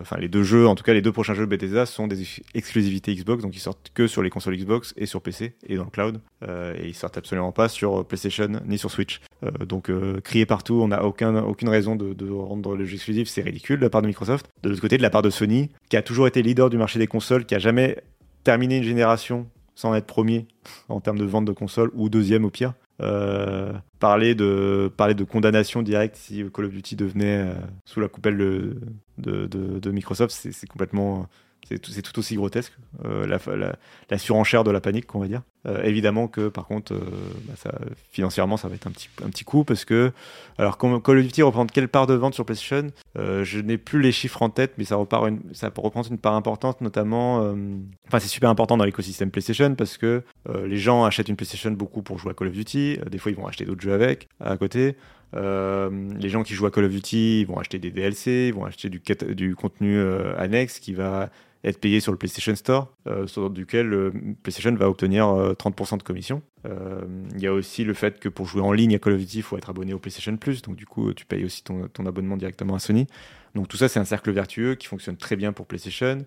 Enfin, 0.00 0.16
les 0.18 0.28
deux 0.28 0.42
jeux, 0.42 0.66
en 0.66 0.74
tout 0.74 0.84
cas 0.84 0.92
les 0.92 1.02
deux 1.02 1.12
prochains 1.12 1.34
jeux 1.34 1.46
Bethesda 1.46 1.86
sont 1.86 2.06
des 2.06 2.22
exclusivités 2.54 3.14
Xbox, 3.14 3.42
donc 3.42 3.54
ils 3.54 3.60
sortent 3.60 3.90
que 3.94 4.06
sur 4.06 4.22
les 4.22 4.30
consoles 4.30 4.56
Xbox 4.56 4.94
et 4.96 5.06
sur 5.06 5.22
PC 5.22 5.54
et 5.66 5.76
dans 5.76 5.84
le 5.84 5.90
cloud, 5.90 6.20
et 6.42 6.86
ils 6.86 6.94
sortent 6.94 7.18
absolument 7.18 7.52
pas 7.52 7.68
sur 7.68 8.04
PlayStation 8.04 8.48
ni 8.66 8.78
sur 8.78 8.90
Switch. 8.90 9.20
donc 9.66 9.90
crier 10.22 10.46
partout, 10.46 10.80
on 10.82 10.88
n'a 10.88 11.04
aucun, 11.04 11.42
aucune 11.42 11.68
raison 11.68 11.96
de, 11.96 12.30
rendre 12.30 12.76
le 12.76 12.84
jeu 12.84 12.94
exclusif, 12.94 13.28
c'est 13.28 13.42
ridicule 13.42 13.78
de 13.78 13.84
la 13.84 13.90
part 13.90 14.02
de 14.02 14.06
Microsoft. 14.06 14.48
De 14.62 14.68
l'autre 14.68 14.80
côté, 14.80 14.96
de 14.96 15.02
la 15.02 15.10
part 15.10 15.22
de 15.22 15.30
Sony, 15.30 15.70
qui 15.88 15.96
a 15.96 16.02
toujours 16.02 16.26
été 16.26 16.42
leader 16.42 16.70
du 16.70 16.76
marché 16.76 16.98
des 16.98 17.06
consoles, 17.06 17.44
qui 17.44 17.54
a 17.54 17.58
jamais 17.58 17.98
terminer 18.44 18.78
une 18.78 18.82
génération 18.82 19.46
sans 19.74 19.94
être 19.94 20.06
premier 20.06 20.46
en 20.88 21.00
termes 21.00 21.18
de 21.18 21.24
vente 21.24 21.44
de 21.44 21.52
consoles 21.52 21.90
ou 21.94 22.08
deuxième 22.08 22.44
au 22.44 22.50
pire. 22.50 22.74
Euh, 23.00 23.72
parler, 23.98 24.34
de, 24.34 24.92
parler 24.96 25.14
de 25.14 25.24
condamnation 25.24 25.82
directe 25.82 26.16
si 26.16 26.44
Call 26.54 26.66
of 26.66 26.72
Duty 26.72 26.94
devenait 26.94 27.48
euh, 27.48 27.54
sous 27.84 28.00
la 28.00 28.08
coupelle 28.08 28.36
de, 28.36 28.76
de, 29.18 29.46
de 29.46 29.90
Microsoft, 29.90 30.32
c'est 30.32 30.68
complètement 30.68 31.26
c'est 31.68 32.02
tout, 32.02 32.18
aussi 32.18 32.34
grotesque, 32.34 32.72
euh, 33.04 33.26
la, 34.10 34.18
surenchère 34.18 34.64
de 34.64 34.70
la 34.70 34.80
panique, 34.80 35.06
qu'on 35.06 35.20
va 35.20 35.28
dire. 35.28 35.42
Euh, 35.66 35.82
évidemment 35.84 36.26
que, 36.26 36.48
par 36.48 36.66
contre, 36.66 36.92
euh, 36.92 37.00
bah, 37.46 37.54
ça, 37.56 37.72
financièrement, 38.10 38.56
ça 38.56 38.68
va 38.68 38.74
être 38.74 38.86
un 38.86 38.90
petit, 38.90 39.08
un 39.24 39.30
petit 39.30 39.44
coup, 39.44 39.64
parce 39.64 39.84
que, 39.84 40.12
alors, 40.58 40.76
Call 40.76 41.18
of 41.18 41.24
Duty 41.24 41.42
représente 41.42 41.70
quelle 41.70 41.88
part 41.88 42.06
de 42.06 42.14
vente 42.14 42.34
sur 42.34 42.44
PlayStation? 42.44 42.88
Je 43.16 43.60
n'ai 43.60 43.78
plus 43.78 44.00
les 44.00 44.12
chiffres 44.12 44.42
en 44.42 44.50
tête, 44.50 44.74
mais 44.76 44.84
ça, 44.84 44.96
repart 44.96 45.28
une, 45.28 45.40
ça 45.52 45.72
représente 45.74 46.10
une 46.10 46.18
part 46.18 46.34
importante, 46.34 46.80
notamment. 46.80 47.38
Enfin, 48.08 48.18
c'est 48.18 48.28
super 48.28 48.50
important 48.50 48.76
dans 48.76 48.84
l'écosystème 48.84 49.30
PlayStation, 49.30 49.74
parce 49.74 49.98
que 49.98 50.22
les 50.64 50.78
gens 50.78 51.04
achètent 51.04 51.28
une 51.28 51.36
PlayStation 51.36 51.70
beaucoup 51.70 52.02
pour 52.02 52.18
jouer 52.18 52.32
à 52.32 52.34
Call 52.34 52.48
of 52.48 52.54
Duty. 52.54 52.98
des 53.10 53.18
fois, 53.18 53.30
ils 53.30 53.36
vont 53.36 53.46
acheter 53.46 53.64
d'autres 53.64 53.82
jeux 53.82 53.94
avec, 53.94 54.28
à 54.40 54.56
côté. 54.56 54.96
les 55.34 56.28
gens 56.28 56.42
qui 56.42 56.54
jouent 56.54 56.66
à 56.66 56.70
Call 56.70 56.84
of 56.84 56.90
Duty 56.90 57.40
ils 57.40 57.46
vont 57.46 57.58
acheter 57.58 57.78
des 57.78 57.90
DLC, 57.90 58.46
ils 58.48 58.54
vont 58.54 58.64
acheter 58.64 58.88
du, 58.88 59.00
du 59.34 59.54
contenu 59.54 60.00
annexe 60.36 60.80
qui 60.80 60.92
va 60.92 61.30
être 61.64 61.80
payé 61.80 62.00
sur 62.00 62.12
le 62.12 62.18
PlayStation 62.18 62.54
Store, 62.56 62.92
euh, 63.06 63.26
sur 63.26 63.48
duquel 63.50 63.92
euh, 63.92 64.12
PlayStation 64.42 64.74
va 64.74 64.88
obtenir 64.88 65.26
30% 65.26 65.94
euh, 65.94 65.96
de 65.96 66.02
commission. 66.02 66.42
Il 67.34 67.40
y 67.40 67.46
a 67.46 67.52
aussi 67.52 67.84
le 67.84 67.94
fait 67.94 68.20
que 68.20 68.28
pour 68.28 68.46
jouer 68.46 68.62
en 68.62 68.72
ligne 68.72 68.94
à 68.94 68.98
Call 68.98 69.14
of 69.14 69.20
Duty, 69.20 69.38
il 69.38 69.42
faut 69.42 69.56
être 69.56 69.70
abonné 69.70 69.94
au 69.94 69.98
PlayStation 69.98 70.36
Plus, 70.36 70.62
donc 70.62 70.76
du 70.76 70.86
coup, 70.86 71.12
tu 71.12 71.24
payes 71.26 71.44
aussi 71.44 71.62
ton, 71.64 72.06
abonnement 72.06 72.36
directement 72.36 72.74
à 72.74 72.78
Sony. 72.78 73.06
Donc 73.54 73.68
tout 73.68 73.76
ça, 73.76 73.88
c'est 73.88 73.98
un 73.98 74.04
cercle 74.04 74.30
vertueux 74.30 74.76
qui 74.76 74.86
fonctionne 74.86 75.16
très 75.16 75.36
bien 75.36 75.52
pour 75.52 75.66
PlayStation. 75.66 76.18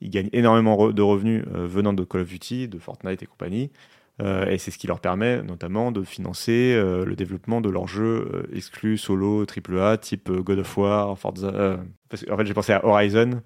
Ils 0.00 0.10
gagnent 0.10 0.30
énormément 0.32 0.90
de 0.90 1.02
revenus 1.02 1.44
venant 1.46 1.92
de 1.92 2.04
Call 2.04 2.22
of 2.22 2.28
Duty, 2.28 2.68
de 2.68 2.78
Fortnite 2.78 3.22
et 3.22 3.26
compagnie. 3.26 3.70
et 4.20 4.58
c'est 4.58 4.70
ce 4.70 4.78
qui 4.78 4.86
leur 4.86 5.00
permet 5.00 5.42
notamment 5.42 5.90
de 5.90 6.04
financer 6.04 6.74
le 6.80 7.14
développement 7.16 7.60
de 7.60 7.68
leurs 7.68 7.88
jeux 7.88 8.48
exclus 8.54 8.96
solo 8.96 9.44
AAA 9.44 9.98
type 9.98 10.30
God 10.30 10.60
of 10.60 10.76
War, 10.76 11.18
Forza. 11.18 11.80
en 12.30 12.36
fait, 12.36 12.44
j'ai 12.44 12.54
pensé 12.54 12.72
à 12.72 12.84
Horizon 12.84 13.42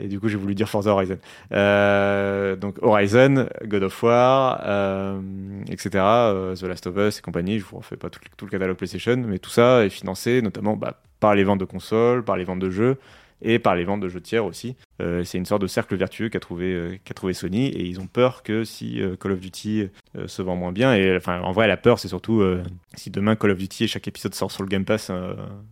Et 0.00 0.08
du 0.08 0.20
coup, 0.20 0.28
j'ai 0.28 0.36
voulu 0.36 0.54
dire 0.54 0.68
Forza 0.68 0.90
Horizon. 0.92 1.18
Euh, 1.52 2.56
donc 2.56 2.76
Horizon, 2.82 3.48
God 3.64 3.82
of 3.82 4.02
War, 4.02 4.62
euh, 4.64 5.20
etc. 5.68 5.90
euh, 5.96 6.54
The 6.54 6.62
Last 6.62 6.86
of 6.86 6.96
Us 6.96 7.18
et 7.18 7.22
compagnie. 7.22 7.58
Je 7.58 7.64
vous 7.64 7.78
refais 7.78 7.96
pas 7.96 8.08
tout, 8.08 8.20
tout 8.36 8.44
le 8.44 8.50
catalogue 8.50 8.76
PlayStation, 8.76 9.16
mais 9.16 9.38
tout 9.38 9.50
ça 9.50 9.84
est 9.84 9.90
financé 9.90 10.40
notamment 10.42 10.76
bah, 10.76 11.00
par 11.20 11.34
les 11.34 11.44
ventes 11.44 11.60
de 11.60 11.64
consoles, 11.64 12.24
par 12.24 12.36
les 12.36 12.44
ventes 12.44 12.60
de 12.60 12.70
jeux 12.70 12.96
et 13.42 13.58
par 13.58 13.74
les 13.74 13.84
ventes 13.84 14.00
de 14.00 14.08
jeux 14.08 14.20
tiers 14.20 14.44
aussi. 14.44 14.76
Euh, 15.00 15.22
c'est 15.24 15.38
une 15.38 15.46
sorte 15.46 15.62
de 15.62 15.66
cercle 15.66 15.96
vertueux 15.96 16.28
qu'a 16.28 16.40
trouvé, 16.40 16.72
euh, 16.72 16.98
trouvé 17.14 17.32
Sony 17.32 17.66
et 17.66 17.84
ils 17.84 18.00
ont 18.00 18.06
peur 18.06 18.42
que 18.42 18.64
si 18.64 19.00
euh, 19.00 19.16
Call 19.16 19.32
of 19.32 19.40
Duty 19.40 19.88
euh, 20.16 20.26
se 20.26 20.42
vend 20.42 20.56
moins 20.56 20.72
bien, 20.72 20.94
et 20.94 21.16
enfin 21.16 21.40
en 21.40 21.52
vrai 21.52 21.68
la 21.68 21.76
peur 21.76 21.98
c'est 21.98 22.08
surtout 22.08 22.42
si 22.94 23.10
demain 23.10 23.36
Call 23.36 23.52
of 23.52 23.58
Duty 23.58 23.84
et 23.84 23.86
chaque 23.86 24.08
épisode 24.08 24.34
sort 24.34 24.50
sur 24.50 24.62
le 24.62 24.68
Game 24.68 24.84
Pass 24.84 25.10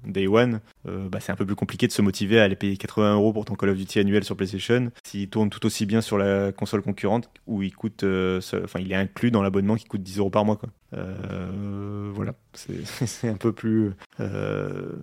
Day 0.05 0.27
One, 0.27 0.61
bah, 0.85 1.19
c'est 1.21 1.33
un 1.33 1.37
peu 1.37 1.47
plus 1.47 1.55
compliqué 1.55 1.87
de 1.87 1.93
se 1.93 2.03
motiver 2.03 2.41
à 2.41 2.45
aller 2.45 2.57
payer 2.57 2.77
80 2.77 3.15
euros 3.15 3.33
pour 3.33 3.45
ton 3.45 3.55
Call 3.55 3.71
of 3.71 3.77
Duty 3.77 4.01
annuel 4.01 4.25
sur 4.25 4.37
PlayStation 4.37 4.91
s'il 5.05 5.29
tourne 5.29 5.51
tout 5.51 5.65
aussi 5.67 5.87
bien 5.87 6.01
sur 6.01 6.19
la 6.19 6.53
console 6.53 6.83
concurrente 6.83 7.31
où 7.47 7.63
il 7.63 7.75
coûte, 7.75 8.05
enfin 8.05 8.81
il 8.81 8.93
est 8.93 8.97
inclus 8.97 9.31
dans 9.31 9.43
l'abonnement 9.43 9.77
qui 9.77 9.85
coûte 9.85 10.03
10 10.03 10.19
euros 10.19 10.31
par 10.31 10.45
mois 10.45 10.57
quoi. 10.57 10.71
Voilà, 10.93 12.35
c'est 12.55 13.29
un 13.29 13.37
peu 13.37 13.53
plus, 13.53 13.93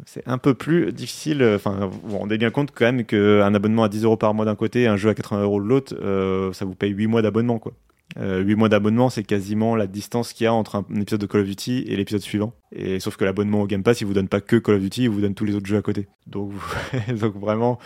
c'est 0.05 0.27
un 0.27 0.37
peu 0.37 0.53
plus 0.53 0.91
difficile. 0.91 1.43
Enfin, 1.55 1.87
vous 1.87 1.99
vous 2.03 2.17
rendez 2.17 2.37
bien 2.37 2.49
compte 2.49 2.71
quand 2.73 2.85
même 2.85 3.05
qu'un 3.05 3.53
abonnement 3.53 3.83
à 3.83 3.89
10 3.89 4.03
euros 4.05 4.12
par 4.17 4.33
mois 4.33 4.45
d'un 4.45 4.55
côté, 4.55 4.83
et 4.83 4.87
un 4.87 4.97
jeu 4.97 5.09
à 5.09 5.13
80 5.13 5.43
euros 5.43 5.61
de 5.61 5.67
l'autre, 5.67 5.95
euh, 6.01 6.53
ça 6.53 6.65
vous 6.65 6.75
paye 6.75 6.91
8 6.91 7.07
mois 7.07 7.21
d'abonnement 7.21 7.59
quoi. 7.59 7.73
Euh, 8.17 8.41
8 8.41 8.55
mois 8.55 8.69
d'abonnement, 8.69 9.09
c'est 9.09 9.23
quasiment 9.23 9.75
la 9.75 9.87
distance 9.87 10.33
qu'il 10.33 10.45
y 10.45 10.47
a 10.47 10.53
entre 10.53 10.75
un, 10.75 10.85
épisode 11.01 11.21
de 11.21 11.25
Call 11.25 11.41
of 11.41 11.47
Duty 11.47 11.85
et 11.87 11.95
l'épisode 11.95 12.21
suivant. 12.21 12.53
Et 12.71 12.99
sauf 12.99 13.17
que 13.17 13.25
l'abonnement 13.25 13.61
au 13.61 13.67
Game 13.67 13.81
Pass, 13.81 14.01
il 14.01 14.07
vous 14.07 14.13
donne 14.13 14.27
pas 14.27 14.41
que 14.41 14.55
Call 14.57 14.75
of 14.75 14.81
Duty, 14.81 15.03
il 15.03 15.09
vous 15.09 15.21
donne 15.21 15.33
tous 15.33 15.45
les 15.45 15.55
autres 15.55 15.65
jeux 15.65 15.77
à 15.77 15.81
côté. 15.81 16.07
Donc 16.27 16.51
vraiment, 17.07 17.79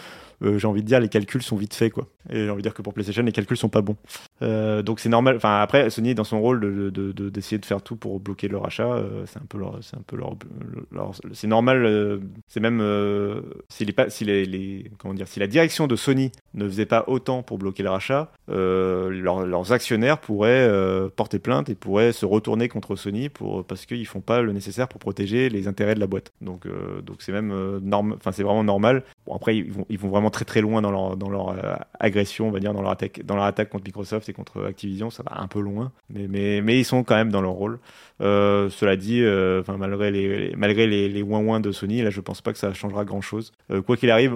euh, 0.43 0.57
j'ai 0.57 0.67
envie 0.67 0.81
de 0.81 0.87
dire, 0.87 0.99
les 0.99 1.09
calculs 1.09 1.41
sont 1.41 1.55
vite 1.55 1.73
faits, 1.73 1.93
quoi. 1.93 2.07
Et 2.29 2.45
j'ai 2.45 2.49
envie 2.49 2.57
de 2.57 2.63
dire 2.63 2.73
que 2.73 2.81
pour 2.81 2.93
PlayStation, 2.93 3.23
les 3.23 3.31
calculs 3.31 3.57
sont 3.57 3.69
pas 3.69 3.81
bons. 3.81 3.95
Euh, 4.41 4.81
donc 4.81 4.99
c'est 4.99 5.09
normal. 5.09 5.35
Enfin 5.37 5.59
après, 5.61 5.89
Sony 5.89 6.09
est 6.11 6.13
dans 6.15 6.23
son 6.23 6.41
rôle 6.41 6.59
de- 6.59 6.89
de- 6.89 7.11
de- 7.11 7.29
d'essayer 7.29 7.57
de, 7.57 7.65
faire 7.65 7.81
tout 7.81 7.95
pour 7.95 8.19
bloquer 8.19 8.47
leur 8.47 8.65
achat. 8.65 8.87
euh, 8.91 9.23
c'est 9.25 9.39
un 9.39 9.45
peu 9.47 9.57
leur, 9.57 9.77
c'est 9.81 9.95
un 9.97 10.01
peu 10.05 10.17
leur, 10.17 10.35
c'est 11.33 11.47
normal. 11.47 11.85
euh, 11.85 12.19
c'est 12.47 12.59
même 12.59 12.81
si 13.69 13.85
les 13.85 13.93
si 14.09 14.25
les, 14.25 14.45
les- 14.45 14.91
comment 14.97 15.13
dire, 15.13 15.27
si 15.27 15.39
la 15.39 15.47
direction 15.47 15.87
de 15.87 15.95
Sony 15.95 16.31
ne 16.53 16.67
faisait 16.67 16.85
pas 16.85 17.03
autant 17.07 17.43
pour 17.43 17.57
bloquer 17.57 17.83
le 17.83 17.89
rachat, 17.89 18.31
leurs- 18.47 19.71
actionnaires 19.71 20.19
pourraient 20.19 20.69
porter 21.15 21.39
plainte 21.39 21.69
et 21.69 21.75
pourraient 21.75 22.11
se 22.13 22.25
retourner 22.25 22.67
contre 22.69 22.95
Sony 22.95 23.29
pour 23.29 23.65
parce 23.65 23.85
qu'ils 23.85 24.05
font 24.07 24.21
pas 24.21 24.41
le 24.41 24.53
nécessaire 24.53 24.87
pour 24.87 24.99
protéger 24.99 25.49
les 25.49 25.67
intérêts 25.67 25.95
de 25.95 25.99
la 25.99 26.07
boîte. 26.07 26.31
Donc 26.41 26.65
donc 27.05 27.17
c'est 27.21 27.31
même 27.31 27.79
norme. 27.79 28.13
Enfin 28.17 28.31
c'est 28.31 28.43
vraiment 28.43 28.63
normal. 28.63 29.03
Après 29.33 29.57
ils 29.57 29.71
vont 29.71 29.85
ils 29.89 29.97
vont 29.99 30.09
vraiment 30.09 30.29
très 30.29 30.45
très 30.45 30.61
loin 30.61 30.81
dans 30.81 30.91
leur 30.91 31.17
dans 31.17 31.29
leur 31.29 31.55
euh, 32.17 32.43
on 32.47 32.51
va 32.51 32.59
dire 32.59 32.73
dans 32.73 32.81
leur 32.81 33.43
attaque 33.43 33.69
contre 33.69 33.83
Microsoft 33.85 34.27
et 34.29 34.33
contre 34.33 34.65
Activision, 34.65 35.09
ça 35.09 35.23
va 35.23 35.41
un 35.41 35.47
peu 35.47 35.59
loin, 35.59 35.91
mais 36.09 36.79
ils 36.79 36.85
sont 36.85 37.03
quand 37.03 37.15
même 37.15 37.31
dans 37.31 37.41
leur 37.41 37.51
rôle. 37.51 37.79
Euh, 38.21 38.69
cela 38.69 38.95
dit, 38.95 39.21
euh, 39.23 39.63
malgré 39.77 40.11
les, 40.11 40.49
les- 40.49 40.55
malgré 40.55 40.87
les 40.87 41.09
les 41.09 41.21
ouin 41.21 41.59
de 41.59 41.71
Sony, 41.71 42.01
là 42.01 42.09
je 42.09 42.21
pense 42.21 42.41
pas 42.41 42.53
que 42.53 42.59
ça 42.59 42.73
changera 42.73 43.05
grand 43.05 43.21
chose. 43.21 43.51
quoi 43.85 43.97
qu'il 43.97 44.09
arrive, 44.11 44.35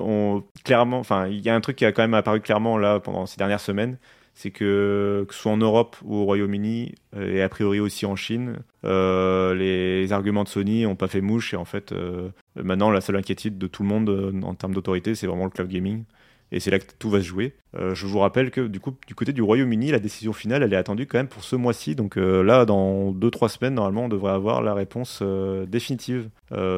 clairement, 0.63 1.01
il 1.29 1.39
y 1.41 1.49
a 1.49 1.55
un 1.55 1.61
truc 1.61 1.75
qui 1.77 1.86
a 1.86 1.91
quand 1.91 2.01
même 2.03 2.13
apparu 2.13 2.41
clairement 2.41 2.77
là 2.77 2.99
pendant 2.99 3.25
ces 3.25 3.38
dernières 3.38 3.59
semaines, 3.59 3.97
c'est 4.34 4.51
que 4.51 5.25
que 5.27 5.34
ce 5.34 5.41
soit 5.41 5.51
en 5.51 5.57
Europe 5.57 5.97
ou 6.03 6.15
au 6.17 6.23
Royaume-Uni 6.25 6.95
euh, 7.15 7.36
et 7.36 7.41
a 7.41 7.49
priori 7.49 7.79
aussi 7.79 8.05
en 8.05 8.15
Chine, 8.15 8.59
euh, 8.86 9.53
les 9.55 10.11
arguments 10.13 10.43
de 10.43 10.49
Sony 10.49 10.86
ont 10.86 10.95
pas 10.95 11.07
fait 11.07 11.21
mouche 11.21 11.53
et 11.53 11.57
en 11.57 11.65
fait 11.65 11.91
euh, 11.91 12.29
maintenant 12.55 12.91
la 12.91 13.01
seule 13.01 13.17
inquiétude 13.17 13.57
de 13.57 13.67
tout 13.67 13.84
le 13.84 13.89
monde 13.89 14.09
euh, 14.09 14.32
en 14.43 14.55
termes 14.55 14.73
d'autorité, 14.73 15.15
c'est 15.15 15.27
vraiment 15.27 15.45
le 15.45 15.51
cloud 15.51 15.67
gaming. 15.69 16.03
Et 16.51 16.59
c'est 16.59 16.71
là 16.71 16.79
que 16.79 16.85
tout 16.99 17.09
va 17.09 17.19
se 17.19 17.25
jouer. 17.25 17.53
Euh, 17.77 17.95
je 17.95 18.05
vous 18.05 18.19
rappelle 18.19 18.51
que 18.51 18.67
du 18.67 18.79
coup, 18.79 18.93
du 19.07 19.15
côté 19.15 19.31
du 19.31 19.41
Royaume-Uni, 19.41 19.91
la 19.91 19.99
décision 19.99 20.33
finale, 20.33 20.63
elle 20.63 20.73
est 20.73 20.77
attendue 20.77 21.07
quand 21.07 21.17
même 21.17 21.27
pour 21.27 21.43
ce 21.43 21.55
mois-ci. 21.55 21.95
Donc 21.95 22.17
euh, 22.17 22.43
là, 22.43 22.65
dans 22.65 23.13
2-3 23.13 23.49
semaines, 23.49 23.75
normalement, 23.75 24.05
on 24.05 24.09
devrait 24.09 24.33
avoir 24.33 24.61
la 24.61 24.73
réponse 24.73 25.19
euh, 25.21 25.65
définitive 25.65 26.29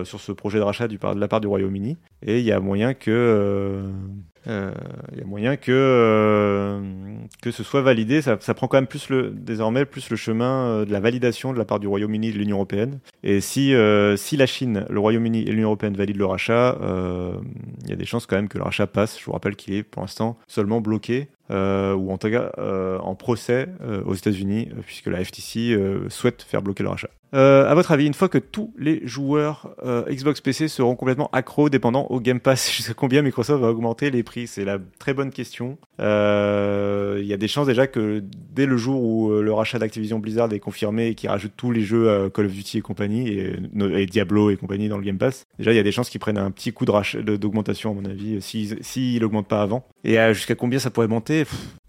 sur 0.04 0.20
ce 0.20 0.32
projet 0.32 0.60
de 0.60 0.64
rachat 0.64 0.88
de 0.88 0.98
la 1.20 1.28
part 1.28 1.42
du 1.42 1.48
Royaume-Uni. 1.48 1.98
Et 2.22 2.40
il 2.40 2.46
y 2.46 2.52
a 2.52 2.60
moyen 2.60 2.94
que, 2.94 3.82
il 4.46 5.18
y 5.18 5.22
a 5.22 5.26
moyen 5.26 5.56
que, 5.56 5.72
euh, 5.72 6.82
que 7.42 7.52
ce 7.52 7.64
soit 7.64 7.82
validé. 7.82 8.22
Ça, 8.22 8.38
ça 8.40 8.54
prend 8.54 8.68
quand 8.68 8.78
même 8.78 8.88
plus 8.88 9.10
le, 9.10 9.30
désormais 9.32 9.86
plus 9.86 10.10
le 10.10 10.16
chemin 10.16 10.68
euh, 10.68 10.86
de 10.86 10.92
la 10.92 11.00
validation 11.00 11.54
de 11.54 11.58
la 11.58 11.66
part 11.66 11.80
du 11.80 11.88
Royaume-Uni 11.88 12.30
et 12.30 12.34
de 12.34 12.38
l'Union 12.38 12.58
européenne. 12.58 13.00
Et 13.24 13.42
si, 13.42 13.74
euh, 13.74 14.18
si 14.18 14.38
la 14.38 14.46
Chine, 14.46 14.86
le 14.90 15.00
Royaume-Uni 15.00 15.42
et 15.42 15.52
l'Union 15.52 15.68
européenne 15.68 15.96
valident 15.96 16.18
le 16.18 16.26
rachat, 16.26 16.78
euh, 16.82 17.34
il 17.84 17.90
y 17.90 17.94
a 17.94 17.96
des 17.96 18.06
chances 18.06 18.26
quand 18.26 18.36
même 18.36 18.50
que 18.50 18.58
le 18.58 18.64
rachat 18.64 18.88
passe. 18.88 19.20
Je 19.20 19.26
vous 19.26 19.32
rappelle 19.32 19.56
qu'il 19.56 19.74
est 19.74 19.84
pour 19.84 20.02
l'instant 20.02 20.38
seulement 20.48 20.82
bloqué, 20.82 21.30
euh, 21.52 21.94
ou 21.94 22.12
en 22.12 22.18
tout 22.18 22.30
cas 22.30 22.52
euh, 22.58 22.98
en 23.00 23.16
procès 23.16 23.68
euh, 23.84 24.02
aux 24.06 24.14
États-Unis, 24.14 24.70
puisque 24.86 25.08
la 25.08 25.24
FTC 25.24 25.78
souhaite 26.10 26.42
faire 26.42 26.62
bloquer 26.62 26.84
le 26.84 26.90
rachat. 26.90 27.10
Euh, 27.34 27.68
à 27.68 27.74
votre 27.74 27.92
avis, 27.92 28.06
une 28.06 28.14
fois 28.14 28.30
que 28.30 28.38
tous 28.38 28.72
les 28.78 29.02
joueurs 29.08 29.76
Xbox 30.08 30.40
PC 30.40 30.68
seront 30.68 30.96
complètement 30.96 31.32
accros, 31.34 31.70
dépendants 31.70 32.06
au 32.12 32.20
Game 32.20 32.40
Pass, 32.40 32.72
jusqu'à 32.76 32.94
combien 32.94 33.24
Microsoft 33.24 33.60
va 33.60 33.70
augmenter 33.70 34.12
les 34.12 34.22
prix? 34.22 34.46
C'est 34.46 34.66
la 34.66 34.78
très 35.00 35.16
bonne 35.16 35.32
question. 35.32 35.80
Il 36.00 37.26
y 37.26 37.34
a 37.34 37.38
des 37.38 37.48
chances 37.48 37.68
déjà 37.68 37.88
que 37.88 38.24
dès 38.54 38.68
le 38.68 38.78
jour 38.78 39.04
où 39.04 39.32
le 39.32 39.52
rachat 39.52 39.80
d'Activision 39.80 40.20
Blizzard 40.20 40.54
est 40.54 40.60
confirmé 40.60 41.08
et 41.08 41.16
qu'ils 41.16 41.30
rajoutent 41.30 41.58
tous 41.58 41.72
les 41.72 41.82
jeux 41.82 42.30
Call 42.30 42.46
of 42.46 42.52
Duty 42.52 42.78
et 42.78 42.82
compagnie, 42.82 43.30
et, 43.30 44.06
Diablo 44.06 44.52
et 44.52 44.56
compagnie 44.56 44.88
dans 44.88 44.98
le 44.98 45.04
Game 45.04 45.18
Pass, 45.18 45.48
déjà 45.58 45.74
il 45.74 45.76
y 45.76 45.80
a 45.80 45.84
des 45.84 45.92
chances 45.92 46.12
qu'ils 46.12 46.22
prennent 46.22 46.38
un 46.38 46.52
petit 46.52 46.72
coup 46.72 46.86
d'augmentation 46.86 47.92
à 47.92 47.94
mon 47.96 48.06
avis, 48.06 48.42
s'ils 48.44 48.78
s'ils 48.82 49.22
n'augmentent 49.22 49.48
pas 49.48 49.64
avant. 49.64 49.88
Et 50.04 50.18
jusqu'à 50.34 50.56
combien 50.56 50.78
ça 50.78 50.92
pourrait 50.92 51.08
monter? 51.08 51.33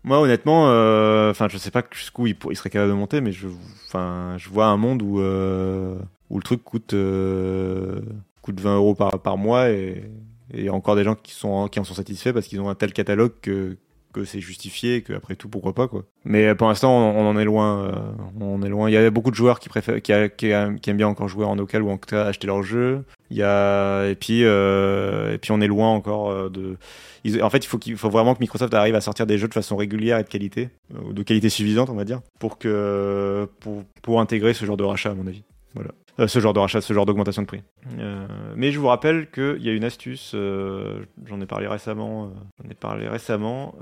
Moi 0.04 0.20
honnêtement, 0.20 0.68
euh, 0.68 1.30
enfin 1.30 1.48
je 1.48 1.56
sais 1.56 1.70
pas 1.70 1.82
jusqu'où 1.90 2.26
il, 2.26 2.36
serait 2.56 2.68
capable 2.68 2.90
de 2.90 2.96
monter, 2.96 3.22
mais 3.22 3.32
je, 3.32 3.48
enfin 3.86 4.34
je 4.36 4.50
vois 4.50 4.66
un 4.66 4.76
monde 4.76 5.00
où 5.00 5.18
euh, 5.20 5.96
où 6.28 6.36
le 6.36 6.42
truc 6.42 6.62
coûte 6.62 6.92
euh, 6.92 8.00
coûte 8.42 8.60
20 8.60 8.76
euros 8.76 8.94
par 8.94 9.18
par 9.20 9.38
mois 9.38 9.70
et 9.70 10.04
et 10.52 10.64
il 10.64 10.70
encore 10.70 10.94
des 10.94 11.04
gens 11.04 11.14
qui 11.14 11.32
sont 11.32 11.68
qui 11.68 11.80
en 11.80 11.84
sont 11.84 11.94
satisfaits 11.94 12.32
parce 12.32 12.46
qu'ils 12.48 12.60
ont 12.60 12.68
un 12.68 12.74
tel 12.74 12.92
catalogue 12.92 13.32
que 13.40 13.78
que 14.14 14.24
c'est 14.24 14.40
justifié 14.40 15.02
que 15.02 15.12
après 15.12 15.36
tout 15.36 15.50
pourquoi 15.50 15.74
pas 15.74 15.88
quoi. 15.88 16.04
Mais 16.24 16.46
euh, 16.46 16.54
pour 16.54 16.68
l'instant 16.68 16.90
on, 16.96 17.18
on 17.20 17.28
en 17.28 17.36
est 17.36 17.44
loin, 17.44 17.84
euh, 17.84 17.92
on 18.40 18.62
est 18.62 18.68
loin. 18.70 18.88
Il 18.88 18.94
y 18.94 18.96
a 18.96 19.10
beaucoup 19.10 19.30
de 19.30 19.36
joueurs 19.36 19.60
qui 19.60 19.68
préfèrent 19.68 20.00
qui, 20.00 20.12
a- 20.14 20.30
qui, 20.30 20.46
aiment 20.50 20.78
bien 20.96 21.08
encore 21.08 21.28
jouer 21.28 21.44
en 21.44 21.54
local 21.56 21.82
ou 21.82 21.90
en 21.90 21.98
acheter 22.12 22.46
leur 22.46 22.62
jeu. 22.62 23.04
Il 23.30 23.36
y 23.36 23.42
a 23.42 24.06
et 24.08 24.14
puis 24.14 24.44
euh, 24.44 25.34
et 25.34 25.38
puis 25.38 25.52
on 25.52 25.60
est 25.60 25.66
loin 25.66 25.88
encore 25.88 26.48
de. 26.50 26.76
ils- 27.24 27.42
en 27.42 27.50
fait 27.50 27.58
il 27.58 27.66
faut 27.68 27.78
qu'il 27.78 27.96
faut 27.96 28.08
vraiment 28.10 28.34
que 28.34 28.40
Microsoft 28.40 28.72
arrive 28.72 28.94
à 28.94 29.00
sortir 29.02 29.26
des 29.26 29.36
jeux 29.36 29.48
de 29.48 29.54
façon 29.54 29.76
régulière 29.76 30.18
et 30.18 30.22
de 30.24 30.28
qualité, 30.28 30.70
de 30.90 31.22
qualité 31.22 31.48
suffisante 31.50 31.90
on 31.90 31.94
va 31.94 32.04
dire, 32.04 32.20
pour 32.38 32.56
que 32.58 33.48
pour 33.60 33.82
pour 34.02 34.20
intégrer 34.20 34.54
ce 34.54 34.64
genre 34.64 34.76
de 34.78 34.84
rachat 34.84 35.10
à 35.10 35.14
mon 35.14 35.26
avis. 35.26 35.42
Voilà. 35.74 35.90
Euh, 36.20 36.28
ce 36.28 36.38
genre 36.38 36.52
de 36.52 36.60
rachat, 36.60 36.80
ce 36.80 36.92
genre 36.92 37.06
d'augmentation 37.06 37.42
de 37.42 37.46
prix. 37.46 37.62
Euh, 37.98 38.26
mais 38.54 38.70
je 38.70 38.78
vous 38.78 38.86
rappelle 38.86 39.28
qu'il 39.30 39.62
y 39.62 39.68
a 39.68 39.72
une 39.72 39.82
astuce, 39.84 40.34
j'en 40.34 41.40
ai 41.40 41.46
parlé 41.46 41.66
récemment, 41.66 42.32
j'en 42.62 42.70
ai 42.70 42.74
parlé 42.74 43.08
récemment 43.08 43.74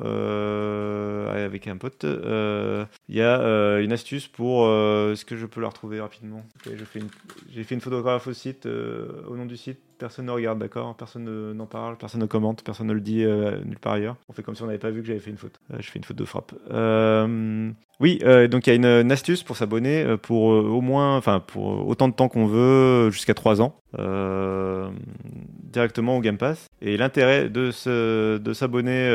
avec 1.35 1.67
un 1.69 1.77
pote. 1.77 2.05
Il 2.05 3.15
y 3.17 3.23
a 3.23 3.79
une 3.81 3.93
astuce 3.93 4.29
pour, 4.29 4.65
euh, 4.67 5.13
est-ce 5.13 5.25
que 5.25 5.37
je 5.37 5.47
peux 5.47 5.61
la 5.61 5.69
retrouver 5.69 6.01
rapidement? 6.01 6.43
Je 6.65 6.85
fais 6.85 7.01
une- 7.01 7.09
J'ai 7.55 7.65
fait 7.65 7.75
une 7.75 7.81
photographe 7.81 8.27
au 8.27 8.33
site, 8.33 8.67
au 8.67 9.37
nom 9.37 9.45
du 9.47 9.57
site. 9.57 9.81
Personne 10.03 10.27
ne 10.27 10.33
regarde, 10.33 10.59
d'accord 10.59 10.97
Personne 10.97 11.23
ne- 11.23 11.53
n'en 11.53 11.67
parle, 11.67 11.97
personne 11.97 12.21
ne 12.21 12.27
commente, 12.27 12.65
personne 12.65 12.89
ne 12.89 12.93
le 12.93 13.01
dit 13.01 13.23
euh, 13.23 13.63
nulle 13.65 13.79
part 13.79 13.93
ailleurs. 13.93 14.17
On 14.29 14.33
fait 14.33 14.43
comme 14.43 14.57
si 14.57 14.63
on 14.65 14.67
n'avait 14.67 14.81
pas 14.81 14.91
vu 14.91 15.01
que 15.01 15.07
j'avais 15.07 15.21
fait 15.21 15.31
une 15.31 15.37
faute. 15.37 15.61
Euh, 15.73 15.77
je 15.79 15.89
fais 15.89 16.01
une 16.01 16.05
faute 16.05 16.17
de 16.17 16.25
frappe. 16.25 16.53
Euh, 16.73 17.71
oui, 18.01 18.19
donc 18.51 18.67
il 18.67 18.71
y 18.71 18.73
a 18.85 19.01
une, 19.01 19.13
astuce 19.13 19.45
pour 19.45 19.57
s'abonner 19.57 20.17
pour 20.21 20.47
au 20.47 20.81
moins, 20.81 21.17
enfin 21.17 21.39
pour 21.39 21.87
autant 21.87 22.09
de 22.09 22.15
temps 22.15 22.29
qu'on 22.29 22.47
veut, 22.47 23.11
jusqu'à 23.11 23.35
3 23.35 23.63
ans, 23.63 23.77
directement 25.71 26.17
au 26.17 26.21
Game 26.21 26.37
Pass. 26.37 26.67
Et 26.81 26.97
l'intérêt 26.97 27.49
de 27.49 27.71
de 28.39 28.53
s'abonner. 28.53 29.09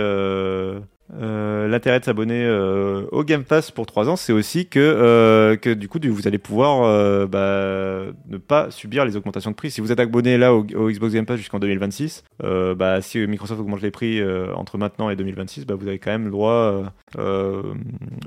Euh, 1.13 1.67
L'intérêt 1.67 1.99
de 1.99 2.05
s'abonner 2.05 2.43
euh, 2.43 3.05
au 3.11 3.23
Game 3.23 3.43
Pass 3.43 3.71
pour 3.71 3.85
3 3.85 4.09
ans, 4.09 4.15
c'est 4.15 4.33
aussi 4.33 4.67
que, 4.67 4.79
euh, 4.79 5.55
du 5.75 5.87
coup, 5.87 5.99
vous 6.03 6.27
allez 6.27 6.37
pouvoir 6.37 7.27
bah, 7.27 8.11
ne 8.27 8.37
pas 8.37 8.71
subir 8.71 9.05
les 9.05 9.15
augmentations 9.15 9.51
de 9.51 9.55
prix. 9.55 9.71
Si 9.71 9.81
vous 9.81 9.91
êtes 9.91 9.99
abonné 9.99 10.37
là 10.37 10.53
au, 10.53 10.63
Xbox 10.63 11.13
Game 11.13 11.25
Pass 11.25 11.37
jusqu'en 11.37 11.59
2026, 11.59 12.23
euh, 12.43 12.75
bah, 12.75 13.01
si 13.01 13.25
Microsoft 13.25 13.61
augmente 13.61 13.81
les 13.81 13.91
prix 13.91 14.21
entre 14.53 14.77
maintenant 14.77 15.09
et 15.09 15.15
2026, 15.15 15.65
bah, 15.65 15.75
vous 15.75 15.87
avez 15.87 15.99
quand 15.99 16.11
même 16.11 16.25
le 16.25 16.31
droit 16.31 16.83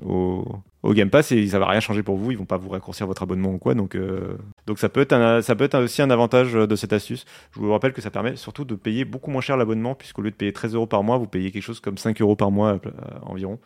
au, 0.05 0.45
au 0.83 0.93
Game 0.95 1.11
Pass 1.11 1.33
et 1.33 1.47
ça 1.49 1.59
va 1.59 1.67
rien 1.67 1.81
changer 1.81 2.03
pour 2.03 2.17
vous. 2.17 2.31
Ils 2.31 2.39
vont 2.39 2.45
pas 2.45 2.57
vous 2.57 2.69
raccourcir 2.71 3.07
votre 3.07 3.23
abonnement 3.23 3.53
ou 3.53 3.59
quoi. 3.59 3.75
Donc, 3.75 3.95
euh, 3.95 4.37
ça 4.77 4.89
peut 4.89 5.01
être 5.03 5.79
aussi 5.83 6.03
un 6.03 6.11
avantage 6.11 6.53
de 6.55 6.77
cette 6.77 6.93
astuce. 6.93 7.25
Je 7.53 7.61
vous 7.61 7.71
rappelle 7.71 7.93
que 7.93 8.01
ça 8.01 8.11
permet 8.11 8.37
surtout 8.37 8.65
de 8.65 8.75
payer 8.75 9.05
beaucoup 9.05 9.31
moins 9.31 9.41
cher 9.43 9.57
l'abonnement 9.57 9.95
puisqu'au 9.95 10.23
lieu 10.23 10.31
de 10.31 10.37
payer 10.37 10.53
13 10.53 10.75
euros 10.75 10.87
par 10.87 11.03
mois, 11.03 11.19
vous 11.19 11.27
payez 11.27 11.51
quelque 11.51 11.63
chose 11.63 11.81
comme 11.81 11.99
5 11.99 12.21
euros 12.21 12.37
par 12.37 12.51
mois 12.51 12.73
euh, 12.87 12.91
environ. 13.23 13.59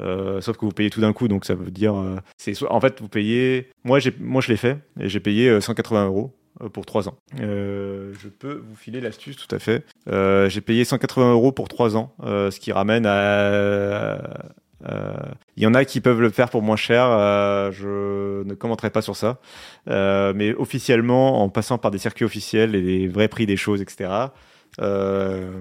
Euh, 0.00 0.40
sauf 0.40 0.56
que 0.56 0.64
vous 0.64 0.72
payez 0.72 0.90
tout 0.90 1.00
d'un 1.00 1.12
coup, 1.12 1.28
donc 1.28 1.44
ça 1.44 1.54
veut 1.54 1.70
dire, 1.70 1.94
euh, 1.94 2.16
en 2.68 2.80
fait 2.80 3.00
vous 3.00 3.08
payez. 3.08 3.68
Moi 3.84 3.98
je 4.00 4.10
l'ai 4.48 4.56
fait 4.56 4.78
et 4.98 5.08
j'ai 5.08 5.20
payé 5.20 5.48
euh, 5.48 5.60
180 5.60 6.06
euros 6.06 6.34
euh, 6.62 6.68
pour 6.68 6.86
3 6.86 7.08
ans. 7.08 7.16
Euh, 7.40 8.12
je 8.18 8.28
peux 8.28 8.62
vous 8.66 8.74
filer 8.74 9.00
l'astuce 9.00 9.36
tout 9.36 9.54
à 9.54 9.58
fait. 9.58 9.84
Euh, 10.08 10.48
J'ai 10.48 10.60
payé 10.60 10.84
180 10.84 11.32
euros 11.32 11.52
pour 11.52 11.68
3 11.68 11.96
ans, 11.96 12.14
euh, 12.24 12.50
ce 12.50 12.58
qui 12.58 12.72
ramène 12.72 13.06
à... 13.06 14.18
Il 15.56 15.62
y 15.62 15.66
en 15.66 15.74
a 15.74 15.84
qui 15.84 16.00
peuvent 16.00 16.20
le 16.20 16.30
faire 16.30 16.50
pour 16.50 16.62
moins 16.62 16.76
cher, 16.76 17.06
euh, 17.06 17.70
je 17.72 18.42
ne 18.44 18.54
commenterai 18.54 18.90
pas 18.90 19.02
sur 19.02 19.16
ça. 19.16 19.38
Euh, 19.88 20.32
mais 20.34 20.54
officiellement, 20.54 21.42
en 21.42 21.48
passant 21.48 21.78
par 21.78 21.90
des 21.90 21.98
circuits 21.98 22.24
officiels 22.24 22.74
et 22.74 22.80
les 22.80 23.08
vrais 23.08 23.28
prix 23.28 23.46
des 23.46 23.56
choses, 23.56 23.80
etc., 23.80 24.28
euh, 24.80 25.60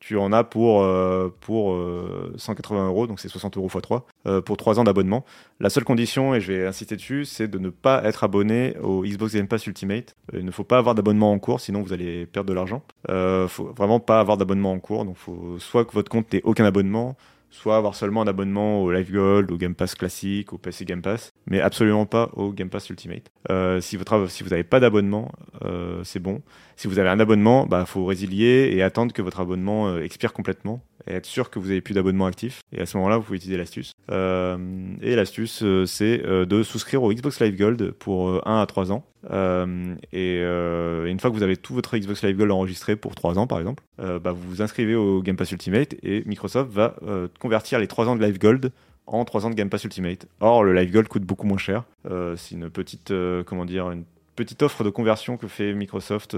tu 0.00 0.18
en 0.18 0.32
as 0.32 0.44
pour, 0.44 0.82
euh, 0.82 1.34
pour 1.40 1.72
euh, 1.72 2.34
180 2.36 2.86
euros, 2.86 3.06
donc 3.06 3.20
c'est 3.20 3.28
60 3.28 3.56
euros 3.56 3.68
x 3.68 3.82
3, 3.82 4.06
euh, 4.26 4.40
pour 4.42 4.56
3 4.56 4.78
ans 4.78 4.84
d'abonnement. 4.84 5.24
La 5.60 5.70
seule 5.70 5.84
condition, 5.84 6.34
et 6.34 6.40
je 6.40 6.52
vais 6.52 6.66
insister 6.66 6.96
dessus, 6.96 7.24
c'est 7.24 7.48
de 7.48 7.58
ne 7.58 7.70
pas 7.70 8.04
être 8.04 8.24
abonné 8.24 8.76
au 8.82 9.02
Xbox 9.02 9.34
Game 9.34 9.48
Pass 9.48 9.66
Ultimate. 9.66 10.14
Euh, 10.34 10.40
il 10.40 10.44
ne 10.44 10.50
faut 10.50 10.64
pas 10.64 10.78
avoir 10.78 10.94
d'abonnement 10.94 11.32
en 11.32 11.38
cours, 11.38 11.60
sinon 11.60 11.82
vous 11.82 11.92
allez 11.92 12.26
perdre 12.26 12.50
de 12.50 12.54
l'argent. 12.54 12.82
Euh, 13.08 13.48
faut 13.48 13.72
vraiment 13.72 14.00
pas 14.00 14.20
avoir 14.20 14.36
d'abonnement 14.36 14.72
en 14.72 14.78
cours, 14.78 15.04
donc 15.04 15.16
faut 15.16 15.58
soit 15.58 15.84
que 15.84 15.92
votre 15.92 16.10
compte 16.10 16.32
n'ait 16.32 16.42
aucun 16.44 16.64
abonnement, 16.64 17.16
soit 17.52 17.76
avoir 17.76 17.94
seulement 17.94 18.22
un 18.22 18.26
abonnement 18.26 18.82
au 18.82 18.90
Live 18.90 19.12
Gold, 19.12 19.50
au 19.52 19.56
Game 19.56 19.74
Pass 19.74 19.94
classique, 19.94 20.52
au 20.52 20.58
PC 20.58 20.84
Game 20.84 21.02
Pass, 21.02 21.32
mais 21.46 21.60
absolument 21.60 22.06
pas 22.06 22.30
au 22.34 22.52
Game 22.52 22.70
Pass 22.70 22.88
Ultimate. 22.90 23.30
Euh, 23.50 23.80
si, 23.80 23.96
votre, 23.96 24.28
si 24.28 24.42
vous 24.42 24.50
n'avez 24.50 24.64
pas 24.64 24.80
d'abonnement, 24.80 25.30
euh, 25.64 26.02
c'est 26.02 26.18
bon. 26.18 26.42
Si 26.76 26.88
vous 26.88 26.98
avez 26.98 27.10
un 27.10 27.20
abonnement, 27.20 27.66
bah 27.66 27.84
faut 27.86 28.04
résilier 28.04 28.70
et 28.72 28.82
attendre 28.82 29.12
que 29.12 29.22
votre 29.22 29.40
abonnement 29.40 29.88
euh, 29.88 30.02
expire 30.02 30.32
complètement 30.32 30.82
et 31.06 31.14
être 31.14 31.26
sûr 31.26 31.50
que 31.50 31.58
vous 31.58 31.70
avez 31.70 31.80
plus 31.80 31.94
d'abonnement 31.94 32.26
actif. 32.26 32.60
Et 32.72 32.80
à 32.80 32.86
ce 32.86 32.96
moment-là, 32.96 33.18
vous 33.18 33.24
pouvez 33.24 33.36
utiliser 33.36 33.58
l'astuce. 33.58 33.92
Euh, 34.10 34.58
et 35.00 35.16
l'astuce, 35.16 35.62
euh, 35.62 35.86
c'est 35.86 36.18
de 36.18 36.62
souscrire 36.62 37.02
au 37.02 37.12
Xbox 37.12 37.40
Live 37.40 37.56
Gold 37.56 37.92
pour 37.92 38.28
euh, 38.28 38.40
1 38.46 38.60
à 38.60 38.66
3 38.66 38.92
ans. 38.92 39.04
Euh, 39.30 39.94
et, 40.12 40.38
euh, 40.40 41.06
et 41.06 41.10
une 41.10 41.20
fois 41.20 41.30
que 41.30 41.36
vous 41.36 41.42
avez 41.42 41.56
tout 41.56 41.74
votre 41.74 41.96
Xbox 41.96 42.22
Live 42.24 42.36
Gold 42.36 42.50
enregistré 42.50 42.96
pour 42.96 43.14
3 43.14 43.38
ans, 43.38 43.46
par 43.46 43.58
exemple, 43.58 43.82
euh, 44.00 44.18
bah, 44.18 44.32
vous 44.32 44.48
vous 44.48 44.62
inscrivez 44.62 44.94
au 44.94 45.22
Game 45.22 45.36
Pass 45.36 45.52
Ultimate 45.52 45.94
et 46.02 46.22
Microsoft 46.26 46.70
va 46.70 46.96
convertir 47.40 47.78
les 47.78 47.86
3 47.86 48.08
ans 48.08 48.16
de 48.16 48.24
Live 48.24 48.38
Gold 48.38 48.72
en 49.06 49.24
3 49.24 49.46
ans 49.46 49.50
de 49.50 49.54
Game 49.54 49.70
Pass 49.70 49.84
Ultimate. 49.84 50.26
Or, 50.40 50.64
le 50.64 50.72
Live 50.72 50.92
Gold 50.92 51.08
coûte 51.08 51.24
beaucoup 51.24 51.46
moins 51.46 51.58
cher. 51.58 51.84
C'est 52.04 52.54
une 52.54 52.70
petite, 52.70 53.12
comment 53.46 53.64
dire, 53.64 53.90
une 53.90 54.04
petite 54.36 54.62
offre 54.62 54.84
de 54.84 54.90
conversion 54.90 55.36
que 55.36 55.48
fait 55.48 55.72
Microsoft 55.74 56.36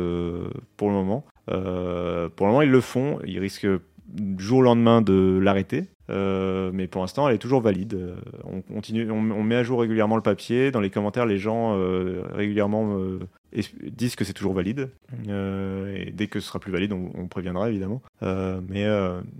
pour 0.77 0.89
le 0.89 0.95
moment. 0.95 1.25
Pour 1.47 1.55
le 1.55 2.47
moment, 2.47 2.63
ils 2.63 2.71
le 2.71 2.81
font. 2.81 3.19
Ils 3.25 3.39
risquent 3.39 3.69
du 4.07 4.43
jour 4.43 4.59
au 4.59 4.63
lendemain 4.63 5.03
de 5.03 5.39
l'arrêter. 5.43 5.87
Euh, 6.11 6.71
mais 6.73 6.87
pour 6.87 7.01
l'instant, 7.01 7.29
elle 7.29 7.35
est 7.35 7.39
toujours 7.39 7.61
valide. 7.61 7.95
Euh, 7.95 8.17
On 8.45 8.61
continue, 8.61 9.11
on, 9.11 9.43
met 9.43 9.57
à 9.57 9.63
jour 9.63 9.81
régulièrement 9.81 10.17
le 10.17 10.23
papier. 10.23 10.71
Dans 10.71 10.81
les 10.81 10.91
commentaires, 10.91 11.27
les 11.27 11.39
gens 11.39 11.77
euh, 11.79 12.23
régulièrement 12.33 12.99
disent 13.91 14.17
que 14.17 14.25
c'est 14.25 14.33
toujours 14.33 14.55
valide. 14.55 14.91
Et 15.27 16.13
dès 16.13 16.27
que 16.27 16.41
ce 16.41 16.49
sera 16.49 16.59
plus 16.59 16.73
valide, 16.73 16.93
on, 16.93 17.27
préviendra 17.29 17.71
évidemment. 17.71 18.03
Mais 18.23 18.87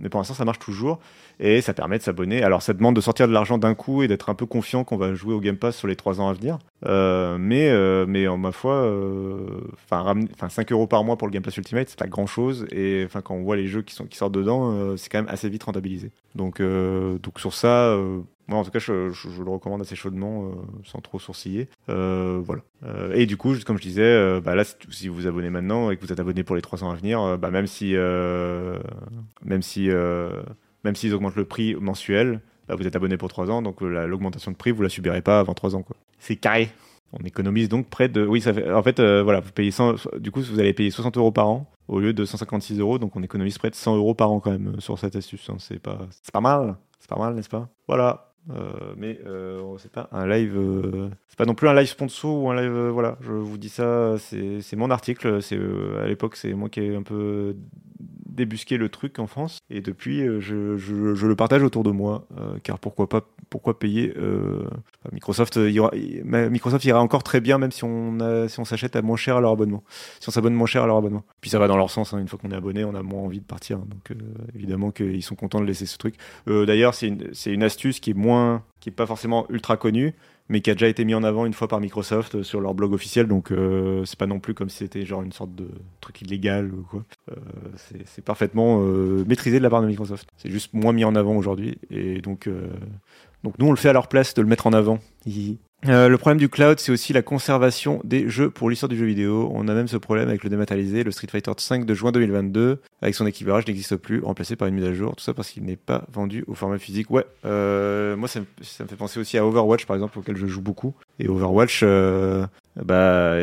pour 0.09 0.19
l'instant, 0.19 0.33
ça 0.33 0.45
marche 0.45 0.59
toujours 0.59 0.99
et 1.39 1.61
ça 1.61 1.73
permet 1.73 1.97
de 1.97 2.03
s'abonner. 2.03 2.43
Alors, 2.43 2.61
ça 2.61 2.73
demande 2.73 2.95
de 2.95 3.01
sortir 3.01 3.27
de 3.27 3.33
l'argent 3.33 3.57
d'un 3.57 3.75
coup 3.75 4.03
et 4.03 4.07
d'être 4.07 4.29
un 4.29 4.35
peu 4.35 4.45
confiant 4.45 4.83
qu'on 4.83 4.97
va 4.97 5.13
jouer 5.13 5.33
au 5.33 5.39
Game 5.39 5.57
Pass 5.57 5.75
sur 5.77 5.87
les 5.87 5.95
trois 5.95 6.21
ans 6.21 6.27
à 6.29 6.33
venir. 6.33 6.59
Euh, 6.85 7.37
mais, 7.39 7.69
euh, 7.69 8.05
mais 8.07 8.27
en 8.27 8.37
ma 8.37 8.51
foi, 8.51 8.73
euh, 8.75 9.61
enfin, 9.73 10.15
enfin, 10.33 10.49
5 10.49 10.71
euros 10.71 10.87
par 10.87 11.03
mois 11.03 11.17
pour 11.17 11.27
le 11.27 11.31
Game 11.33 11.43
Pass 11.43 11.57
Ultimate, 11.57 11.89
c'est 11.89 11.99
pas 11.99 12.07
grand 12.07 12.27
chose. 12.27 12.65
Et 12.71 13.03
enfin, 13.05 13.21
quand 13.21 13.35
on 13.35 13.43
voit 13.43 13.55
les 13.55 13.67
jeux 13.67 13.81
qui, 13.81 13.95
sortent 13.95 14.33
dedans, 14.33 14.71
euh, 14.73 14.97
c'est 14.97 15.09
quand 15.09 15.19
même 15.19 15.29
assez 15.29 15.49
vite 15.49 15.63
rentabilisé. 15.63 16.11
Donc, 16.35 16.59
euh, 16.59 17.17
donc 17.19 17.39
sur 17.39 17.53
ça, 17.53 17.87
euh, 17.89 18.19
moi 18.47 18.59
en 18.59 18.63
tout 18.63 18.71
cas, 18.71 18.79
je, 18.79 19.11
je- 19.11 19.41
le 19.41 19.49
recommande 19.49 19.81
assez 19.81 19.95
chaudement, 19.95 20.45
euh, 20.45 20.49
sans 20.83 20.99
trop 20.99 21.17
sourciller. 21.19 21.67
Euh, 21.89 22.39
voilà. 22.43 22.61
Euh, 22.85 23.13
et 23.13 23.25
du 23.25 23.37
coup, 23.37 23.53
comme 23.65 23.77
je 23.77 23.81
disais, 23.83 24.03
euh, 24.03 24.41
bah 24.43 24.53
là, 24.55 24.63
si, 24.89 25.07
vous 25.07 25.15
vous 25.15 25.27
abonnez 25.27 25.49
maintenant 25.49 25.89
et 25.91 25.97
que 25.97 26.05
vous 26.05 26.11
êtes 26.11 26.19
abonné 26.19 26.43
pour 26.43 26.55
les 26.55 26.61
300 26.61 26.91
à 26.91 26.95
venir, 26.95 27.21
euh, 27.21 27.37
bah 27.37 27.49
même 27.51 27.67
si, 27.67 27.95
euh, 27.95 28.77
même 29.43 29.61
si, 29.61 29.89
euh, 29.89 30.43
même 30.85 30.95
s'ils 30.95 31.13
augmentent 31.13 31.35
le 31.35 31.43
prix 31.45 31.75
mensuel, 31.75 32.39
bah 32.69 32.75
vous 32.75 32.87
êtes 32.87 32.95
abonné 32.95 33.17
pour 33.17 33.27
3 33.27 33.51
ans, 33.51 33.61
donc 33.61 33.81
euh, 33.83 33.89
la- 33.89 34.07
l'augmentation 34.07 34.51
de 34.51 34.55
prix, 34.55 34.71
vous 34.71 34.81
la 34.81 34.89
subirez 34.89 35.21
pas 35.21 35.39
avant 35.41 35.53
3 35.53 35.75
ans, 35.75 35.81
quoi. 35.83 35.97
C'est 36.19 36.37
carré. 36.37 36.69
On 37.13 37.23
économise 37.23 37.67
donc 37.69 37.89
près 37.89 38.09
de. 38.09 38.25
Oui, 38.25 38.39
ça 38.41 38.53
fait. 38.53 38.71
En 38.71 38.81
fait, 38.83 38.99
euh, 38.99 39.21
voilà, 39.23 39.39
vous 39.39 39.51
payez 39.51 39.71
100... 39.71 39.95
Du 40.19 40.31
coup, 40.31 40.41
vous 40.41 40.59
allez 40.59 40.73
payer 40.73 40.89
60 40.91 41.17
euros 41.17 41.31
par 41.31 41.47
an 41.49 41.69
au 41.87 41.99
lieu 41.99 42.13
de 42.13 42.25
156 42.25 42.79
euros, 42.79 42.97
donc 42.97 43.15
on 43.15 43.21
économise 43.23 43.57
près 43.57 43.69
de 43.69 43.75
100 43.75 43.95
euros 43.97 44.13
par 44.15 44.31
an 44.31 44.39
quand 44.39 44.51
même 44.51 44.79
sur 44.79 44.97
cette 44.97 45.15
astuce. 45.15 45.49
hein. 45.49 45.57
C'est 45.59 45.79
pas, 45.79 45.99
c'est 46.23 46.31
pas 46.33 46.41
mal, 46.41 46.75
c'est 46.99 47.09
pas 47.09 47.19
mal, 47.19 47.35
n'est-ce 47.35 47.49
pas? 47.49 47.67
Voilà. 47.87 48.31
Euh, 48.51 48.93
mais 48.97 49.19
euh, 49.25 49.75
c'est 49.79 49.91
pas 49.91 50.07
un 50.11 50.27
live, 50.27 50.55
euh, 50.55 51.09
c'est 51.27 51.37
pas 51.37 51.45
non 51.45 51.55
plus 51.55 51.67
un 51.67 51.73
live 51.73 51.87
sponsor 51.87 52.43
ou 52.43 52.49
un 52.51 52.55
live. 52.61 52.89
voilà, 52.89 53.17
je 53.21 53.31
vous 53.31 53.57
dis 53.57 53.69
ça, 53.69 54.17
c'est 54.19 54.61
c'est 54.61 54.75
mon 54.75 54.91
article. 54.91 55.41
C'est 55.41 55.59
à 56.01 56.05
l'époque, 56.07 56.35
c'est 56.35 56.53
moi 56.53 56.69
qui 56.69 56.81
ai 56.81 56.95
un 56.95 57.01
peu 57.03 57.55
débusqué 58.35 58.77
le 58.77 58.89
truc 58.89 59.17
en 59.19 59.27
France, 59.27 59.59
et 59.69 59.81
depuis, 59.81 60.21
euh, 60.21 60.39
je, 60.39 60.77
je- 60.77 61.25
le 61.25 61.35
partage 61.35 61.63
autour 61.63 61.83
de 61.83 61.91
moi, 61.91 62.27
euh, 62.37 62.57
car 62.63 62.77
pourquoi 62.79 63.09
pas, 63.09 63.21
pourquoi 63.49 63.79
payer 63.79 64.13
euh, 64.17 64.63
Microsoft, 65.11 65.57
Microsoft 65.57 66.85
ira 66.85 67.01
encore 67.01 67.23
très 67.23 67.41
bien, 67.41 67.57
même 67.57 67.71
si 67.71 67.83
on 67.83 68.19
a- 68.19 68.47
si 68.47 68.59
on 68.59 68.65
s'achète 68.65 68.95
à 68.95 69.01
moins 69.01 69.17
cher 69.17 69.37
à 69.37 69.41
leur 69.41 69.51
abonnement, 69.51 69.83
si 70.19 70.29
on 70.29 70.31
s'abonne 70.31 70.53
moins 70.53 70.67
cher 70.67 70.83
à 70.83 70.87
leur 70.87 70.97
abonnement. 70.97 71.23
Puis 71.41 71.49
ça 71.49 71.59
va 71.59 71.67
dans 71.67 71.77
leur 71.77 71.89
sens. 71.89 72.13
hein, 72.13 72.19
une 72.19 72.27
fois 72.27 72.37
qu'on 72.39 72.51
est 72.51 72.55
abonné, 72.55 72.83
on 72.83 72.95
a 72.95 73.01
moins 73.03 73.21
envie 73.21 73.39
de 73.39 73.45
partir. 73.45 73.77
donc 73.79 74.11
évidemment 74.55 74.91
qu'ils 74.91 75.23
sont 75.23 75.35
contents 75.35 75.59
de 75.61 75.65
laisser 75.65 75.85
ce 75.85 75.97
truc. 75.97 76.15
D'ailleurs, 76.47 76.93
c'est 76.93 77.07
une, 77.07 77.31
une 77.45 77.63
astuce 77.63 77.99
qui 77.99 78.11
est 78.11 78.15
moins, 78.15 78.63
qui 78.79 78.89
est 78.89 78.91
pas 78.91 79.05
forcément 79.05 79.45
ultra 79.49 79.77
connue, 79.77 80.13
mais 80.49 80.61
qui 80.61 80.69
a 80.69 80.73
déjà 80.73 80.87
été 80.87 81.05
mis 81.05 81.15
en 81.15 81.23
avant 81.23 81.45
une 81.45 81.53
fois 81.53 81.67
par 81.67 81.79
Microsoft 81.79 82.35
euh, 82.35 82.43
sur 82.43 82.61
leur 82.61 82.73
blog 82.73 82.93
officiel. 82.93 83.27
Donc 83.27 83.51
euh, 83.51 84.05
c'est 84.05 84.17
pas 84.17 84.27
non 84.27 84.39
plus 84.39 84.53
comme 84.53 84.69
si 84.69 84.77
c'était 84.77 85.05
genre 85.05 85.21
une 85.23 85.31
sorte 85.31 85.55
de 85.55 85.67
truc 86.01 86.21
illégal 86.21 86.71
ou 86.73 86.83
quoi. 86.83 87.03
Euh, 87.31 87.35
c'est 88.05 88.23
parfaitement 88.23 88.81
euh, 88.81 89.23
maîtrisé 89.27 89.57
de 89.57 89.63
la 89.63 89.69
part 89.69 89.81
de 89.81 89.87
Microsoft. 89.87 90.27
C'est 90.37 90.49
juste 90.49 90.73
moins 90.73 90.93
mis 90.93 91.03
en 91.03 91.15
avant 91.15 91.35
aujourd'hui. 91.35 91.77
Et 91.89 92.21
donc, 92.21 92.47
euh, 92.47 92.69
donc 93.43 93.57
nous, 93.59 93.67
on 93.67 93.71
le 93.71 93.77
fait 93.77 93.89
à 93.89 93.93
leur 93.93 94.07
place 94.07 94.33
de 94.33 94.41
le 94.41 94.47
mettre 94.47 94.67
en 94.67 94.73
avant. 94.73 94.99
Euh, 95.87 96.07
le 96.09 96.17
problème 96.17 96.39
du 96.39 96.49
cloud, 96.49 96.79
c'est 96.79 96.91
aussi 96.91 97.13
la 97.13 97.21
conservation 97.21 98.01
des 98.03 98.27
jeux 98.29 98.49
pour 98.49 98.69
l'histoire 98.69 98.89
du 98.89 98.97
jeu 98.97 99.05
vidéo. 99.05 99.51
On 99.53 99.67
a 99.67 99.73
même 99.73 99.87
ce 99.87 99.97
problème 99.97 100.27
avec 100.29 100.43
le 100.43 100.49
dématérialisé. 100.49 101.03
Le 101.03 101.11
Street 101.11 101.27
Fighter 101.29 101.51
V 101.69 101.85
de 101.85 101.93
juin 101.93 102.11
2022, 102.11 102.79
avec 103.01 103.13
son 103.15 103.27
équivalage, 103.27 103.67
n'existe 103.67 103.95
plus, 103.97 104.21
remplacé 104.21 104.55
par 104.55 104.67
une 104.67 104.75
mise 104.75 104.85
à 104.85 104.93
jour. 104.93 105.15
Tout 105.15 105.23
ça 105.23 105.33
parce 105.33 105.49
qu'il 105.49 105.63
n'est 105.63 105.75
pas 105.75 106.05
vendu 106.11 106.43
au 106.47 106.55
format 106.55 106.79
physique. 106.79 107.11
Ouais, 107.11 107.25
euh, 107.45 108.15
moi, 108.15 108.27
ça 108.27 108.39
me, 108.39 108.45
fait 108.87 108.95
penser 108.95 109.19
aussi 109.19 109.37
à 109.37 109.45
Overwatch, 109.45 109.85
par 109.85 109.95
exemple, 109.95 110.17
auquel 110.17 110.37
je 110.37 110.47
joue 110.47 110.61
beaucoup. 110.61 110.95
Et 111.19 111.27
Overwatch, 111.27 111.81
euh, 111.83 112.45
bah, 112.83 113.35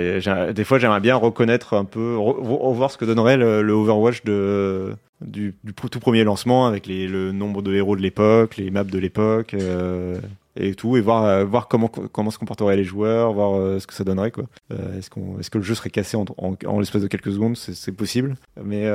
des 0.53 0.64
fois, 0.64 0.78
j'aimerais 0.78 1.01
bien 1.01 1.16
reconnaître 1.16 1.74
un 1.74 1.84
peu, 1.84 2.16
re- 2.16 2.43
revoir 2.43 2.90
ce 2.90 2.99
que 2.99 3.05
donnerait 3.05 3.36
le, 3.36 3.72
Overwatch 3.72 4.24
du, 4.24 5.55
tout 5.76 6.01
premier 6.01 6.24
lancement, 6.24 6.66
avec 6.66 6.86
le 6.88 7.30
nombre 7.30 7.62
de 7.62 7.72
héros 7.74 7.95
de 7.95 8.03
l'époque, 8.03 8.57
les 8.57 8.70
maps 8.70 8.84
de 8.84 8.99
l'époque. 8.99 9.55
euh, 9.55 10.18
et 10.57 10.74
tout 10.74 10.96
et 10.96 11.00
voir 11.00 11.24
euh, 11.24 11.44
voir 11.44 11.68
comment 11.68 11.88
comment 11.88 12.30
se 12.30 12.38
comporteraient 12.38 12.76
les 12.76 12.84
joueurs 12.84 13.32
voir 13.32 13.55
euh, 13.55 13.78
ce 13.78 13.86
que 13.86 13.94
ça 13.94 14.05
donnerait 14.05 14.30
quoi 14.30 14.44
Euh, 14.70 14.98
est-ce 14.98 15.09
qu'on 15.11 15.38
est-ce 15.38 15.50
que 15.50 15.59
le 15.59 15.64
jeu 15.64 15.74
serait 15.74 15.90
cassé 15.90 16.16
en, 16.16 16.24
en, 16.38 16.78
l'espace 16.78 17.03
de 17.03 17.07
quelques 17.09 17.32
secondes? 17.32 17.57
C'est 17.57 17.92
possible 17.92 18.36
mais 18.62 18.86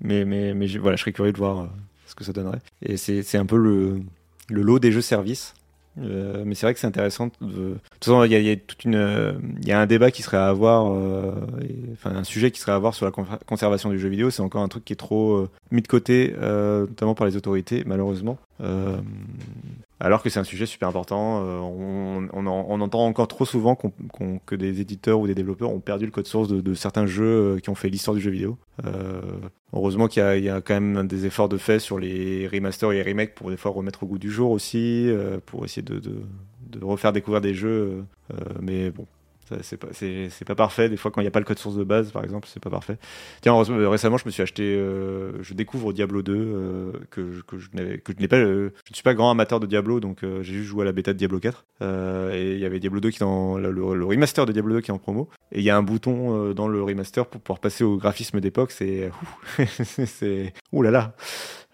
mais 0.00 0.24
mais 0.24 0.54
mais 0.54 0.66
voilà 0.78 0.96
je 0.96 1.00
serais 1.02 1.12
curieux 1.12 1.32
de 1.32 1.38
voir 1.38 1.68
ce 2.06 2.14
que 2.14 2.24
ça 2.24 2.32
donnerait 2.32 2.60
et 2.82 2.96
c'est 2.96 3.36
un 3.38 3.46
peu 3.46 3.56
le 3.56 4.00
le 4.48 4.62
lot 4.62 4.78
des 4.78 4.92
jeux 4.92 5.00
services 5.00 5.54
mais 5.96 6.56
c'est 6.56 6.66
vrai 6.66 6.74
que 6.74 6.80
c'est 6.80 6.88
intéressant. 6.88 7.28
De... 7.40 7.76
Toute 8.00 8.04
façon, 8.04 8.24
il 8.24 8.32
y 8.32 8.50
a, 8.50 8.56
toute 8.56 8.84
une, 8.84 9.38
il 9.62 9.68
y 9.68 9.70
a 9.70 9.78
un 9.80 9.86
débat 9.86 10.10
qui 10.10 10.22
serait 10.22 10.36
à 10.38 10.48
avoir, 10.48 10.86
enfin 10.86 12.16
un 12.16 12.24
sujet 12.24 12.50
qui 12.50 12.58
serait 12.58 12.72
à 12.72 12.74
avoir 12.74 12.94
sur 12.94 13.06
la 13.06 13.12
con- 13.12 13.24
conservation 13.46 13.90
du 13.90 14.00
jeu 14.00 14.08
vidéo. 14.08 14.28
C'est 14.30 14.42
encore 14.42 14.62
un 14.62 14.68
truc 14.68 14.84
qui 14.84 14.92
est 14.92 14.96
trop 14.96 15.46
mis 15.70 15.82
de 15.82 15.86
côté, 15.86 16.34
notamment 16.40 17.14
par 17.14 17.28
les 17.28 17.36
autorités, 17.36 17.84
malheureusement. 17.86 18.38
Alors 20.04 20.22
que 20.22 20.28
c'est 20.28 20.38
un 20.38 20.44
sujet 20.44 20.66
super 20.66 20.88
important. 20.88 21.42
Euh, 21.44 21.58
on, 21.58 22.28
on, 22.32 22.46
en- 22.46 22.66
on 22.68 22.80
entend 22.80 23.06
encore 23.06 23.26
trop 23.26 23.44
souvent 23.46 23.76
que 24.44 24.54
des 24.54 24.80
éditeurs 24.80 25.18
ou 25.18 25.26
des 25.26 25.34
développeurs 25.34 25.70
ont 25.70 25.80
perdu 25.80 26.04
le 26.04 26.10
code 26.10 26.26
source 26.26 26.48
de, 26.48 26.74
certains 26.74 27.06
jeux 27.06 27.56
euh, 27.56 27.58
qui 27.58 27.70
ont 27.70 27.74
fait 27.74 27.88
l'histoire 27.88 28.14
du 28.14 28.20
jeu 28.20 28.30
vidéo. 28.30 28.58
Euh, 28.84 29.20
heureusement 29.72 30.06
qu'il 30.06 30.22
y, 30.22 30.48
a- 30.50 30.60
quand 30.60 30.78
même 30.80 31.06
des 31.06 31.24
efforts 31.24 31.48
de 31.48 31.56
fait 31.56 31.78
sur 31.78 31.98
les 31.98 32.46
remasters 32.48 32.92
et 32.92 33.02
les 33.02 33.10
remakes 33.10 33.34
pour 33.34 33.50
des 33.50 33.56
fois 33.56 33.70
remettre 33.70 34.02
au 34.02 34.06
goût 34.06 34.18
du 34.18 34.30
jour 34.30 34.50
aussi, 34.50 35.10
pour 35.46 35.64
essayer 35.64 35.82
de, 35.82 35.98
de, 35.98 36.84
refaire 36.84 37.12
découvrir 37.12 37.40
des 37.40 37.54
jeux. 37.54 38.04
mais 38.60 38.90
bon, 38.90 39.06
c'est 39.62 39.76
pas, 39.76 39.88
pas 40.46 40.54
parfait. 40.54 40.88
Des 40.88 40.96
fois, 40.96 41.10
quand 41.10 41.20
il 41.20 41.24
n'y 41.24 41.28
a 41.28 41.30
pas 41.30 41.40
le 41.40 41.44
code 41.44 41.58
source 41.58 41.76
de 41.76 41.84
base, 41.84 42.10
par 42.12 42.24
exemple, 42.24 42.48
c'est 42.50 42.62
pas 42.62 42.70
parfait. 42.70 42.96
Tiens, 43.40 43.54
euh, 43.54 43.88
récemment, 43.88 44.16
je 44.16 44.24
me 44.26 44.30
suis 44.30 44.42
acheté, 44.42 44.62
euh, 44.62 45.42
je 45.42 45.54
découvre 45.54 45.92
Diablo 45.92 46.22
2, 46.22 46.34
euh, 46.34 46.92
que, 47.10 47.32
je- 47.32 47.42
que 47.42 47.58
je 47.58 47.68
n'ai 47.74 48.28
pas, 48.28 48.36
euh, 48.36 48.70
je 48.84 48.90
ne 48.90 48.94
suis 48.94 49.02
pas 49.02 49.14
grand 49.14 49.30
amateur 49.30 49.60
de 49.60 49.66
Diablo, 49.66 50.00
donc 50.00 50.20
j'ai 50.22 50.54
juste 50.54 50.68
joué 50.68 50.82
à 50.82 50.84
la 50.84 50.92
bêta 50.92 51.12
de 51.12 51.18
Diablo 51.18 51.38
4. 51.40 51.64
Euh, 51.82 52.32
et 52.32 52.54
il 52.54 52.60
y 52.60 52.64
avait 52.64 52.80
Diablo 52.80 53.00
2 53.00 53.10
qui 53.10 53.18
est 53.18 53.22
en, 53.22 53.58
le, 53.58 54.04
remaster 54.04 54.46
de 54.46 54.52
Diablo 54.52 54.74
2 54.74 54.80
qui 54.80 54.90
est 54.90 54.94
en 54.94 54.98
promo. 54.98 55.28
Et 55.52 55.58
il 55.58 55.64
y 55.64 55.70
a 55.70 55.76
un 55.76 55.82
bouton 55.82 56.52
dans 56.54 56.68
le 56.68 56.82
remaster 56.82 57.26
pour 57.26 57.40
pouvoir 57.40 57.60
passer 57.60 57.84
au 57.84 57.96
graphisme 57.96 58.40
d'époque. 58.40 58.70
C'est, 58.70 59.10
c'est, 60.06 60.52
ouh 60.72 60.82
là 60.82 60.90
là. 60.90 61.14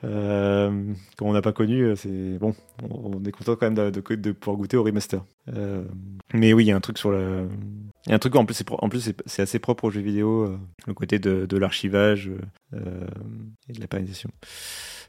Euh, 0.02 0.94
on 1.20 1.32
n'a 1.32 1.42
pas 1.42 1.52
connu, 1.52 1.94
c'est 1.96 2.38
bon. 2.38 2.54
On, 2.82 3.22
est 3.22 3.32
content 3.32 3.56
quand 3.56 3.70
même 3.70 3.90
de 3.90 4.32
pouvoir 4.32 4.56
goûter 4.56 4.76
au 4.76 4.82
remaster. 4.82 5.22
Euh, 5.54 5.84
mais 6.32 6.52
oui, 6.52 6.64
il 6.64 6.68
y 6.68 6.72
a 6.72 6.76
un 6.76 6.80
truc 6.80 6.98
sur 6.98 7.10
la, 7.10 7.42
Il 8.06 8.10
y 8.10 8.12
a 8.12 8.14
un 8.14 8.18
truc 8.18 8.36
en 8.36 8.44
plus, 8.44 8.54
c'est, 8.54 8.70
en 8.70 8.88
plus 8.88 9.12
c'est, 9.26 9.42
assez 9.42 9.58
propre 9.58 9.84
aux 9.84 9.90
jeux 9.90 10.00
vidéo, 10.00 10.56
le 10.86 10.94
côté 10.94 11.18
de, 11.18 11.56
l'archivage 11.56 12.30
et 12.72 13.72
de 13.72 13.80
la 13.80 13.86
pérennisation. 13.86 14.30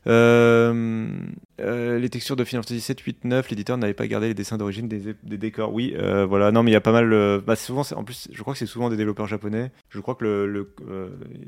Euh, 0.07 1.11
euh, 1.59 1.99
les 1.99 2.09
textures 2.09 2.35
de 2.35 2.43
Final 2.43 2.63
Fantasy 2.63 2.81
7, 2.81 2.99
8, 2.99 3.25
9, 3.25 3.49
l'éditeur 3.49 3.77
n'avait 3.77 3.93
pas 3.93 4.07
gardé 4.07 4.27
les 4.27 4.33
dessins 4.33 4.57
d'origine 4.57 4.87
des, 4.87 5.15
décors. 5.37 5.73
Oui, 5.73 5.93
euh, 5.97 6.25
voilà. 6.25 6.51
Non, 6.51 6.63
mais 6.63 6.71
il 6.71 6.73
y 6.73 6.77
a 6.77 6.81
pas 6.81 6.91
mal. 6.91 7.41
Bah, 7.45 7.55
souvent, 7.55 7.83
en 7.95 8.03
plus, 8.03 8.27
je 8.31 8.41
crois 8.41 8.53
que 8.53 8.59
c'est 8.59 8.65
souvent 8.65 8.89
des 8.89 8.97
développeurs 8.97 9.27
japonais. 9.27 9.71
Je 9.89 9.99
crois 9.99 10.15
que 10.15 10.25
le, 10.25 10.73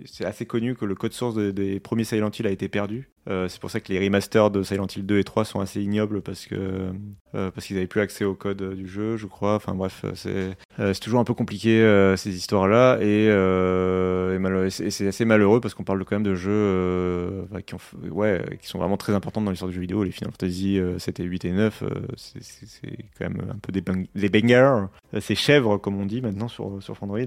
c'est 0.05 0.25
assez 0.25 0.45
connu 0.45 0.75
que 0.75 0.85
le 0.85 0.95
code 0.95 1.13
source 1.13 1.35
des 1.35 1.79
premiers 1.79 2.03
Silent 2.03 2.29
Hill 2.29 2.47
a 2.47 2.51
été 2.51 2.69
perdu. 2.69 3.09
c'est 3.27 3.59
pour 3.59 3.71
ça 3.71 3.79
que 3.79 3.91
les 3.91 3.99
remasters 3.99 4.51
de 4.51 4.63
Silent 4.63 4.87
Hill 4.87 5.05
2 5.05 5.19
et 5.19 5.23
3 5.23 5.45
sont 5.45 5.59
assez 5.59 5.81
ignobles 5.81 6.21
parce 6.21 6.45
que 6.45 6.91
parce 7.31 7.65
qu'ils 7.65 7.75
n'avaient 7.75 7.87
plus 7.87 8.01
accès 8.01 8.25
au 8.25 8.35
code 8.35 8.75
du 8.75 8.82
jeu, 8.85 9.17
je 9.17 9.27
crois. 9.27 9.55
Enfin 9.55 9.73
bref, 9.73 10.05
c'est 10.15 10.55
c'est 10.77 10.99
toujours 10.99 11.19
un 11.19 11.23
peu 11.23 11.33
compliqué 11.33 11.81
ces 12.17 12.35
histoires-là 12.35 12.97
et, 13.01 13.25
et, 13.25 14.89
c'est 14.89 15.07
assez 15.07 15.25
malheureux 15.25 15.61
parce 15.61 15.73
qu'on 15.73 15.83
parle 15.83 16.03
quand 16.05 16.15
même 16.15 16.23
de 16.23 16.35
jeux 16.35 17.45
bah, 17.51 17.61
qui 17.61 17.75
euh, 17.75 18.39
sont 18.61 18.79
vraiment 18.79 18.97
très 18.97 19.13
importantes 19.13 19.45
dans 19.45 19.51
l'histoire 19.51 19.69
du 19.69 19.75
jeu 19.75 19.81
vidéo. 19.81 20.03
Les 20.03 20.11
Final 20.11 20.31
Fantasy 20.31 20.79
7 20.97 21.19
et 21.19 21.23
8 21.23 21.45
et 21.45 21.51
9, 21.51 21.83
euh, 21.83 21.87
c'est 22.17 22.97
quand 23.17 23.29
même 23.29 23.41
un 23.49 23.57
peu 23.59 23.71
des, 23.71 23.83
des 24.15 24.29
bangers. 24.29 24.87
Euh, 25.13 25.19
c'est 25.21 25.35
chèvre, 25.35 25.77
comme 25.77 25.99
on 25.99 26.05
dit 26.05 26.21
maintenant 26.21 26.47
sur, 26.47 26.81
sur 26.81 27.01
Android. 27.01 27.19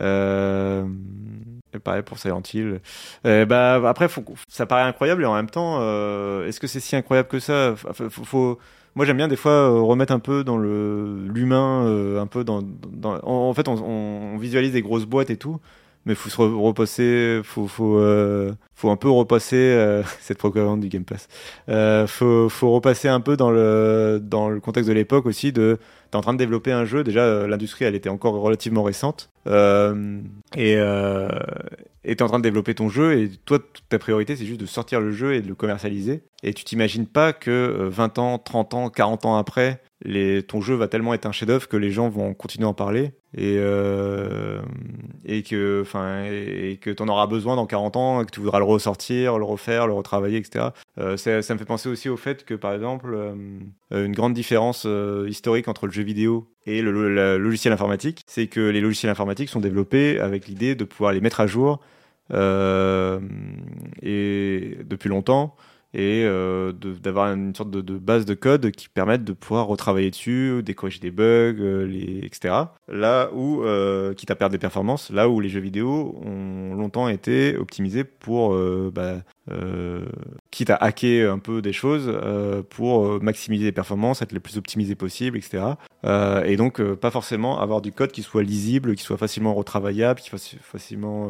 Euh, 0.00 0.86
pareil 1.84 2.02
pour 2.02 2.18
Silent 2.18 2.42
Hill. 2.52 2.80
bah, 3.24 3.88
après, 3.88 4.08
ça 4.48 4.66
paraît 4.66 4.82
incroyable 4.82 5.22
et 5.22 5.26
en 5.26 5.34
même 5.34 5.50
temps, 5.50 5.78
est-ce 6.44 6.60
que 6.60 6.66
c'est 6.66 6.80
si 6.80 6.96
incroyable 6.96 7.28
que 7.28 7.40
ça? 7.40 7.74
Moi 8.94 9.04
j'aime 9.06 9.16
bien 9.16 9.28
des 9.28 9.36
fois 9.36 9.70
remettre 9.80 10.12
un 10.12 10.18
peu 10.18 10.44
dans 10.44 10.56
le 10.56 11.26
l'humain 11.28 11.86
un 12.20 12.26
peu 12.26 12.44
dans, 12.44 12.62
dans 12.62 13.20
en, 13.22 13.54
fait 13.54 13.68
on, 13.68 13.74
on, 13.74 14.36
visualise 14.38 14.72
des 14.72 14.82
grosses 14.82 15.06
boîtes 15.06 15.30
et 15.30 15.36
tout 15.36 15.60
mais 16.06 16.14
faut 16.14 16.30
se 16.30 16.40
repasser, 16.40 17.40
faut 17.44 17.66
faut 17.66 17.98
euh, 17.98 18.52
faut 18.74 18.90
un 18.90 18.96
peu 18.96 19.10
repasser 19.10 19.56
euh, 19.56 20.02
cette 20.20 20.38
propagande 20.38 20.80
du 20.80 20.88
Game 20.88 21.04
Pass. 21.04 21.28
Euh, 21.68 22.06
faut 22.06 22.48
faut 22.48 22.72
repasser 22.72 23.08
un 23.08 23.20
peu 23.20 23.36
dans 23.36 23.50
le 23.50 24.20
dans 24.22 24.48
le 24.48 24.60
contexte 24.60 24.88
de 24.88 24.94
l'époque 24.94 25.26
aussi 25.26 25.52
de 25.52 25.78
t'es 26.10 26.16
en 26.16 26.22
train 26.22 26.32
de 26.32 26.38
développer 26.38 26.72
un 26.72 26.84
jeu. 26.84 27.04
Déjà 27.04 27.20
euh, 27.20 27.46
l'industrie 27.46 27.84
elle 27.84 27.94
était 27.94 28.08
encore 28.08 28.34
relativement 28.34 28.82
récente 28.82 29.30
euh, 29.46 30.20
et 30.56 30.76
euh, 30.76 31.28
et 32.04 32.16
t'es 32.16 32.22
en 32.22 32.28
train 32.28 32.38
de 32.38 32.42
développer 32.42 32.74
ton 32.74 32.88
jeu 32.88 33.18
et 33.18 33.30
toi 33.44 33.58
ta 33.88 33.98
priorité 33.98 34.36
c'est 34.36 34.44
juste 34.44 34.60
de 34.60 34.66
sortir 34.66 35.00
le 35.00 35.12
jeu 35.12 35.34
et 35.34 35.40
de 35.40 35.48
le 35.48 35.54
commercialiser 35.54 36.22
et 36.42 36.52
tu 36.52 36.64
t'imagines 36.64 37.06
pas 37.06 37.32
que 37.32 37.88
20 37.90 38.18
ans, 38.18 38.38
30 38.38 38.74
ans, 38.74 38.90
40 38.90 39.24
ans 39.26 39.36
après 39.36 39.80
ton 40.48 40.60
jeu 40.60 40.74
va 40.74 40.88
tellement 40.88 41.14
être 41.14 41.26
un 41.26 41.32
chef-d'œuvre 41.32 41.68
que 41.68 41.76
les 41.76 41.90
gens 41.90 42.08
vont 42.08 42.32
continuer 42.32 42.66
à 42.66 42.70
en 42.70 42.74
parler 42.74 43.12
et, 43.36 43.56
euh, 43.58 44.60
et 45.24 45.42
que 45.42 45.82
enfin 45.82 46.24
et, 46.24 46.78
que 46.80 46.90
tu 46.90 47.02
en 47.02 47.08
auras 47.08 47.26
besoin 47.26 47.54
dans 47.54 47.66
40 47.66 47.96
ans, 47.96 48.24
que 48.24 48.30
tu 48.30 48.40
voudras 48.40 48.58
le 48.58 48.64
ressortir, 48.64 49.38
le 49.38 49.44
refaire, 49.44 49.86
le 49.86 49.92
retravailler, 49.92 50.38
etc. 50.38 50.68
Euh, 50.98 51.16
ça, 51.16 51.54
me 51.54 51.58
fait 51.58 51.64
penser 51.64 51.88
aussi 51.88 52.08
au 52.08 52.16
fait 52.16 52.44
que 52.44 52.54
par 52.54 52.72
exemple 52.72 53.14
euh, 53.14 53.34
une 53.90 54.12
grande 54.12 54.34
différence 54.34 54.84
euh, 54.86 55.26
historique 55.28 55.68
entre 55.68 55.86
le 55.86 55.92
jeu 55.92 56.02
vidéo 56.02 56.48
et 56.66 56.82
le, 56.82 57.14
le 57.14 57.38
logiciel 57.38 57.72
informatique, 57.72 58.22
c'est 58.26 58.46
que 58.46 58.60
les 58.60 58.80
logiciels 58.80 59.10
informatiques 59.10 59.29
sont 59.48 59.60
développés 59.60 60.20
avec 60.20 60.46
l'idée 60.46 60.74
de 60.74 60.84
pouvoir 60.84 61.12
les 61.12 61.20
mettre 61.20 61.40
à 61.40 61.46
jour 61.46 61.80
euh, 62.32 63.20
et 64.02 64.78
depuis 64.84 65.08
longtemps 65.08 65.56
et 65.92 66.22
euh, 66.24 66.72
d'avoir 66.72 67.32
une 67.32 67.54
sorte 67.54 67.70
de, 67.70 67.98
base 67.98 68.24
de 68.24 68.34
code 68.34 68.70
qui 68.70 68.88
permette 68.88 69.24
de 69.24 69.32
pouvoir 69.32 69.66
retravailler 69.66 70.10
dessus, 70.10 70.62
décorriger 70.62 71.00
des 71.00 71.10
bugs, 71.10 71.56
euh, 71.58 71.84
les, 71.84 72.20
etc. 72.24 72.54
Là 72.88 73.30
où, 73.34 73.64
euh, 73.64 74.14
quitte 74.14 74.30
à 74.30 74.36
perdre 74.36 74.52
des 74.52 74.58
performances, 74.58 75.10
là 75.10 75.28
où 75.28 75.40
les 75.40 75.48
jeux 75.48 75.60
vidéo 75.60 76.20
ont 76.24 76.74
longtemps 76.74 77.08
été 77.08 77.56
optimisés 77.56 78.04
pour 78.04 78.54
euh, 78.54 78.92
bah, 78.94 79.16
euh, 79.50 80.04
quitte 80.52 80.70
à 80.70 80.76
hacker 80.76 81.32
un 81.32 81.40
peu 81.40 81.60
des 81.60 81.72
choses 81.72 82.12
pour 82.70 83.20
maximiser 83.20 83.64
les 83.64 83.72
performances, 83.72 84.22
être 84.22 84.32
le 84.32 84.40
plus 84.40 84.58
optimisé 84.58 84.94
possible, 84.94 85.38
etc. 85.38 85.64
et 86.44 86.56
donc 86.56 86.82
pas 86.94 87.10
forcément 87.10 87.60
avoir 87.60 87.80
du 87.80 87.90
code 87.90 88.12
qui 88.12 88.22
soit 88.22 88.42
lisible, 88.42 88.94
qui 88.94 89.02
soit 89.02 89.16
facilement 89.16 89.54
retravaillable, 89.54 90.20
fasse 90.20 90.54
facilement 90.62 91.28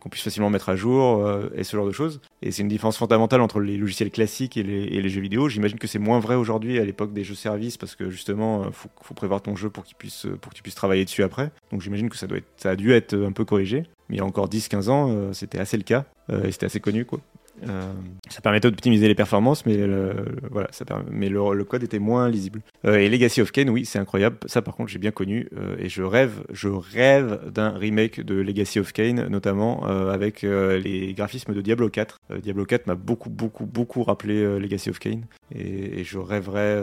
qu'on 0.00 0.08
puisse 0.08 0.22
facilement 0.22 0.48
mettre 0.48 0.70
à 0.70 0.76
jour 0.76 1.28
et 1.54 1.64
ce 1.64 1.76
genre 1.76 1.86
de 1.86 1.92
choses. 1.92 2.20
Et 2.46 2.52
c'est 2.52 2.62
une 2.62 2.68
différence 2.68 2.96
fondamentale 2.96 3.40
entre 3.40 3.58
les 3.58 3.76
logiciels 3.76 4.12
classiques 4.12 4.56
et 4.56 4.62
les, 4.62 5.08
jeux 5.08 5.20
vidéo. 5.20 5.48
J'imagine 5.48 5.78
que 5.78 5.88
c'est 5.88 5.98
moins 5.98 6.20
vrai 6.20 6.36
aujourd'hui 6.36 6.78
à 6.78 6.84
l'époque 6.84 7.12
des 7.12 7.24
jeux 7.24 7.34
services 7.34 7.76
parce 7.76 7.96
que 7.96 8.08
justement 8.08 8.70
faut, 8.70 8.88
faut 9.02 9.14
prévoir 9.14 9.42
ton 9.42 9.56
jeu 9.56 9.68
puisse 9.98 10.28
pour 10.40 10.52
que 10.52 10.56
tu 10.56 10.62
puisses 10.62 10.76
travailler 10.76 11.04
dessus 11.04 11.24
après. 11.24 11.50
Donc 11.72 11.82
j'imagine 11.82 12.08
que 12.08 12.16
ça 12.16 12.28
doit 12.28 12.38
être, 12.38 12.46
ça 12.56 12.70
a 12.70 12.76
dû 12.76 12.92
être 12.92 13.16
un 13.16 13.32
peu 13.32 13.44
corrigé. 13.44 13.82
Mais 14.08 14.16
il 14.16 14.18
y 14.18 14.22
a 14.22 14.24
encore 14.24 14.48
10-15 14.48 14.88
ans, 14.88 15.32
c'était 15.32 15.58
assez 15.58 15.76
le 15.76 15.82
cas 15.82 16.04
et 16.30 16.52
c'était 16.52 16.66
assez 16.66 16.78
connu 16.78 17.04
quoi. 17.04 17.20
Euh, 17.68 17.92
ça 18.28 18.40
permettait 18.40 18.70
d'optimiser 18.70 19.08
les 19.08 19.14
performances, 19.14 19.64
mais, 19.66 19.76
le, 19.76 20.14
voilà, 20.50 20.68
mais 21.10 21.28
le, 21.28 21.64
code 21.64 21.82
était 21.82 21.98
moins 21.98 22.28
lisible. 22.28 22.60
Euh, 22.84 22.96
et 22.96 23.08
Legacy 23.08 23.40
of 23.40 23.50
Kain, 23.52 23.68
oui, 23.68 23.84
c'est 23.84 23.98
incroyable. 23.98 24.38
Ça, 24.46 24.62
par 24.62 24.76
contre, 24.76 24.90
j'ai 24.90 24.98
bien 24.98 25.10
connu 25.10 25.48
euh, 25.56 25.76
et 25.78 25.88
je 25.88 26.02
rêve, 26.02 26.44
je 26.52 26.68
rêve 26.68 27.50
d'un 27.50 27.70
remake 27.70 28.20
de 28.20 28.34
Legacy 28.34 28.78
of 28.78 28.92
Kain, 28.92 29.28
notamment 29.28 29.84
avec 29.86 30.42
les 30.42 31.14
graphismes 31.14 31.54
de 31.54 31.60
Diablo 31.60 31.88
4. 31.88 32.18
Diablo 32.42 32.64
4 32.64 32.86
m'a 32.86 32.94
beaucoup, 32.94 33.30
beaucoup, 33.30 33.66
beaucoup 33.66 34.02
rappelé 34.02 34.58
Legacy 34.58 34.90
of 34.90 34.98
Kain 34.98 35.20
et, 35.54 36.00
et 36.00 36.04
je 36.04 36.18
rêverais 36.18 36.82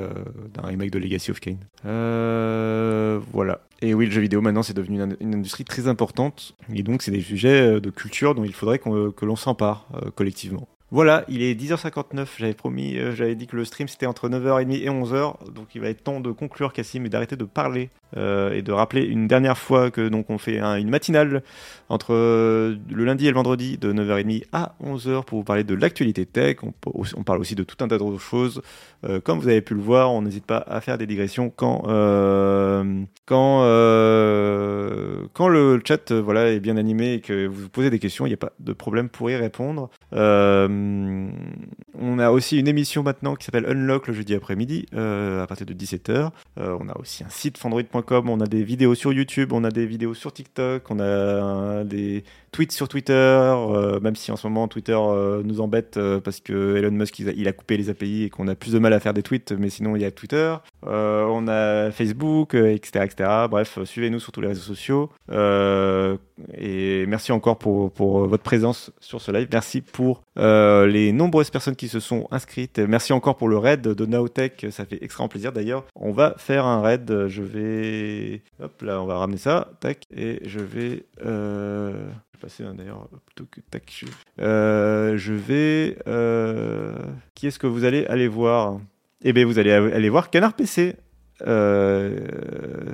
d'un 0.53 0.63
remake 0.63 0.91
de 0.91 0.99
Legacy 0.99 1.31
of 1.31 1.39
Kain. 1.39 1.57
voilà. 1.83 3.61
Et 3.83 3.93
oui, 3.93 4.05
le 4.05 4.11
jeu 4.11 4.21
vidéo 4.21 4.41
maintenant 4.41 4.63
c'est 4.63 4.73
devenu 4.73 5.01
une, 5.19 5.35
industrie 5.35 5.65
très 5.65 5.87
importante. 5.87 6.55
Et 6.73 6.81
donc 6.81 7.03
c'est 7.03 7.11
des 7.11 7.21
sujets 7.21 7.79
de 7.79 7.89
culture 7.89 8.33
dont 8.33 8.43
il 8.43 8.53
faudrait 8.53 8.79
que 8.79 9.25
l'on 9.25 9.35
s'empare 9.35 9.87
collectivement. 10.15 10.67
Voilà, 10.93 11.25
il 11.27 11.41
est 11.41 11.59
10h59, 11.59 12.27
j'avais 12.37 12.53
promis, 12.53 12.99
euh, 12.99 13.15
j'avais 13.15 13.33
dit 13.33 13.47
que 13.47 13.55
le 13.55 13.65
stream 13.65 13.87
c'était 13.87 14.05
entre 14.05 14.29
9h30 14.29 14.73
et 14.73 14.89
11h, 14.89 15.51
donc 15.51 15.73
il 15.73 15.81
va 15.81 15.89
être 15.89 16.03
temps 16.03 16.19
de 16.19 16.31
conclure 16.31 16.71
Cassim 16.71 17.03
et 17.03 17.09
d'arrêter 17.09 17.35
de 17.35 17.45
parler. 17.45 17.89
euh, 17.89 18.02
et 18.15 18.61
de 18.61 18.71
rappeler 18.71 19.03
une 19.03 19.27
dernière 19.27 19.57
fois 19.57 19.91
que 19.91 20.07
donc 20.07 20.29
on 20.29 20.37
fait 20.37 20.59
une 20.59 20.89
matinale 20.89 21.43
entre 21.89 22.13
euh, 22.13 22.75
le 22.89 23.05
lundi 23.05 23.27
et 23.27 23.29
le 23.29 23.35
vendredi 23.35 23.77
de 23.77 23.93
9h30 23.93 24.45
à 24.51 24.75
11h 24.83 25.25
pour 25.25 25.39
vous 25.39 25.43
parler 25.43 25.63
de 25.63 25.75
l'actualité 25.75 26.25
tech, 26.25 26.57
on, 26.63 27.23
parle 27.23 27.39
aussi 27.39 27.55
de 27.55 27.63
tout 27.63 27.83
un 27.83 27.87
tas 27.87 27.97
d'autres 27.97 28.19
choses, 28.19 28.61
comme 29.23 29.39
vous 29.39 29.47
avez 29.47 29.61
pu 29.61 29.73
le 29.73 29.81
voir, 29.81 30.11
on 30.11 30.21
n'hésite 30.21 30.45
pas 30.45 30.63
à 30.67 30.81
faire 30.81 30.97
des 30.97 31.07
digressions 31.07 31.49
quand 31.49 31.83
quand 33.25 33.59
quand 35.33 35.47
le 35.47 35.81
chat 35.85 36.11
voilà 36.11 36.51
est 36.51 36.59
bien 36.59 36.77
animé 36.77 37.13
et 37.13 37.21
que 37.21 37.47
vous 37.47 37.69
posez 37.69 37.89
des 37.89 37.99
questions, 37.99 38.25
il 38.25 38.29
n'y 38.29 38.35
a 38.35 38.37
pas 38.37 38.53
de 38.59 38.73
problème 38.73 39.09
pour 39.09 39.29
y 39.29 39.35
répondre. 39.35 39.89
Euh, 40.13 41.27
on 41.99 42.19
a 42.19 42.31
aussi 42.31 42.59
une 42.59 42.67
émission 42.67 43.03
maintenant 43.03 43.35
qui 43.35 43.45
s'appelle 43.45 43.65
Unlock 43.65 44.07
le 44.07 44.13
jeudi 44.13 44.35
après-midi 44.35 44.85
euh, 44.93 45.43
à 45.43 45.47
partir 45.47 45.65
de 45.65 45.73
17h. 45.73 46.29
Euh, 46.59 46.77
on 46.79 46.89
a 46.89 46.97
aussi 46.97 47.23
un 47.23 47.29
site 47.29 47.57
fandroid.com, 47.57 48.02
on 48.11 48.39
a 48.41 48.47
des 48.47 48.63
vidéos 48.63 48.95
sur 48.95 49.13
YouTube, 49.13 49.53
on 49.53 49.63
a 49.63 49.71
des 49.71 49.85
vidéos 49.85 50.13
sur 50.13 50.33
TikTok, 50.33 50.89
on 50.89 50.99
a 50.99 51.83
des 51.83 52.23
tweets 52.53 52.71
sur 52.71 52.87
Twitter, 52.87 53.53
même 54.01 54.15
si 54.15 54.31
en 54.31 54.35
ce 54.35 54.47
moment 54.47 54.67
Twitter 54.67 54.97
nous 55.43 55.59
embête 55.59 55.99
parce 56.23 56.39
que 56.39 56.77
Elon 56.77 56.91
Musk 56.91 57.19
il 57.19 57.47
a, 57.47 57.51
coupé 57.51 57.77
les 57.77 57.89
API 57.89 58.23
et 58.23 58.29
qu'on 58.29 58.47
a 58.47 58.55
plus 58.55 58.73
de 58.73 58.79
mal 58.79 58.93
à 58.93 58.99
faire 58.99 59.13
des 59.13 59.23
tweets, 59.23 59.51
mais 59.51 59.69
sinon 59.69 59.95
il 59.95 60.01
y 60.01 60.05
a 60.05 60.11
Twitter, 60.11 60.55
on 60.83 61.47
a 61.47 61.91
Facebook, 61.91 62.53
etc., 62.53 63.05
etc. 63.05 63.29
Bref, 63.49 63.79
suivez-nous 63.83 64.19
sur 64.19 64.31
tous 64.31 64.41
les 64.41 64.47
réseaux 64.47 64.61
sociaux. 64.61 65.09
et 65.31 67.05
merci 67.07 67.31
encore 67.31 67.57
pour, 67.57 67.91
pour 67.91 68.27
votre 68.27 68.43
présence 68.43 68.91
sur 68.99 69.21
ce 69.21 69.31
live. 69.31 69.47
Merci 69.51 69.81
pour 69.81 70.23
euh, 70.37 70.87
les 70.87 71.11
nombreuses 71.11 71.49
personnes 71.49 71.75
qui 71.75 71.87
se 71.87 71.99
sont 71.99 72.27
inscrites. 72.31 72.79
Merci 72.79 73.13
encore 73.13 73.37
pour 73.37 73.47
le 73.47 73.57
raid 73.57 73.81
de 73.81 74.05
Naotech, 74.05 74.67
ça 74.71 74.85
fait 74.85 75.03
extrêmement 75.03 75.29
plaisir. 75.29 75.51
D'ailleurs, 75.51 75.85
on 75.95 76.11
va 76.11 76.35
faire 76.37 76.65
un 76.65 76.81
raid. 76.81 77.27
Je 77.27 77.41
vais, 77.41 78.41
hop 78.61 78.81
là, 78.81 79.01
on 79.01 79.05
va 79.05 79.17
ramener 79.17 79.37
ça, 79.37 79.71
tac, 79.79 80.03
et 80.15 80.41
je 80.45 80.59
vais. 80.59 81.05
Je 82.43 82.63
vais 82.63 82.65
passer 82.65 82.77
d'ailleurs 82.77 83.07
plutôt 83.25 83.45
que 83.49 83.61
tac. 83.61 83.83
Je, 83.89 84.05
euh, 84.41 85.17
vais. 85.17 85.97
Euh... 86.07 86.95
Qui 87.35 87.47
est-ce 87.47 87.59
que 87.59 87.67
vous 87.67 87.85
allez 87.85 88.05
aller 88.07 88.27
voir? 88.27 88.79
Eh 89.23 89.31
bien, 89.31 89.45
vous 89.45 89.59
allez 89.59 89.71
aller 89.71 90.09
voir 90.09 90.29
Canard 90.29 90.53
PC. 90.53 90.95
Euh, 91.47 92.19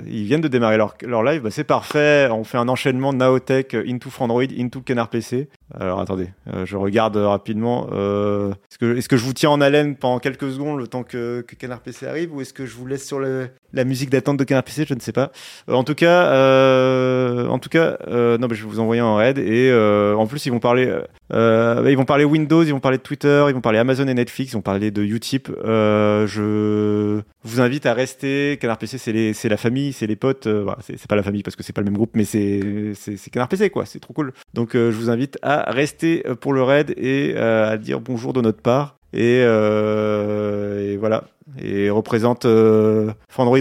ils 0.06 0.24
viennent 0.24 0.40
de 0.40 0.48
démarrer 0.48 0.76
leur, 0.76 0.94
leur 1.02 1.22
live, 1.22 1.42
bah, 1.42 1.50
c'est 1.50 1.64
parfait. 1.64 2.28
On 2.30 2.44
fait 2.44 2.58
un 2.58 2.68
enchaînement 2.68 3.12
Naotech 3.12 3.74
into 3.74 4.10
Frandroid 4.10 4.52
into 4.58 4.80
Canard 4.80 5.08
PC. 5.08 5.48
Alors 5.78 6.00
attendez, 6.00 6.28
euh, 6.52 6.66
je 6.66 6.76
regarde 6.76 7.16
rapidement. 7.16 7.88
Euh, 7.92 8.52
est-ce 8.80 9.08
que, 9.08 9.16
je 9.16 9.24
vous 9.24 9.32
tiens 9.32 9.50
en 9.50 9.60
haleine 9.60 9.94
pendant 9.94 10.18
quelques 10.18 10.50
secondes 10.50 10.78
le 10.78 10.88
temps 10.88 11.04
que, 11.04 11.42
que 11.42 11.54
Canard 11.54 11.80
PC 11.80 12.06
arrive 12.06 12.34
ou 12.34 12.40
est-ce 12.40 12.52
que 12.52 12.66
je 12.66 12.74
vous 12.74 12.86
laisse 12.86 13.06
sur 13.06 13.20
la 13.20 13.84
musique 13.84 14.10
d'attente 14.10 14.36
de 14.38 14.44
Canard 14.44 14.64
PC 14.64 14.84
Je 14.88 14.94
ne 14.94 15.00
sais 15.00 15.12
pas. 15.12 15.30
Euh, 15.68 15.74
en 15.74 15.84
tout 15.84 15.94
cas, 15.94 17.48
en 17.48 17.58
tout 17.58 17.68
cas, 17.68 17.98
non, 18.08 18.48
je 18.50 18.64
vais 18.64 18.68
vous 18.68 18.80
envoyer 18.80 19.02
en 19.02 19.16
raid 19.16 19.38
et 19.38 19.72
en 19.72 20.26
plus 20.26 20.46
ils 20.46 20.50
vont 20.50 20.58
parler, 20.58 20.92
ils 21.32 21.96
vont 21.96 22.04
parler 22.04 22.24
Windows, 22.24 22.64
ils 22.64 22.72
vont 22.72 22.80
parler 22.80 22.98
de 22.98 23.02
Twitter, 23.02 23.44
ils 23.48 23.54
vont 23.54 23.60
parler 23.60 23.78
Amazon 23.78 24.08
et 24.08 24.14
Netflix, 24.14 24.52
ils 24.52 24.56
vont 24.56 24.62
parler 24.62 24.90
de 24.90 25.02
Utip. 25.02 25.50
je 25.64 27.20
vous 27.44 27.60
invite 27.60 27.86
à 27.86 27.94
rester. 27.94 28.58
Canard 28.60 28.78
PC, 28.78 28.98
c'est 29.34 29.48
la 29.48 29.56
famille, 29.56 29.92
c'est 29.92 30.06
les 30.06 30.16
potes. 30.16 30.48
Voilà, 30.48 30.78
c'est 30.80 31.06
pas 31.06 31.16
la 31.16 31.22
famille 31.22 31.42
parce 31.42 31.54
que 31.54 31.62
c'est 31.62 31.72
pas 31.72 31.80
le 31.80 31.86
même 31.86 31.96
groupe, 31.96 32.10
mais 32.14 32.24
c'est, 32.24 32.92
c'est 32.94 33.30
Canard 33.30 33.48
PC 33.48 33.70
quoi. 33.70 33.86
C'est 33.86 34.00
trop 34.00 34.14
cool. 34.14 34.32
Donc 34.54 34.70
je 34.72 34.90
vous 34.90 35.10
invite 35.10 35.38
à 35.42 35.59
rester 35.68 36.22
pour 36.40 36.52
le 36.52 36.62
raid 36.62 36.94
et 36.96 37.36
à 37.36 37.76
dire 37.76 38.00
bonjour 38.00 38.32
de 38.32 38.40
notre 38.40 38.60
part. 38.62 38.96
Et, 39.12 39.38
et 39.40 40.96
voilà 40.96 41.24
et 41.58 41.90
représente 41.90 42.44
euh, 42.44 43.12
Frandroid, 43.28 43.58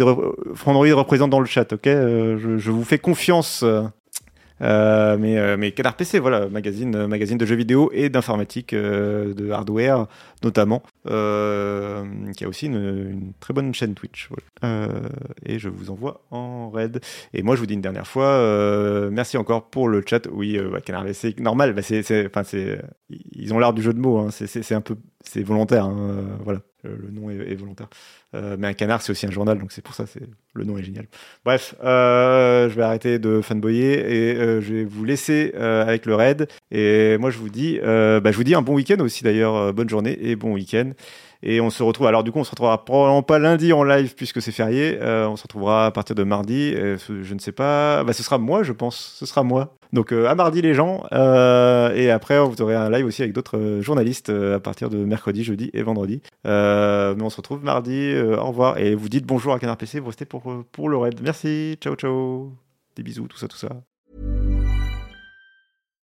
représente 0.94 1.30
dans 1.30 1.40
le 1.40 1.46
chat, 1.46 1.74
ok? 1.74 1.88
Euh, 1.88 2.58
je, 2.58 2.72
vous 2.72 2.84
fais 2.84 3.00
confiance. 3.00 3.64
Euh, 4.62 5.18
mais, 5.18 5.38
euh, 5.38 5.58
mais 5.58 5.72
Canard 5.72 5.96
PC, 5.96 6.20
voilà, 6.20 6.48
magazine, 6.50 6.96
euh, 6.96 7.08
magazine 7.08 7.38
de 7.38 7.46
jeux 7.46 7.56
vidéo 7.56 7.90
et 7.94 8.10
d'informatique, 8.10 8.74
de 8.76 9.52
hardware 9.52 10.08
notamment, 10.44 10.84
qui 11.04 12.46
a 12.46 12.48
aussi 12.48 12.68
une, 12.68 12.76
une, 12.76 13.34
très 13.40 13.54
bonne 13.54 13.74
chaîne 13.74 13.94
Twitch. 13.94 14.30
et 15.46 15.60
je 15.60 15.70
vous 15.70 15.90
envoie 15.92 16.22
en 16.32 16.70
raid. 16.70 17.02
Et 17.34 17.44
moi, 17.44 17.56
je 17.56 17.62
vous 17.62 17.68
dis 17.68 17.74
une 17.74 17.82
dernière 17.82 18.08
fois, 18.08 19.10
merci 19.12 19.38
encore 19.38 19.70
pour 19.70 19.88
le 19.88 20.04
chat. 20.06 20.28
Oui, 20.32 20.60
bah, 20.72 20.82
Canard 20.82 21.04
PC, 21.04 21.36
normal, 21.40 21.74
bah, 21.74 21.82
c'est, 21.82 22.26
enfin, 22.28 22.44
c'est, 22.44 22.82
ils 23.10 23.54
ont 23.54 23.60
l'art 23.60 23.74
du 23.74 23.82
jeu 23.82 23.94
de 23.94 24.00
mots, 24.00 24.20
hein, 24.20 24.30
c'est 24.32 24.76
un 24.76 24.82
peu, 24.82 24.96
c'est 25.24 25.44
volontaire, 25.44 25.86
hein, 25.86 26.26
voilà. 26.44 26.62
Le, 26.84 27.12
nom 27.12 27.30
est, 27.30 27.56
volontaire. 27.56 27.90
Euh, 28.34 28.56
mais 28.58 28.68
un 28.68 28.74
canard, 28.74 29.02
c'est 29.02 29.12
aussi 29.12 29.26
un 29.26 29.32
journal, 29.32 29.58
donc 29.60 29.74
c'est 29.74 29.82
pour 29.82 29.94
ça, 29.94 30.06
c'est 30.06 30.22
le 30.54 30.64
nom 30.64 30.78
est 30.78 30.84
génial. 30.84 31.08
Bref, 31.44 31.76
euh, 31.84 32.70
je 32.70 32.76
vais 32.76 32.84
arrêter 32.84 33.20
de 33.20 33.42
fanboyer 33.42 34.00
et 34.00 34.36
euh, 34.38 34.62
je 34.62 34.76
vais 34.76 34.84
vous 34.86 35.04
laisser 35.04 35.54
avec 35.54 36.06
le 36.06 36.16
raid. 36.16 36.48
Et 36.72 37.18
moi, 37.18 37.32
je 37.32 37.38
vous 37.38 37.50
dis, 37.50 37.80
bah, 37.82 38.32
je 38.32 38.36
vous 38.36 38.44
dis 38.46 38.56
un 38.56 38.62
bon 38.62 38.76
week-end 38.76 39.00
aussi 39.00 39.24
d'ailleurs, 39.24 39.74
bonne 39.74 39.90
journée 39.90 40.18
et 40.22 40.36
bon 40.36 40.54
week-end. 40.54 40.92
Et 41.42 41.62
on 41.62 41.70
se 41.70 41.84
retrouve, 41.84 42.08
alors 42.08 42.24
du 42.24 42.32
coup, 42.32 42.40
on 42.40 42.44
se 42.44 42.52
retrouvera 42.52 42.84
probablement 42.84 43.24
pas 43.24 43.40
lundi 43.40 43.72
en 43.74 43.84
live 43.84 44.16
puisque 44.16 44.42
c'est 44.42 44.52
férié. 44.52 44.98
on 45.02 45.36
se 45.36 45.44
retrouvera 45.44 45.88
à 45.88 45.92
partir 45.92 46.16
de 46.16 46.24
mardi. 46.24 46.74
je 46.74 47.34
ne 47.34 47.40
sais 47.40 47.52
pas. 47.52 48.06
Bah, 48.06 48.14
ce 48.14 48.24
sera 48.24 48.38
moi, 48.38 48.64
je 48.64 48.72
pense. 48.72 49.16
Ce 49.20 49.26
sera 49.26 49.44
moi. 49.44 49.79
Donc 49.92 50.12
à 50.12 50.36
mardi 50.36 50.62
les 50.62 50.74
gens. 50.74 51.04
et 51.12 52.12
après, 52.12 52.40
vous 52.40 52.62
aurez 52.62 52.76
un 52.76 52.90
live 52.90 53.06
aussi 53.06 53.22
avec 53.22 53.34
d'autres 53.34 53.80
journalistes 53.82 54.30
à 54.30 54.60
partir 54.60 54.90
de 54.90 54.98
mercredi, 54.98 55.44
jeudi 55.44 55.70
et 55.74 55.82
vendredi. 55.82 56.22
mais 56.46 57.22
on 57.22 57.30
se 57.30 57.38
retrouve 57.38 57.64
mardi. 57.64 58.00
Euh, 58.20 58.38
au 58.38 58.48
revoir 58.48 58.78
et 58.78 58.96
vous 58.96 59.10
dites 59.10 59.26
bonjour 59.26 59.54
à 59.54 59.60
Canard 59.60 59.78
PC, 59.78 60.00
vous 60.00 60.08
restez 60.08 60.26
pour, 60.26 60.52
euh, 60.52 60.66
pour 60.72 60.90
le 60.90 60.98
raid. 60.98 61.20
Merci, 61.22 61.78
ciao 61.82 61.96
ciao, 61.96 62.54
des 62.96 63.04
bisous, 63.04 63.28
tout 63.28 63.38
ça, 63.38 63.48
tout 63.48 63.58
ça. 63.58 63.70